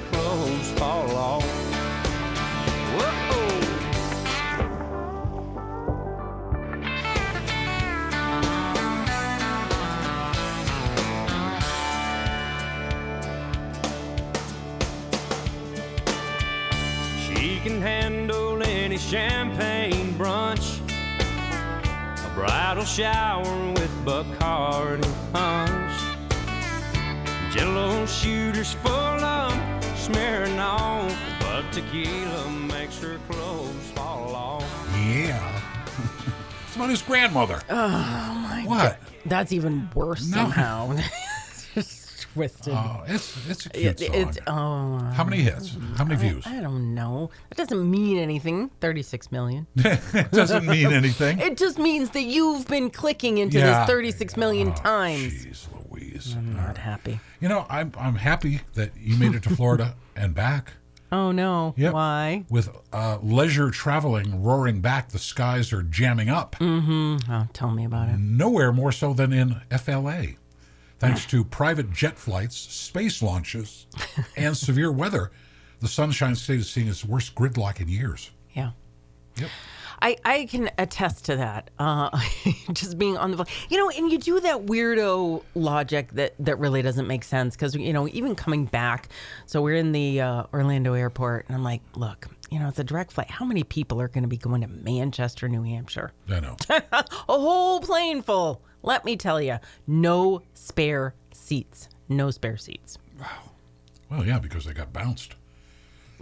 can 17.64 17.80
handle 17.80 18.62
any 18.62 18.98
champagne 18.98 20.12
brunch, 20.18 20.80
a 20.90 22.34
bridal 22.34 22.84
shower 22.84 23.72
with 23.72 23.90
Bacardi 24.04 25.10
punch, 25.32 25.92
Jello 27.54 28.04
shooters 28.04 28.74
full 28.74 28.92
of 28.92 29.52
Smirnoff, 29.96 31.16
but 31.40 31.64
tequila 31.72 32.50
makes 32.50 32.98
her 32.98 33.18
clothes 33.30 33.90
fall 33.94 34.34
off. 34.34 34.88
Yeah. 34.98 35.62
it's 36.66 36.76
about 36.76 36.90
his 36.90 37.00
grandmother. 37.00 37.62
Oh 37.70 37.78
my 38.46 38.64
what? 38.66 38.98
That's 39.24 39.52
even 39.52 39.88
worse 39.94 40.28
No. 40.28 40.36
somehow. 40.36 40.96
Twisted. 42.34 42.74
Oh, 42.74 43.04
it's 43.06 43.48
it's 43.48 43.66
a 43.66 43.70
cute 43.70 44.00
It- 44.00 44.06
song. 44.12 44.14
it's 44.28 44.38
oh. 44.48 44.98
How 45.14 45.24
many 45.24 45.38
hits? 45.42 45.76
How 45.96 46.04
many 46.04 46.20
views? 46.20 46.44
I 46.46 46.60
don't 46.60 46.94
know. 46.94 47.30
That 47.48 47.56
doesn't 47.58 47.88
mean 47.90 48.18
anything. 48.18 48.70
36 48.80 49.30
million. 49.32 49.66
it 49.76 50.30
doesn't 50.32 50.66
mean 50.66 50.92
anything. 50.92 51.38
It 51.38 51.56
just 51.56 51.78
means 51.78 52.10
that 52.10 52.22
you've 52.24 52.66
been 52.66 52.90
clicking 52.90 53.38
into 53.38 53.58
Yeah. 53.58 53.80
this 53.80 53.88
36 53.88 54.36
million 54.36 54.68
Oh, 54.68 54.72
times. 54.72 55.32
Jeez 55.46 55.66
Louise. 55.90 56.34
I'm 56.36 56.54
not 56.56 56.76
happy. 56.78 57.20
You 57.40 57.48
know, 57.48 57.66
I'm 57.70 57.92
I'm 57.96 58.16
happy 58.16 58.60
that 58.74 58.90
you 58.98 59.16
made 59.16 59.34
it 59.34 59.44
to 59.44 59.50
Florida 59.54 59.94
and 60.16 60.34
back. 60.34 60.72
Oh 61.12 61.30
no. 61.30 61.74
Yep. 61.76 61.92
Why? 61.92 62.44
With 62.50 62.68
uh, 62.92 63.18
leisure 63.22 63.70
traveling 63.70 64.42
roaring 64.42 64.80
back, 64.80 65.10
the 65.10 65.20
skies 65.20 65.72
are 65.72 65.84
jamming 65.84 66.28
up. 66.28 66.56
Mm-hmm. 66.58 67.30
Oh, 67.30 67.46
tell 67.52 67.70
me 67.70 67.84
about 67.84 68.08
it. 68.08 68.18
Nowhere 68.18 68.72
more 68.72 68.90
so 68.90 69.12
than 69.14 69.32
in 69.32 69.60
FLA. 69.78 70.24
Thanks 71.04 71.26
to 71.26 71.44
private 71.44 71.92
jet 71.92 72.18
flights, 72.18 72.56
space 72.56 73.22
launches, 73.22 73.86
and 74.36 74.56
severe 74.56 74.90
weather, 74.90 75.30
the 75.80 75.88
Sunshine 75.88 76.34
State 76.34 76.60
is 76.60 76.70
seeing 76.70 76.88
its 76.88 77.04
worst 77.04 77.34
gridlock 77.34 77.80
in 77.80 77.88
years. 77.88 78.30
Yeah. 78.52 78.70
Yep. 79.36 79.50
I, 80.00 80.16
I 80.24 80.44
can 80.46 80.70
attest 80.76 81.24
to 81.26 81.36
that. 81.36 81.70
Uh, 81.78 82.10
just 82.72 82.98
being 82.98 83.16
on 83.16 83.30
the 83.30 83.46
you 83.70 83.78
know, 83.78 83.90
and 83.90 84.10
you 84.10 84.18
do 84.18 84.40
that 84.40 84.66
weirdo 84.66 85.42
logic 85.54 86.12
that 86.12 86.34
that 86.38 86.58
really 86.58 86.82
doesn't 86.82 87.06
make 87.06 87.24
sense 87.24 87.54
because 87.54 87.74
you 87.74 87.92
know 87.92 88.08
even 88.08 88.34
coming 88.34 88.66
back. 88.66 89.08
So 89.46 89.62
we're 89.62 89.76
in 89.76 89.92
the 89.92 90.20
uh, 90.20 90.44
Orlando 90.52 90.94
airport, 90.94 91.46
and 91.48 91.56
I'm 91.56 91.64
like, 91.64 91.80
look, 91.94 92.28
you 92.50 92.58
know, 92.58 92.68
it's 92.68 92.78
a 92.78 92.84
direct 92.84 93.12
flight. 93.12 93.30
How 93.30 93.44
many 93.44 93.64
people 93.64 94.00
are 94.00 94.08
going 94.08 94.24
to 94.24 94.28
be 94.28 94.36
going 94.36 94.60
to 94.60 94.68
Manchester, 94.68 95.48
New 95.48 95.62
Hampshire? 95.62 96.12
I 96.28 96.40
know. 96.40 96.56
a 96.68 97.04
whole 97.28 97.80
plane 97.80 98.22
full. 98.22 98.62
Let 98.84 99.04
me 99.04 99.16
tell 99.16 99.40
you, 99.40 99.58
no 99.86 100.42
spare 100.52 101.14
seats. 101.32 101.88
No 102.08 102.30
spare 102.30 102.58
seats. 102.58 102.98
Wow. 103.18 103.26
Well, 104.10 104.26
yeah, 104.26 104.38
because 104.38 104.66
they 104.66 104.74
got 104.74 104.92
bounced. 104.92 105.34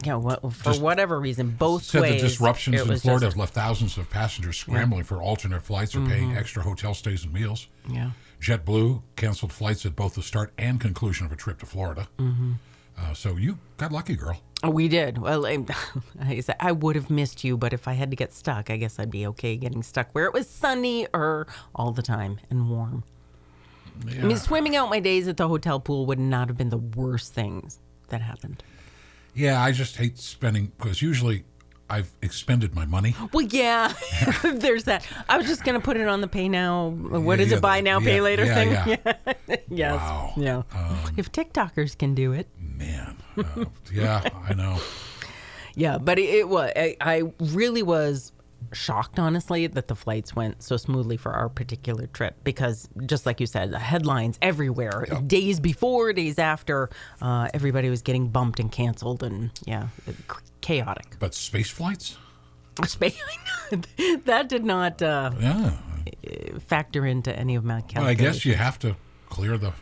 Yeah, 0.04 0.14
what, 0.14 0.40
for 0.52 0.64
Just 0.70 0.80
whatever 0.80 1.20
reason, 1.20 1.50
both 1.50 1.82
Said 1.84 2.02
ways. 2.02 2.22
the 2.22 2.28
disruptions 2.28 2.80
in 2.80 2.96
Florida 2.98 3.26
have 3.26 3.36
left 3.36 3.52
thousands 3.52 3.98
of 3.98 4.08
passengers 4.08 4.56
scrambling 4.56 5.04
for 5.04 5.20
alternate 5.20 5.62
flights 5.62 5.94
or 5.94 6.06
paying 6.06 6.36
extra 6.36 6.62
hotel 6.62 6.94
stays 6.94 7.24
and 7.24 7.32
meals. 7.32 7.66
yeah. 7.88 8.12
JetBlue 8.40 9.02
canceled 9.14 9.52
flights 9.52 9.86
at 9.86 9.94
both 9.94 10.14
the 10.14 10.22
start 10.22 10.52
and 10.58 10.80
conclusion 10.80 11.26
of 11.26 11.30
a 11.32 11.36
trip 11.36 11.60
to 11.60 11.66
Florida. 11.66 12.08
Mm-hmm. 12.18 12.52
Uh, 12.98 13.14
so 13.14 13.36
you 13.36 13.58
got 13.76 13.92
lucky, 13.92 14.16
girl. 14.16 14.40
We 14.68 14.88
did. 14.88 15.18
Well, 15.18 15.46
I, 15.46 15.64
I 16.20 16.40
said 16.40 16.56
I 16.60 16.72
would 16.72 16.96
have 16.96 17.10
missed 17.10 17.42
you, 17.42 17.56
but 17.56 17.72
if 17.72 17.88
I 17.88 17.94
had 17.94 18.10
to 18.10 18.16
get 18.16 18.32
stuck, 18.32 18.70
I 18.70 18.76
guess 18.76 18.98
I'd 18.98 19.10
be 19.10 19.26
okay 19.28 19.56
getting 19.56 19.82
stuck 19.82 20.12
where 20.12 20.26
it 20.26 20.32
was 20.32 20.48
sunny 20.48 21.06
or 21.12 21.46
all 21.74 21.90
the 21.90 22.02
time 22.02 22.38
and 22.48 22.70
warm. 22.70 23.04
I 24.08 24.22
mean, 24.22 24.36
swimming 24.36 24.74
out 24.74 24.88
my 24.88 25.00
days 25.00 25.28
at 25.28 25.36
the 25.36 25.48
hotel 25.48 25.78
pool 25.78 26.06
would 26.06 26.18
not 26.18 26.48
have 26.48 26.56
been 26.56 26.70
the 26.70 26.78
worst 26.78 27.34
things 27.34 27.78
that 28.08 28.20
happened. 28.20 28.62
Yeah, 29.34 29.62
I 29.62 29.72
just 29.72 29.96
hate 29.96 30.18
spending 30.18 30.72
because 30.78 31.02
usually 31.02 31.44
I've 31.92 32.10
expended 32.22 32.74
my 32.74 32.86
money. 32.86 33.14
Well, 33.34 33.44
yeah, 33.46 33.92
there's 34.42 34.84
that. 34.84 35.06
I 35.28 35.36
was 35.36 35.46
just 35.46 35.62
going 35.62 35.78
to 35.78 35.84
put 35.84 35.98
it 35.98 36.08
on 36.08 36.22
the 36.22 36.26
pay 36.28 36.48
now. 36.48 36.88
What 36.88 37.38
is 37.38 37.50
Yeah, 37.50 37.58
it? 37.58 37.60
Buy 37.60 37.82
now, 37.82 38.00
pay 38.00 38.20
later 38.22 38.46
yeah, 38.46 38.54
thing. 38.84 38.98
yeah. 39.04 39.56
yes. 39.68 40.00
Wow. 40.00 40.32
Yeah. 40.36 40.62
if 41.18 41.30
TikTokers 41.30 41.98
can 41.98 42.14
do 42.14 42.32
it. 42.32 42.48
Man, 42.58 43.18
uh, 43.36 43.66
yeah, 43.92 44.26
I 44.48 44.54
know. 44.54 44.78
Yeah, 45.74 45.98
but 45.98 46.18
it, 46.18 46.30
it 46.30 46.48
was. 46.48 46.72
I, 46.74 46.96
I 47.00 47.22
really 47.38 47.82
was 47.82 48.32
shocked, 48.72 49.18
honestly, 49.18 49.66
that 49.66 49.88
the 49.88 49.94
flights 49.94 50.34
went 50.34 50.62
so 50.62 50.76
smoothly 50.78 51.18
for 51.18 51.32
our 51.32 51.48
particular 51.50 52.06
trip 52.06 52.36
because, 52.42 52.88
just 53.04 53.26
like 53.26 53.38
you 53.40 53.46
said, 53.46 53.70
the 53.70 53.78
headlines 53.78 54.38
everywhere, 54.40 55.04
days 55.26 55.60
before, 55.60 56.12
days 56.14 56.38
after, 56.38 56.88
uh, 57.20 57.48
everybody 57.52 57.90
was 57.90 58.00
getting 58.02 58.28
bumped 58.28 58.60
and 58.60 58.72
canceled, 58.72 59.22
and 59.22 59.50
yeah, 59.66 59.88
chaotic. 60.62 61.16
But 61.18 61.34
space 61.34 61.68
flights? 61.70 62.16
Space, 62.86 63.20
that 64.24 64.48
did 64.48 64.64
not 64.64 65.02
uh, 65.02 65.30
Yeah. 65.38 65.72
factor 66.66 67.04
into 67.04 67.36
any 67.38 67.54
of 67.54 67.64
my 67.64 67.82
calculations. 67.82 67.96
Well, 68.02 68.06
I 68.10 68.14
guess 68.14 68.44
you 68.46 68.54
have 68.54 68.78
to 68.80 68.96
clear 69.28 69.58
the 69.58 69.72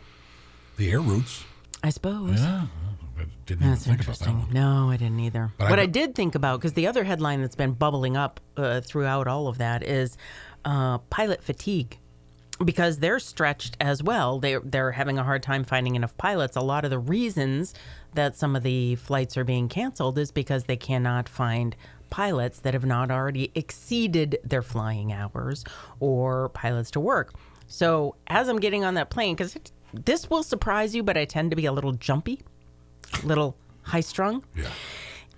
the 0.77 0.91
air 0.91 0.99
routes. 0.99 1.45
I 1.83 1.89
suppose. 1.89 2.39
Yeah. 2.41 2.67
I 3.17 3.25
didn't 3.45 3.61
even 3.61 3.71
That's 3.71 3.85
think 3.85 4.01
about 4.01 4.17
that 4.19 4.27
interesting. 4.29 4.39
one. 4.39 4.53
No, 4.53 4.89
I 4.89 4.97
didn't 4.97 5.19
either. 5.19 5.51
But 5.57 5.65
I 5.65 5.69
what 5.69 5.79
I, 5.79 5.85
bet- 5.85 5.93
did 5.93 6.15
think 6.15 6.35
about, 6.35 6.59
because 6.59 6.73
the 6.73 6.87
other 6.87 7.03
headline 7.03 7.41
that's 7.41 7.55
been 7.55 7.73
bubbling 7.73 8.17
up 8.17 8.39
uh, 8.57 8.81
throughout 8.81 9.27
all 9.27 9.47
of 9.47 9.59
that 9.59 9.83
is 9.83 10.17
uh, 10.65 10.97
pilot 10.97 11.43
fatigue. 11.43 11.97
Because 12.63 12.99
they're 12.99 13.19
stretched 13.19 13.75
as 13.79 14.03
well. 14.03 14.39
They're, 14.39 14.59
they're 14.59 14.91
having 14.91 15.17
a 15.17 15.23
hard 15.23 15.41
time 15.43 15.63
finding 15.63 15.95
enough 15.95 16.15
pilots. 16.17 16.55
A 16.55 16.61
lot 16.61 16.83
of 16.85 16.91
the 16.91 16.99
reasons 16.99 17.73
that 18.13 18.35
some 18.35 18.55
of 18.55 18.63
the 18.63 18.95
flights 18.95 19.37
are 19.37 19.43
being 19.43 19.69
canceled 19.69 20.17
is 20.17 20.31
because 20.31 20.65
they 20.65 20.77
cannot 20.77 21.29
find 21.29 21.75
pilots 22.09 22.59
that 22.59 22.73
have 22.73 22.85
not 22.85 23.09
already 23.09 23.51
exceeded 23.55 24.37
their 24.43 24.61
flying 24.61 25.13
hours 25.13 25.63
or 25.99 26.49
pilots 26.49 26.91
to 26.91 26.99
work. 26.99 27.33
So 27.67 28.15
as 28.27 28.49
I'm 28.49 28.59
getting 28.59 28.83
on 28.83 28.95
that 28.95 29.09
plane, 29.09 29.35
because 29.35 29.57
this 29.93 30.29
will 30.29 30.43
surprise 30.43 30.93
you, 30.93 31.03
but 31.03 31.17
I 31.17 31.25
tend 31.25 31.51
to 31.51 31.55
be 31.55 31.65
a 31.65 31.71
little 31.71 31.93
jumpy, 31.93 32.41
a 33.23 33.25
little 33.25 33.55
high 33.83 34.01
strung. 34.01 34.43
Yeah. 34.55 34.69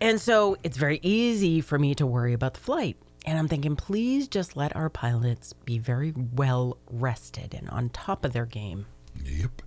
And 0.01 0.19
so 0.19 0.57
it's 0.63 0.77
very 0.77 0.99
easy 1.03 1.61
for 1.61 1.77
me 1.77 1.95
to 1.95 2.05
worry 2.05 2.33
about 2.33 2.55
the 2.55 2.59
flight. 2.59 2.97
And 3.25 3.37
I'm 3.37 3.47
thinking, 3.47 3.75
please 3.75 4.27
just 4.27 4.57
let 4.57 4.75
our 4.75 4.89
pilots 4.89 5.53
be 5.53 5.77
very 5.77 6.13
well 6.33 6.77
rested 6.89 7.53
and 7.53 7.69
on 7.69 7.89
top 7.89 8.25
of 8.25 8.33
their 8.33 8.45
game. 8.45 8.87
Yep. 9.23 9.61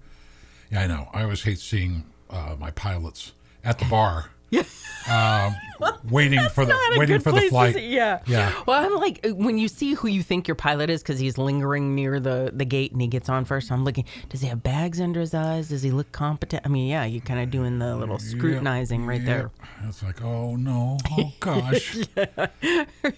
Yeah, 0.71 0.83
I 0.83 0.87
know. 0.89 1.09
I 1.15 1.23
always 1.23 1.43
hate 1.45 1.59
seeing 1.59 2.05
uh, 2.31 2.57
my 2.59 2.71
pilots 2.73 3.33
at 3.65 3.79
the 3.79 3.85
bar. 3.87 4.31
Yeah. 4.49 4.63
Um, 5.09 5.57
waiting 6.11 6.41
for 6.51 6.65
the 6.65 6.77
waiting 6.97 7.19
for 7.21 7.33
the 7.33 7.41
flight. 7.43 7.83
Yeah. 7.83 8.21
Yeah. 8.27 8.53
Well, 8.65 8.81
I'm 8.85 8.95
like 8.95 9.27
uh, 9.27 9.35
when 9.35 9.59
you 9.59 9.67
see 9.67 9.95
who 9.95 10.07
you 10.07 10.23
think 10.23 10.47
your 10.47 10.55
pilot 10.55 10.89
is 10.89 11.03
because 11.03 11.19
he's 11.19 11.37
lingering 11.37 11.97
near 11.97 12.21
the 12.21 12.53
the 12.55 12.65
gate 12.65 12.93
and 12.93 13.01
he 13.01 13.09
gets 13.09 13.29
on 13.29 13.45
first. 13.45 13.73
I'm 13.73 13.85
looking. 13.85 14.05
Does 14.29 14.43
he 14.43 14.47
have 14.47 14.63
bags 14.63 15.01
under 15.01 15.19
his 15.19 15.35
eyes? 15.35 15.71
Does 15.71 15.83
he 15.83 15.91
look 15.91 16.11
competent? 16.13 16.63
I 16.65 16.69
mean, 16.69 16.87
yeah, 16.87 17.05
you're 17.05 17.23
kind 17.23 17.41
of 17.41 17.51
doing 17.51 17.81
the 17.81 17.97
little 17.97 18.21
scrutinizing 18.21 19.05
right 19.05 19.25
there. 19.25 19.51
It's 19.85 20.03
like, 20.05 20.23
oh 20.23 20.55
no, 20.55 20.97
oh 21.11 21.33
gosh, 21.41 22.07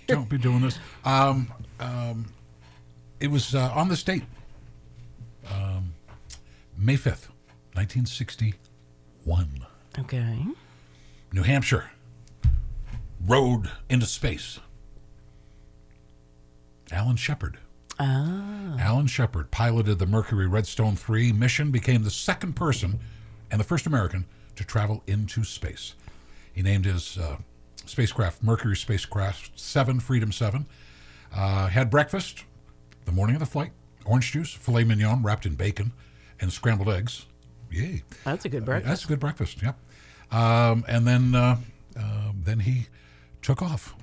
don't 0.06 0.30
be 0.30 0.38
doing 0.38 0.62
this. 0.62 0.78
Um, 1.04 1.52
um, 1.78 2.32
it 3.20 3.30
was 3.30 3.54
uh, 3.54 3.70
on 3.74 3.88
the 3.88 3.96
state, 3.96 4.24
um, 5.52 5.92
May 6.76 6.94
5th, 6.94 7.28
1960 7.74 8.54
one. 9.29 9.66
Okay. 9.99 10.47
New 11.33 11.43
Hampshire. 11.43 11.91
Road 13.26 13.70
into 13.91 14.07
space. 14.07 14.59
Alan 16.91 17.16
Shepard. 17.16 17.59
Oh. 18.01 18.76
Alan 18.79 19.07
Shepard 19.07 19.51
piloted 19.51 19.99
the 19.99 20.07
Mercury 20.07 20.47
Redstone 20.47 20.97
3 20.97 21.33
mission, 21.33 21.70
became 21.70 22.05
the 22.05 22.11
second 22.11 22.55
person 22.55 23.01
and 23.51 23.61
the 23.61 23.64
first 23.64 23.87
American 23.87 24.24
to 24.57 24.64
travel 24.64 25.03
into 25.07 25.45
space. 25.45 25.95
He 26.55 26.62
named 26.62 26.87
his 26.87 27.18
uh, 27.18 27.37
spacecraft 27.85 28.43
Mercury 28.43 28.76
Spacecraft 28.76 29.59
7, 29.59 30.01
Freedom 30.01 30.33
7. 30.33 30.66
Uh, 31.35 31.66
had 31.66 31.91
breakfast 31.91 32.45
the 33.05 33.12
morning 33.12 33.37
of 33.37 33.41
the 33.41 33.47
flight 33.47 33.72
orange 34.07 34.33
juice, 34.33 34.55
filet 34.55 34.85
mignon 34.85 35.22
wrapped 35.22 35.45
in 35.45 35.55
bacon, 35.55 35.93
and 36.41 36.51
scrambled 36.51 36.89
eggs. 36.89 37.26
Yay. 37.71 38.03
That's 38.25 38.45
a 38.45 38.49
good 38.49 38.64
breakfast. 38.64 38.89
That's 38.89 39.05
a 39.05 39.09
good 39.09 39.21
breakfast. 39.21 39.62
Yep. 39.62 39.79
Um, 40.31 40.85
and 40.89 41.07
then 41.07 41.35
uh, 41.35 41.57
um 41.97 42.43
then 42.45 42.61
he 42.61 42.87
took 43.43 43.62
off. 43.62 43.95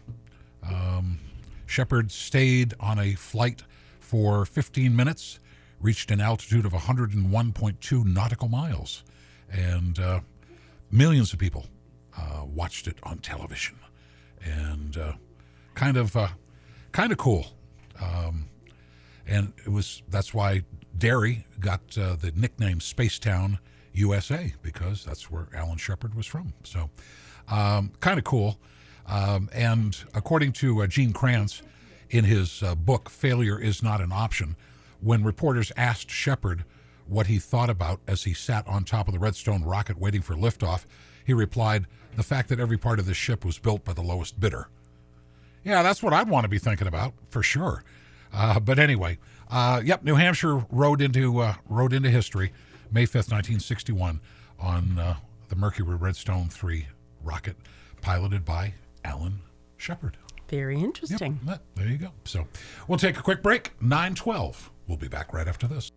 Um, 0.63 1.19
Shepard 1.65 2.11
stayed 2.11 2.73
on 2.79 2.99
a 2.99 3.13
flight 3.13 3.63
for 3.99 4.45
15 4.45 4.95
minutes, 4.95 5.39
reached 5.79 6.11
an 6.11 6.21
altitude 6.21 6.65
of 6.65 6.73
101.2 6.73 8.05
nautical 8.05 8.47
miles, 8.47 9.03
and 9.51 9.99
uh, 9.99 10.19
millions 10.91 11.33
of 11.33 11.39
people 11.39 11.65
uh, 12.17 12.43
watched 12.45 12.87
it 12.87 12.97
on 13.03 13.17
television, 13.19 13.77
and 14.43 14.97
uh, 14.97 15.13
kind 15.73 15.97
of 15.97 16.15
uh, 16.15 16.29
kind 16.91 17.11
of 17.11 17.17
cool. 17.17 17.47
Um, 17.99 18.49
and 19.27 19.53
it 19.65 19.69
was 19.69 20.03
that's 20.09 20.33
why 20.33 20.63
Derry 20.97 21.45
got 21.59 21.97
uh, 21.97 22.15
the 22.15 22.31
nickname 22.35 22.79
Spacetown 22.79 23.59
USA 23.93 24.53
because 24.61 25.03
that's 25.05 25.29
where 25.31 25.47
Alan 25.53 25.77
Shepard 25.77 26.15
was 26.15 26.25
from. 26.25 26.53
So, 26.63 26.89
um, 27.49 27.91
kind 27.99 28.17
of 28.17 28.23
cool. 28.23 28.59
Um, 29.07 29.49
and 29.53 29.97
according 30.13 30.53
to 30.53 30.81
uh, 30.81 30.87
Gene 30.87 31.13
Kranz, 31.13 31.61
in 32.09 32.23
his 32.23 32.63
uh, 32.63 32.75
book 32.75 33.09
"Failure 33.09 33.59
Is 33.59 33.83
Not 33.83 34.01
an 34.01 34.11
Option," 34.11 34.55
when 35.01 35.23
reporters 35.23 35.71
asked 35.75 36.09
Shepard 36.09 36.63
what 37.07 37.27
he 37.27 37.37
thought 37.37 37.69
about 37.69 37.99
as 38.07 38.23
he 38.23 38.33
sat 38.33 38.67
on 38.67 38.83
top 38.83 39.07
of 39.07 39.13
the 39.13 39.19
Redstone 39.19 39.63
rocket 39.63 39.97
waiting 39.97 40.21
for 40.21 40.35
liftoff, 40.35 40.85
he 41.23 41.33
replied, 41.33 41.85
"The 42.15 42.23
fact 42.23 42.49
that 42.49 42.59
every 42.59 42.77
part 42.77 42.99
of 42.99 43.05
this 43.05 43.17
ship 43.17 43.45
was 43.45 43.59
built 43.59 43.83
by 43.83 43.93
the 43.93 44.01
lowest 44.01 44.39
bidder." 44.39 44.69
Yeah, 45.63 45.81
that's 45.81 46.03
what 46.03 46.13
I'd 46.13 46.29
want 46.29 46.43
to 46.43 46.49
be 46.49 46.59
thinking 46.59 46.87
about 46.87 47.13
for 47.29 47.41
sure. 47.41 47.83
Uh, 48.31 48.59
but 48.59 48.77
anyway, 48.79 49.17
uh, 49.51 49.81
yep, 49.83 50.03
New 50.03 50.15
Hampshire 50.15 50.65
rode 50.69 51.01
into 51.01 51.39
uh, 51.39 51.55
rode 51.69 51.93
into 51.93 52.09
history, 52.09 52.51
May 52.91 53.05
fifth, 53.05 53.29
nineteen 53.31 53.59
sixty 53.59 53.91
one, 53.91 54.19
on 54.59 54.97
uh, 54.99 55.15
the 55.49 55.55
Mercury 55.55 55.95
Redstone 55.95 56.49
three 56.49 56.87
rocket, 57.23 57.55
piloted 58.01 58.43
by 58.45 58.73
Alan 59.03 59.39
Shepard. 59.77 60.17
Very 60.47 60.79
interesting. 60.79 61.39
that- 61.45 61.61
there 61.75 61.87
you 61.87 61.97
go. 61.97 62.11
So 62.23 62.47
we'll 62.87 62.99
take 62.99 63.17
a 63.17 63.21
quick 63.23 63.41
break. 63.41 63.71
Nine 63.81 64.13
twelve. 64.15 64.71
We'll 64.87 64.97
be 64.97 65.07
back 65.07 65.33
right 65.33 65.47
after 65.47 65.67
this. 65.67 65.91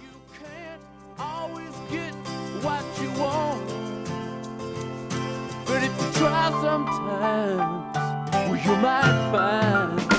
You 0.00 0.08
can't 0.38 0.80
always 1.18 1.74
get 1.90 2.14
what 2.64 2.84
you 3.00 3.10
want. 3.20 3.68
But 5.66 5.82
if 5.82 6.00
you 6.00 6.12
try 6.20 6.50
sometimes, 6.62 7.96
well, 8.32 8.56
you 8.56 8.76
might 8.80 9.30
find 9.32 10.15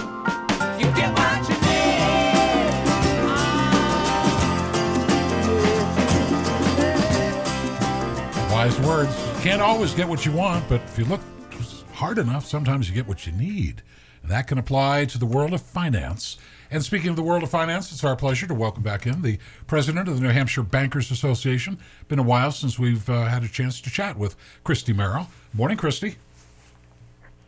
Wise 8.67 8.79
words. 8.81 9.15
Can't 9.43 9.61
always 9.61 9.93
get 9.93 10.09
what 10.09 10.25
you 10.25 10.33
want, 10.33 10.67
but 10.67 10.81
if 10.81 10.99
you 10.99 11.05
look 11.05 11.21
hard 11.93 12.17
enough, 12.17 12.45
sometimes 12.45 12.89
you 12.89 12.93
get 12.93 13.07
what 13.07 13.25
you 13.25 13.31
need. 13.31 13.81
And 14.21 14.29
that 14.29 14.47
can 14.47 14.57
apply 14.57 15.05
to 15.05 15.17
the 15.17 15.25
world 15.25 15.53
of 15.53 15.61
finance. 15.61 16.35
And 16.69 16.83
speaking 16.83 17.09
of 17.09 17.15
the 17.15 17.23
world 17.23 17.43
of 17.43 17.49
finance, 17.49 17.93
it's 17.93 18.03
our 18.03 18.17
pleasure 18.17 18.45
to 18.45 18.53
welcome 18.53 18.83
back 18.83 19.07
in 19.07 19.21
the 19.21 19.39
president 19.67 20.09
of 20.09 20.15
the 20.17 20.21
New 20.21 20.33
Hampshire 20.33 20.63
Bankers 20.63 21.11
Association. 21.11 21.79
Been 22.09 22.19
a 22.19 22.23
while 22.23 22.51
since 22.51 22.77
we've 22.77 23.09
uh, 23.09 23.27
had 23.27 23.41
a 23.41 23.47
chance 23.47 23.79
to 23.79 23.89
chat 23.89 24.17
with 24.17 24.35
Christy 24.65 24.91
Merrill. 24.91 25.29
Morning, 25.53 25.77
Christy. 25.77 26.17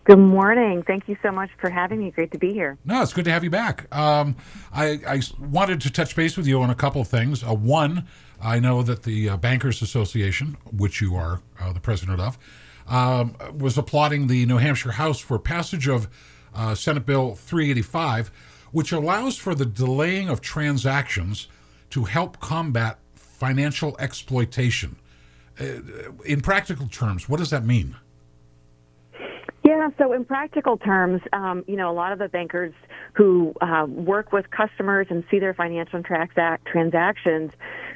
Good 0.05 0.20
morning. 0.20 0.84
Thank 0.84 1.09
you 1.09 1.17
so 1.22 1.32
much 1.32 1.49
for 1.59 1.70
having 1.70 1.99
me. 1.99 2.11
Great 2.11 2.32
to 2.32 2.38
be 2.38 2.53
here. 2.53 2.78
No, 2.86 3.01
it's 3.01 3.11
good 3.11 3.26
to 3.26 3.32
have 3.32 3.43
you 3.43 3.49
back. 3.49 3.93
Um, 3.93 4.38
I, 4.74 5.01
I 5.05 5.22
wanted 5.38 5.82
to 5.82 5.91
touch 5.91 6.15
base 6.15 6.38
with 6.38 6.47
you 6.47 6.61
on 6.61 6.70
a 6.70 6.76
couple 6.76 7.01
of 7.01 7.09
things. 7.09 7.43
Uh, 7.43 7.53
one, 7.53 8.07
I 8.42 8.60
know 8.60 8.82
that 8.84 9.04
the 9.04 9.30
uh, 9.30 9.38
Bankers 9.38 9.82
Association, 9.82 10.58
which 10.72 11.02
you 11.02 11.16
are 11.16 11.42
uh, 11.60 11.74
the 11.74 11.80
president 11.80 12.22
of, 12.22 12.38
um, 12.88 13.36
was 13.58 13.78
applauding 13.78 14.28
the 14.28 14.46
New 14.46 14.58
Hampshire 14.58 14.94
House 14.94 15.20
for 15.20 15.38
passage 15.38 15.88
of 15.88 16.08
uh, 16.56 16.74
Senate 16.74 17.06
Bill 17.06 17.36
385, 17.36 18.32
which 18.72 18.92
allows 18.92 19.38
for 19.38 19.54
the 19.54 19.66
delaying 19.66 20.30
of 20.30 20.42
transactions 20.42 21.48
to 21.90 22.06
help 22.06 22.40
combat 22.40 22.98
financial 23.16 23.96
exploitation. 24.00 24.96
In 26.26 26.42
practical 26.42 26.88
terms, 26.88 27.28
what 27.28 27.38
does 27.38 27.50
that 27.50 27.66
mean? 27.66 27.98
Yeah, 29.64 29.90
so 29.98 30.14
in 30.14 30.24
practical 30.24 30.78
terms, 30.78 31.22
um, 31.34 31.64
you 31.68 31.76
know, 31.76 31.92
a 31.92 31.94
lot 31.94 32.12
of 32.12 32.20
the 32.20 32.30
bankers 32.30 32.74
who 33.14 33.54
uh, 33.62 33.86
work 33.88 34.32
with 34.32 34.50
customers 34.52 35.08
and 35.10 35.24
see 35.30 35.40
their 35.40 35.54
financial 35.54 36.02
transac- 36.02 36.64
transactions 36.66 37.52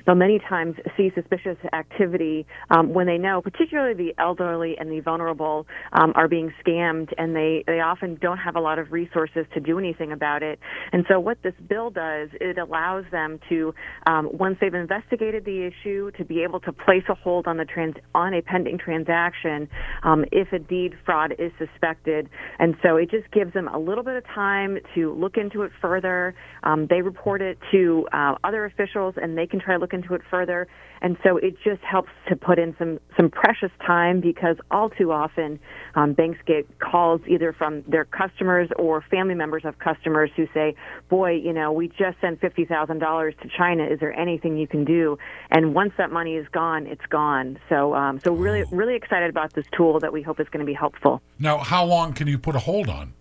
they'll 0.05 0.15
many 0.15 0.39
times 0.39 0.75
see 0.97 1.11
suspicious 1.15 1.57
activity 1.73 2.45
um, 2.69 2.93
when 2.93 3.07
they 3.07 3.17
know, 3.17 3.41
particularly 3.41 3.93
the 3.93 4.13
elderly 4.21 4.75
and 4.79 4.91
the 4.91 4.99
vulnerable, 4.99 5.65
um, 5.93 6.13
are 6.15 6.27
being 6.27 6.51
scammed, 6.65 7.11
and 7.17 7.35
they 7.35 7.63
they 7.67 7.79
often 7.79 8.17
don't 8.21 8.37
have 8.37 8.55
a 8.55 8.59
lot 8.59 8.79
of 8.79 8.91
resources 8.91 9.45
to 9.53 9.59
do 9.59 9.79
anything 9.79 10.11
about 10.11 10.43
it. 10.43 10.59
And 10.91 11.05
so, 11.07 11.19
what 11.19 11.41
this 11.43 11.53
bill 11.67 11.89
does, 11.89 12.29
it 12.39 12.57
allows 12.57 13.05
them 13.11 13.39
to, 13.49 13.73
um, 14.05 14.29
once 14.31 14.57
they've 14.59 14.73
investigated 14.73 15.45
the 15.45 15.67
issue, 15.67 16.11
to 16.17 16.25
be 16.25 16.43
able 16.43 16.59
to 16.61 16.71
place 16.71 17.03
a 17.09 17.15
hold 17.15 17.47
on 17.47 17.57
the 17.57 17.65
trans 17.65 17.95
on 18.13 18.33
a 18.33 18.41
pending 18.41 18.77
transaction 18.77 19.67
um, 20.03 20.25
if 20.31 20.49
indeed 20.51 20.93
fraud 21.05 21.33
is 21.39 21.51
suspected. 21.57 22.29
And 22.59 22.75
so, 22.83 22.97
it 22.97 23.09
just 23.09 23.31
gives 23.31 23.53
them 23.53 23.67
a 23.67 23.79
little 23.79 24.03
bit 24.03 24.15
of 24.15 24.25
time 24.25 24.77
to 24.95 25.13
look 25.13 25.37
into 25.37 25.63
it 25.63 25.71
further. 25.81 26.35
Um, 26.63 26.87
they 26.89 27.01
report 27.01 27.41
it 27.41 27.57
to 27.71 28.07
uh, 28.13 28.35
other 28.43 28.65
officials, 28.65 29.15
and 29.17 29.37
they 29.37 29.47
can 29.47 29.59
try 29.59 29.75
to 29.75 29.79
look 29.79 29.92
into 29.93 30.13
it 30.13 30.21
further. 30.29 30.67
And 31.01 31.17
so, 31.23 31.37
it 31.37 31.55
just 31.63 31.81
helps 31.81 32.11
to 32.29 32.35
put 32.35 32.57
in 32.57 32.75
some 32.79 32.99
some 33.17 33.29
precious 33.29 33.71
time 33.85 34.21
because 34.21 34.55
all 34.71 34.89
too 34.89 35.11
often 35.11 35.59
um, 35.95 36.13
banks 36.13 36.39
get 36.45 36.79
calls 36.79 37.19
either 37.27 37.51
from 37.51 37.83
their 37.87 38.05
customers 38.05 38.69
or 38.77 39.01
family 39.11 39.35
members 39.35 39.63
of 39.65 39.77
customers 39.79 40.31
who 40.35 40.47
say, 40.53 40.75
"Boy, 41.09 41.31
you 41.31 41.51
know, 41.51 41.73
we 41.73 41.89
just 41.89 42.19
sent 42.21 42.39
fifty 42.39 42.63
thousand 42.63 42.99
dollars 42.99 43.35
to 43.41 43.49
China. 43.49 43.83
Is 43.85 43.99
there 43.99 44.17
anything 44.17 44.57
you 44.57 44.67
can 44.67 44.85
do?" 44.85 45.17
And 45.51 45.75
once 45.75 45.91
that 45.97 46.11
money 46.11 46.35
is 46.35 46.47
gone, 46.53 46.87
it's 46.87 47.05
gone. 47.09 47.59
So, 47.67 47.93
um, 47.93 48.19
so 48.21 48.33
really, 48.33 48.63
really 48.71 48.95
excited 48.95 49.29
about 49.29 49.53
this 49.53 49.65
tool 49.75 49.99
that 49.99 50.13
we 50.13 50.21
hope 50.21 50.39
is 50.39 50.47
going 50.49 50.65
to 50.65 50.69
be 50.69 50.73
helpful. 50.73 51.21
Now, 51.37 51.57
how 51.57 51.83
long 51.83 52.13
can 52.13 52.27
you 52.27 52.39
put 52.39 52.55
a 52.55 52.59
hold 52.59 52.87
on? 52.87 53.13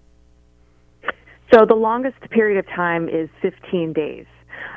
So 1.52 1.66
the 1.66 1.74
longest 1.74 2.18
period 2.30 2.58
of 2.58 2.66
time 2.74 3.10
is 3.10 3.28
15 3.42 3.92
days. 3.92 4.24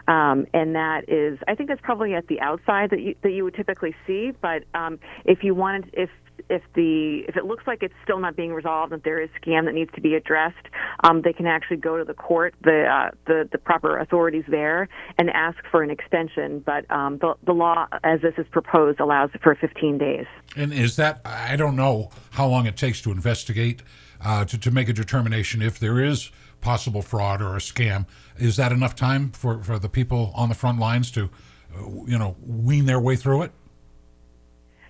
Um, 0.07 0.45
and 0.53 0.75
that 0.75 1.09
is, 1.09 1.39
I 1.47 1.55
think 1.55 1.69
that's 1.69 1.81
probably 1.81 2.13
at 2.13 2.27
the 2.27 2.39
outside 2.41 2.89
that 2.91 3.01
you, 3.01 3.15
that 3.23 3.31
you 3.31 3.43
would 3.43 3.55
typically 3.55 3.95
see. 4.05 4.31
But 4.41 4.63
um, 4.73 4.99
if 5.25 5.43
you 5.43 5.55
wanted, 5.55 5.89
if 5.93 6.09
if 6.49 6.61
the 6.75 7.23
if 7.27 7.35
it 7.35 7.45
looks 7.45 7.65
like 7.65 7.81
it's 7.81 7.93
still 8.03 8.19
not 8.19 8.35
being 8.35 8.53
resolved, 8.53 8.91
that 8.91 9.03
there 9.03 9.21
is 9.21 9.29
scam 9.41 9.65
that 9.65 9.73
needs 9.73 9.91
to 9.95 10.01
be 10.01 10.15
addressed, 10.15 10.67
um, 11.03 11.21
they 11.21 11.33
can 11.33 11.47
actually 11.47 11.77
go 11.77 11.97
to 11.97 12.03
the 12.03 12.13
court, 12.13 12.53
the 12.63 12.85
uh, 12.85 13.11
the 13.25 13.47
the 13.51 13.57
proper 13.57 13.97
authorities 13.97 14.43
there, 14.47 14.87
and 15.17 15.29
ask 15.31 15.57
for 15.71 15.81
an 15.81 15.89
extension. 15.89 16.59
But 16.59 16.89
um, 16.91 17.17
the 17.17 17.35
the 17.45 17.53
law, 17.53 17.87
as 18.03 18.21
this 18.21 18.33
is 18.37 18.45
proposed, 18.51 18.99
allows 18.99 19.31
for 19.41 19.55
15 19.55 19.97
days. 19.97 20.25
And 20.55 20.73
is 20.73 20.95
that 20.97 21.21
I 21.25 21.55
don't 21.55 21.75
know 21.75 22.11
how 22.31 22.47
long 22.47 22.65
it 22.65 22.77
takes 22.77 23.01
to 23.01 23.11
investigate 23.11 23.81
uh, 24.23 24.45
to 24.45 24.57
to 24.57 24.71
make 24.71 24.89
a 24.89 24.93
determination 24.93 25.61
if 25.61 25.79
there 25.79 26.03
is 26.03 26.31
possible 26.65 27.03
fraud 27.03 27.41
or 27.41 27.55
a 27.55 27.59
scam. 27.59 28.07
Is 28.37 28.57
that 28.57 28.71
enough 28.71 28.95
time 28.95 29.29
for 29.31 29.63
for 29.63 29.77
the 29.77 29.87
people 29.87 30.33
on 30.35 30.49
the 30.49 30.55
front 30.55 30.79
lines 30.79 31.11
to, 31.11 31.29
uh, 31.77 31.87
you 32.07 32.17
know, 32.17 32.35
wean 32.45 32.85
their 32.87 32.99
way 32.99 33.15
through 33.15 33.43
it? 33.43 33.51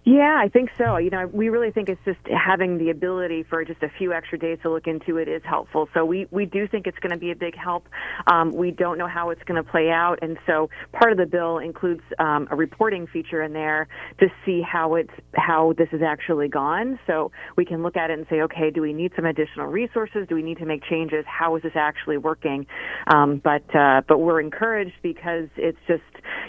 Yeah, 0.05 0.39
I 0.39 0.49
think 0.49 0.69
so. 0.77 0.97
You 0.97 1.09
know, 1.09 1.25
we 1.33 1.49
really 1.49 1.71
think 1.71 1.89
it's 1.89 2.01
just 2.05 2.19
having 2.27 2.77
the 2.77 2.91
ability 2.91 3.41
for 3.49 3.65
just 3.65 3.81
a 3.81 3.89
few 3.97 4.13
extra 4.13 4.37
days 4.37 4.59
to 4.61 4.69
look 4.69 4.85
into 4.85 5.17
it 5.17 5.27
is 5.27 5.41
helpful. 5.43 5.89
So 5.95 6.05
we, 6.05 6.27
we 6.29 6.45
do 6.45 6.67
think 6.67 6.85
it's 6.85 6.99
going 6.99 7.11
to 7.11 7.17
be 7.17 7.31
a 7.31 7.35
big 7.35 7.55
help. 7.57 7.87
Um, 8.31 8.55
we 8.55 8.69
don't 8.69 8.99
know 8.99 9.07
how 9.07 9.31
it's 9.31 9.41
going 9.45 9.61
to 9.61 9.67
play 9.67 9.89
out. 9.89 10.19
And 10.21 10.37
so 10.45 10.69
part 10.93 11.11
of 11.11 11.17
the 11.17 11.25
bill 11.25 11.57
includes 11.57 12.01
um, 12.19 12.47
a 12.51 12.55
reporting 12.55 13.07
feature 13.07 13.41
in 13.41 13.53
there 13.53 13.87
to 14.19 14.27
see 14.45 14.61
how 14.61 14.93
it's, 14.93 15.09
how 15.33 15.73
this 15.75 15.87
has 15.89 16.01
actually 16.05 16.49
gone. 16.49 16.99
So 17.07 17.31
we 17.57 17.65
can 17.65 17.81
look 17.81 17.97
at 17.97 18.11
it 18.11 18.19
and 18.19 18.27
say, 18.29 18.41
okay, 18.41 18.69
do 18.69 18.83
we 18.83 18.93
need 18.93 19.11
some 19.15 19.25
additional 19.25 19.65
resources? 19.65 20.27
Do 20.29 20.35
we 20.35 20.43
need 20.43 20.59
to 20.59 20.67
make 20.67 20.83
changes? 20.83 21.25
How 21.27 21.55
is 21.55 21.63
this 21.63 21.73
actually 21.75 22.17
working? 22.17 22.67
Um, 23.07 23.41
but, 23.43 23.75
uh, 23.75 24.01
but 24.07 24.19
we're 24.19 24.39
encouraged 24.39 24.97
because 25.01 25.47
it's 25.57 25.79
just, 25.87 26.03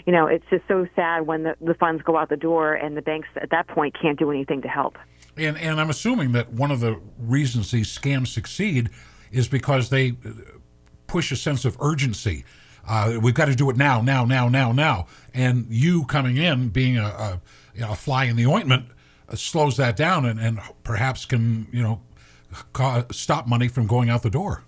you 0.05 0.13
know, 0.13 0.27
it's 0.27 0.45
just 0.51 0.63
so 0.67 0.85
sad 0.95 1.25
when 1.25 1.41
the, 1.41 1.55
the 1.59 1.73
funds 1.73 2.03
go 2.03 2.17
out 2.17 2.29
the 2.29 2.37
door 2.37 2.75
and 2.75 2.95
the 2.95 3.01
banks 3.01 3.27
at 3.47 3.51
that 3.51 3.73
point 3.73 3.95
can't 3.99 4.19
do 4.19 4.29
anything 4.29 4.61
to 4.61 4.67
help. 4.67 4.97
And 5.37 5.57
and 5.57 5.79
I'm 5.79 5.89
assuming 5.89 6.33
that 6.33 6.51
one 6.51 6.71
of 6.71 6.79
the 6.79 6.99
reasons 7.19 7.71
these 7.71 7.95
scams 7.95 8.27
succeed 8.27 8.89
is 9.31 9.47
because 9.47 9.89
they 9.89 10.13
push 11.07 11.31
a 11.31 11.35
sense 11.35 11.63
of 11.63 11.77
urgency. 11.79 12.43
Uh, 12.87 13.19
we've 13.21 13.33
got 13.33 13.45
to 13.45 13.55
do 13.55 13.69
it 13.69 13.75
now, 13.75 14.01
now, 14.01 14.23
now, 14.23 14.47
now, 14.47 14.71
now. 14.71 15.07
And 15.33 15.65
you 15.69 16.05
coming 16.05 16.37
in, 16.37 16.69
being 16.69 16.97
a, 16.97 17.05
a, 17.05 17.41
you 17.75 17.81
know, 17.81 17.91
a 17.91 17.95
fly 17.95 18.25
in 18.25 18.37
the 18.37 18.45
ointment, 18.45 18.85
uh, 19.27 19.35
slows 19.35 19.75
that 19.75 19.97
down 19.97 20.25
and, 20.25 20.39
and 20.39 20.59
perhaps 20.83 21.25
can 21.25 21.67
you 21.71 21.83
know 21.83 22.01
ca- 22.73 23.05
stop 23.11 23.47
money 23.47 23.67
from 23.67 23.87
going 23.87 24.09
out 24.09 24.23
the 24.23 24.29
door. 24.29 24.63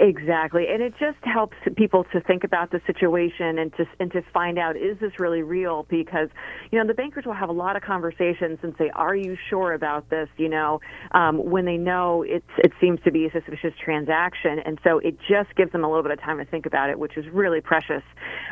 Exactly, 0.00 0.66
and 0.68 0.82
it 0.82 0.92
just 0.98 1.18
helps 1.22 1.56
people 1.76 2.02
to 2.12 2.20
think 2.20 2.42
about 2.42 2.72
the 2.72 2.80
situation 2.84 3.60
and 3.60 3.72
to 3.76 3.84
and 4.00 4.10
to 4.10 4.22
find 4.32 4.58
out 4.58 4.76
is 4.76 4.98
this 4.98 5.20
really 5.20 5.42
real? 5.42 5.86
Because 5.88 6.30
you 6.72 6.80
know 6.80 6.84
the 6.84 6.94
bankers 6.94 7.24
will 7.24 7.34
have 7.34 7.48
a 7.48 7.52
lot 7.52 7.76
of 7.76 7.82
conversations 7.82 8.58
and 8.62 8.74
say, 8.76 8.90
"Are 8.96 9.14
you 9.14 9.36
sure 9.48 9.72
about 9.72 10.10
this?" 10.10 10.28
You 10.36 10.48
know, 10.48 10.80
um, 11.12 11.38
when 11.38 11.64
they 11.64 11.76
know 11.76 12.24
it's 12.26 12.44
it 12.58 12.72
seems 12.80 12.98
to 13.04 13.12
be 13.12 13.26
a 13.26 13.30
suspicious 13.30 13.72
transaction, 13.78 14.58
and 14.66 14.80
so 14.82 14.98
it 14.98 15.16
just 15.28 15.54
gives 15.54 15.70
them 15.70 15.84
a 15.84 15.88
little 15.88 16.02
bit 16.02 16.10
of 16.10 16.20
time 16.20 16.38
to 16.38 16.44
think 16.44 16.66
about 16.66 16.90
it, 16.90 16.98
which 16.98 17.16
is 17.16 17.26
really 17.28 17.60
precious. 17.60 18.02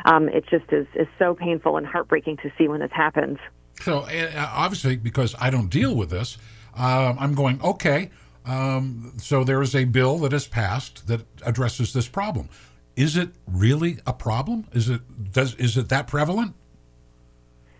Um, 0.05 0.29
it 0.29 0.45
just 0.49 0.71
is 0.71 0.87
is 0.95 1.07
so 1.19 1.35
painful 1.35 1.75
and 1.75 1.85
heartbreaking 1.85 2.37
to 2.37 2.53
see 2.57 2.69
when 2.69 2.79
this 2.79 2.91
happens. 2.93 3.37
So 3.81 3.99
uh, 4.03 4.49
obviously, 4.53 4.95
because 4.95 5.35
I 5.41 5.49
don't 5.49 5.67
deal 5.67 5.93
with 5.93 6.09
this, 6.09 6.37
uh, 6.77 7.15
I'm 7.19 7.35
going 7.35 7.61
okay. 7.61 8.11
Um, 8.45 9.13
so 9.17 9.43
there 9.43 9.61
is 9.61 9.75
a 9.75 9.85
bill 9.85 10.17
that 10.19 10.31
has 10.31 10.47
passed 10.47 11.07
that 11.07 11.21
addresses 11.45 11.93
this 11.93 12.07
problem. 12.07 12.49
Is 12.95 13.15
it 13.17 13.29
really 13.47 13.99
a 14.05 14.13
problem? 14.13 14.65
Is 14.73 14.89
it 14.89 15.31
does 15.31 15.55
is 15.55 15.77
it 15.77 15.89
that 15.89 16.07
prevalent? 16.07 16.55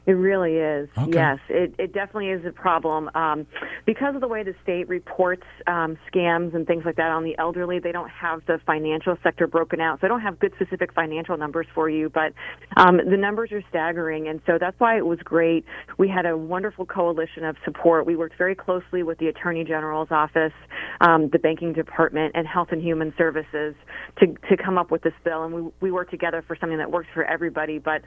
It 0.06 0.12
really 0.12 0.56
is. 0.56 0.90
Okay. 0.98 1.12
Yes, 1.14 1.40
it, 1.48 1.76
it 1.80 1.94
definitely 1.94 2.30
is 2.30 2.46
a 2.46 2.52
problem. 2.52 3.10
Um, 3.16 3.48
because 3.86 4.16
of 4.16 4.22
the 4.22 4.28
way 4.28 4.44
the 4.44 4.54
state 4.62 4.90
reports 4.90 5.44
um, 5.66 5.98
scams 6.12 6.54
and 6.54 6.68
things 6.68 6.84
like 6.86 6.98
that 6.98 7.10
on 7.12 7.24
the 7.24 7.38
elderly, 7.38 7.80
they 7.80 7.94
don't 7.94 8.10
have 8.10 8.42
the 8.46 8.60
financial 8.66 9.16
sector 9.24 9.48
broken 9.48 9.80
out. 9.80 10.02
So 10.02 10.08
I 10.08 10.10
don't 10.10 10.20
have 10.20 10.40
good 10.40 10.52
specific 10.56 10.94
financial 10.94 11.38
numbers 11.38 11.68
for 11.74 11.90
you, 11.90 12.10
but 12.10 12.34
um, 12.76 12.98
the 12.98 13.16
numbers 13.16 13.54
are 13.54 13.64
staggering. 13.70 14.28
And 14.28 14.42
so 14.46 14.58
that's 14.60 14.78
why 14.78 14.98
it 14.98 15.06
was 15.06 15.20
great. 15.24 15.64
We 15.98 16.10
had 16.10 16.26
a 16.26 16.36
wonderful 16.38 16.86
coalition 16.86 17.46
of 17.46 17.56
support. 17.64 18.06
We 18.06 18.18
worked 18.18 18.38
very 18.38 18.56
closely 18.56 19.04
with 19.04 19.20
the 19.20 19.28
Attorney 19.28 19.64
General's 19.64 20.12
office, 20.12 20.54
um, 21.00 21.30
the 21.32 21.40
Banking 21.40 21.72
Department, 21.72 22.34
and 22.36 22.46
Health 22.46 22.70
and 22.72 22.82
Human 22.82 23.14
Services 23.18 23.74
to, 24.20 24.28
to 24.50 24.62
come 24.62 24.78
up 24.78 24.92
with 24.92 25.02
this 25.04 25.14
bill. 25.24 25.46
And 25.46 25.54
we, 25.54 25.72
we 25.80 25.92
worked 25.92 26.12
together 26.12 26.44
for 26.46 26.58
something 26.60 26.78
that 26.80 26.92
works 26.92 27.08
for 27.14 27.24
everybody. 27.24 27.80
But, 27.80 28.02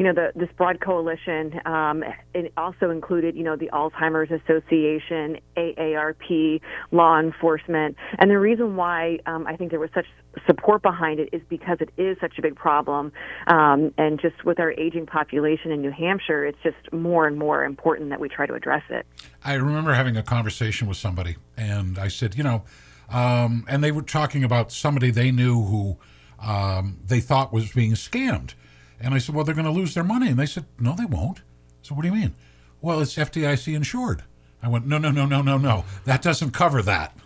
you 0.00 0.06
know, 0.06 0.14
the, 0.14 0.32
this 0.34 0.48
broad 0.56 0.80
coalition 0.80 1.60
um, 1.66 2.02
it 2.32 2.54
also 2.56 2.88
included, 2.88 3.36
you 3.36 3.44
know, 3.44 3.54
the 3.54 3.66
Alzheimer's 3.66 4.30
Association, 4.30 5.36
AARP, 5.58 6.62
law 6.90 7.20
enforcement, 7.20 7.96
and 8.18 8.30
the 8.30 8.38
reason 8.38 8.76
why 8.76 9.18
um, 9.26 9.46
I 9.46 9.56
think 9.56 9.70
there 9.70 9.78
was 9.78 9.90
such 9.92 10.06
support 10.46 10.80
behind 10.80 11.20
it 11.20 11.28
is 11.34 11.42
because 11.50 11.76
it 11.80 11.90
is 12.00 12.16
such 12.18 12.38
a 12.38 12.42
big 12.42 12.56
problem, 12.56 13.12
um, 13.46 13.92
and 13.98 14.18
just 14.18 14.42
with 14.42 14.58
our 14.58 14.72
aging 14.72 15.04
population 15.04 15.70
in 15.70 15.82
New 15.82 15.90
Hampshire, 15.90 16.46
it's 16.46 16.62
just 16.62 16.90
more 16.94 17.26
and 17.26 17.38
more 17.38 17.62
important 17.62 18.08
that 18.08 18.20
we 18.20 18.30
try 18.30 18.46
to 18.46 18.54
address 18.54 18.84
it. 18.88 19.04
I 19.44 19.52
remember 19.52 19.92
having 19.92 20.16
a 20.16 20.22
conversation 20.22 20.88
with 20.88 20.96
somebody, 20.96 21.36
and 21.58 21.98
I 21.98 22.08
said, 22.08 22.36
you 22.36 22.42
know, 22.42 22.62
um, 23.10 23.66
and 23.68 23.84
they 23.84 23.92
were 23.92 24.00
talking 24.00 24.44
about 24.44 24.72
somebody 24.72 25.10
they 25.10 25.30
knew 25.30 25.62
who 25.62 25.98
um, 26.42 27.00
they 27.06 27.20
thought 27.20 27.52
was 27.52 27.70
being 27.72 27.92
scammed. 27.92 28.54
And 29.00 29.14
I 29.14 29.18
said, 29.18 29.34
well, 29.34 29.44
they're 29.44 29.54
going 29.54 29.64
to 29.64 29.70
lose 29.70 29.94
their 29.94 30.04
money. 30.04 30.28
And 30.28 30.38
they 30.38 30.46
said, 30.46 30.66
no, 30.78 30.94
they 30.94 31.06
won't. 31.06 31.40
So 31.82 31.94
what 31.94 32.02
do 32.02 32.08
you 32.08 32.14
mean? 32.14 32.34
Well, 32.80 33.00
it's 33.00 33.14
FDIC 33.14 33.74
insured. 33.74 34.22
I 34.62 34.68
went, 34.68 34.86
no, 34.86 34.98
no, 34.98 35.10
no, 35.10 35.26
no, 35.26 35.40
no, 35.40 35.56
no. 35.56 35.84
That 36.04 36.22
doesn't 36.22 36.50
cover 36.50 36.82
that. 36.82 37.16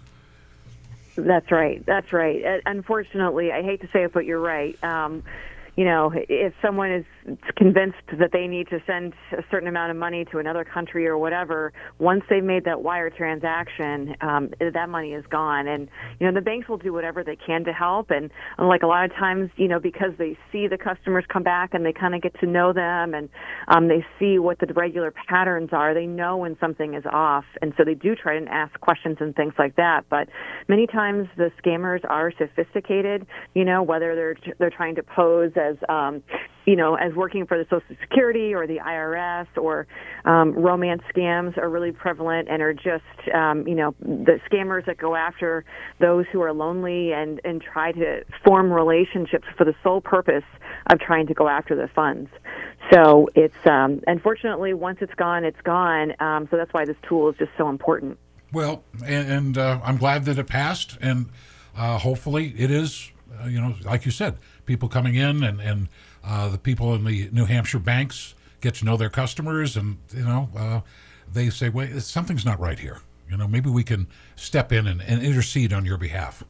That's 1.17 1.51
right. 1.51 1.85
That's 1.87 2.13
right. 2.13 2.61
Unfortunately, 2.67 3.53
I 3.53 3.63
hate 3.63 3.81
to 3.83 3.89
say 3.93 4.05
it, 4.05 4.13
but 4.13 4.25
you're 4.25 4.41
right. 4.41 4.83
Um, 4.85 5.23
you 5.77 5.85
know, 5.85 6.13
if 6.15 6.53
someone 6.63 6.93
is 6.93 7.05
convinced 7.57 7.97
that 8.19 8.31
they 8.33 8.47
need 8.47 8.69
to 8.69 8.79
send 8.87 9.13
a 9.33 9.43
certain 9.51 9.67
amount 9.67 9.91
of 9.91 9.97
money 9.97 10.25
to 10.31 10.39
another 10.39 10.65
country 10.65 11.07
or 11.07 11.19
whatever, 11.19 11.73
once 11.99 12.23
they've 12.31 12.45
made 12.45 12.65
that 12.65 12.83
wire 12.83 13.11
transaction, 13.11 14.15
um, 14.21 14.51
that 14.61 14.89
money 14.89 15.13
is 15.13 15.25
gone. 15.31 15.67
And 15.67 15.89
you 16.21 16.27
know, 16.27 16.35
the 16.35 16.45
banks 16.45 16.69
will 16.69 16.79
do 16.79 16.93
whatever 16.93 17.25
they 17.25 17.37
can 17.37 17.65
to 17.65 17.73
help. 17.73 18.11
And 18.11 18.31
like 18.59 18.83
a 18.83 18.87
lot 18.87 19.05
of 19.05 19.13
times, 19.13 19.51
you 19.57 19.69
know, 19.69 19.81
because 19.81 20.13
they 20.19 20.39
see 20.53 20.69
the 20.69 20.79
customers 20.79 21.25
come 21.33 21.43
back 21.43 21.75
and 21.75 21.85
they 21.85 21.93
kind 21.93 22.15
of 22.15 22.23
get 22.23 22.39
to 22.41 22.47
know 22.47 22.73
them, 22.73 23.15
and 23.15 23.29
um, 23.69 23.89
they 23.89 24.05
see 24.19 24.39
what 24.39 24.59
the 24.61 24.73
regular 24.75 25.13
patterns 25.29 25.71
are, 25.73 25.95
they 25.95 26.07
know 26.07 26.37
when 26.37 26.57
something 26.61 26.95
is 26.95 27.05
off, 27.11 27.45
and 27.63 27.73
so 27.77 27.85
they 27.85 27.95
do 27.95 28.15
try 28.15 28.37
and 28.37 28.49
ask 28.49 28.79
questions 28.81 29.17
and 29.21 29.35
things 29.35 29.55
like 29.59 29.77
that. 29.77 30.05
But 30.09 30.29
many 30.69 30.87
times 30.87 31.29
the 31.37 31.51
scammers 31.63 32.05
are 32.09 32.33
sophisticated. 32.39 33.27
You 33.55 33.65
know, 33.65 33.83
whether 33.83 34.15
they're 34.15 34.37
they're 34.59 34.71
trying 34.71 34.95
to 34.97 35.03
pose 35.03 35.53
as 35.71 35.77
um, 35.89 36.23
you 36.67 36.77
know, 36.77 36.95
as 36.95 37.13
working 37.15 37.47
for 37.47 37.59
the 37.59 37.65
Social 37.65 37.95
Security 38.01 38.55
or 38.55 38.67
the 38.67 38.79
IRS 38.79 39.47
or 39.57 39.87
um, 40.25 40.53
romance 40.53 41.03
scams 41.15 41.57
are 41.59 41.69
really 41.69 41.93
prevalent 41.93 42.49
and 42.49 42.63
are 42.63 42.73
just, 42.73 43.35
um, 43.35 43.67
you 43.67 43.75
know, 43.75 43.95
the 44.01 44.41
scammers 44.51 44.87
that 44.87 44.97
go 44.97 45.15
after 45.15 45.65
those 46.01 46.25
who 46.33 46.41
are 46.41 46.53
lonely 46.53 47.13
and, 47.13 47.41
and 47.45 47.61
try 47.61 47.93
to 47.93 48.25
form 48.45 48.73
relationships 48.73 49.47
for 49.59 49.65
the 49.65 49.75
sole 49.83 50.01
purpose 50.01 50.45
of 50.91 50.99
trying 51.01 51.27
to 51.27 51.35
go 51.35 51.49
after 51.49 51.77
the 51.77 51.89
funds. 51.95 52.31
So 52.91 53.29
it's, 53.35 53.67
um, 53.67 54.01
unfortunately, 54.07 54.73
once 54.73 54.99
it's 55.01 55.15
gone, 55.15 55.45
it's 55.45 55.61
gone. 55.63 56.15
Um, 56.21 56.49
so 56.51 56.57
that's 56.57 56.73
why 56.73 56.87
this 56.87 56.97
tool 57.07 57.29
is 57.29 57.37
just 57.37 57.53
so 57.59 57.69
important. 57.69 58.19
Well, 58.53 58.85
and, 59.05 59.31
and 59.31 59.59
uh, 59.59 59.81
I'm 59.85 59.97
glad 59.97 60.25
that 60.27 60.39
it 60.39 60.47
passed, 60.47 60.97
and 61.01 61.27
uh, 61.77 61.99
hopefully 61.99 62.55
it 62.57 62.71
is, 62.71 63.11
uh, 63.43 63.49
you 63.49 63.61
know, 63.61 63.75
like 63.85 64.05
you 64.05 64.13
said, 64.13 64.37
people 64.67 64.89
coming 64.89 65.15
in 65.15 65.43
and, 65.43 65.61
and 65.61 65.89
uh, 66.25 66.49
the 66.49 66.59
people 66.59 66.95
in 66.95 67.05
the 67.05 67.29
New 67.33 67.45
Hampshire 67.45 67.79
banks 67.79 68.35
get 68.61 68.75
to 68.77 68.85
know 68.85 68.97
their 68.97 69.11
customers, 69.11 69.77
and 69.77 69.99
you 70.15 70.25
know 70.25 70.49
uh, 70.57 70.81
they 71.31 71.51
say, 71.51 71.69
"Wait, 71.69 72.01
something's 72.03 72.45
not 72.45 72.59
right 72.59 72.79
here." 72.79 73.01
You 73.31 73.37
know, 73.37 73.49
maybe 73.49 73.71
we 73.71 73.85
can 73.85 74.07
step 74.37 74.73
in 74.73 74.87
and, 74.87 75.01
and 75.03 75.23
intercede 75.23 75.73
on 75.73 75.85
your 75.85 75.97
behalf. 75.97 76.45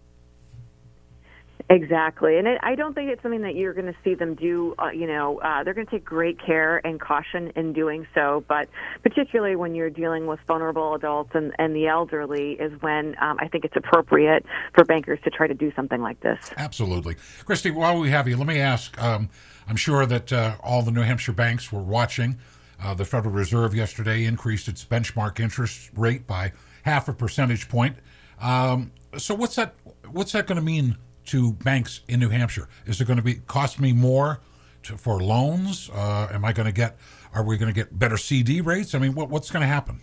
Exactly, 1.71 2.37
and 2.37 2.47
it, 2.47 2.59
I 2.63 2.75
don't 2.75 2.93
think 2.95 3.11
it's 3.11 3.23
something 3.23 3.41
that 3.41 3.55
you're 3.55 3.73
going 3.73 3.87
to 3.87 3.97
see 4.05 4.15
them 4.15 4.35
do. 4.35 4.75
Uh, 4.79 4.91
you 4.91 5.07
know, 5.07 5.41
uh, 5.41 5.65
they're 5.65 5.73
going 5.73 5.87
to 5.87 5.91
take 5.91 6.05
great 6.05 6.39
care 6.39 6.87
and 6.87 7.01
caution 7.01 7.53
in 7.57 7.73
doing 7.73 8.07
so. 8.15 8.45
But 8.47 8.69
particularly 9.03 9.57
when 9.57 9.75
you're 9.75 9.89
dealing 9.89 10.27
with 10.27 10.41
vulnerable 10.47 10.95
adults 10.95 11.31
and, 11.33 11.55
and 11.59 11.75
the 11.75 11.87
elderly, 11.87 12.53
is 12.53 12.71
when 12.83 13.17
um, 13.19 13.39
I 13.41 13.49
think 13.49 13.65
it's 13.65 13.77
appropriate 13.77 14.45
for 14.75 14.85
bankers 14.85 15.19
to 15.25 15.31
try 15.31 15.47
to 15.47 15.55
do 15.55 15.73
something 15.75 16.03
like 16.03 16.21
this. 16.21 16.39
Absolutely, 16.59 17.17
Christy. 17.47 17.71
While 17.71 17.99
we 17.99 18.11
have 18.11 18.29
you, 18.29 18.37
let 18.37 18.47
me 18.47 18.61
ask. 18.61 19.01
Um, 19.03 19.31
I'm 19.67 19.77
sure 19.77 20.05
that 20.05 20.33
uh, 20.35 20.57
all 20.63 20.83
the 20.83 20.91
New 20.91 21.01
Hampshire 21.01 21.33
banks 21.33 21.73
were 21.73 21.83
watching. 21.83 22.37
Uh, 22.83 22.93
the 22.93 23.07
Federal 23.07 23.33
Reserve 23.33 23.75
yesterday 23.75 24.25
increased 24.25 24.69
its 24.69 24.85
benchmark 24.85 25.41
interest 25.41 25.91
rate 25.97 26.27
by 26.27 26.53
half 26.83 27.09
a 27.09 27.15
percentage 27.15 27.71
point. 27.71 27.97
Um, 28.39 28.93
so 29.17 29.35
what's 29.35 29.57
that? 29.57 29.75
What's 30.11 30.33
that 30.33 30.47
going 30.47 30.57
to 30.57 30.63
mean 30.63 30.99
to 31.27 31.53
banks 31.53 32.01
in 32.09 32.21
New 32.21 32.29
Hampshire? 32.29 32.69
Is 32.87 33.01
it 33.01 33.07
going 33.07 33.19
to 33.19 33.23
be 33.23 33.35
cost 33.47 33.81
me 33.81 33.93
more 33.93 34.41
to, 34.85 34.97
for 34.97 35.23
loans? 35.23 35.91
Uh, 35.93 36.29
am 36.33 36.45
I 36.45 36.53
going 36.53 36.67
to 36.67 36.73
get? 36.73 36.97
Are 37.35 37.43
we 37.43 37.57
going 37.57 37.73
to 37.73 37.75
get 37.75 37.99
better 37.99 38.17
CD 38.17 38.61
rates? 38.61 38.95
I 38.95 38.99
mean, 38.99 39.15
what, 39.15 39.29
what's 39.29 39.51
going 39.51 39.63
to 39.63 39.67
happen? 39.67 40.01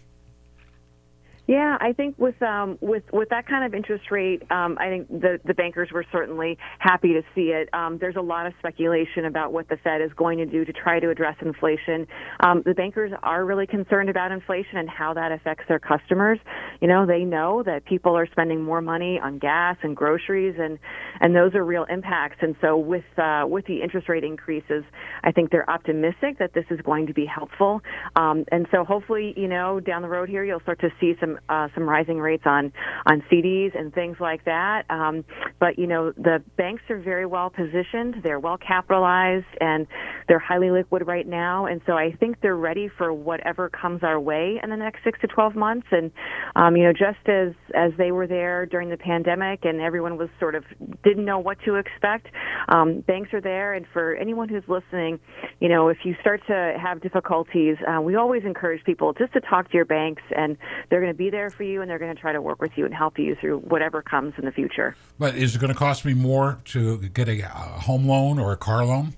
Yeah, 1.48 1.76
I 1.82 1.94
think 1.94 2.16
with 2.20 2.42
um, 2.44 2.78
with 2.82 3.04
with 3.12 3.30
that 3.30 3.48
kind 3.48 3.66
of 3.66 3.74
interest 3.74 4.12
rate, 4.12 4.44
um, 4.52 4.78
I 4.80 4.90
think 4.90 5.10
the 5.10 5.40
the 5.44 5.56
bankers 5.56 5.90
were 5.92 6.06
certainly 6.12 6.58
happy 6.80 7.14
to 7.14 7.24
see 7.34 7.50
it. 7.50 7.68
Um, 7.74 7.98
there's 8.00 8.16
a 8.16 8.22
lot 8.22 8.46
of 8.46 8.54
speculation 8.60 9.26
about 9.26 9.52
what 9.52 9.68
the 9.68 9.78
Fed 9.84 10.02
is 10.02 10.12
going 10.16 10.38
to 10.38 10.46
do 10.46 10.64
to 10.64 10.72
try 10.72 11.00
to 11.00 11.10
address 11.10 11.36
inflation. 11.42 12.08
Um, 12.42 12.62
the 12.64 12.76
bankers 12.76 13.12
are 13.24 13.44
really 13.44 13.66
concerned 13.66 14.10
about 14.10 14.32
inflation 14.32 14.78
and 14.78 14.90
how 14.90 15.16
that 15.16 15.32
affects 15.32 15.66
their 15.68 15.80
customers. 15.80 16.40
You 16.80 16.88
know, 16.88 17.06
they 17.08 17.26
know 17.26 17.64
that 17.64 17.86
people 17.86 18.16
are 18.16 18.28
spending 18.32 18.62
more 18.64 18.82
money 18.82 19.20
on 19.22 19.40
gas 19.40 19.78
and 19.82 19.98
groceries, 19.98 20.56
and 20.60 20.78
and 21.22 21.36
those 21.36 21.56
are 21.56 21.66
real 21.66 21.86
impacts. 21.90 22.38
And 22.42 22.56
so 22.62 22.78
with 22.78 23.04
uh, 23.18 23.46
with 23.48 23.66
the 23.66 23.82
interest 23.82 24.08
rate 24.10 24.24
increases, 24.24 24.84
I 25.24 25.32
think 25.32 25.50
they're 25.50 25.70
optimistic 25.70 26.38
that 26.38 26.54
this 26.54 26.66
is 26.70 26.80
going 26.82 27.08
to 27.08 27.14
be 27.14 27.26
helpful. 27.26 27.82
Um, 28.16 28.46
and 28.52 28.68
so 28.72 28.86
hopefully, 28.86 29.34
you 29.36 29.48
know, 29.48 29.80
down 29.80 30.04
the 30.04 30.08
road 30.08 30.30
here, 30.30 30.46
you'll 30.46 30.62
start 30.62 30.80
to 30.82 30.90
see 31.00 31.16
some 31.20 31.31
uh, 31.50 31.68
some 31.74 31.88
rising 31.88 32.20
rates 32.20 32.44
on 32.46 32.72
on 33.06 33.24
CDs 33.32 33.78
and 33.78 33.94
things 33.94 34.18
like 34.20 34.46
that. 34.46 34.84
Um, 34.90 35.24
but 35.60 35.78
you 35.78 35.88
know, 35.88 36.12
the 36.12 36.44
banks 36.58 36.84
are 36.90 37.00
very 37.00 37.26
well 37.26 37.50
positioned. 37.50 38.16
They're 38.24 38.40
well 38.40 38.58
capitalized 38.58 39.46
and 39.60 39.88
they're 40.28 40.40
highly 40.40 40.72
liquid 40.72 41.08
right 41.08 41.28
now. 41.28 41.66
And 41.66 41.82
so 41.86 41.94
I 41.94 42.12
think 42.20 42.42
they're 42.42 42.56
ready 42.56 42.90
for 42.98 43.14
whatever 43.14 43.70
comes 43.70 44.04
our 44.04 44.20
way 44.20 44.60
in 44.62 44.70
the 44.70 44.78
next 44.78 45.04
six 45.04 45.20
to 45.22 45.28
twelve 45.28 45.56
months. 45.56 45.88
And 45.92 46.12
um, 46.56 46.76
you 46.76 46.84
know, 46.84 46.94
just 46.94 47.28
as 47.28 47.54
as 47.76 47.92
they 47.98 48.12
were 48.12 48.28
there 48.28 48.66
during 48.66 48.90
the 48.90 48.98
pandemic 48.98 49.66
and 49.66 49.82
everyone 49.82 50.18
was 50.18 50.30
sort 50.40 50.56
of 50.56 50.64
didn't 51.04 51.26
know 51.26 51.40
what 51.40 51.58
to 51.66 51.76
expect, 51.76 52.28
um, 52.70 53.02
banks 53.02 53.34
are 53.34 53.42
there. 53.42 53.74
And 53.74 53.86
for 53.94 54.16
anyone 54.16 54.50
who's 54.50 54.64
listening, 54.68 55.20
you 55.60 55.70
know, 55.70 55.90
if 55.90 55.98
you 56.04 56.16
start 56.22 56.42
to 56.48 56.78
have 56.82 57.02
difficulties, 57.02 57.78
uh, 57.88 58.02
we 58.02 58.16
always 58.16 58.44
encourage 58.46 58.84
people 58.84 59.14
just 59.14 59.34
to 59.34 59.42
talk 59.42 59.70
to 59.70 59.76
your 59.76 59.86
banks, 59.86 60.24
and 60.36 60.58
they're 60.90 61.02
going 61.02 61.14
to 61.14 61.18
be 61.18 61.21
there 61.30 61.50
for 61.50 61.64
you 61.64 61.82
and 61.82 61.90
they're 61.90 62.00
going 62.00 62.14
to 62.14 62.20
try 62.20 62.32
to 62.32 62.42
work 62.42 62.62
with 62.62 62.72
you 62.76 62.86
and 62.86 62.94
help 62.94 63.20
you 63.20 63.36
through 63.36 63.60
whatever 63.60 64.02
comes 64.02 64.34
in 64.38 64.46
the 64.46 64.52
future. 64.52 64.96
But 65.20 65.36
is 65.36 65.56
it 65.56 65.60
going 65.60 65.74
to 65.74 65.78
cost 65.78 66.06
me 66.06 66.14
more 66.14 66.60
to 66.66 66.98
get 66.98 67.28
a, 67.28 67.42
a 67.42 67.80
home 67.80 68.08
loan 68.08 68.40
or 68.40 68.52
a 68.52 68.58
car 68.58 68.86
loan? 68.86 69.14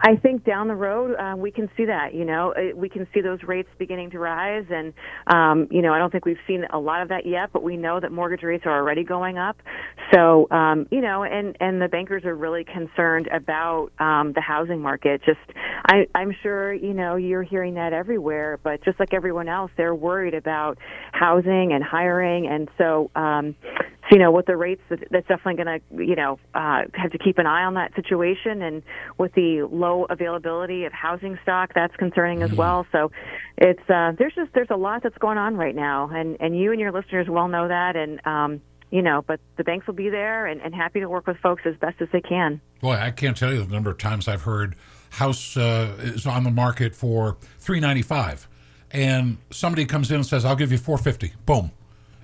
I 0.00 0.16
think 0.16 0.44
down 0.44 0.68
the 0.68 0.74
road 0.74 1.14
uh, 1.16 1.36
we 1.36 1.50
can 1.50 1.68
see 1.76 1.84
that. 1.86 2.14
You 2.14 2.24
know, 2.24 2.52
Uh, 2.56 2.76
we 2.76 2.88
can 2.88 3.06
see 3.12 3.20
those 3.20 3.42
rates 3.42 3.68
beginning 3.78 4.10
to 4.10 4.18
rise, 4.18 4.64
and 4.70 4.92
um, 5.26 5.68
you 5.70 5.82
know, 5.82 5.92
I 5.92 5.98
don't 5.98 6.10
think 6.10 6.24
we've 6.24 6.36
seen 6.46 6.64
a 6.72 6.78
lot 6.78 7.02
of 7.02 7.08
that 7.08 7.26
yet, 7.26 7.50
but 7.52 7.62
we 7.62 7.76
know 7.76 8.00
that 8.00 8.12
mortgage 8.12 8.42
rates 8.42 8.64
are 8.66 8.76
already 8.78 9.04
going 9.04 9.38
up. 9.38 9.56
So, 10.12 10.48
um, 10.50 10.86
you 10.90 11.00
know, 11.00 11.24
and 11.24 11.56
and 11.60 11.80
the 11.80 11.88
bankers 11.88 12.24
are 12.24 12.34
really 12.34 12.64
concerned 12.64 13.28
about 13.28 13.90
um, 13.98 14.32
the 14.34 14.40
housing 14.40 14.80
market. 14.80 15.22
Just, 15.24 15.38
I, 15.86 16.06
I'm 16.14 16.34
sure 16.42 16.72
you 16.72 16.94
know 16.94 17.16
you're 17.16 17.42
hearing 17.42 17.74
that 17.74 17.92
everywhere, 17.92 18.58
but 18.62 18.84
just 18.84 19.00
like 19.00 19.12
everyone 19.12 19.48
else, 19.48 19.70
they're 19.76 19.94
worried 19.94 20.34
about 20.34 20.78
housing 21.12 21.72
and 21.72 21.82
hiring, 21.82 22.46
and 22.46 22.68
so. 22.78 23.10
Um, 23.14 23.54
so, 24.08 24.16
you 24.16 24.22
know, 24.22 24.30
with 24.30 24.46
the 24.46 24.56
rates, 24.56 24.82
that's 24.88 25.26
definitely 25.26 25.62
going 25.62 25.80
to, 25.80 26.04
you 26.04 26.16
know, 26.16 26.38
uh, 26.54 26.82
have 26.94 27.10
to 27.12 27.18
keep 27.18 27.38
an 27.38 27.46
eye 27.46 27.64
on 27.64 27.74
that 27.74 27.94
situation. 27.94 28.62
And 28.62 28.82
with 29.18 29.32
the 29.34 29.68
low 29.70 30.04
availability 30.04 30.84
of 30.84 30.92
housing 30.92 31.38
stock, 31.42 31.72
that's 31.74 31.94
concerning 31.96 32.42
as 32.42 32.52
well. 32.52 32.86
So, 32.92 33.10
it's 33.58 33.80
uh, 33.88 34.12
there's 34.18 34.34
just 34.34 34.52
there's 34.52 34.70
a 34.70 34.76
lot 34.76 35.02
that's 35.02 35.18
going 35.18 35.38
on 35.38 35.56
right 35.56 35.74
now, 35.74 36.10
and 36.12 36.36
and 36.40 36.58
you 36.58 36.72
and 36.72 36.80
your 36.80 36.92
listeners 36.92 37.26
well 37.28 37.48
know 37.48 37.68
that. 37.68 37.96
And 37.96 38.24
um, 38.26 38.60
you 38.90 39.02
know, 39.02 39.24
but 39.26 39.40
the 39.56 39.64
banks 39.64 39.86
will 39.86 39.94
be 39.94 40.10
there 40.10 40.46
and, 40.46 40.60
and 40.60 40.74
happy 40.74 41.00
to 41.00 41.08
work 41.08 41.26
with 41.26 41.38
folks 41.38 41.62
as 41.64 41.74
best 41.76 42.00
as 42.00 42.08
they 42.12 42.20
can. 42.20 42.60
Boy, 42.80 42.94
I 42.94 43.10
can't 43.10 43.36
tell 43.36 43.52
you 43.52 43.64
the 43.64 43.72
number 43.72 43.90
of 43.90 43.98
times 43.98 44.28
I've 44.28 44.42
heard 44.42 44.76
house 45.10 45.56
uh, 45.56 45.96
is 46.00 46.26
on 46.26 46.44
the 46.44 46.50
market 46.50 46.94
for 46.94 47.38
three 47.58 47.80
ninety 47.80 48.02
five, 48.02 48.46
and 48.90 49.38
somebody 49.50 49.86
comes 49.86 50.10
in 50.10 50.16
and 50.16 50.26
says, 50.26 50.44
"I'll 50.44 50.56
give 50.56 50.70
you 50.70 50.78
four 50.78 50.98
fifty. 50.98 51.32
Boom, 51.46 51.72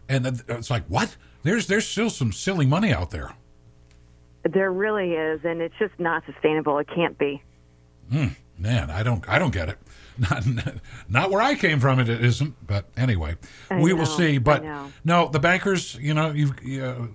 and 0.08 0.42
it's 0.48 0.70
like, 0.70 0.84
what? 0.86 1.16
There's 1.42 1.66
there's 1.66 1.86
still 1.86 2.10
some 2.10 2.32
silly 2.32 2.66
money 2.66 2.92
out 2.92 3.10
there. 3.10 3.34
There 4.44 4.72
really 4.72 5.12
is, 5.12 5.40
and 5.44 5.60
it's 5.60 5.74
just 5.78 5.98
not 5.98 6.24
sustainable. 6.26 6.78
It 6.78 6.88
can't 6.94 7.16
be. 7.18 7.42
Man, 8.58 8.90
I 8.90 9.02
don't 9.02 9.26
I 9.28 9.38
don't 9.38 9.52
get 9.52 9.68
it. 9.68 9.78
Not 10.18 10.44
not 11.08 11.30
where 11.30 11.40
I 11.40 11.54
came 11.54 11.80
from. 11.80 11.98
it, 11.98 12.06
It 12.06 12.22
isn't. 12.22 12.66
But 12.66 12.84
anyway, 12.98 13.36
I 13.70 13.80
we 13.80 13.94
will 13.94 14.04
see. 14.04 14.36
But 14.36 14.62
no, 15.04 15.28
the 15.28 15.38
bankers. 15.38 15.94
You 15.98 16.12
know, 16.12 16.32
you 16.32 16.52
uh, 16.84 17.06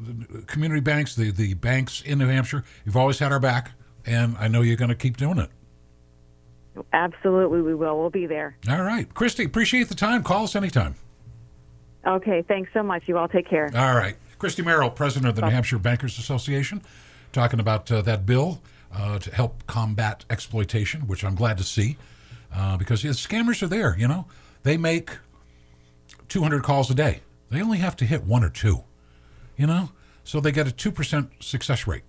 community 0.48 0.82
banks, 0.82 1.14
the 1.16 1.30
the 1.30 1.54
banks 1.54 2.02
in 2.02 2.18
New 2.18 2.28
Hampshire. 2.28 2.64
You've 2.86 2.98
always 2.98 3.20
had 3.20 3.32
our 3.32 3.40
back, 3.40 3.74
and 4.04 4.36
I 4.40 4.48
know 4.48 4.62
you're 4.64 4.78
going 4.78 4.90
to 4.90 4.96
keep 4.96 5.16
doing 5.16 5.38
it. 5.38 5.52
Absolutely, 6.92 7.62
we 7.62 7.76
will. 7.76 8.00
We'll 8.00 8.10
be 8.10 8.26
there. 8.26 8.58
All 8.68 8.82
right, 8.82 9.12
Christy. 9.14 9.44
Appreciate 9.44 9.90
the 9.90 9.96
time. 9.96 10.24
Call 10.24 10.46
us 10.46 10.56
anytime. 10.56 10.96
Okay, 12.08 12.42
thanks 12.42 12.72
so 12.74 12.82
much. 12.82 13.04
You 13.08 13.18
all 13.18 13.28
take 13.28 13.48
care. 13.50 13.70
All 13.76 13.96
right. 13.96 14.16
Christy 14.40 14.62
Merrill, 14.62 14.90
president 14.90 15.28
of 15.30 15.36
the 15.36 15.42
New 15.42 15.50
Hampshire 15.50 15.80
Bankers 15.80 16.18
Association, 16.20 16.82
talking 17.34 17.60
about 17.60 17.92
uh, 17.92 18.02
that 18.04 18.26
bill 18.26 18.62
uh, 18.94 19.20
to 19.20 19.36
help 19.36 19.66
combat 19.68 20.24
exploitation, 20.30 21.02
which 21.08 21.24
I'm 21.24 21.36
glad 21.36 21.58
to 21.58 21.64
see 21.64 21.98
uh, 22.54 22.78
because 22.78 23.02
the 23.02 23.10
scammers 23.10 23.62
are 23.62 23.68
there, 23.68 23.98
you 23.98 24.08
know. 24.08 24.26
They 24.64 24.78
make 24.78 25.12
200 26.30 26.64
calls 26.64 26.90
a 26.90 26.96
day. 26.96 27.22
They 27.50 27.62
only 27.62 27.80
have 27.80 27.96
to 27.98 28.06
hit 28.06 28.24
one 28.24 28.44
or 28.44 28.50
two, 28.50 28.84
you 29.58 29.68
know? 29.68 29.90
So 30.24 30.40
they 30.40 30.52
get 30.52 30.68
a 30.68 30.72
2% 30.72 31.44
success 31.44 31.88
rate. 31.88 32.04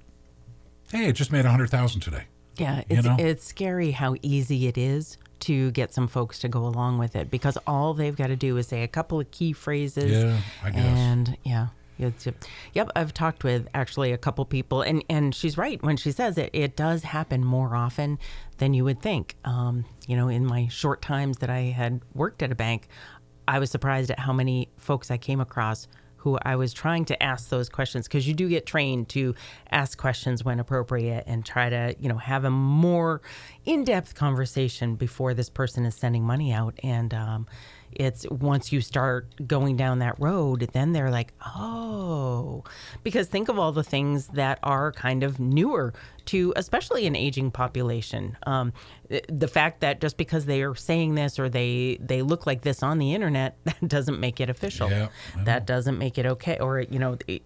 Hey, 0.91 1.09
it 1.09 1.13
just 1.15 1.33
made 1.33 1.45
100,000 1.45 2.01
today. 2.01 2.25
Yeah, 2.57 2.83
You 2.91 3.03
know? 3.03 3.17
it's 3.19 3.45
scary 3.45 3.93
how 3.93 4.17
easy 4.23 4.67
it 4.67 4.77
is 4.77 5.17
to 5.41 5.71
get 5.73 5.93
some 5.93 6.09
folks 6.09 6.39
to 6.41 6.49
go 6.49 6.67
along 6.67 6.99
with 6.99 7.17
it 7.17 7.31
because 7.31 7.59
all 7.67 7.95
they've 7.95 8.17
got 8.17 8.29
to 8.29 8.37
do 8.37 8.57
is 8.57 8.69
say 8.69 8.83
a 8.83 8.89
couple 8.89 9.21
of 9.21 9.31
key 9.31 9.53
phrases. 9.53 10.11
Yeah, 10.11 10.41
I 10.65 10.71
guess. 10.71 10.85
And 10.85 11.37
yeah. 11.45 11.69
It's, 12.01 12.29
yep, 12.75 12.91
I've 12.95 13.13
talked 13.13 13.43
with 13.43 13.67
actually 13.75 14.13
a 14.13 14.19
couple 14.19 14.45
people, 14.45 14.83
and, 14.83 15.05
and 15.11 15.35
she's 15.35 15.59
right 15.59 15.83
when 15.83 15.97
she 15.97 16.13
says 16.13 16.39
it. 16.39 16.51
It 16.53 16.77
does 16.77 17.03
happen 17.03 17.45
more 17.45 17.75
often 17.75 18.21
than 18.59 18.73
you 18.73 18.85
would 18.85 19.03
think. 19.03 19.35
Um, 19.45 19.85
you 20.07 20.17
know, 20.17 20.29
in 20.29 20.47
my 20.47 20.69
short 20.69 21.03
times 21.03 21.39
that 21.39 21.51
I 21.51 21.63
had 21.63 22.01
worked 22.15 22.41
at 22.45 22.53
a 22.53 22.55
bank, 22.55 22.87
I 23.49 23.59
was 23.59 23.71
surprised 23.71 24.13
at 24.13 24.21
how 24.21 24.33
many 24.33 24.69
folks 24.77 25.11
I 25.11 25.17
came 25.17 25.41
across 25.41 25.89
who 26.19 26.39
I 26.43 26.57
was 26.57 26.73
trying 26.73 27.05
to 27.07 27.23
ask 27.23 27.49
those 27.49 27.69
questions 27.69 28.07
because 28.07 28.27
you 28.27 28.35
do 28.35 28.49
get 28.49 28.67
trained 28.67 29.09
to 29.11 29.35
ask 29.71 29.97
questions 29.97 30.45
when 30.45 30.61
appropriate 30.61 31.25
and 31.27 31.45
try 31.45 31.69
to, 31.69 31.95
you 31.99 32.09
know, 32.09 32.19
have 32.19 32.45
a 32.45 32.51
more 32.51 33.21
in-depth 33.65 34.15
conversation 34.15 34.97
before 34.97 35.35
this 35.35 35.49
person 35.49 35.85
is 35.85 35.95
sending 35.95 36.25
money 36.25 36.53
out. 36.53 36.79
And 36.83 37.15
um, 37.15 37.47
it's 37.93 38.29
once 38.31 38.73
you 38.73 38.81
start 38.81 39.47
going 39.47 39.77
down 39.77 39.99
that 40.01 40.19
road, 40.19 40.69
then 40.73 40.93
they're 40.93 41.11
like, 41.11 41.33
oh, 41.45 42.65
because 43.03 43.27
think 43.29 43.49
of 43.49 43.59
all 43.59 43.73
the 43.73 43.85
things 43.85 44.29
that 44.29 44.59
are 44.63 44.93
kind 44.93 45.23
of 45.23 45.41
newer 45.41 45.95
to, 46.27 46.53
especially 46.57 47.07
an 47.07 47.17
aging 47.17 47.51
population. 47.51 48.37
Um, 48.47 48.73
the 49.29 49.49
fact 49.49 49.81
that 49.81 50.01
just 50.01 50.17
because 50.17 50.47
they 50.47 50.63
are 50.63 50.75
saying 50.75 51.15
this 51.15 51.39
or 51.39 51.49
they 51.49 51.99
they 52.01 52.23
look 52.23 52.47
like 52.47 52.63
this 52.63 52.83
on 52.83 52.99
the 52.99 53.15
internet, 53.15 53.57
that 53.65 53.89
doesn't 53.89 54.21
make 54.21 54.41
it 54.41 54.51
official. 54.51 54.91
Yeah, 54.91 55.09
that 55.45 55.67
doesn't 55.67 55.99
make 55.99 56.19
it 56.19 56.27
okay. 56.27 56.59
Or 56.59 56.81
you 56.81 56.99
know. 56.99 57.19
It, 57.27 57.43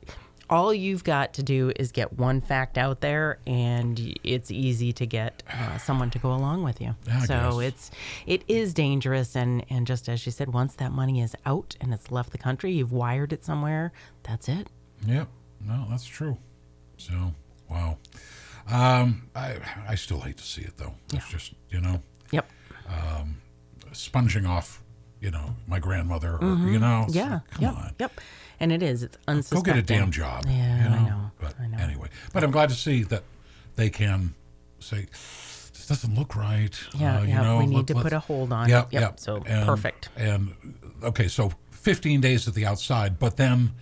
all 0.51 0.73
you've 0.75 1.05
got 1.05 1.33
to 1.35 1.43
do 1.43 1.73
is 1.77 1.93
get 1.93 2.13
one 2.19 2.41
fact 2.41 2.77
out 2.77 3.01
there, 3.01 3.39
and 3.47 4.15
it's 4.25 4.51
easy 4.51 4.93
to 4.95 5.07
get 5.07 5.43
uh, 5.53 5.79
someone 5.79 6.11
to 6.11 6.19
go 6.19 6.33
along 6.33 6.63
with 6.65 6.81
you. 6.81 6.95
I 7.11 7.25
so 7.27 7.61
guess. 7.61 7.69
it's 7.69 7.91
it 8.27 8.43
is 8.49 8.75
dangerous, 8.75 9.35
and 9.37 9.65
and 9.71 9.87
just 9.87 10.09
as 10.09 10.25
you 10.27 10.33
said, 10.33 10.53
once 10.53 10.75
that 10.77 10.93
money 10.93 11.21
is 11.21 11.35
out 11.47 11.77
and 11.81 11.93
it's 11.95 12.11
left 12.11 12.33
the 12.33 12.39
country, 12.39 12.73
you've 12.73 12.93
wired 12.93 13.33
it 13.33 13.45
somewhere. 13.45 13.93
That's 14.25 14.49
it. 14.49 14.69
Yep. 15.07 15.29
No, 15.65 15.87
that's 15.91 16.05
true. 16.07 16.37
So, 16.97 17.33
wow. 17.71 17.99
Um, 18.69 19.29
I 19.35 19.57
I 19.89 19.95
still 19.95 20.21
hate 20.21 20.37
to 20.39 20.45
see 20.45 20.63
it 20.63 20.77
though. 20.77 20.95
It's 21.13 21.29
just 21.29 21.55
you 21.71 21.81
know 21.81 22.03
Yep. 22.31 22.49
sponging 23.93 24.47
off, 24.47 24.83
you 25.23 25.31
know, 25.31 25.55
my 25.69 25.79
grandmother 25.79 26.37
or 26.37 26.45
you 26.45 26.79
know. 26.81 27.07
Mm-hmm. 27.07 27.13
Yeah. 27.17 27.31
like, 27.35 27.51
come 27.53 27.63
yep. 27.63 27.75
on. 27.77 27.95
Yep. 28.01 28.21
And 28.61 28.73
it 28.73 28.83
is. 28.83 29.03
It's 29.05 29.51
Go 29.51 29.63
get 29.63 29.77
a 29.77 29.83
damn 29.83 30.11
job. 30.11 30.45
Yeah, 30.47 30.85
you 30.85 30.91
know? 30.91 30.97
I 30.97 31.09
know. 31.09 31.31
But 31.41 31.55
I 31.61 31.67
know. 31.69 31.79
anyway, 31.79 32.09
but 32.33 32.45
I'm 32.45 32.51
glad 32.51 32.69
to 32.69 32.75
see 32.75 33.05
that 33.05 33.23
they 33.77 33.89
can 33.89 34.35
say 34.81 35.07
this 35.13 35.87
doesn't 35.89 36.15
look 36.15 36.37
right. 36.37 36.77
Yeah, 36.95 37.19
uh, 37.19 37.23
you 37.23 37.29
yeah, 37.29 37.43
know, 37.43 37.59
we 37.59 37.67
need 37.67 37.77
let- 37.77 37.87
to 37.89 37.95
put 37.95 38.13
a 38.13 38.19
hold 38.19 38.53
on 38.53 38.69
Yep, 38.69 38.87
it. 38.89 38.93
Yep, 38.95 39.01
yep. 39.03 39.21
so 39.21 39.37
And- 39.47 39.67
perfect. 39.67 40.11
And 40.17 40.55
okay, 41.03 41.29
so 41.29 41.53
15 41.71 42.21
days 42.21 42.47
at 42.47 42.55
the 42.55 42.67
outside, 42.67 43.19
but 43.19 43.37
then 43.37 43.73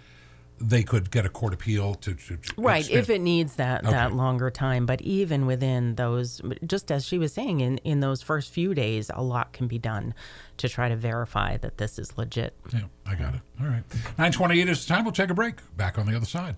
they 0.61 0.83
could 0.83 1.11
get 1.11 1.25
a 1.25 1.29
court 1.31 1.55
appeal 1.55 1.95
to, 1.95 2.15
to, 2.15 2.37
to 2.37 2.55
Right, 2.59 2.81
extend- 2.81 3.01
if 3.01 3.11
it 3.11 3.21
needs 3.21 3.57
that 3.57 3.83
that 3.85 4.13
longer 4.15 4.51
time, 4.51 4.85
but 4.87 5.01
even 5.01 5.47
within 5.47 5.95
those, 5.95 6.43
just 6.67 6.93
as 6.93 7.07
she 7.07 7.17
was 7.19 7.33
saying, 7.33 7.61
in 7.61 7.79
in 7.79 8.01
those 8.01 8.21
first 8.23 8.51
few 8.53 8.75
days, 8.75 9.11
a 9.15 9.23
lot 9.23 9.53
can 9.53 9.67
be 9.69 9.79
done 9.79 10.13
to 10.59 10.69
try 10.69 10.89
to 10.91 10.97
verify 10.97 11.57
that 11.59 11.79
this 11.79 11.99
is 11.99 12.17
legit. 12.19 12.55
Yeah, 12.73 12.81
I 13.07 13.15
got 13.15 13.35
it. 13.35 13.41
All 13.61 13.67
right. 13.67 13.83
928 14.19 14.69
is 14.69 14.85
the 14.87 14.93
time. 14.95 15.05
We'll 15.05 15.13
take 15.13 15.31
a 15.31 15.35
break. 15.35 15.55
Back 15.77 15.99
on 15.99 16.07
the 16.07 16.15
other 16.15 16.27
side. 16.27 16.57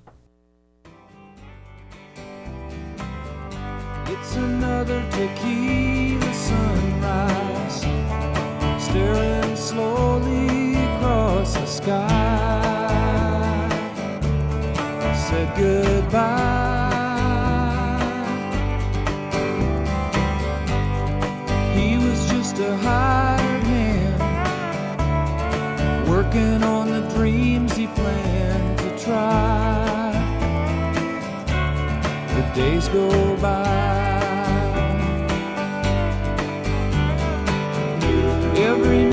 It's 4.07 4.35
another 4.37 5.01
tequila 5.11 6.35
sunrise, 6.35 7.81
staring 8.85 9.57
slowly 9.57 10.75
across 10.75 11.55
the 11.55 11.67
sky. 11.67 12.72
Said 15.33 15.51
goodbye. 15.57 16.93
He 21.75 21.97
was 21.97 22.29
just 22.29 22.59
a 22.59 22.77
hired 22.77 23.63
hand, 23.63 24.21
working 26.07 26.63
on 26.63 26.91
the 26.91 27.01
dreams 27.15 27.75
he 27.75 27.87
planned 27.87 28.79
to 28.81 28.99
try 28.99 30.13
the 32.35 32.43
days 32.55 32.89
go 32.89 33.09
by. 33.37 33.73
Every 38.55 39.05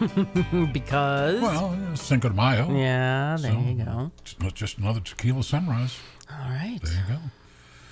Because 0.72 1.40
Well, 1.42 1.76
Cinco 1.94 2.28
de 2.28 2.34
Mayo. 2.34 2.70
yeah, 2.74 3.36
there 3.40 3.52
So, 3.52 3.58
you 3.58 3.74
go. 3.84 4.10
It's 4.22 4.38
not 4.40 4.54
just 4.54 4.78
another 4.78 5.00
tequila 5.00 5.42
sunrise. 5.42 5.98
All 6.30 6.38
right, 6.50 6.78
There 6.82 6.92
you 6.92 7.14
go. 7.14 7.20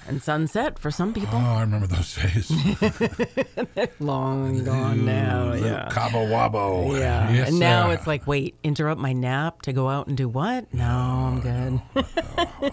and 0.07 0.23
sunset 0.23 0.79
for 0.79 0.91
some 0.91 1.13
people, 1.13 1.35
Oh, 1.39 1.57
I 1.57 1.61
remember 1.63 1.87
those 1.87 2.15
days. 2.17 2.51
long 4.01 4.65
gone 4.65 5.05
now. 5.05 5.53
Yeah. 5.53 5.89
Cabo 5.91 6.25
Wabo. 6.27 6.99
Yeah, 6.99 7.31
Yes, 7.31 7.49
and 7.49 7.59
now 7.59 7.89
sir. 7.89 7.93
it's 7.95 8.07
like, 8.07 8.27
wait, 8.27 8.55
interrupt 8.63 9.01
my 9.01 9.13
nap 9.13 9.63
to 9.63 9.73
go 9.73 9.89
out 9.89 10.07
and 10.07 10.17
do 10.17 10.29
what? 10.29 10.73
No, 10.73 10.85
I'm 10.85 11.41
good. 11.41 12.73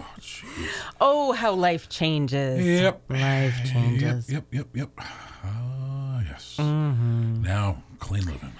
oh, 1.00 1.32
how 1.32 1.52
life 1.52 1.88
changes. 1.90 2.64
Yep. 2.64 3.02
life 3.10 3.60
changes. 3.70 4.30
Yep, 4.30 4.46
yep, 4.52 4.66
yep, 4.74 4.88
yep. 4.96 5.06
Ah, 5.44 6.22
yes. 6.26 6.56
Mm-hmm. 6.58 7.42
Now, 7.42 7.82
clean 7.98 8.24
living. 8.24 8.52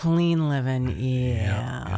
Clean 0.00 0.48
living, 0.48 0.96
yeah. 0.98 1.44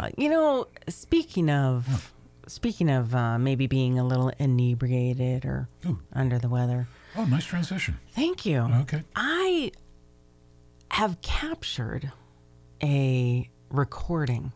yeah. 0.01 0.09
You 0.17 0.29
know, 0.29 0.67
speaking 0.89 1.49
of, 1.49 2.13
speaking 2.49 2.91
of 2.91 3.15
uh, 3.15 3.39
maybe 3.39 3.69
being 3.69 3.97
a 3.99 4.05
little 4.05 4.31
inebriated 4.41 5.45
or 5.45 5.69
Ooh. 5.87 6.01
under 6.13 6.39
the 6.41 6.49
weather. 6.49 6.89
Oh, 7.17 7.25
nice 7.27 7.45
transition. 7.45 8.01
Thank 8.11 8.45
you. 8.45 8.59
Okay. 8.59 9.05
I 9.15 9.71
have 10.91 11.21
captured 11.23 12.11
a 12.83 13.49
recording. 13.71 14.53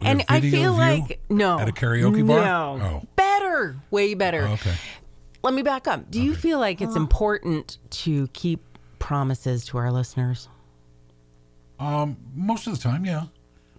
And 0.00 0.22
I 0.28 0.40
feel 0.40 0.72
like 0.72 1.20
no 1.28 1.58
at 1.58 1.68
a 1.68 1.72
karaoke 1.72 2.24
bar? 2.26 2.44
No, 2.44 2.80
Oh. 2.80 3.02
better, 3.16 3.76
way 3.90 4.14
better. 4.14 4.42
Okay. 4.42 4.74
Let 5.42 5.54
me 5.54 5.62
back 5.62 5.88
up. 5.88 6.08
Do 6.10 6.22
you 6.22 6.34
feel 6.36 6.60
like 6.60 6.80
it's 6.80 6.94
important 6.96 7.78
to 7.90 8.28
keep 8.28 8.60
promises 9.00 9.64
to 9.66 9.78
our 9.78 9.90
listeners? 9.90 10.48
Um, 11.78 12.16
most 12.34 12.66
of 12.66 12.74
the 12.74 12.78
time, 12.80 13.04
yeah. 13.04 13.24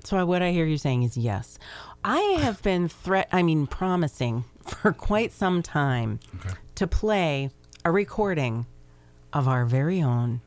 So 0.03 0.25
what 0.25 0.41
I 0.41 0.51
hear 0.51 0.65
you 0.65 0.77
saying 0.77 1.03
is 1.03 1.17
yes. 1.17 1.57
I 2.03 2.19
have 2.41 2.61
been 2.61 2.87
threat 2.87 3.27
I 3.31 3.43
mean 3.43 3.67
promising 3.67 4.45
for 4.65 4.93
quite 4.93 5.31
some 5.31 5.61
time 5.63 6.19
Okay. 6.39 6.55
to 6.75 6.87
play 6.87 7.49
a 7.83 7.91
recording 7.91 8.65
of 9.33 9.47
our 9.47 9.65
very 9.65 10.01
own 10.01 10.41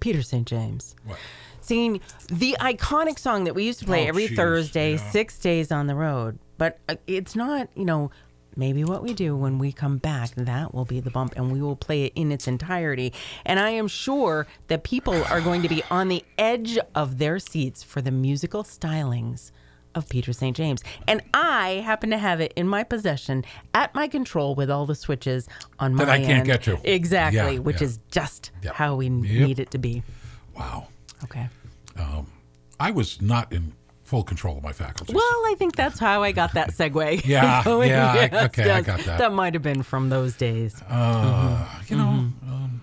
Peter 0.00 0.22
St. 0.22 0.46
James. 0.46 0.94
What? 1.04 1.18
Singing 1.60 2.00
the 2.28 2.56
iconic 2.60 3.18
song 3.18 3.44
that 3.44 3.54
we 3.54 3.64
used 3.64 3.78
to 3.80 3.84
play 3.84 4.06
Oh, 4.06 4.08
every 4.08 4.28
jeez, 4.28 4.36
Thursday, 4.36 4.92
yeah. 4.92 5.10
6 5.10 5.38
days 5.38 5.70
on 5.70 5.86
the 5.86 5.94
road. 5.94 6.38
But 6.58 6.78
uh, 6.88 6.96
it's 7.06 7.36
not, 7.36 7.68
you 7.76 7.84
know, 7.84 8.10
maybe 8.56 8.84
what 8.84 9.02
we 9.02 9.14
do 9.14 9.36
when 9.36 9.58
we 9.58 9.72
come 9.72 9.98
back, 9.98 10.30
that 10.36 10.74
will 10.74 10.84
be 10.84 11.00
the 11.00 11.10
bump 11.10 11.34
and 11.36 11.52
we 11.52 11.60
will 11.62 11.76
play 11.76 12.04
it 12.04 12.12
in 12.14 12.30
its 12.32 12.46
entirety. 12.48 13.12
And 13.44 13.58
I 13.60 13.70
am 13.70 13.88
sure 13.88 14.46
that 14.68 14.82
people 14.84 15.24
are 15.24 15.40
going 15.40 15.62
to 15.62 15.68
be 15.68 15.82
on 15.90 16.08
the 16.08 16.24
edge 16.38 16.78
of 16.94 17.18
their 17.18 17.38
seats 17.38 17.82
for 17.82 18.00
the 18.02 18.10
musical 18.10 18.62
stylings 18.64 19.50
of 19.94 20.08
Peter 20.08 20.32
St. 20.32 20.56
James. 20.56 20.82
And 21.06 21.20
I 21.34 21.82
happen 21.84 22.08
to 22.10 22.18
have 22.18 22.40
it 22.40 22.52
in 22.56 22.66
my 22.66 22.82
possession 22.82 23.44
at 23.74 23.94
my 23.94 24.08
control 24.08 24.54
with 24.54 24.70
all 24.70 24.86
the 24.86 24.94
switches 24.94 25.46
on 25.78 25.94
my 25.94 26.04
That 26.06 26.10
I 26.12 26.18
can't 26.18 26.30
end. 26.30 26.46
get 26.46 26.62
to. 26.62 26.80
Exactly, 26.84 27.54
Yeah, 27.54 27.58
which 27.58 27.80
yeah. 27.82 27.86
is 27.88 27.98
just 28.10 28.50
Yep. 28.62 28.74
how 28.74 28.94
we 28.96 29.06
Yep. 29.08 29.48
need 29.48 29.58
it 29.58 29.70
to 29.72 29.78
be. 29.78 30.02
Wow. 30.56 30.88
Okay. 31.24 31.48
Um, 31.98 32.26
I 32.80 32.90
was 32.90 33.20
not 33.20 33.52
in 33.52 33.74
full 34.12 34.22
control 34.22 34.58
of 34.58 34.62
my 34.62 34.74
faculties. 34.74 35.16
Well, 35.16 35.22
I 35.24 35.54
think 35.56 35.74
that's 35.74 35.98
how 35.98 36.22
I 36.22 36.32
got 36.32 36.52
that 36.52 36.72
segue. 36.72 37.24
Yeah, 37.32 37.64
going. 37.64 37.88
yeah, 37.88 38.12
I- 38.12 38.14
Yes, 38.30 38.44
okay, 38.44 38.70
I 38.70 38.82
got 38.82 39.00
that. 39.00 39.16
That 39.18 39.32
might 39.32 39.54
have 39.54 39.62
been 39.62 39.82
from 39.82 40.10
those 40.10 40.36
days. 40.36 40.82
uh, 40.86 41.64
mm-hmm. 41.64 41.94
you 41.94 41.96
know, 41.98 42.04
mm-hmm. 42.04 42.52
um, 42.52 42.82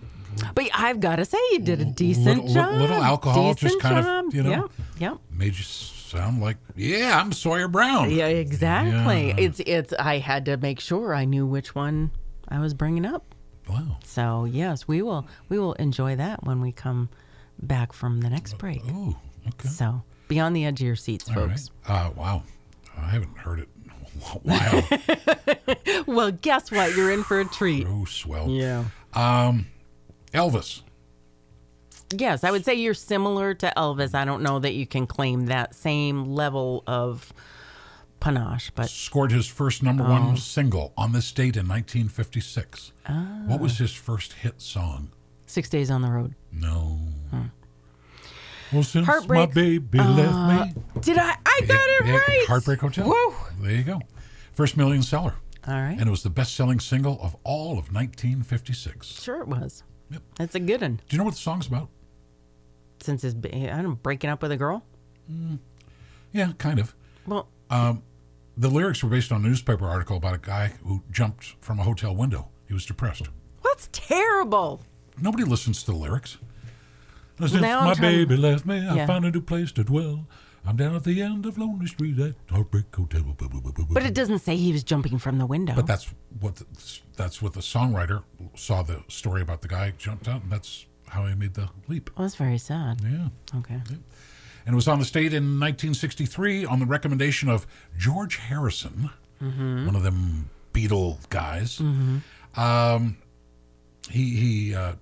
but 0.56 0.70
I've 0.74 1.00
got 1.00 1.18
to 1.18 1.26
say, 1.26 1.38
you 1.52 1.60
did 1.60 1.82
a 1.82 1.86
decent 1.86 2.46
little- 2.46 2.54
job. 2.56 2.82
little 2.82 3.04
alcohol 3.04 3.54
just 3.54 3.76
Decent 3.76 3.82
kind 3.84 4.28
of, 4.28 4.34
you 4.34 4.42
know. 4.42 4.50
Yep. 4.50 4.72
Yep. 4.98 5.18
made 5.32 5.56
you 5.56 5.64
sound 5.64 6.42
like, 6.42 6.58
yeah, 6.76 7.20
I'm 7.22 7.32
Sawyer 7.32 7.68
Brown. 7.68 8.10
Yeah, 8.10 8.26
exactly. 8.26 9.28
Yeah. 9.28 9.36
It's 9.38 9.60
it's. 9.60 9.94
I 10.00 10.18
had 10.18 10.46
to 10.46 10.58
make 10.58 10.80
sure 10.80 11.14
I 11.14 11.26
knew 11.26 11.46
which 11.46 11.76
one 11.76 12.10
I 12.48 12.60
was 12.60 12.74
bringing 12.74 13.06
up. 13.06 13.36
Wow. 13.70 14.00
So 14.04 14.46
yes, 14.46 14.88
we 14.88 15.04
will 15.04 15.28
we 15.48 15.60
will 15.60 15.74
enjoy 15.74 16.16
that 16.16 16.44
when 16.44 16.60
we 16.60 16.72
come 16.72 17.10
back 17.62 17.94
from 17.94 18.22
the 18.22 18.30
next 18.32 18.58
break. 18.58 18.82
Oh, 18.90 19.16
okay. 19.48 19.70
So 19.70 20.02
be 20.30 20.40
on 20.40 20.54
the 20.54 20.64
edge 20.64 20.80
of 20.80 20.88
your 20.88 20.96
seats, 20.96 21.28
All 21.30 21.36
right. 21.36 21.50
folks. 21.50 21.70
Uh, 21.86 22.12
wow. 22.16 22.44
I 22.98 23.10
haven't 23.10 23.38
heard 23.38 23.60
it 23.60 23.70
in 23.84 23.92
a 24.22 24.40
while. 24.40 26.06
Well, 26.08 26.32
guess 26.32 26.72
what? 26.72 26.96
You're 26.96 27.12
in 27.12 27.24
for 27.24 27.40
a 27.40 27.46
treat. 27.46 27.86
oh, 27.88 28.06
swell. 28.06 28.50
Yeah. 28.50 28.86
Um, 29.14 29.68
Elvis. 30.34 30.82
Yes, 32.16 32.44
I 32.44 32.50
would 32.52 32.66
say 32.66 32.74
you're 32.74 32.94
similar 32.96 33.54
to 33.56 33.72
Elvis. 33.78 34.16
I 34.16 34.26
don't 34.26 34.42
know 34.42 34.58
that 34.60 34.74
you 34.74 34.88
can 34.88 35.06
claim 35.08 35.46
that 35.48 35.76
same 35.76 36.26
level 36.34 36.84
of 36.88 37.32
panache, 38.20 38.72
but 38.76 38.90
Scored 38.90 39.32
his 39.32 39.46
first 39.48 39.84
number 39.84 40.04
Oh. 40.04 40.10
one 40.10 40.38
single 40.38 40.92
on 40.98 41.12
this 41.12 41.32
date 41.32 41.56
in 41.56 41.68
1956. 41.68 42.92
What 43.46 43.60
was 43.60 43.78
his 43.78 43.94
first 43.94 44.34
hit 44.34 44.62
song? 44.62 45.12
Six 45.46 45.70
Days 45.70 45.90
on 45.92 46.02
the 46.02 46.10
Road. 46.10 46.34
No. 46.52 47.00
Well, 48.72 48.84
since 48.84 49.06
Heartbreak. 49.06 49.40
my 49.40 49.46
baby 49.54 50.00
uh, 50.00 50.12
left 50.12 50.76
me. 50.76 50.82
Did 51.02 51.18
I? 51.18 51.36
I 51.46 51.62
got 51.68 51.88
it 51.90 52.06
Yeah, 52.06 52.16
right. 52.18 52.46
Heartbreak 52.48 52.80
Hotel. 52.80 53.08
Woo. 53.08 53.34
There 53.62 53.72
you 53.72 53.84
go. 53.84 54.00
First 54.54 54.78
million 54.78 55.02
seller. 55.02 55.36
All 55.68 55.74
right. 55.74 55.98
And 55.98 56.08
it 56.08 56.10
was 56.10 56.24
the 56.24 56.30
best 56.30 56.56
selling 56.56 56.80
single 56.80 57.20
of 57.22 57.36
all 57.44 57.72
of 57.74 57.94
1956. 57.94 59.08
Sure, 59.22 59.42
it 59.42 59.48
was. 59.48 59.84
Yep. 60.12 60.22
That's 60.38 60.56
a 60.56 60.60
good 60.60 60.82
one. 60.82 60.96
Do 61.08 61.16
you 61.16 61.18
know 61.18 61.24
what 61.24 61.34
the 61.34 61.40
song's 61.40 61.68
about? 61.68 61.90
Since 63.02 63.22
his, 63.24 63.36
I 63.36 63.82
don't 63.82 64.02
breaking 64.02 64.30
up 64.30 64.42
with 64.42 64.52
a 64.52 64.58
girl. 64.58 64.84
Mm. 65.32 65.60
Yeah, 66.32 66.52
kind 66.58 66.80
of. 66.80 66.96
Well, 67.28 67.48
um, 67.70 68.04
The 68.58 68.68
lyrics 68.70 69.04
were 69.04 69.10
based 69.10 69.32
on 69.32 69.44
a 69.46 69.48
newspaper 69.48 69.88
article 69.88 70.18
about 70.18 70.36
a 70.36 70.40
guy 70.40 70.74
who 70.84 71.04
jumped 71.12 71.56
from 71.62 71.80
a 71.80 71.84
hotel 71.84 72.16
window. 72.16 72.50
He 72.68 72.74
was 72.74 72.86
depressed. 72.86 73.30
that's 73.64 73.90
terrible. 73.92 74.82
Nobody 75.22 75.44
listens 75.44 75.84
to 75.84 75.92
the 75.92 75.98
lyrics. 75.98 76.38
Since 77.40 77.54
now 77.62 77.84
my 77.86 77.94
baby 77.94 78.36
left 78.38 78.66
me, 78.66 78.86
I 78.88 78.96
Yeah. 78.96 79.06
found 79.08 79.26
a 79.26 79.32
new 79.32 79.42
place 79.42 79.72
to 79.74 79.84
dwell. 79.84 80.28
I'm 80.66 80.76
down 80.76 80.94
at 80.94 81.06
the 81.06 81.22
end 81.22 81.46
of 81.46 81.58
Lonely 81.58 81.88
Street 81.88 82.20
at 82.20 82.36
Heartbreak 82.52 82.94
Hotel. 82.94 83.24
But 83.90 84.04
it 84.04 84.14
doesn't 84.14 84.40
say 84.40 84.58
he 84.58 84.74
was 84.74 84.84
jumping 84.84 85.18
from 85.18 85.38
the 85.38 85.46
window. 85.46 85.74
But 85.74 85.88
that's 85.88 86.14
what 86.42 86.58
the, 86.58 86.66
that's 87.16 87.42
what 87.42 87.54
the 87.54 87.62
songwriter 87.62 88.24
saw 88.56 88.82
the 88.84 89.02
story 89.08 89.42
about 89.42 89.62
the 89.62 89.70
guy 89.70 89.94
jumped 89.98 90.28
out, 90.28 90.44
and 90.44 90.52
that's 90.52 90.86
how 91.08 91.26
he 91.28 91.34
made 91.34 91.54
the 91.54 91.70
leap. 91.88 92.10
well, 92.16 92.26
that's 92.28 92.36
very 92.36 92.58
sad. 92.58 93.00
Yeah, 93.02 93.30
Okay. 93.60 93.76
and 93.86 94.04
it 94.68 94.76
was 94.76 94.88
on 94.90 95.00
the 95.00 95.06
state 95.06 95.34
in 95.34 95.60
1963 95.60 96.66
on 96.66 96.80
the 96.80 96.86
recommendation 96.86 97.48
of 97.50 97.66
George 97.98 98.36
Harrison, 98.36 99.10
one 99.40 99.96
of 99.96 100.04
them 100.04 100.50
Beatle 100.74 101.18
guys. 101.30 101.80
Um, 102.56 103.18
he 104.10 104.36
he 104.36 104.76
uh, 104.76 104.94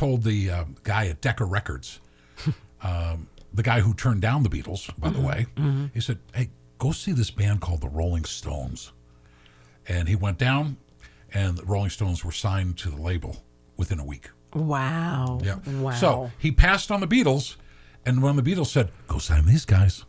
told 0.00 0.22
the 0.22 0.50
uh, 0.50 0.64
guy 0.82 1.06
at 1.08 1.20
Decca 1.20 1.44
Records, 1.44 2.00
um, 2.82 3.28
the 3.52 3.62
guy 3.62 3.80
who 3.80 3.92
turned 3.94 4.22
down 4.22 4.42
the 4.42 4.48
Beatles, 4.48 4.90
by 4.98 5.10
the 5.10 5.20
way, 5.20 5.46
he 5.92 6.00
said, 6.00 6.18
"Hey, 6.34 6.48
go 6.78 6.90
see 6.92 7.12
this 7.12 7.30
band 7.30 7.60
called 7.60 7.82
the 7.82 7.88
Rolling 7.88 8.24
Stones." 8.24 8.92
And 9.86 10.08
he 10.08 10.16
went 10.16 10.38
down, 10.38 10.76
and 11.34 11.56
the 11.58 11.64
Rolling 11.66 11.90
Stones 11.90 12.24
were 12.24 12.32
signed 12.32 12.78
to 12.78 12.90
the 12.90 13.00
label 13.00 13.44
within 13.76 13.98
a 13.98 14.04
week. 14.04 14.30
Wow. 14.54 15.38
Yeah. 15.42 15.58
Wow. 15.80 15.92
So 15.92 16.30
he 16.38 16.50
passed 16.52 16.90
on 16.90 17.00
the 17.00 17.06
Beatles, 17.08 17.56
and 18.06 18.22
when 18.22 18.36
the 18.36 18.42
Beatles 18.42 18.68
said, 18.68 18.90
"Go 19.06 19.18
sign 19.18 19.44
these 19.46 19.64
guys," 19.66 20.04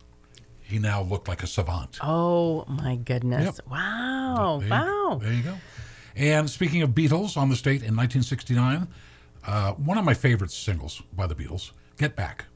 he 0.60 0.78
now 0.78 1.02
looked 1.02 1.28
like 1.28 1.42
a 1.42 1.46
savant. 1.46 1.98
oh 2.02 2.64
my 2.66 2.96
goodness. 2.96 3.44
Yep. 3.44 3.68
Wow. 3.70 4.58
There 4.60 4.68
you- 4.68 4.72
wow. 4.72 5.18
there 5.22 5.32
you 5.34 5.42
go. 5.42 5.56
And 6.16 6.48
speaking 6.48 6.80
of 6.82 6.90
Beatles 6.90 7.36
on 7.36 7.48
the 7.50 7.56
state 7.56 7.82
in 7.82 7.94
1969, 7.96 8.86
uh, 9.46 9.72
one 9.72 9.98
of 9.98 10.04
my 10.04 10.14
favorite 10.14 10.50
singles 10.50 11.02
by 11.12 11.26
the 11.26 11.34
Beatles, 11.34 11.72
"Get 11.98 12.14
Back," 12.16 12.46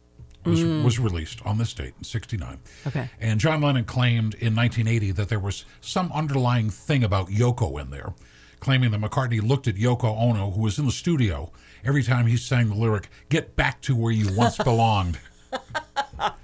was, 0.44 0.62
was 0.64 0.98
released 0.98 1.40
on 1.44 1.58
this 1.58 1.72
date 1.74 1.94
in 1.98 2.04
'69. 2.04 2.58
Mm. 2.84 2.86
Okay. 2.86 3.10
And 3.20 3.40
John 3.40 3.60
Lennon 3.60 3.84
claimed 3.84 4.34
in 4.34 4.54
1980 4.54 5.12
that 5.12 5.28
there 5.28 5.40
was 5.40 5.64
some 5.80 6.10
underlying 6.12 6.70
thing 6.70 7.02
about 7.04 7.28
Yoko 7.28 7.80
in 7.80 7.90
there, 7.90 8.14
claiming 8.60 8.90
that 8.92 9.00
McCartney 9.00 9.42
looked 9.46 9.66
at 9.68 9.74
Yoko 9.76 10.16
Ono, 10.16 10.50
who 10.52 10.60
was 10.62 10.78
in 10.78 10.86
the 10.86 10.92
studio, 10.92 11.50
every 11.84 12.02
time 12.02 12.26
he 12.26 12.36
sang 12.36 12.68
the 12.68 12.74
lyric, 12.76 13.08
Get 13.28 13.56
back 13.56 13.80
to 13.82 13.96
where 13.96 14.12
you 14.12 14.34
once 14.36 14.56
belonged. 14.64 15.18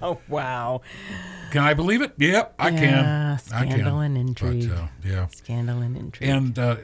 Oh 0.01 0.19
wow. 0.27 0.81
Can 1.51 1.61
I 1.63 1.73
believe 1.73 2.01
it? 2.01 2.13
Yep, 2.17 2.55
I 2.57 2.69
Yeah, 2.69 2.79
can. 2.79 3.05
I 3.05 3.37
scandal 3.37 3.99
can. 3.99 4.03
and 4.03 4.17
intrigue. 4.17 4.69
But, 4.69 4.77
uh, 4.77 4.87
yeah. 5.05 5.27
Scandal 5.27 5.79
and 5.81 5.95
intrigue. 5.97 6.29
And 6.29 6.57
uh, 6.57 6.75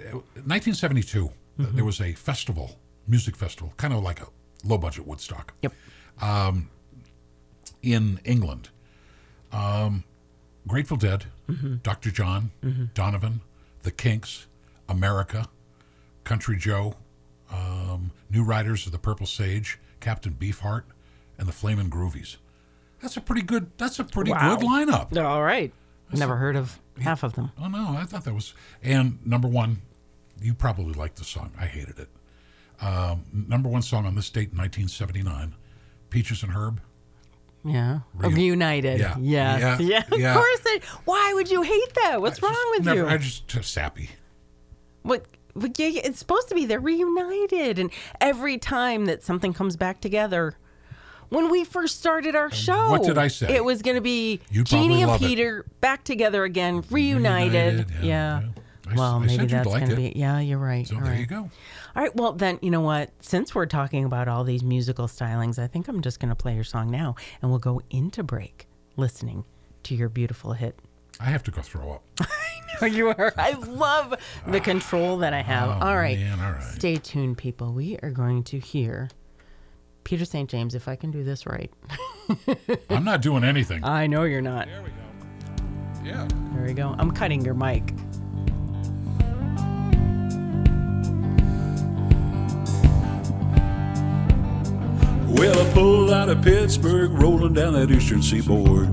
1972, 0.45 1.25
uh, 1.25 1.29
Mm-hmm. 1.59 1.75
there 1.75 1.83
was 1.85 1.99
a 1.99 2.13
festival, 2.13 2.79
music 3.09 3.35
festival, 3.35 3.73
kind 3.77 3.93
of 3.93 4.01
like 4.03 4.21
a 4.21 4.27
low 4.63 4.77
budget 4.77 5.05
Woodstock 5.07 5.53
yep. 5.61 5.73
in 7.81 8.19
England. 8.23 8.69
Um, 9.51 10.03
Grateful 10.67 10.97
Dead, 10.97 11.25
Mm-hmm. 11.49 11.77
Dr. 11.81 12.11
John, 12.11 12.51
Donovan, 12.93 13.41
The 13.81 13.89
Kinks, 13.89 14.45
America, 14.87 15.47
Country 16.23 16.57
Joe, 16.57 16.93
um, 17.51 18.11
New 18.29 18.43
Riders 18.43 18.85
of 18.85 18.91
the 18.91 18.99
Purple 18.99 19.25
Sage, 19.25 19.79
Captain 19.99 20.33
Beefheart, 20.39 20.83
and 21.39 21.47
the 21.47 21.51
Flamin' 21.51 21.89
Groovies. 21.89 22.35
That's 23.01 23.17
a 23.17 23.21
pretty 23.21 23.41
good. 23.41 23.71
That's 23.79 23.97
a 23.97 24.03
pretty 24.03 24.29
Wow. 24.29 24.57
good 24.57 24.67
lineup. 24.67 25.17
All 25.25 25.41
right. 25.41 25.73
Never 26.13 26.35
heard 26.35 26.55
of 26.55 26.79
half 27.01 27.23
of 27.23 27.33
them. 27.33 27.51
Oh 27.57 27.67
no, 27.67 27.95
I 27.97 28.03
thought 28.05 28.25
that 28.25 28.33
was. 28.35 28.53
And 28.83 29.17
number 29.25 29.47
one, 29.47 29.81
you 30.39 30.53
probably 30.53 30.93
liked 30.93 31.15
the 31.15 31.23
song. 31.23 31.51
I 31.59 31.65
hated 31.65 31.97
it. 31.97 32.09
Um, 32.81 33.25
number 33.33 33.67
one 33.69 33.81
song 33.81 34.05
on 34.05 34.15
this 34.15 34.29
date 34.29 34.51
in 34.51 34.57
1979, 34.57 35.55
Peaches 36.09 36.43
and 36.43 36.53
Herb. 36.53 36.81
Yeah. 37.65 37.99
Reu- 38.17 38.35
Reunited. 38.35 38.99
Yeah. 38.99 39.15
Yes. 39.19 39.79
Yeah. 39.81 39.87
Yeah. 40.09 40.17
Yeah. 40.17 40.29
Of 40.29 40.37
course. 40.37 40.61
It, 40.65 40.83
why 41.05 41.33
would 41.35 41.51
you 41.51 41.61
hate 41.61 41.93
that? 41.95 42.21
What's 42.21 42.41
wrong 42.41 42.55
with 42.71 42.85
Never, 42.85 43.01
you? 43.01 43.07
I 43.07 43.17
just 43.17 43.47
just 43.47 43.73
sappy. 43.73 44.11
What? 45.03 45.25
But 45.55 45.77
yeah, 45.77 45.87
yeah, 45.87 46.01
it's 46.05 46.19
supposed 46.19 46.47
to 46.49 46.55
be 46.55 46.65
they're 46.65 46.79
reunited, 46.79 47.79
and 47.79 47.91
every 48.21 48.57
time 48.57 49.05
that 49.05 49.23
something 49.23 49.53
comes 49.53 49.75
back 49.75 49.99
together. 50.01 50.55
When 51.29 51.51
we 51.51 51.63
first 51.63 51.99
started 51.99 52.35
our 52.35 52.49
show, 52.49 52.89
what 52.89 53.03
did 53.03 53.19
I 53.19 53.27
say? 53.27 53.55
It 53.55 53.63
was 53.63 53.83
going 53.83 53.93
to 53.93 54.01
be 54.01 54.39
Jeannie 54.51 55.03
and 55.03 55.11
love 55.11 55.21
it. 55.21 55.27
Peter 55.27 55.63
back 55.79 56.03
together 56.03 56.43
again, 56.43 56.83
reunited. 56.89 57.53
Reunited, 57.53 57.91
yeah. 58.01 58.03
yeah, 58.03 58.41
yeah. 58.41 58.61
I 58.91 58.95
Well, 58.95 59.15
I 59.15 59.25
maybe 59.25 59.45
that's 59.45 59.67
like 59.67 59.85
going 59.85 59.89
to 59.89 59.95
be. 59.95 60.13
Yeah, 60.15 60.39
you're 60.39 60.57
right. 60.57 60.87
So 60.87 60.95
All 60.95 61.01
there 61.01 61.11
right. 61.11 61.19
you 61.19 61.25
go. 61.25 61.49
All 61.95 62.03
right. 62.03 62.15
Well, 62.15 62.33
then 62.33 62.59
you 62.61 62.71
know 62.71 62.81
what? 62.81 63.11
Since 63.19 63.53
we're 63.53 63.65
talking 63.65 64.05
about 64.05 64.27
all 64.27 64.43
these 64.43 64.63
musical 64.63 65.07
stylings, 65.07 65.59
I 65.59 65.67
think 65.67 65.87
I'm 65.87 66.01
just 66.01 66.19
going 66.19 66.29
to 66.29 66.35
play 66.35 66.55
your 66.55 66.63
song 66.63 66.89
now, 66.89 67.15
and 67.41 67.49
we'll 67.51 67.59
go 67.59 67.81
into 67.89 68.23
break 68.23 68.67
listening 68.95 69.45
to 69.83 69.95
your 69.95 70.09
beautiful 70.09 70.53
hit. 70.53 70.77
I 71.19 71.25
have 71.25 71.43
to 71.43 71.51
go 71.51 71.61
throw 71.61 71.91
up. 71.91 72.03
I 72.21 72.27
know 72.81 72.87
you 72.87 73.09
are. 73.09 73.33
I 73.37 73.51
love 73.51 74.13
the 74.47 74.59
ah, 74.59 74.63
control 74.63 75.17
that 75.17 75.33
I 75.33 75.41
have. 75.41 75.69
Oh, 75.69 75.87
all 75.87 75.97
right. 75.97 76.17
man, 76.17 76.39
all 76.39 76.53
right. 76.53 76.63
Stay 76.63 76.95
tuned, 76.95 77.37
people. 77.37 77.73
We 77.73 77.97
are 78.01 78.11
going 78.11 78.43
to 78.43 78.59
hear 78.59 79.09
Peter 80.09 80.25
St. 80.25 80.49
James, 80.49 80.75
if 80.75 80.87
I 80.87 80.95
can 80.95 81.11
do 81.11 81.23
this 81.23 81.45
right. 81.45 81.71
I'm 82.89 83.03
not 83.03 83.21
doing 83.21 83.43
anything. 83.43 83.83
I 83.83 84.07
know 84.07 84.23
you're 84.23 84.41
not. 84.41 84.67
there 84.67 84.81
we 84.81 84.89
go. 84.89 84.95
Yeah. 86.03 86.27
There 86.53 86.65
we 86.65 86.73
go. 86.73 86.95
I'm 86.97 87.11
cutting 87.11 87.43
your 87.43 87.53
mic. 87.53 87.93
Well, 95.39 95.57
I 95.57 95.73
pulled 95.73 96.11
out 96.11 96.27
of 96.27 96.41
Pittsburgh, 96.41 97.11
rolling 97.11 97.53
down 97.53 97.71
that 97.71 97.89
eastern 97.89 98.21
seaboard. 98.21 98.89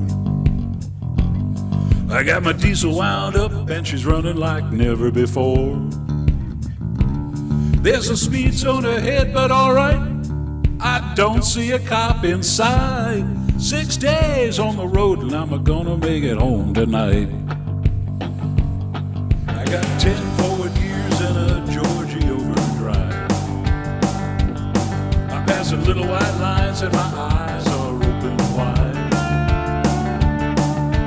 I 2.09 2.23
got 2.23 2.45
my 2.45 2.53
diesel 2.53 2.95
wound 2.95 3.35
up, 3.35 3.69
and 3.69 3.85
she's 3.85 4.07
running 4.07 4.37
like 4.37 4.63
never 4.67 5.11
before. 5.11 5.75
There's 7.83 8.11
a 8.11 8.17
speed 8.17 8.55
zone 8.55 8.85
ahead, 8.85 9.35
but 9.35 9.51
alright. 9.51 10.01
I 10.79 11.15
don't 11.17 11.43
see 11.43 11.73
a 11.73 11.81
cop 11.81 12.25
inside. 12.25 13.25
Six 13.61 13.97
days 13.97 14.61
on 14.61 14.77
the 14.77 14.87
road, 14.87 15.23
and 15.23 15.35
I'm 15.35 15.65
gonna 15.65 15.97
make 15.97 16.23
it 16.23 16.37
home 16.37 16.73
tonight. 16.73 17.29
I 19.49 19.65
got 19.65 20.01
ten 20.01 20.37
forward 20.37 20.73
I'm 25.73 25.83
little 25.83 26.07
white 26.07 26.39
lines 26.39 26.83
and 26.83 26.93
my 26.93 27.01
eyes 27.01 27.67
are 27.67 27.93
open 27.93 28.37
wide. 28.55 28.95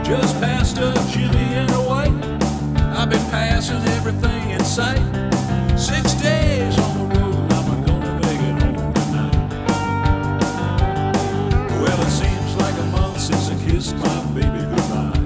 Just 0.05 0.39
past 0.41 0.77
a 0.79 0.93
Jimmy 1.13 1.55
and 1.55 1.71
a 1.71 1.81
white. 1.81 2.11
I've 2.93 3.09
been 3.09 3.25
passing 3.31 3.81
everything 3.95 4.49
in 4.49 4.59
sight. 4.65 4.99
Six 5.79 6.13
days 6.15 6.77
on 6.77 6.97
the 6.97 7.05
road, 7.15 7.53
I'm 7.53 7.85
gonna 7.85 8.13
make 8.19 8.41
it 8.41 8.61
home 8.61 8.93
tonight. 8.93 9.35
Well, 11.81 12.01
it 12.01 12.11
seems 12.11 12.55
like 12.57 12.75
a 12.75 12.85
month 12.87 13.19
since 13.21 13.49
I 13.49 13.55
kissed 13.65 13.95
my 13.95 14.25
baby 14.33 14.59
goodbye. 14.59 15.23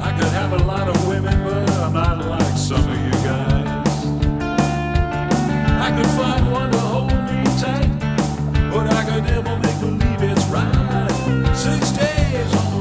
I 0.00 0.12
could 0.18 0.32
have 0.32 0.52
a 0.54 0.64
lot 0.64 0.88
of 0.88 1.06
women, 1.06 1.44
but 1.44 1.70
I'm 1.72 1.92
not 1.92 2.24
like 2.26 2.56
some 2.56 2.88
of 2.88 2.98
you 2.98 3.12
guys. 3.22 4.06
I 5.86 5.90
could 5.94 6.10
find 6.18 6.50
one 6.50 6.81
but 8.72 8.86
I 8.86 9.04
could 9.04 9.24
never 9.24 9.58
make 9.58 9.78
believe 9.80 10.22
it's 10.22 10.44
right. 10.46 11.54
Six 11.54 11.90
days 11.92 12.71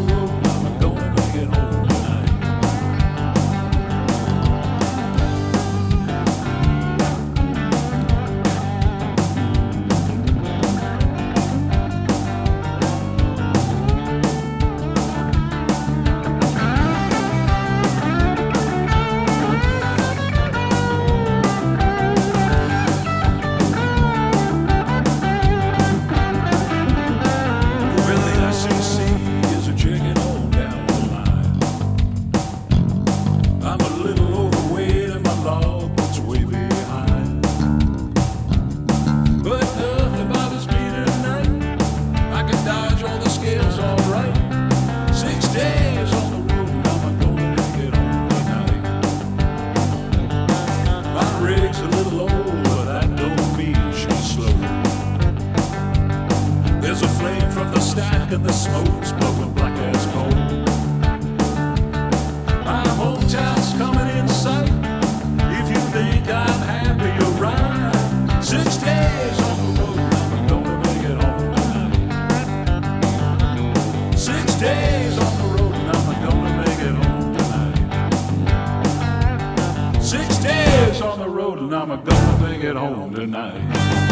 I'm 81.91 82.01
gonna 82.05 82.49
make 82.49 82.63
it 82.63 82.77
home 82.77 83.13
tonight. 83.13 84.10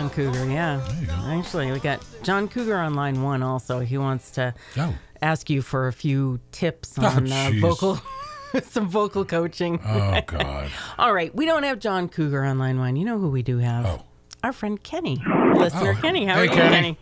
John 0.00 0.08
Cougar, 0.08 0.46
yeah. 0.50 0.80
Actually, 1.26 1.70
we 1.72 1.78
got 1.78 2.02
John 2.22 2.48
Cougar 2.48 2.74
on 2.74 2.94
line 2.94 3.22
one 3.22 3.42
also. 3.42 3.80
He 3.80 3.98
wants 3.98 4.30
to 4.30 4.54
Oh. 4.78 4.94
ask 5.20 5.50
you 5.50 5.60
for 5.60 5.88
a 5.88 5.92
few 5.92 6.40
tips 6.52 6.94
Oh, 6.98 7.04
on 7.04 7.30
uh, 7.30 7.50
vocal, 7.60 7.98
some 8.62 8.88
vocal 8.88 9.26
coaching. 9.26 9.78
Oh, 9.84 10.18
God. 10.26 10.70
All 10.98 11.12
right, 11.12 11.34
we 11.34 11.44
don't 11.44 11.64
have 11.64 11.80
John 11.80 12.08
Cougar 12.08 12.42
on 12.44 12.58
line 12.58 12.78
one. 12.78 12.96
You 12.96 13.04
know 13.04 13.18
who 13.18 13.28
we 13.28 13.42
do 13.42 13.58
have? 13.58 13.84
Oh. 13.84 14.02
Our 14.42 14.54
friend 14.54 14.82
Kenny, 14.82 15.22
listener 15.54 15.94
Oh. 15.98 16.00
Kenny. 16.00 16.24
How 16.24 16.36
Hey, 16.36 16.40
are 16.40 16.44
you, 16.44 16.50
Kenny. 16.50 16.70
Kenny? 16.70 16.96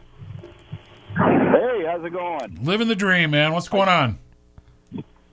Hey, 1.16 1.84
how's 1.86 2.04
it 2.04 2.12
going? 2.12 2.58
Living 2.64 2.88
the 2.88 2.96
dream, 2.96 3.30
man. 3.30 3.52
What's 3.52 3.68
going 3.68 3.88
on? 3.88 4.18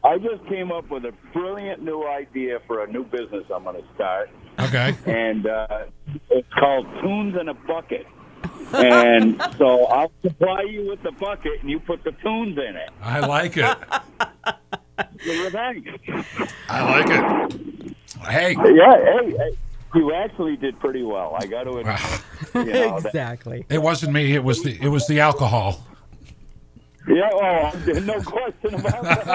I 0.03 0.19
just 0.19 0.45
came 0.47 0.71
up 0.71 0.87
with 0.91 1.03
a 1.05 1.13
brilliant 1.33 1.81
new 1.81 2.05
idea 2.07 2.59
for 2.67 2.83
a 2.83 2.87
new 2.91 3.05
business 3.05 3.43
I'm 3.51 3.63
going 3.63 3.81
to 3.81 3.87
start, 3.95 4.29
Okay. 4.59 4.95
and 5.05 5.45
uh, 5.47 5.67
it's 6.29 6.53
called 6.53 6.87
Tunes 7.01 7.35
in 7.39 7.49
a 7.49 7.53
Bucket. 7.53 8.05
And 8.73 9.41
so 9.57 9.85
I'll 9.85 10.11
supply 10.21 10.61
you 10.63 10.87
with 10.89 11.01
the 11.03 11.11
bucket, 11.11 11.61
and 11.61 11.69
you 11.69 11.79
put 11.79 12.03
the 12.03 12.11
tunes 12.11 12.57
in 12.57 12.75
it. 12.75 12.89
I 13.01 13.19
like 13.19 13.57
it. 13.57 13.63
What 13.65 14.59
do 15.23 15.31
you 15.31 15.49
think? 15.49 15.87
I 16.69 16.83
like 16.83 17.07
it. 17.09 17.95
Hey. 18.27 18.53
Yeah, 18.53 19.21
hey, 19.21 19.31
hey, 19.37 19.57
you 19.95 20.13
actually 20.13 20.57
did 20.57 20.79
pretty 20.79 21.03
well. 21.03 21.35
I 21.39 21.45
got 21.45 21.63
to 21.63 21.77
admit. 21.77 21.99
You 22.53 22.65
know, 22.65 22.99
that- 22.99 23.05
exactly. 23.05 23.65
It 23.69 23.81
wasn't 23.81 24.13
me. 24.13 24.33
It 24.33 24.43
was 24.43 24.61
the 24.63 24.77
it 24.81 24.87
was 24.89 25.07
the 25.07 25.19
alcohol. 25.19 25.79
Yeah, 27.07 27.29
oh, 27.33 27.71
no 28.03 28.21
question 28.21 28.73
about 28.73 29.03
that. 29.03 29.25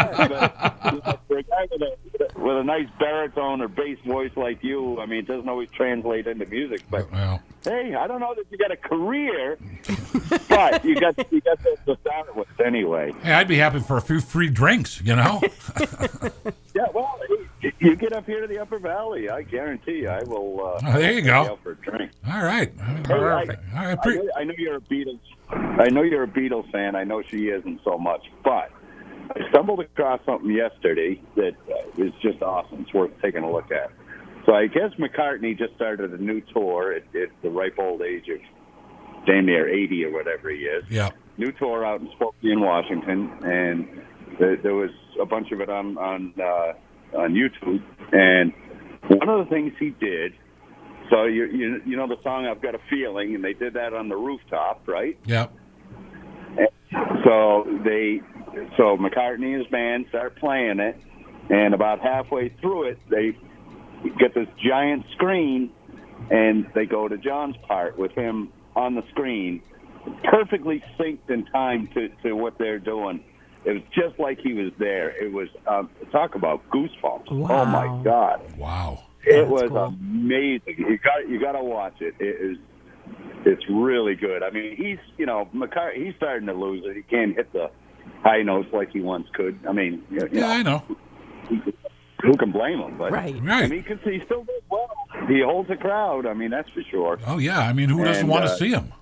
But, 0.92 1.20
for 1.28 1.38
a 1.38 1.42
guy 1.42 1.66
with 1.70 1.82
a, 1.82 2.38
with 2.40 2.56
a 2.56 2.64
nice 2.64 2.88
baritone 2.98 3.60
or 3.60 3.68
bass 3.68 3.98
voice 4.04 4.32
like 4.36 4.62
you, 4.64 4.98
I 5.00 5.06
mean, 5.06 5.20
it 5.20 5.26
doesn't 5.28 5.48
always 5.48 5.70
translate 5.70 6.26
into 6.26 6.46
music. 6.46 6.82
But 6.90 7.10
Well, 7.12 7.40
hey, 7.64 7.94
I 7.94 8.06
don't 8.06 8.20
know 8.20 8.34
that 8.34 8.44
you 8.50 8.58
got 8.58 8.72
a 8.72 8.76
career, 8.76 9.56
but 10.48 10.84
you 10.84 10.98
got 10.98 11.32
you 11.32 11.40
got 11.40 11.58
to 11.62 11.76
to 11.86 11.96
start 12.00 12.34
with 12.34 12.48
anyway. 12.64 13.12
hey, 13.22 13.32
I'd 13.32 13.48
be 13.48 13.56
happy 13.56 13.80
for 13.80 13.96
a 13.96 14.02
few 14.02 14.20
free 14.20 14.48
drinks. 14.50 15.00
You 15.02 15.16
know. 15.16 15.40
Yeah, 16.72 16.86
well, 16.94 17.18
you 17.78 17.96
get 17.96 18.12
up 18.12 18.26
here 18.26 18.40
to 18.40 18.46
the 18.46 18.58
Upper 18.58 18.78
Valley, 18.78 19.28
I 19.30 19.42
guarantee 19.42 20.00
you, 20.02 20.08
I 20.08 20.22
will. 20.24 20.60
Uh, 20.66 20.80
Oh, 20.86 20.98
there 20.98 21.12
you 21.12 21.22
go. 21.22 21.58
for 21.62 21.72
a 21.72 21.76
drink. 21.76 22.10
All 22.30 22.42
right. 22.42 22.72
Hey, 22.76 22.82
I- 22.82 23.02
Perfect. 23.02 23.62
All 23.74 23.84
right. 23.84 23.98
I 23.98 24.02
Pre- 24.02 24.16
know, 24.16 24.28
I 24.36 24.44
know 24.44 24.54
you're 24.56 24.76
a 24.76 24.80
Beatles. 24.80 25.20
I 25.50 25.88
know 25.90 26.02
you're 26.02 26.22
a 26.24 26.28
Beatles 26.28 26.70
fan. 26.72 26.94
I 26.96 27.04
know 27.04 27.22
she 27.22 27.48
isn't 27.48 27.80
so 27.84 27.98
much, 27.98 28.22
but 28.44 28.70
I 29.36 29.48
stumbled 29.50 29.80
across 29.80 30.20
something 30.24 30.50
yesterday 30.50 31.20
that 31.36 31.52
uh, 31.70 32.02
just 32.22 32.42
awesome. 32.42 32.82
It's 32.82 32.94
worth 32.94 33.10
taking 33.22 33.42
a 33.42 33.50
look 33.50 33.70
at. 33.70 33.90
So 34.46 34.54
I 34.54 34.66
guess 34.66 34.90
McCartney 34.98 35.56
just 35.58 35.74
started 35.74 36.12
a 36.12 36.18
new 36.22 36.40
tour 36.52 36.92
at, 36.92 37.02
at 37.14 37.28
the 37.42 37.50
ripe 37.50 37.76
old 37.78 38.00
age 38.02 38.28
of 38.28 38.40
damn 39.26 39.44
near 39.46 39.68
80 39.68 40.06
or 40.06 40.12
whatever 40.12 40.48
he 40.50 40.60
is. 40.60 40.84
yeah. 40.88 41.10
New 41.36 41.52
tour 41.52 41.84
out 41.86 42.00
in 42.00 42.10
Spokane, 42.16 42.60
Washington, 42.60 43.30
and 43.44 44.02
there, 44.38 44.56
there 44.56 44.74
was 44.74 44.90
a 45.20 45.24
bunch 45.26 45.52
of 45.52 45.60
it 45.60 45.70
on 45.70 45.96
on 45.96 46.34
uh, 46.42 46.72
on 47.14 47.34
YouTube. 47.34 47.82
And 48.12 48.52
one 49.08 49.28
of 49.28 49.44
the 49.44 49.50
things 49.50 49.72
he 49.78 49.90
did. 49.90 50.32
So 51.10 51.24
you, 51.24 51.46
you 51.46 51.82
you 51.84 51.96
know 51.96 52.06
the 52.06 52.22
song 52.22 52.46
"I've 52.46 52.62
Got 52.62 52.76
a 52.76 52.80
Feeling," 52.88 53.34
and 53.34 53.42
they 53.42 53.52
did 53.52 53.74
that 53.74 53.94
on 53.94 54.08
the 54.08 54.16
rooftop, 54.16 54.86
right? 54.86 55.18
Yeah. 55.26 55.48
So 57.24 57.66
they, 57.84 58.20
so 58.76 58.96
McCartney 58.96 59.52
and 59.52 59.62
his 59.62 59.66
band 59.68 60.06
start 60.08 60.36
playing 60.36 60.80
it, 60.80 60.96
and 61.48 61.74
about 61.74 62.00
halfway 62.00 62.48
through 62.60 62.88
it, 62.90 62.98
they 63.08 63.36
get 64.18 64.34
this 64.34 64.48
giant 64.64 65.04
screen, 65.14 65.70
and 66.30 66.66
they 66.74 66.86
go 66.86 67.08
to 67.08 67.16
John's 67.16 67.56
part 67.68 67.98
with 67.98 68.12
him 68.12 68.52
on 68.74 68.94
the 68.94 69.02
screen, 69.10 69.62
perfectly 70.24 70.82
synced 70.98 71.28
in 71.28 71.44
time 71.46 71.88
to, 71.94 72.08
to 72.22 72.32
what 72.32 72.58
they're 72.58 72.78
doing. 72.78 73.22
It 73.64 73.72
was 73.72 73.82
just 73.94 74.18
like 74.18 74.38
he 74.40 74.52
was 74.54 74.72
there. 74.78 75.10
It 75.22 75.32
was 75.32 75.48
um, 75.66 75.90
talk 76.12 76.34
about 76.34 76.62
goosebumps. 76.70 77.26
Oh 77.30 77.64
my 77.66 78.00
God! 78.02 78.40
Wow. 78.58 79.04
It 79.24 79.36
That's 79.36 79.50
was 79.50 79.68
cool. 79.68 79.78
amazing. 79.84 80.76
You 80.78 80.98
got 80.98 81.28
you 81.28 81.38
got 81.40 81.52
to 81.52 81.62
watch 81.62 82.00
it. 82.00 82.14
It 82.18 82.40
is 82.52 82.56
it's 83.44 83.62
really 83.68 84.14
good. 84.14 84.42
I 84.42 84.50
mean, 84.50 84.76
he's 84.76 84.98
you 85.18 85.26
know 85.26 85.48
McCartney. 85.54 86.06
He's 86.06 86.14
starting 86.16 86.46
to 86.46 86.54
lose 86.54 86.84
it. 86.86 86.96
He 86.96 87.02
can't 87.02 87.36
hit 87.36 87.52
the 87.52 87.70
high 88.22 88.42
notes 88.42 88.68
like 88.72 88.90
he 88.92 89.00
once 89.00 89.26
could. 89.34 89.58
I 89.68 89.72
mean, 89.72 90.02
you, 90.10 90.20
you 90.32 90.40
Yeah, 90.40 90.48
I 90.48 90.62
know, 90.62 90.82
know. 90.88 91.62
who 92.22 92.36
can 92.38 92.52
blame 92.52 92.78
him? 92.80 92.96
But 92.96 93.12
Right. 93.12 93.34
I 93.34 93.38
Right. 93.40 93.70
mean, 93.70 93.82
he, 93.82 93.82
can, 93.82 93.98
he 94.04 94.20
still 94.24 94.44
does 94.44 94.62
well. 94.70 94.88
He 95.28 95.42
holds 95.42 95.68
a 95.70 95.76
crowd. 95.76 96.24
I 96.26 96.32
mean, 96.34 96.50
that's 96.50 96.68
for 96.70 96.82
sure. 96.90 97.18
Oh 97.26 97.36
yeah. 97.38 97.58
I 97.60 97.72
mean, 97.74 97.90
who 97.90 98.04
doesn't 98.04 98.22
And, 98.22 98.28
want 98.30 98.46
to 98.46 98.52
uh, 98.52 98.56
see 98.56 98.70
him? 98.70 98.92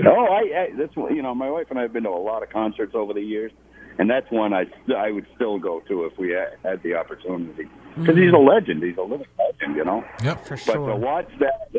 Oh, 0.06 0.26
I, 0.26 0.40
I 0.40 0.68
that's 0.76 0.94
you 0.96 1.22
know, 1.22 1.34
my 1.34 1.50
wife 1.50 1.66
and 1.70 1.78
I 1.78 1.82
have 1.82 1.92
been 1.92 2.04
to 2.04 2.10
a 2.10 2.10
lot 2.10 2.42
of 2.42 2.50
concerts 2.50 2.92
over 2.94 3.12
the 3.12 3.20
years, 3.20 3.50
and 3.98 4.08
that's 4.08 4.30
one 4.30 4.52
I 4.52 4.64
I 4.96 5.10
would 5.10 5.26
still 5.34 5.58
go 5.58 5.80
to 5.88 6.04
if 6.04 6.16
we 6.18 6.30
had, 6.30 6.56
had 6.62 6.82
the 6.82 6.94
opportunity 6.94 7.64
because 7.98 8.16
he's 8.16 8.32
a 8.32 8.38
legend. 8.38 8.82
He's 8.82 8.96
a 8.96 9.02
living 9.02 9.26
legend, 9.38 9.76
you 9.76 9.84
know. 9.84 10.04
Yep. 10.22 10.44
For 10.44 10.54
But 10.56 10.60
sure. 10.60 10.88
to 10.90 10.96
watch 10.96 11.28
that 11.40 11.70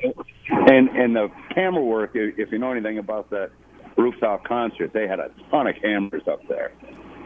and 0.72 0.90
and 0.90 1.16
the 1.16 1.30
camera 1.56 1.84
work, 1.84 2.12
if 2.14 2.52
you 2.52 2.58
know 2.58 2.72
anything 2.72 2.98
about 2.98 3.30
the 3.30 3.50
rooftop 3.98 4.44
concert, 4.46 4.92
they 4.94 5.08
had 5.08 5.20
a 5.20 5.30
ton 5.50 5.68
of 5.68 5.76
cameras 5.82 6.24
up 6.28 6.42
there, 6.50 6.72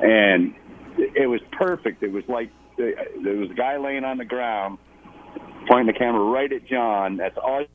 and 0.02 0.53
it 0.98 1.28
was 1.28 1.41
perfect. 1.53 2.03
It 2.03 2.11
was 2.11 2.24
like 2.28 2.52
uh, 2.80 2.84
there 3.24 3.36
was 3.38 3.49
a 3.49 3.56
guy 3.56 3.78
laying 3.78 4.03
on 4.03 4.18
the 4.20 4.26
ground, 4.26 4.78
pointing 5.68 5.88
the 5.88 5.98
camera 5.98 6.24
right 6.24 6.52
at 6.53 6.68
John. 6.68 7.18
That's 7.18 7.38
all 7.38 7.65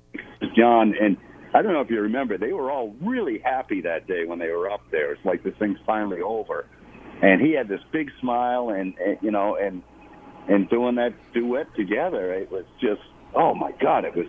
John 0.57 0.95
and. 1.01 1.17
I 1.55 1.63
don't 1.63 1.73
know 1.73 1.81
if 1.81 1.91
you 1.91 2.01
remember, 2.01 2.37
they 2.39 2.53
were 2.53 2.71
all 2.71 2.95
really 3.01 3.39
happy 3.39 3.81
that 3.83 4.07
day 4.07 4.25
when 4.27 4.39
they 4.39 4.51
were 4.51 4.71
up 4.71 4.83
there. 4.91 5.13
It's 5.13 5.25
like 5.25 5.43
this 5.43 5.55
thing's 5.59 5.79
finally 5.87 6.21
over, 6.21 6.67
and 7.23 7.41
he 7.41 7.53
had 7.53 7.69
this 7.69 7.81
big 7.91 8.11
smile, 8.21 8.71
and, 8.71 8.95
and 8.99 9.19
you 9.23 9.31
know, 9.31 9.57
and 9.57 9.83
and 10.49 10.69
doing 10.71 10.95
that 10.97 11.13
duet 11.35 11.75
together, 11.75 12.33
it 12.33 12.51
was 12.51 12.65
just, 12.81 13.03
oh 13.35 13.55
my 13.55 13.73
God, 13.81 14.05
it 14.05 14.15
was 14.15 14.27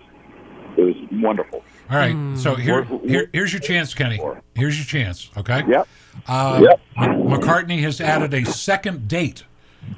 it 0.78 0.82
was 0.82 0.96
wonderful. 1.12 1.64
All 1.90 1.98
right. 1.98 2.38
So 2.38 2.56
here, 2.56 2.84
here, 3.06 3.30
here's 3.34 3.52
your 3.52 3.60
chance, 3.62 3.94
Kenny. 3.94 4.22
Here's 4.54 4.78
your 4.78 4.86
chance. 4.86 5.30
Okay. 5.36 5.64
Yep. 5.68 5.88
Uh, 6.28 6.62
Yep. 6.64 6.82
McCartney 6.98 7.80
has 7.82 8.00
added 8.00 8.34
a 8.34 8.46
second 8.46 9.08
date 9.08 9.44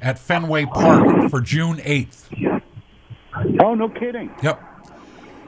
at 0.00 0.18
Fenway 0.18 0.64
Park 0.66 1.30
for 1.30 1.40
June 1.40 1.76
8th. 1.78 2.62
Oh, 3.62 3.74
no 3.74 3.88
kidding. 3.88 4.30
Yep. 4.42 4.62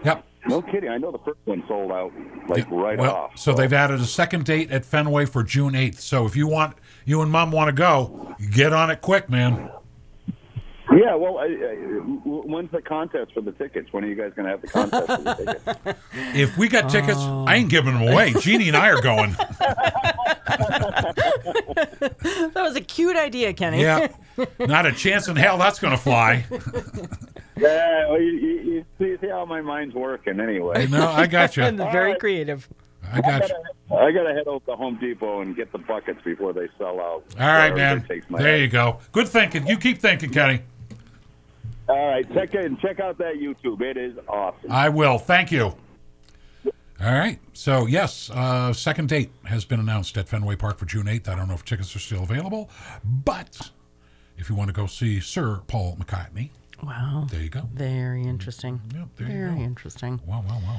Yep. 0.04 0.24
No 0.46 0.62
kidding. 0.62 0.90
I 0.90 0.98
know 0.98 1.10
the 1.10 1.18
first 1.18 1.38
one 1.44 1.64
sold 1.66 1.90
out 1.90 2.12
like 2.48 2.70
right 2.70 2.98
well, 2.98 3.14
off. 3.14 3.38
so 3.38 3.54
they've 3.54 3.72
added 3.72 4.00
a 4.00 4.04
second 4.04 4.44
date 4.44 4.70
at 4.70 4.84
Fenway 4.84 5.24
for 5.26 5.42
June 5.42 5.72
8th. 5.72 6.00
So 6.00 6.26
if 6.26 6.36
you 6.36 6.46
want, 6.46 6.76
you 7.04 7.22
and 7.22 7.30
Mom 7.30 7.50
want 7.50 7.68
to 7.68 7.72
go, 7.72 8.34
get 8.52 8.72
on 8.72 8.90
it 8.90 9.00
quick, 9.00 9.30
man. 9.30 9.70
Yeah, 10.92 11.14
well, 11.14 11.38
I, 11.38 11.44
I, 11.44 11.48
w- 11.48 12.42
when's 12.44 12.70
the 12.70 12.82
contest 12.82 13.32
for 13.32 13.40
the 13.40 13.52
tickets? 13.52 13.92
When 13.92 14.04
are 14.04 14.06
you 14.06 14.14
guys 14.14 14.32
going 14.36 14.44
to 14.44 14.50
have 14.50 14.60
the 14.60 14.68
contest 14.68 15.06
for 15.06 15.16
the 15.16 15.34
tickets? 15.34 16.00
If 16.34 16.58
we 16.58 16.68
got 16.68 16.90
tickets, 16.90 17.18
I 17.18 17.56
ain't 17.56 17.70
giving 17.70 17.94
them 17.94 18.08
away. 18.08 18.34
Jeannie 18.40 18.68
and 18.68 18.76
I 18.76 18.90
are 18.90 19.00
going. 19.00 19.34
That 22.54 22.62
was 22.62 22.76
a 22.76 22.80
cute 22.80 23.16
idea, 23.16 23.52
Kenny. 23.52 23.82
Yeah. 23.82 24.08
Not 24.58 24.86
a 24.86 24.92
chance 24.92 25.28
in 25.28 25.36
hell 25.36 25.58
that's 25.58 25.78
going 25.78 25.92
to 25.92 26.00
fly. 26.00 26.44
yeah, 27.56 28.08
well, 28.08 28.20
you, 28.20 28.32
you, 28.32 28.60
you 28.60 28.84
see, 28.98 29.16
see 29.20 29.28
how 29.28 29.44
my 29.44 29.60
mind's 29.60 29.94
working 29.94 30.40
anyway. 30.40 30.86
No, 30.86 31.08
I 31.08 31.26
got 31.26 31.56
you. 31.56 31.62
And 31.64 31.80
I 31.80 31.90
very 31.92 32.12
right. 32.12 32.20
creative. 32.20 32.68
I 33.12 33.20
got 33.20 33.48
you. 33.48 33.54
I 33.96 34.12
got 34.12 34.24
to 34.24 34.34
head 34.34 34.46
over 34.46 34.64
to 34.66 34.76
Home 34.76 34.98
Depot 35.00 35.40
and 35.40 35.54
get 35.54 35.72
the 35.72 35.78
buckets 35.78 36.20
before 36.24 36.52
they 36.52 36.68
sell 36.78 37.00
out. 37.00 37.24
All 37.38 37.46
right, 37.46 37.74
man. 37.74 37.98
everybody 37.98 38.20
takes 38.20 38.26
There 38.30 38.56
you 38.58 38.68
go. 38.68 38.98
Good 39.12 39.28
thinking. 39.28 39.66
You 39.66 39.76
keep 39.76 39.98
thinking, 39.98 40.30
Kenny. 40.30 40.62
All 41.88 42.06
right, 42.08 42.26
check 42.32 42.54
in, 42.54 42.76
check 42.78 42.98
out 43.00 43.18
that 43.18 43.34
YouTube. 43.34 43.80
It 43.82 43.96
is 43.96 44.16
awesome. 44.28 44.70
I 44.72 44.88
will. 44.88 45.18
Thank 45.18 45.52
you. 45.52 45.74
All 47.00 47.12
right. 47.12 47.38
So, 47.52 47.86
yes, 47.86 48.30
uh, 48.30 48.72
second 48.72 49.08
date 49.08 49.30
has 49.44 49.64
been 49.64 49.80
announced 49.80 50.16
at 50.16 50.28
Fenway 50.28 50.56
Park 50.56 50.78
for 50.78 50.86
June 50.86 51.06
8th. 51.06 51.28
I 51.28 51.34
don't 51.34 51.48
know 51.48 51.54
if 51.54 51.64
tickets 51.64 51.94
are 51.94 51.98
still 51.98 52.22
available, 52.22 52.70
but 53.04 53.70
if 54.38 54.48
you 54.48 54.54
want 54.54 54.68
to 54.68 54.72
go 54.72 54.86
see 54.86 55.20
Sir 55.20 55.60
Paul 55.66 55.96
McCartney, 56.00 56.50
Wow. 56.82 57.26
there 57.30 57.40
you 57.42 57.50
go. 57.50 57.68
Very 57.74 58.22
interesting. 58.24 58.80
Yeah, 58.94 59.04
there 59.16 59.26
you 59.28 59.32
Very 59.34 59.54
go. 59.56 59.62
interesting. 59.62 60.20
Wow, 60.26 60.44
wow, 60.48 60.60
wow. 60.64 60.78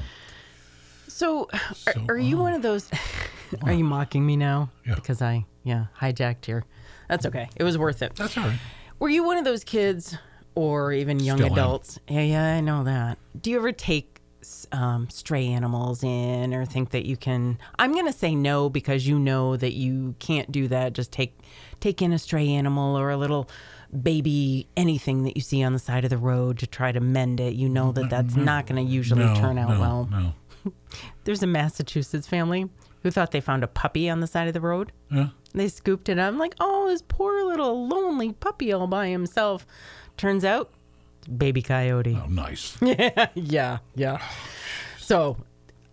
So, 1.08 1.48
are, 1.52 1.92
So, 1.92 2.04
are 2.08 2.18
you 2.18 2.38
uh, 2.38 2.42
one 2.42 2.54
of 2.54 2.62
those? 2.62 2.90
are 3.62 3.72
you 3.72 3.84
mocking 3.84 4.24
me 4.26 4.36
now? 4.36 4.70
Yeah. 4.86 4.96
Because 4.96 5.22
I, 5.22 5.44
yeah, 5.62 5.86
hijacked 6.00 6.44
here. 6.46 6.64
That's 7.08 7.26
okay. 7.26 7.48
It 7.56 7.62
was 7.62 7.78
worth 7.78 8.02
it. 8.02 8.16
That's 8.16 8.36
all 8.36 8.44
right. 8.44 8.58
Were 8.98 9.08
you 9.08 9.22
one 9.24 9.36
of 9.36 9.44
those 9.44 9.62
kids, 9.64 10.16
or 10.56 10.92
even 10.92 11.20
young 11.20 11.36
Still 11.36 11.46
am. 11.46 11.52
adults? 11.52 12.00
Yeah, 12.08 12.22
yeah, 12.22 12.54
I 12.56 12.60
know 12.60 12.82
that. 12.82 13.18
Do 13.40 13.50
you 13.50 13.56
ever 13.58 13.70
take 13.70 14.20
um, 14.72 15.08
stray 15.10 15.46
animals 15.46 16.02
in, 16.02 16.52
or 16.54 16.64
think 16.64 16.90
that 16.90 17.06
you 17.06 17.16
can? 17.16 17.58
I'm 17.78 17.92
gonna 17.94 18.12
say 18.12 18.34
no 18.34 18.68
because 18.68 19.06
you 19.06 19.18
know 19.20 19.56
that 19.56 19.74
you 19.74 20.16
can't 20.18 20.50
do 20.50 20.66
that. 20.68 20.92
Just 20.92 21.12
take 21.12 21.38
take 21.80 22.02
in 22.02 22.12
a 22.12 22.18
stray 22.18 22.48
animal 22.48 22.98
or 22.98 23.10
a 23.10 23.16
little 23.16 23.48
baby 24.02 24.66
anything 24.76 25.22
that 25.22 25.36
you 25.36 25.42
see 25.42 25.62
on 25.62 25.72
the 25.72 25.78
side 25.78 26.04
of 26.04 26.10
the 26.10 26.18
road 26.18 26.58
to 26.58 26.66
try 26.66 26.90
to 26.92 27.00
mend 27.00 27.38
it. 27.40 27.54
You 27.54 27.68
know 27.68 27.92
that 27.92 28.10
that's 28.10 28.34
not 28.34 28.66
going 28.66 28.84
to 28.84 28.92
usually 28.92 29.24
No, 29.24 29.34
turn 29.36 29.58
out 29.58 29.70
no, 29.70 29.80
well. 29.80 30.08
No. 30.10 30.72
There's 31.24 31.42
a 31.42 31.46
Massachusetts 31.46 32.26
family 32.26 32.68
who 33.02 33.10
thought 33.12 33.30
they 33.30 33.40
found 33.40 33.62
a 33.62 33.68
puppy 33.68 34.10
on 34.10 34.18
the 34.20 34.26
side 34.26 34.48
of 34.48 34.54
the 34.54 34.60
road. 34.60 34.90
Yeah. 35.10 35.28
They 35.54 35.68
scooped 35.68 36.08
it 36.08 36.18
up. 36.18 36.28
I'm 36.32 36.38
like, 36.38 36.54
oh, 36.58 36.88
this 36.88 37.02
poor 37.06 37.44
little 37.44 37.86
lonely 37.88 38.32
puppy 38.32 38.72
all 38.72 38.86
by 38.88 39.08
himself. 39.08 39.64
Turns 40.16 40.44
out, 40.44 40.70
baby 41.36 41.62
coyote. 41.62 42.18
Oh, 42.22 42.26
nice. 42.28 42.76
Yeah, 42.82 43.28
yeah, 43.34 43.78
yeah. 43.94 44.22
So 44.98 45.36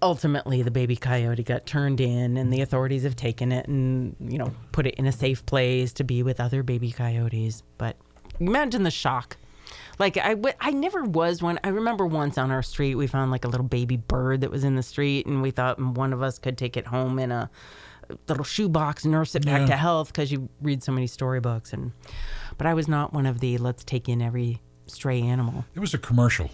ultimately, 0.01 0.61
the 0.61 0.71
baby 0.71 0.95
coyote 0.95 1.43
got 1.43 1.65
turned 1.65 1.99
in, 2.01 2.37
and 2.37 2.51
the 2.51 2.61
authorities 2.61 3.03
have 3.03 3.15
taken 3.15 3.51
it 3.51 3.67
and 3.67 4.15
you 4.19 4.37
know 4.37 4.53
put 4.71 4.85
it 4.87 4.95
in 4.95 5.05
a 5.05 5.11
safe 5.11 5.45
place 5.45 5.93
to 5.93 6.03
be 6.03 6.23
with 6.23 6.39
other 6.39 6.63
baby 6.63 6.91
coyotes. 6.91 7.63
But 7.77 7.97
imagine 8.39 8.83
the 8.83 8.91
shock. 8.91 9.37
Like 9.99 10.17
I, 10.17 10.29
w- 10.29 10.55
I 10.59 10.71
never 10.71 11.03
was 11.03 11.41
one. 11.43 11.59
I 11.63 11.69
remember 11.69 12.05
once 12.05 12.37
on 12.37 12.49
our 12.49 12.63
street 12.63 12.95
we 12.95 13.05
found 13.07 13.29
like 13.31 13.45
a 13.45 13.47
little 13.47 13.65
baby 13.67 13.97
bird 13.97 14.41
that 14.41 14.49
was 14.51 14.63
in 14.63 14.75
the 14.75 14.83
street, 14.83 15.25
and 15.25 15.41
we 15.41 15.51
thought 15.51 15.79
one 15.79 16.13
of 16.13 16.23
us 16.23 16.39
could 16.39 16.57
take 16.57 16.77
it 16.77 16.87
home 16.87 17.19
in 17.19 17.31
a 17.31 17.49
little 18.27 18.43
shoebox, 18.43 19.05
nurse 19.05 19.35
it 19.35 19.45
back 19.45 19.61
Yeah. 19.61 19.67
to 19.67 19.75
health 19.77 20.07
because 20.07 20.31
you 20.31 20.49
read 20.61 20.83
so 20.83 20.91
many 20.91 21.07
storybooks. 21.07 21.73
And 21.73 21.91
but 22.57 22.67
I 22.67 22.73
was 22.73 22.87
not 22.87 23.13
one 23.13 23.25
of 23.25 23.39
the 23.39 23.57
let's 23.57 23.83
take 23.83 24.07
in 24.09 24.21
every 24.21 24.61
stray 24.87 25.21
animal. 25.21 25.65
It 25.75 25.79
was 25.79 25.93
a 25.93 25.97
commercial. 25.97 26.49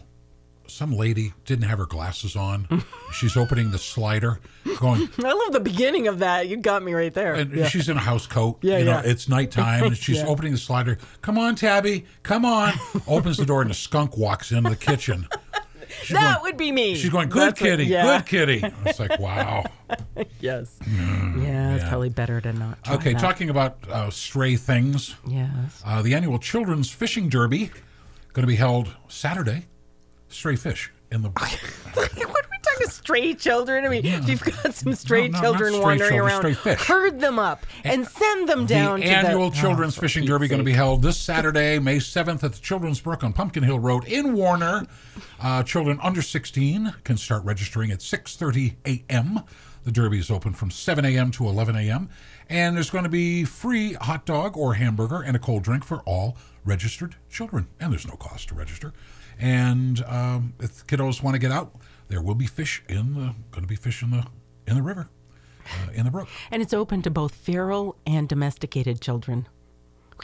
Some 0.68 0.92
lady 0.96 1.34
didn't 1.46 1.64
have 1.68 1.80
her 1.80 1.88
glasses 1.88 2.36
on. 2.36 2.68
She's 3.12 3.36
opening 3.36 3.72
the 3.72 3.80
slider, 3.80 4.40
going, 4.78 5.10
I 5.26 5.34
love 5.34 5.52
the 5.52 5.60
beginning 5.60 6.08
of 6.08 6.20
that. 6.20 6.48
You 6.48 6.58
got 6.58 6.84
me 6.84 6.94
right 6.94 7.12
there. 7.12 7.34
and 7.34 7.66
she's 7.68 7.90
in 7.90 7.98
a 7.98 8.02
house 8.02 8.28
coat. 8.28 8.60
Yeah, 8.62 8.78
you 8.78 8.86
know, 8.86 8.92
yeah. 8.92 9.02
It's 9.04 9.28
nighttime, 9.28 9.84
and 9.86 9.98
she's 10.06 10.18
Yeah. 10.18 10.28
opening 10.28 10.52
the 10.52 10.60
slider. 10.60 11.00
Come 11.24 11.40
on, 11.40 11.56
Tabby, 11.56 12.06
come 12.22 12.46
on. 12.46 12.74
Opens 13.08 13.38
the 13.38 13.48
door, 13.48 13.64
and 13.64 13.72
a 13.72 13.74
skunk 13.74 14.16
walks 14.16 14.52
into 14.52 14.70
the 14.70 14.76
kitchen. 14.76 15.28
That 16.12 16.36
going, 16.36 16.42
would 16.44 16.58
be 16.58 16.72
me. 16.72 16.96
she's 16.96 17.10
going, 17.10 17.30
good 17.30 17.50
That's 17.50 17.62
what- 17.62 17.68
kitty, 17.70 17.86
yeah. 17.86 18.18
good 18.20 18.26
kitty. 18.28 18.64
It's 18.86 19.00
like, 19.00 19.20
wow. 19.20 19.64
Yes. 20.40 20.78
yeah, 20.88 21.74
it's 21.76 21.84
yeah. 21.84 21.90
probably 21.90 22.10
better 22.10 22.40
to 22.42 22.54
not. 22.54 22.84
Try 22.84 22.94
Okay, 22.96 23.14
that. 23.14 23.22
talking 23.22 23.50
about 23.50 23.78
uh, 23.90 24.10
stray 24.10 24.56
things. 24.56 25.16
Yes. 25.28 25.82
Uh, 25.86 26.02
the 26.02 26.14
annual 26.14 26.38
Children's 26.40 26.90
Fishing 26.92 27.28
Derby 27.30 27.72
going 28.34 28.44
to 28.44 28.48
be 28.48 28.56
held 28.56 28.94
Saturday. 29.08 29.66
Stray 30.28 30.56
fish 30.56 30.92
in 31.12 31.22
the. 31.24 31.30
what 31.30 31.98
are 31.98 32.02
we 32.02 32.08
talking? 32.08 32.49
Stray 32.90 33.34
children? 33.34 33.86
I 33.86 33.90
mean, 33.90 34.06
if 34.06 34.28
you've 34.30 34.44
got 34.44 34.74
some 34.74 34.94
stray 34.94 35.28
no, 35.28 35.34
not 35.34 35.42
children 35.42 35.74
stray 35.74 35.84
wandering 35.84 36.12
children, 36.12 36.58
around, 36.66 36.80
herd 36.80 37.20
them 37.20 37.40
up 37.40 37.66
and 37.84 38.08
send 38.08 38.48
them 38.48 38.66
down 38.66 39.00
the 39.00 39.06
annual 39.08 39.50
the 39.50 39.56
Children's 39.56 39.98
Oh, 39.98 40.02
Fishing 40.02 40.26
Derby 40.26 40.48
going 40.48 40.60
to 40.60 40.66
be 40.66 40.74
held 40.74 41.02
this 41.02 41.18
Saturday, 41.18 41.80
May 41.80 41.98
7th 41.98 42.44
at 42.44 42.54
the 42.54 42.60
Children's 42.60 43.02
Brook 43.02 43.24
on 43.24 43.34
Pumpkin 43.34 43.64
Hill 43.64 43.80
Road 43.80 44.06
in 44.08 44.34
Warner. 44.34 44.86
Uh, 45.42 45.64
children 45.64 46.00
under 46.02 46.22
16 46.22 46.94
can 47.04 47.18
start 47.18 47.44
registering 47.44 47.92
at 47.92 48.00
6.30 48.00 48.76
a.m. 48.86 49.42
The 49.84 49.92
Derby 49.92 50.20
is 50.20 50.30
open 50.30 50.54
from 50.54 50.72
7 50.72 51.06
a.m. 51.06 51.32
to 51.32 51.48
11 51.48 51.76
a.m. 51.76 52.10
And 52.50 52.76
there's 52.76 52.90
going 52.90 53.06
to 53.06 53.10
be 53.10 53.46
free 53.46 53.94
hot 53.94 54.26
dog 54.26 54.58
or 54.58 54.74
hamburger 54.74 55.22
and 55.22 55.36
a 55.36 55.40
cold 55.40 55.64
drink 55.64 55.84
for 55.84 56.00
all 56.00 56.38
registered 56.66 57.16
children. 57.30 57.68
And 57.80 57.92
there's 57.92 58.08
no 58.08 58.16
cost 58.16 58.50
to 58.50 58.56
register. 58.56 58.94
And 59.40 60.04
um, 60.04 60.54
if 60.60 60.86
kiddos 60.86 61.24
want 61.24 61.36
to 61.36 61.40
get 61.40 61.52
out, 61.52 61.74
there 62.10 62.22
will 62.22 62.36
be 62.36 62.46
fish 62.46 62.84
in 62.90 63.14
the 63.14 63.34
going 63.52 63.62
to 63.62 63.68
be 63.68 63.76
fish 63.76 64.04
in 64.04 64.12
the 64.12 64.26
in 64.68 64.76
the 64.76 64.82
river, 64.82 65.08
uh, 65.66 65.92
in 65.94 66.06
the 66.06 66.12
brook. 66.12 66.28
And 66.52 66.62
it's 66.62 66.74
open 66.74 67.02
to 67.04 67.10
both 67.10 67.34
feral 67.34 67.96
and 68.06 68.28
domesticated 68.28 69.02
children. 69.02 69.48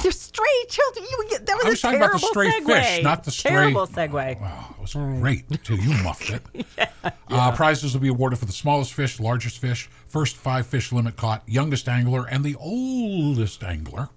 They're 0.03 0.11
stray 0.11 0.45
children. 0.67 1.05
You, 1.09 1.39
that 1.39 1.55
was 1.55 1.65
I 1.65 1.69
was 1.69 1.79
a 1.79 1.81
talking 1.81 1.99
terrible 1.99 2.17
about 2.17 2.21
the 2.21 2.27
stray 2.27 2.51
segue. 2.51 2.65
fish, 2.65 3.03
not 3.03 3.23
the 3.23 3.31
stray. 3.31 3.51
Terrible 3.51 3.87
segue. 3.87 4.41
Wow, 4.41 4.75
it 4.77 4.81
was 4.81 4.93
great 4.93 5.45
until 5.49 5.77
you 5.77 6.03
muffed 6.03 6.29
it. 6.29 6.43
Uh, 7.27 7.51
prizes 7.55 7.93
will 7.93 8.01
be 8.01 8.07
awarded 8.07 8.39
for 8.39 8.45
the 8.45 8.51
smallest 8.51 8.93
fish, 8.93 9.19
largest 9.19 9.59
fish, 9.59 9.89
first 10.07 10.37
five 10.37 10.65
fish 10.65 10.91
limit 10.91 11.15
caught, 11.17 11.43
youngest 11.47 11.87
angler, 11.89 12.25
and 12.27 12.43
the 12.43 12.55
oldest 12.55 13.63
angler. 13.63 14.09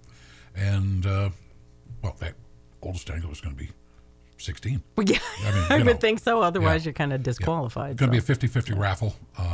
And, 0.55 1.05
uh, 1.05 1.29
well, 2.01 2.15
that 2.19 2.35
oldest 2.81 3.09
angler 3.09 3.31
is 3.31 3.41
going 3.41 3.55
to 3.55 3.61
be 3.61 3.71
16. 4.39 4.81
Yeah, 5.05 5.17
I 5.45 5.51
mean, 5.51 5.63
I, 5.69 5.77
would 5.77 5.85
know, 5.85 5.93
think 5.95 6.19
so. 6.19 6.41
Otherwise, 6.41 6.81
yeah. 6.83 6.89
you're 6.89 6.93
kind 6.93 7.13
of 7.13 7.21
disqualified. 7.23 7.91
It's 7.91 7.99
going 7.99 8.09
to 8.09 8.11
be 8.13 8.17
a 8.17 8.21
so. 8.21 8.27
50 8.27 8.47
50 8.47 8.73
raffle 8.73 9.15
um, 9.37 9.45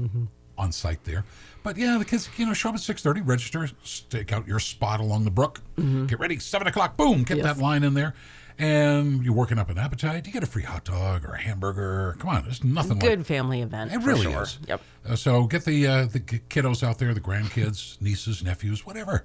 Mm-hmm. 0.00 0.24
on 0.58 0.72
site 0.72 1.02
there. 1.04 1.24
But 1.62 1.76
yeah, 1.78 1.96
the 1.98 2.04
kids, 2.04 2.28
you 2.36 2.44
know, 2.46 2.52
show 2.52 2.68
up 2.68 2.74
at 2.74 2.80
6.30, 2.82 3.26
register, 3.26 3.68
stake 3.84 4.32
out 4.32 4.46
your 4.46 4.58
spot 4.58 5.00
along 5.00 5.24
the 5.24 5.30
brook, 5.30 5.60
get 6.06 6.18
ready, 6.18 6.38
7 6.38 6.66
o'clock, 6.66 6.96
boom, 6.96 7.22
get 7.24 7.38
Mm-hmm. 7.38 7.46
Yes. 7.46 7.56
that 7.56 7.62
line 7.62 7.82
in 7.84 7.94
there. 7.94 8.14
And 8.56 9.24
you're 9.24 9.34
working 9.34 9.58
up 9.58 9.68
an 9.68 9.78
appetite. 9.78 10.26
You 10.28 10.32
get 10.32 10.44
a 10.44 10.46
free 10.46 10.62
hot 10.62 10.84
dog 10.84 11.24
or 11.24 11.32
a 11.32 11.40
hamburger. 11.40 12.14
Come 12.20 12.30
on, 12.30 12.44
there's 12.44 12.62
nothing 12.62 12.98
like 12.98 13.00
Good 13.00 13.26
family 13.26 13.62
event. 13.62 13.92
It 13.92 13.98
really 13.98 14.22
sure. 14.30 14.42
is. 14.42 14.58
Yep. 14.68 14.80
Uh, 15.08 15.16
so 15.16 15.44
get 15.48 15.64
the 15.64 15.84
uh, 15.88 16.04
the 16.06 16.20
kiddos 16.20 16.84
out 16.86 16.98
there, 17.00 17.12
the 17.14 17.20
grandkids, 17.20 18.00
nieces, 18.00 18.44
nephews, 18.44 18.86
whatever. 18.86 19.24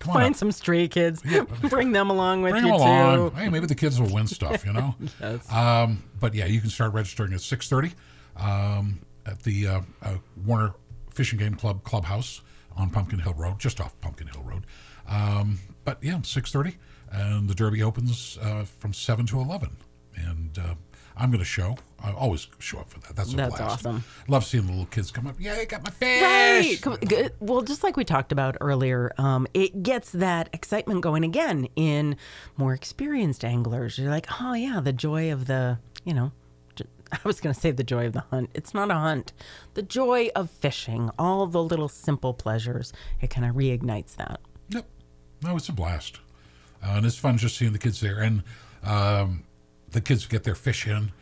Come 0.00 0.10
on, 0.10 0.14
Find 0.22 0.34
up. 0.34 0.38
some 0.38 0.52
stray 0.52 0.88
kids. 0.88 1.22
Bring 1.70 1.92
them 1.92 2.10
along 2.10 2.42
with 2.42 2.52
bring 2.52 2.64
you 2.66 2.72
them 2.72 2.80
along. 2.80 3.30
too. 3.30 3.36
Hey, 3.36 3.48
maybe 3.48 3.66
the 3.66 3.74
kids 3.74 4.00
will 4.00 4.12
win 4.12 4.26
stuff, 4.26 4.64
you 4.66 4.72
know. 4.72 4.94
Yes. 5.20 5.50
Um, 5.52 6.02
but 6.20 6.34
yeah, 6.34 6.46
you 6.46 6.60
can 6.60 6.70
start 6.70 6.92
registering 6.92 7.32
at 7.32 7.40
six 7.40 7.68
thirty 7.68 7.92
um, 8.36 9.00
at 9.26 9.42
the 9.42 9.66
uh, 9.68 9.80
uh, 10.02 10.14
Warner 10.44 10.74
Fishing 11.10 11.38
Game 11.38 11.54
Club 11.54 11.82
clubhouse 11.84 12.42
on 12.76 12.90
Pumpkin 12.90 13.18
Hill 13.20 13.34
Road, 13.34 13.58
just 13.58 13.80
off 13.80 13.98
Pumpkin 14.00 14.26
Hill 14.28 14.42
Road. 14.42 14.64
Um, 15.08 15.58
but 15.84 15.98
yeah, 16.02 16.20
six 16.22 16.50
thirty, 16.52 16.76
and 17.10 17.48
the 17.48 17.54
Derby 17.54 17.82
opens 17.82 18.38
uh, 18.42 18.64
from 18.64 18.92
seven 18.92 19.26
to 19.26 19.40
eleven, 19.40 19.76
and 20.16 20.58
uh, 20.58 20.74
I'm 21.18 21.30
going 21.30 21.40
to 21.40 21.44
show. 21.44 21.76
I 22.00 22.12
always 22.12 22.46
show 22.60 22.78
up 22.78 22.90
for 22.90 23.00
that. 23.00 23.16
That's 23.16 23.32
a 23.32 23.36
That's 23.36 23.56
blast. 23.56 23.84
awesome. 23.86 24.04
Love 24.28 24.44
seeing 24.44 24.66
the 24.66 24.70
little 24.70 24.86
kids 24.86 25.10
come 25.10 25.26
up. 25.26 25.34
Yeah, 25.38 25.54
I 25.54 25.64
got 25.64 25.82
my 25.82 25.90
fish. 25.90 26.22
Right. 26.22 26.78
Come- 26.80 26.96
good. 26.96 27.32
Well, 27.40 27.62
just 27.62 27.82
like 27.82 27.96
we 27.96 28.04
talked 28.04 28.30
about 28.30 28.56
earlier, 28.60 29.12
um, 29.18 29.46
it 29.52 29.82
gets 29.82 30.10
that 30.12 30.48
excitement 30.52 31.00
going 31.00 31.24
again 31.24 31.66
in 31.74 32.16
more 32.56 32.72
experienced 32.72 33.44
anglers. 33.44 33.98
You're 33.98 34.10
like, 34.10 34.26
oh 34.40 34.54
yeah, 34.54 34.80
the 34.80 34.92
joy 34.92 35.32
of 35.32 35.46
the, 35.46 35.78
you 36.04 36.14
know, 36.14 36.30
I 37.10 37.18
was 37.24 37.40
going 37.40 37.54
to 37.54 37.60
say 37.60 37.70
the 37.70 37.82
joy 37.82 38.06
of 38.06 38.12
the 38.12 38.20
hunt. 38.30 38.50
It's 38.54 38.74
not 38.74 38.90
a 38.90 38.94
hunt. 38.94 39.32
The 39.74 39.82
joy 39.82 40.28
of 40.36 40.50
fishing, 40.50 41.10
all 41.18 41.46
the 41.46 41.62
little 41.62 41.88
simple 41.88 42.34
pleasures. 42.34 42.92
It 43.20 43.30
kind 43.30 43.46
of 43.48 43.56
reignites 43.56 44.14
that. 44.16 44.40
Yep. 44.68 44.86
No, 45.42 45.56
it's 45.56 45.68
a 45.68 45.72
blast. 45.72 46.20
Uh, 46.82 46.90
and 46.96 47.06
it's 47.06 47.16
fun 47.16 47.38
just 47.38 47.56
seeing 47.56 47.72
the 47.72 47.78
kids 47.78 48.00
there. 48.00 48.20
And 48.20 48.42
um, 48.84 49.44
the 49.92 50.00
kids 50.00 50.26
get 50.26 50.44
their 50.44 50.54
fish 50.54 50.86
in. 50.86 51.12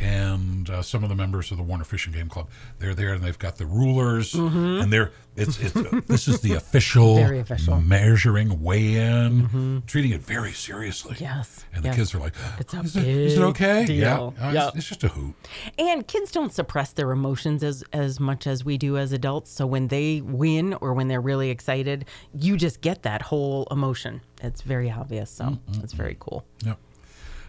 and 0.00 0.68
uh, 0.70 0.82
some 0.82 1.04
of 1.04 1.08
the 1.08 1.14
members 1.14 1.52
of 1.52 1.56
the 1.56 1.62
Warner 1.62 1.84
Fishing 1.84 2.12
Game 2.12 2.28
Club. 2.28 2.48
They're 2.80 2.94
there, 2.96 3.12
and 3.14 3.22
they've 3.22 3.38
got 3.38 3.58
the 3.58 3.66
rulers, 3.66 4.34
and 4.34 4.92
they're 4.92 5.12
it's, 5.36 5.56
it's 5.60 5.74
uh, 5.76 6.00
this 6.08 6.26
is 6.26 6.40
the 6.40 6.54
official, 6.62 7.14
Mm-hmm. 7.16 7.34
Official. 7.40 7.74
Mm-hmm. 7.74 7.88
measuring 7.88 8.62
weigh-in, 8.62 9.82
treating 9.86 10.10
it 10.10 10.20
very 10.20 10.52
seriously. 10.52 11.16
Yes, 11.20 11.64
and 11.72 11.84
the 11.84 11.88
yes. 11.90 11.96
kids 11.96 12.14
are 12.14 12.18
like, 12.18 12.34
It's 12.58 12.74
a 12.74 12.80
is, 12.80 12.96
it, 12.96 13.06
is 13.06 13.32
it 13.34 13.36
big 13.36 13.44
okay? 13.46 13.84
deal. 13.84 14.34
Yeah, 14.36 14.48
Uh, 14.48 14.52
Yeah. 14.52 14.66
It's, 14.68 14.76
it's 14.78 14.88
just 14.88 15.04
a 15.04 15.08
hoot. 15.08 15.34
And 15.78 16.06
kids 16.08 16.32
don't 16.32 16.52
suppress 16.52 16.92
their 16.92 17.12
emotions 17.12 17.62
as 17.62 17.84
as 17.92 18.18
much 18.18 18.46
as 18.48 18.64
we 18.64 18.76
do 18.78 18.96
as 18.98 19.12
adults. 19.12 19.52
So 19.52 19.64
when 19.64 19.88
they 19.88 20.20
win 20.22 20.74
or 20.80 20.92
when 20.94 21.06
they're 21.06 21.20
really 21.20 21.50
excited, 21.50 22.06
you 22.36 22.56
just 22.56 22.80
get 22.80 23.02
that 23.04 23.22
whole 23.22 23.68
emotion. 23.70 24.22
It's 24.42 24.62
very 24.62 24.90
obvious. 24.90 25.30
So 25.30 25.44
Mm-hmm. 25.44 25.84
it's 25.84 25.92
very 25.92 26.16
cool. 26.18 26.44
Yep. 26.64 26.78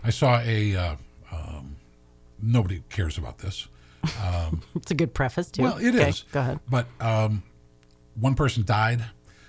I 0.05 0.09
saw 0.11 0.39
a. 0.43 0.75
Uh, 0.75 0.95
um, 1.31 1.75
nobody 2.41 2.83
cares 2.89 3.17
about 3.17 3.39
this. 3.39 3.67
It's 4.75 4.91
a 4.91 4.95
good 4.95 5.13
preface 5.15 5.49
too. 5.49 5.63
Well, 5.63 5.77
it 5.77 5.95
is. 5.95 6.01
Okay, 6.01 6.13
Go 6.31 6.39
ahead. 6.41 6.59
But 6.69 6.85
um, 6.99 7.41
one 8.19 8.35
person 8.35 8.63
died. 8.63 9.03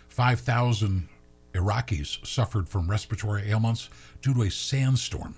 Five 0.08 0.40
thousand 0.40 1.08
Iraqis 1.52 2.26
suffered 2.26 2.68
from 2.68 2.90
respiratory 2.90 3.50
ailments 3.50 3.90
due 4.22 4.32
to 4.34 4.42
a 4.42 4.50
sandstorm. 4.50 5.34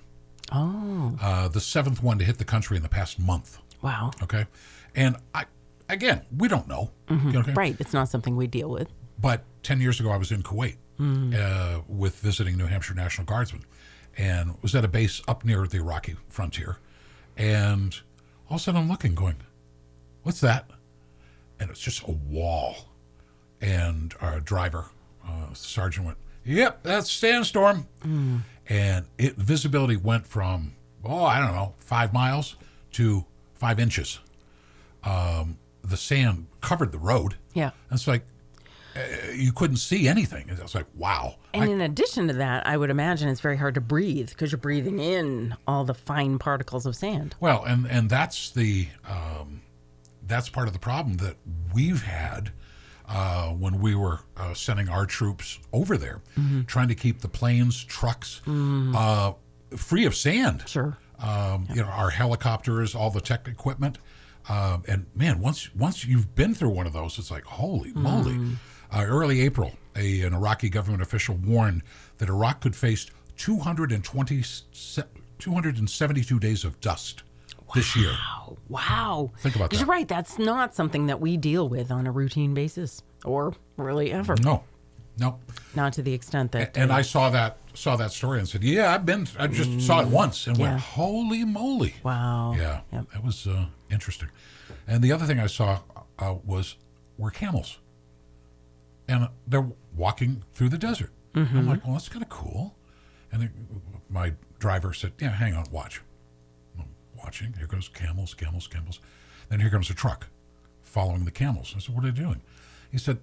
Oh, 0.52 1.16
Uh, 1.20 1.48
the 1.48 1.60
seventh 1.60 2.00
one 2.02 2.18
to 2.18 2.24
hit 2.24 2.38
the 2.38 2.44
country 2.44 2.76
in 2.76 2.82
the 2.84 2.88
past 2.88 3.18
month. 3.18 3.58
wow. 3.82 4.12
Okay, 4.22 4.46
and 4.94 5.16
I 5.34 5.46
again 5.88 6.22
we 6.36 6.46
don't 6.48 6.68
know. 6.68 6.90
Okay? 7.10 7.52
Right. 7.54 7.76
It's 7.80 7.92
not 7.92 8.08
something 8.08 8.36
we 8.36 8.46
deal 8.46 8.70
with. 8.70 8.88
But 9.20 9.42
10 9.64 9.80
years 9.80 9.98
ago, 9.98 10.10
I 10.10 10.16
was 10.16 10.30
in 10.30 10.44
Kuwait 10.44 10.76
uh, 11.00 11.80
with 11.88 12.20
visiting 12.20 12.56
New 12.56 12.66
Hampshire 12.66 12.94
National 12.94 13.26
Guardsmen 13.26 13.64
and 14.18 14.56
was 14.60 14.74
at 14.74 14.84
a 14.84 14.88
base 14.88 15.22
up 15.28 15.44
near 15.44 15.66
the 15.66 15.78
Iraqi 15.78 16.16
frontier. 16.28 16.76
And 17.36 17.98
all 18.50 18.56
of 18.56 18.60
a 18.60 18.64
sudden, 18.64 18.80
I'm 18.82 18.88
looking, 18.88 19.14
going, 19.14 19.36
What's 20.24 20.40
that? 20.40 20.68
And 21.60 21.70
it's 21.70 21.80
just 21.80 22.02
a 22.02 22.10
wall. 22.10 22.76
And 23.60 24.14
our 24.20 24.40
driver, 24.40 24.86
uh, 25.26 25.54
sergeant, 25.54 26.04
went, 26.06 26.18
Yep, 26.44 26.82
that's 26.82 27.10
sandstorm. 27.10 27.86
And 28.68 29.06
it 29.16 29.36
visibility 29.36 29.96
went 29.96 30.26
from, 30.26 30.74
oh, 31.04 31.24
I 31.24 31.38
don't 31.40 31.54
know, 31.54 31.74
five 31.78 32.12
miles 32.12 32.56
to 32.92 33.24
five 33.54 33.78
inches. 33.80 34.18
Um, 35.04 35.58
the 35.82 35.96
sand 35.96 36.46
covered 36.60 36.92
the 36.92 36.98
road. 36.98 37.36
Yeah. 37.54 37.70
And 37.88 37.98
It's 37.98 38.06
like 38.06 38.24
you 39.34 39.52
couldn't 39.52 39.76
see 39.78 40.08
anything. 40.08 40.46
It's 40.48 40.74
like 40.74 40.86
wow. 40.96 41.36
And 41.54 41.64
I- 41.64 41.66
in 41.68 41.80
addition 41.80 42.28
to 42.28 42.34
that, 42.34 42.66
I 42.66 42.76
would 42.76 42.90
imagine 42.90 43.28
it's 43.28 43.40
very 43.40 43.56
hard 43.56 43.74
to 43.74 43.80
breathe 43.80 44.28
because 44.30 44.52
you're 44.52 44.58
breathing 44.58 44.98
in 44.98 45.54
all 45.66 45.84
the 45.84 45.94
fine 45.94 46.38
particles 46.38 46.86
of 46.86 46.96
sand. 46.96 47.34
well, 47.40 47.64
and 47.64 47.86
and 47.86 48.08
that's 48.10 48.50
the 48.50 48.88
um, 49.08 49.62
that's 50.26 50.48
part 50.48 50.66
of 50.68 50.72
the 50.74 50.78
problem 50.80 51.16
that 51.18 51.36
we've 51.74 52.02
had 52.02 52.52
uh, 53.08 53.48
when 53.48 53.80
we 53.80 53.94
were 53.94 54.20
uh, 54.36 54.52
sending 54.54 54.88
our 54.88 55.06
troops 55.06 55.58
over 55.72 55.96
there, 55.96 56.20
Mm-hmm. 56.38 56.62
trying 56.64 56.88
to 56.88 56.94
keep 56.94 57.20
the 57.20 57.28
planes, 57.28 57.82
trucks 57.84 58.42
uh, 58.46 59.32
free 59.76 60.04
of 60.04 60.14
sand. 60.14 60.64
Sure. 60.66 60.98
Um, 61.18 61.66
You 61.70 61.82
know, 61.82 61.88
our 61.88 62.10
helicopters, 62.10 62.94
all 62.94 63.10
the 63.10 63.20
tech 63.20 63.48
equipment. 63.48 63.98
Um, 64.48 64.82
and 64.88 65.06
man, 65.14 65.40
once 65.40 65.74
once 65.74 66.06
you've 66.06 66.34
been 66.34 66.54
through 66.54 66.70
one 66.70 66.86
of 66.86 66.92
those, 66.94 67.18
it's 67.18 67.30
like 67.30 67.44
holy 67.44 67.92
moly. 67.92 68.38
Uh, 68.90 69.04
early 69.06 69.40
April, 69.42 69.72
a, 69.96 70.22
an 70.22 70.32
Iraqi 70.34 70.68
government 70.68 71.02
official 71.02 71.34
warned 71.36 71.82
that 72.18 72.28
Iraq 72.28 72.60
could 72.60 72.74
face 72.76 73.06
220, 73.36 74.42
272 75.38 76.38
days 76.40 76.64
of 76.64 76.80
dust 76.80 77.22
this 77.74 77.94
year. 77.96 78.12
Wow. 78.68 79.30
Think 79.38 79.56
about 79.56 79.70
that. 79.70 79.76
You're 79.78 79.86
right. 79.86 80.08
That's 80.08 80.38
not 80.38 80.74
something 80.74 81.06
that 81.06 81.20
we 81.20 81.36
deal 81.36 81.68
with 81.68 81.90
on 81.90 82.06
a 82.06 82.10
routine 82.10 82.54
basis 82.54 83.02
or 83.24 83.54
really 83.76 84.10
ever. 84.12 84.36
No, 84.42 84.64
no. 85.18 85.38
Not 85.74 85.92
to 85.94 86.02
the 86.02 86.14
extent 86.14 86.52
that. 86.52 86.76
And 86.76 86.90
uh, 86.90 86.94
I 86.96 87.02
saw 87.02 87.30
that 87.30 87.58
saw 87.74 87.94
that 87.96 88.10
story 88.10 88.38
and 88.40 88.48
said, 88.48 88.64
"Yeah, 88.64 88.92
I've 88.92 89.06
been. 89.06 89.28
I 89.38 89.46
just 89.46 89.80
saw 89.82 90.00
it 90.00 90.08
once 90.08 90.46
and 90.48 90.56
Mm, 90.56 90.60
Yeah. 90.60 90.68
went, 90.70 90.80
holy 90.80 91.44
moly!" 91.44 91.94
Wow. 92.02 92.54
Yeah, 92.56 92.80
Yep. 92.92 93.10
that 93.12 93.22
was 93.24 93.46
uh, 93.46 93.66
interesting. 93.90 94.28
And 94.86 95.04
the 95.04 95.12
other 95.12 95.26
thing 95.26 95.38
I 95.38 95.46
saw 95.46 95.80
uh, 96.18 96.34
was 96.44 96.76
were 97.18 97.30
camels, 97.30 97.78
and 99.08 99.28
they're 99.46 99.68
walking 99.96 100.44
through 100.52 100.68
the 100.68 100.78
desert. 100.78 101.10
Mm-hmm. 101.34 101.56
I'm 101.56 101.66
like, 101.66 101.84
well, 101.84 101.94
that's 101.94 102.08
kind 102.08 102.22
of 102.22 102.28
cool. 102.28 102.76
And 103.32 103.42
it, 103.44 103.50
my 104.08 104.32
driver 104.58 104.92
said, 104.92 105.12
"Yeah, 105.18 105.30
hang 105.30 105.54
on, 105.54 105.66
watch." 105.70 106.02
I'm 106.78 106.86
watching. 107.16 107.54
Here 107.54 107.66
goes 107.66 107.88
camels, 107.88 108.34
camels, 108.34 108.66
camels. 108.66 109.00
Then 109.48 109.60
here 109.60 109.70
comes 109.70 109.90
a 109.90 109.94
truck 109.94 110.28
following 110.82 111.24
the 111.24 111.30
camels. 111.30 111.74
I 111.76 111.80
said, 111.80 111.94
"What 111.94 112.04
are 112.04 112.10
they 112.10 112.20
doing?" 112.20 112.42
He 112.90 112.98
said, 112.98 113.18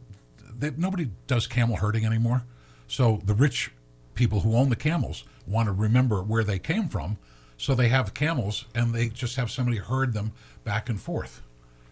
they, 0.57 0.71
"Nobody 0.71 1.09
does 1.27 1.47
camel 1.47 1.77
herding 1.77 2.05
anymore, 2.05 2.43
so 2.87 3.21
the 3.25 3.33
rich 3.33 3.71
people 4.13 4.41
who 4.41 4.55
own 4.55 4.69
the 4.69 4.75
camels 4.75 5.23
want 5.47 5.67
to 5.67 5.73
remember 5.73 6.21
where 6.21 6.43
they 6.43 6.59
came 6.59 6.87
from, 6.87 7.17
so 7.57 7.73
they 7.75 7.89
have 7.89 8.13
camels 8.13 8.65
and 8.73 8.93
they 8.93 9.09
just 9.09 9.35
have 9.35 9.51
somebody 9.51 9.77
herd 9.77 10.13
them 10.13 10.33
back 10.63 10.89
and 10.89 11.01
forth." 11.01 11.41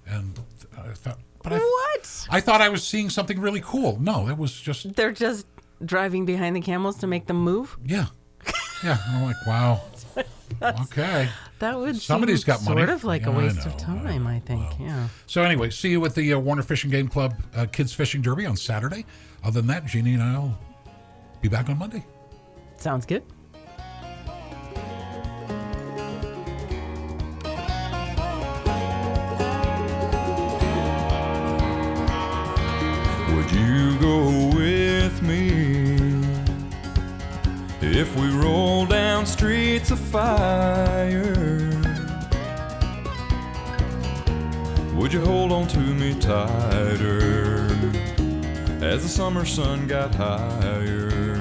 And 0.06 0.40
I 0.78 0.94
thought, 0.94 1.20
but 1.44 1.54
I, 1.54 1.58
What? 1.60 2.28
I 2.30 2.40
thought 2.42 2.62
I 2.62 2.70
was 2.70 2.84
seeing 2.86 3.10
something 3.10 3.40
really 3.40 3.62
cool. 3.62 4.00
No, 4.00 4.28
it 4.28 4.38
was 4.38 4.60
just 4.60 4.96
They're 4.96 5.12
just 5.12 5.46
driving 5.86 6.26
behind 6.26 6.56
the 6.56 6.62
camels 6.62 6.98
to 6.98 7.08
make 7.08 7.28
them 7.28 7.38
move? 7.44 7.78
yeah, 7.86 8.08
yeah. 8.84 8.98
I'm 9.10 9.24
like, 9.24 9.36
wow, 9.46 9.82
okay. 10.84 11.30
That 11.60 11.78
would 11.80 11.96
Somebody's 12.02 12.44
got 12.44 12.60
sort 12.60 12.78
money. 12.78 12.92
of 12.92 13.04
like 13.04 13.22
Yeah, 13.24 13.30
a 13.30 13.34
I 13.34 13.38
waste 13.38 13.58
know, 13.66 13.72
of 13.72 13.74
I 13.74 13.78
time, 13.78 14.28
I, 14.28 14.40
think. 14.40 14.66
Yeah. 14.80 15.08
So 15.28 15.44
anyway, 15.44 15.70
see 15.70 15.90
you 15.92 16.04
at 16.06 16.14
the 16.16 16.34
uh, 16.34 16.40
Warner 16.40 16.62
Fishing 16.64 16.90
Game 16.90 17.08
Club 17.08 17.34
uh, 17.56 17.66
Kids 17.72 17.94
Fishing 17.94 18.22
Derby 18.22 18.46
on 18.46 18.58
Saturday. 18.58 19.06
Other 19.44 19.62
than 19.62 19.68
that, 19.68 19.86
Jeannie 19.86 20.14
and 20.14 20.24
I'll 20.24 20.58
be 21.42 21.48
back 21.50 21.70
on 21.70 21.78
Monday. 21.78 22.06
Sounds 22.78 23.06
good. 23.06 23.24
With 34.50 35.22
me 35.22 36.22
if 37.82 38.16
we 38.16 38.30
roll 38.30 38.86
down 38.86 39.26
streets 39.26 39.92
of 39.92 40.00
fire? 40.00 41.70
Would 44.96 45.12
you 45.12 45.22
hold 45.22 45.52
on 45.52 45.68
to 45.68 45.80
me 45.80 46.14
tighter 46.20 47.66
as 48.82 49.04
the 49.04 49.10
summer 49.10 49.46
sun 49.46 49.88
got 49.88 50.16
higher? 50.16 51.33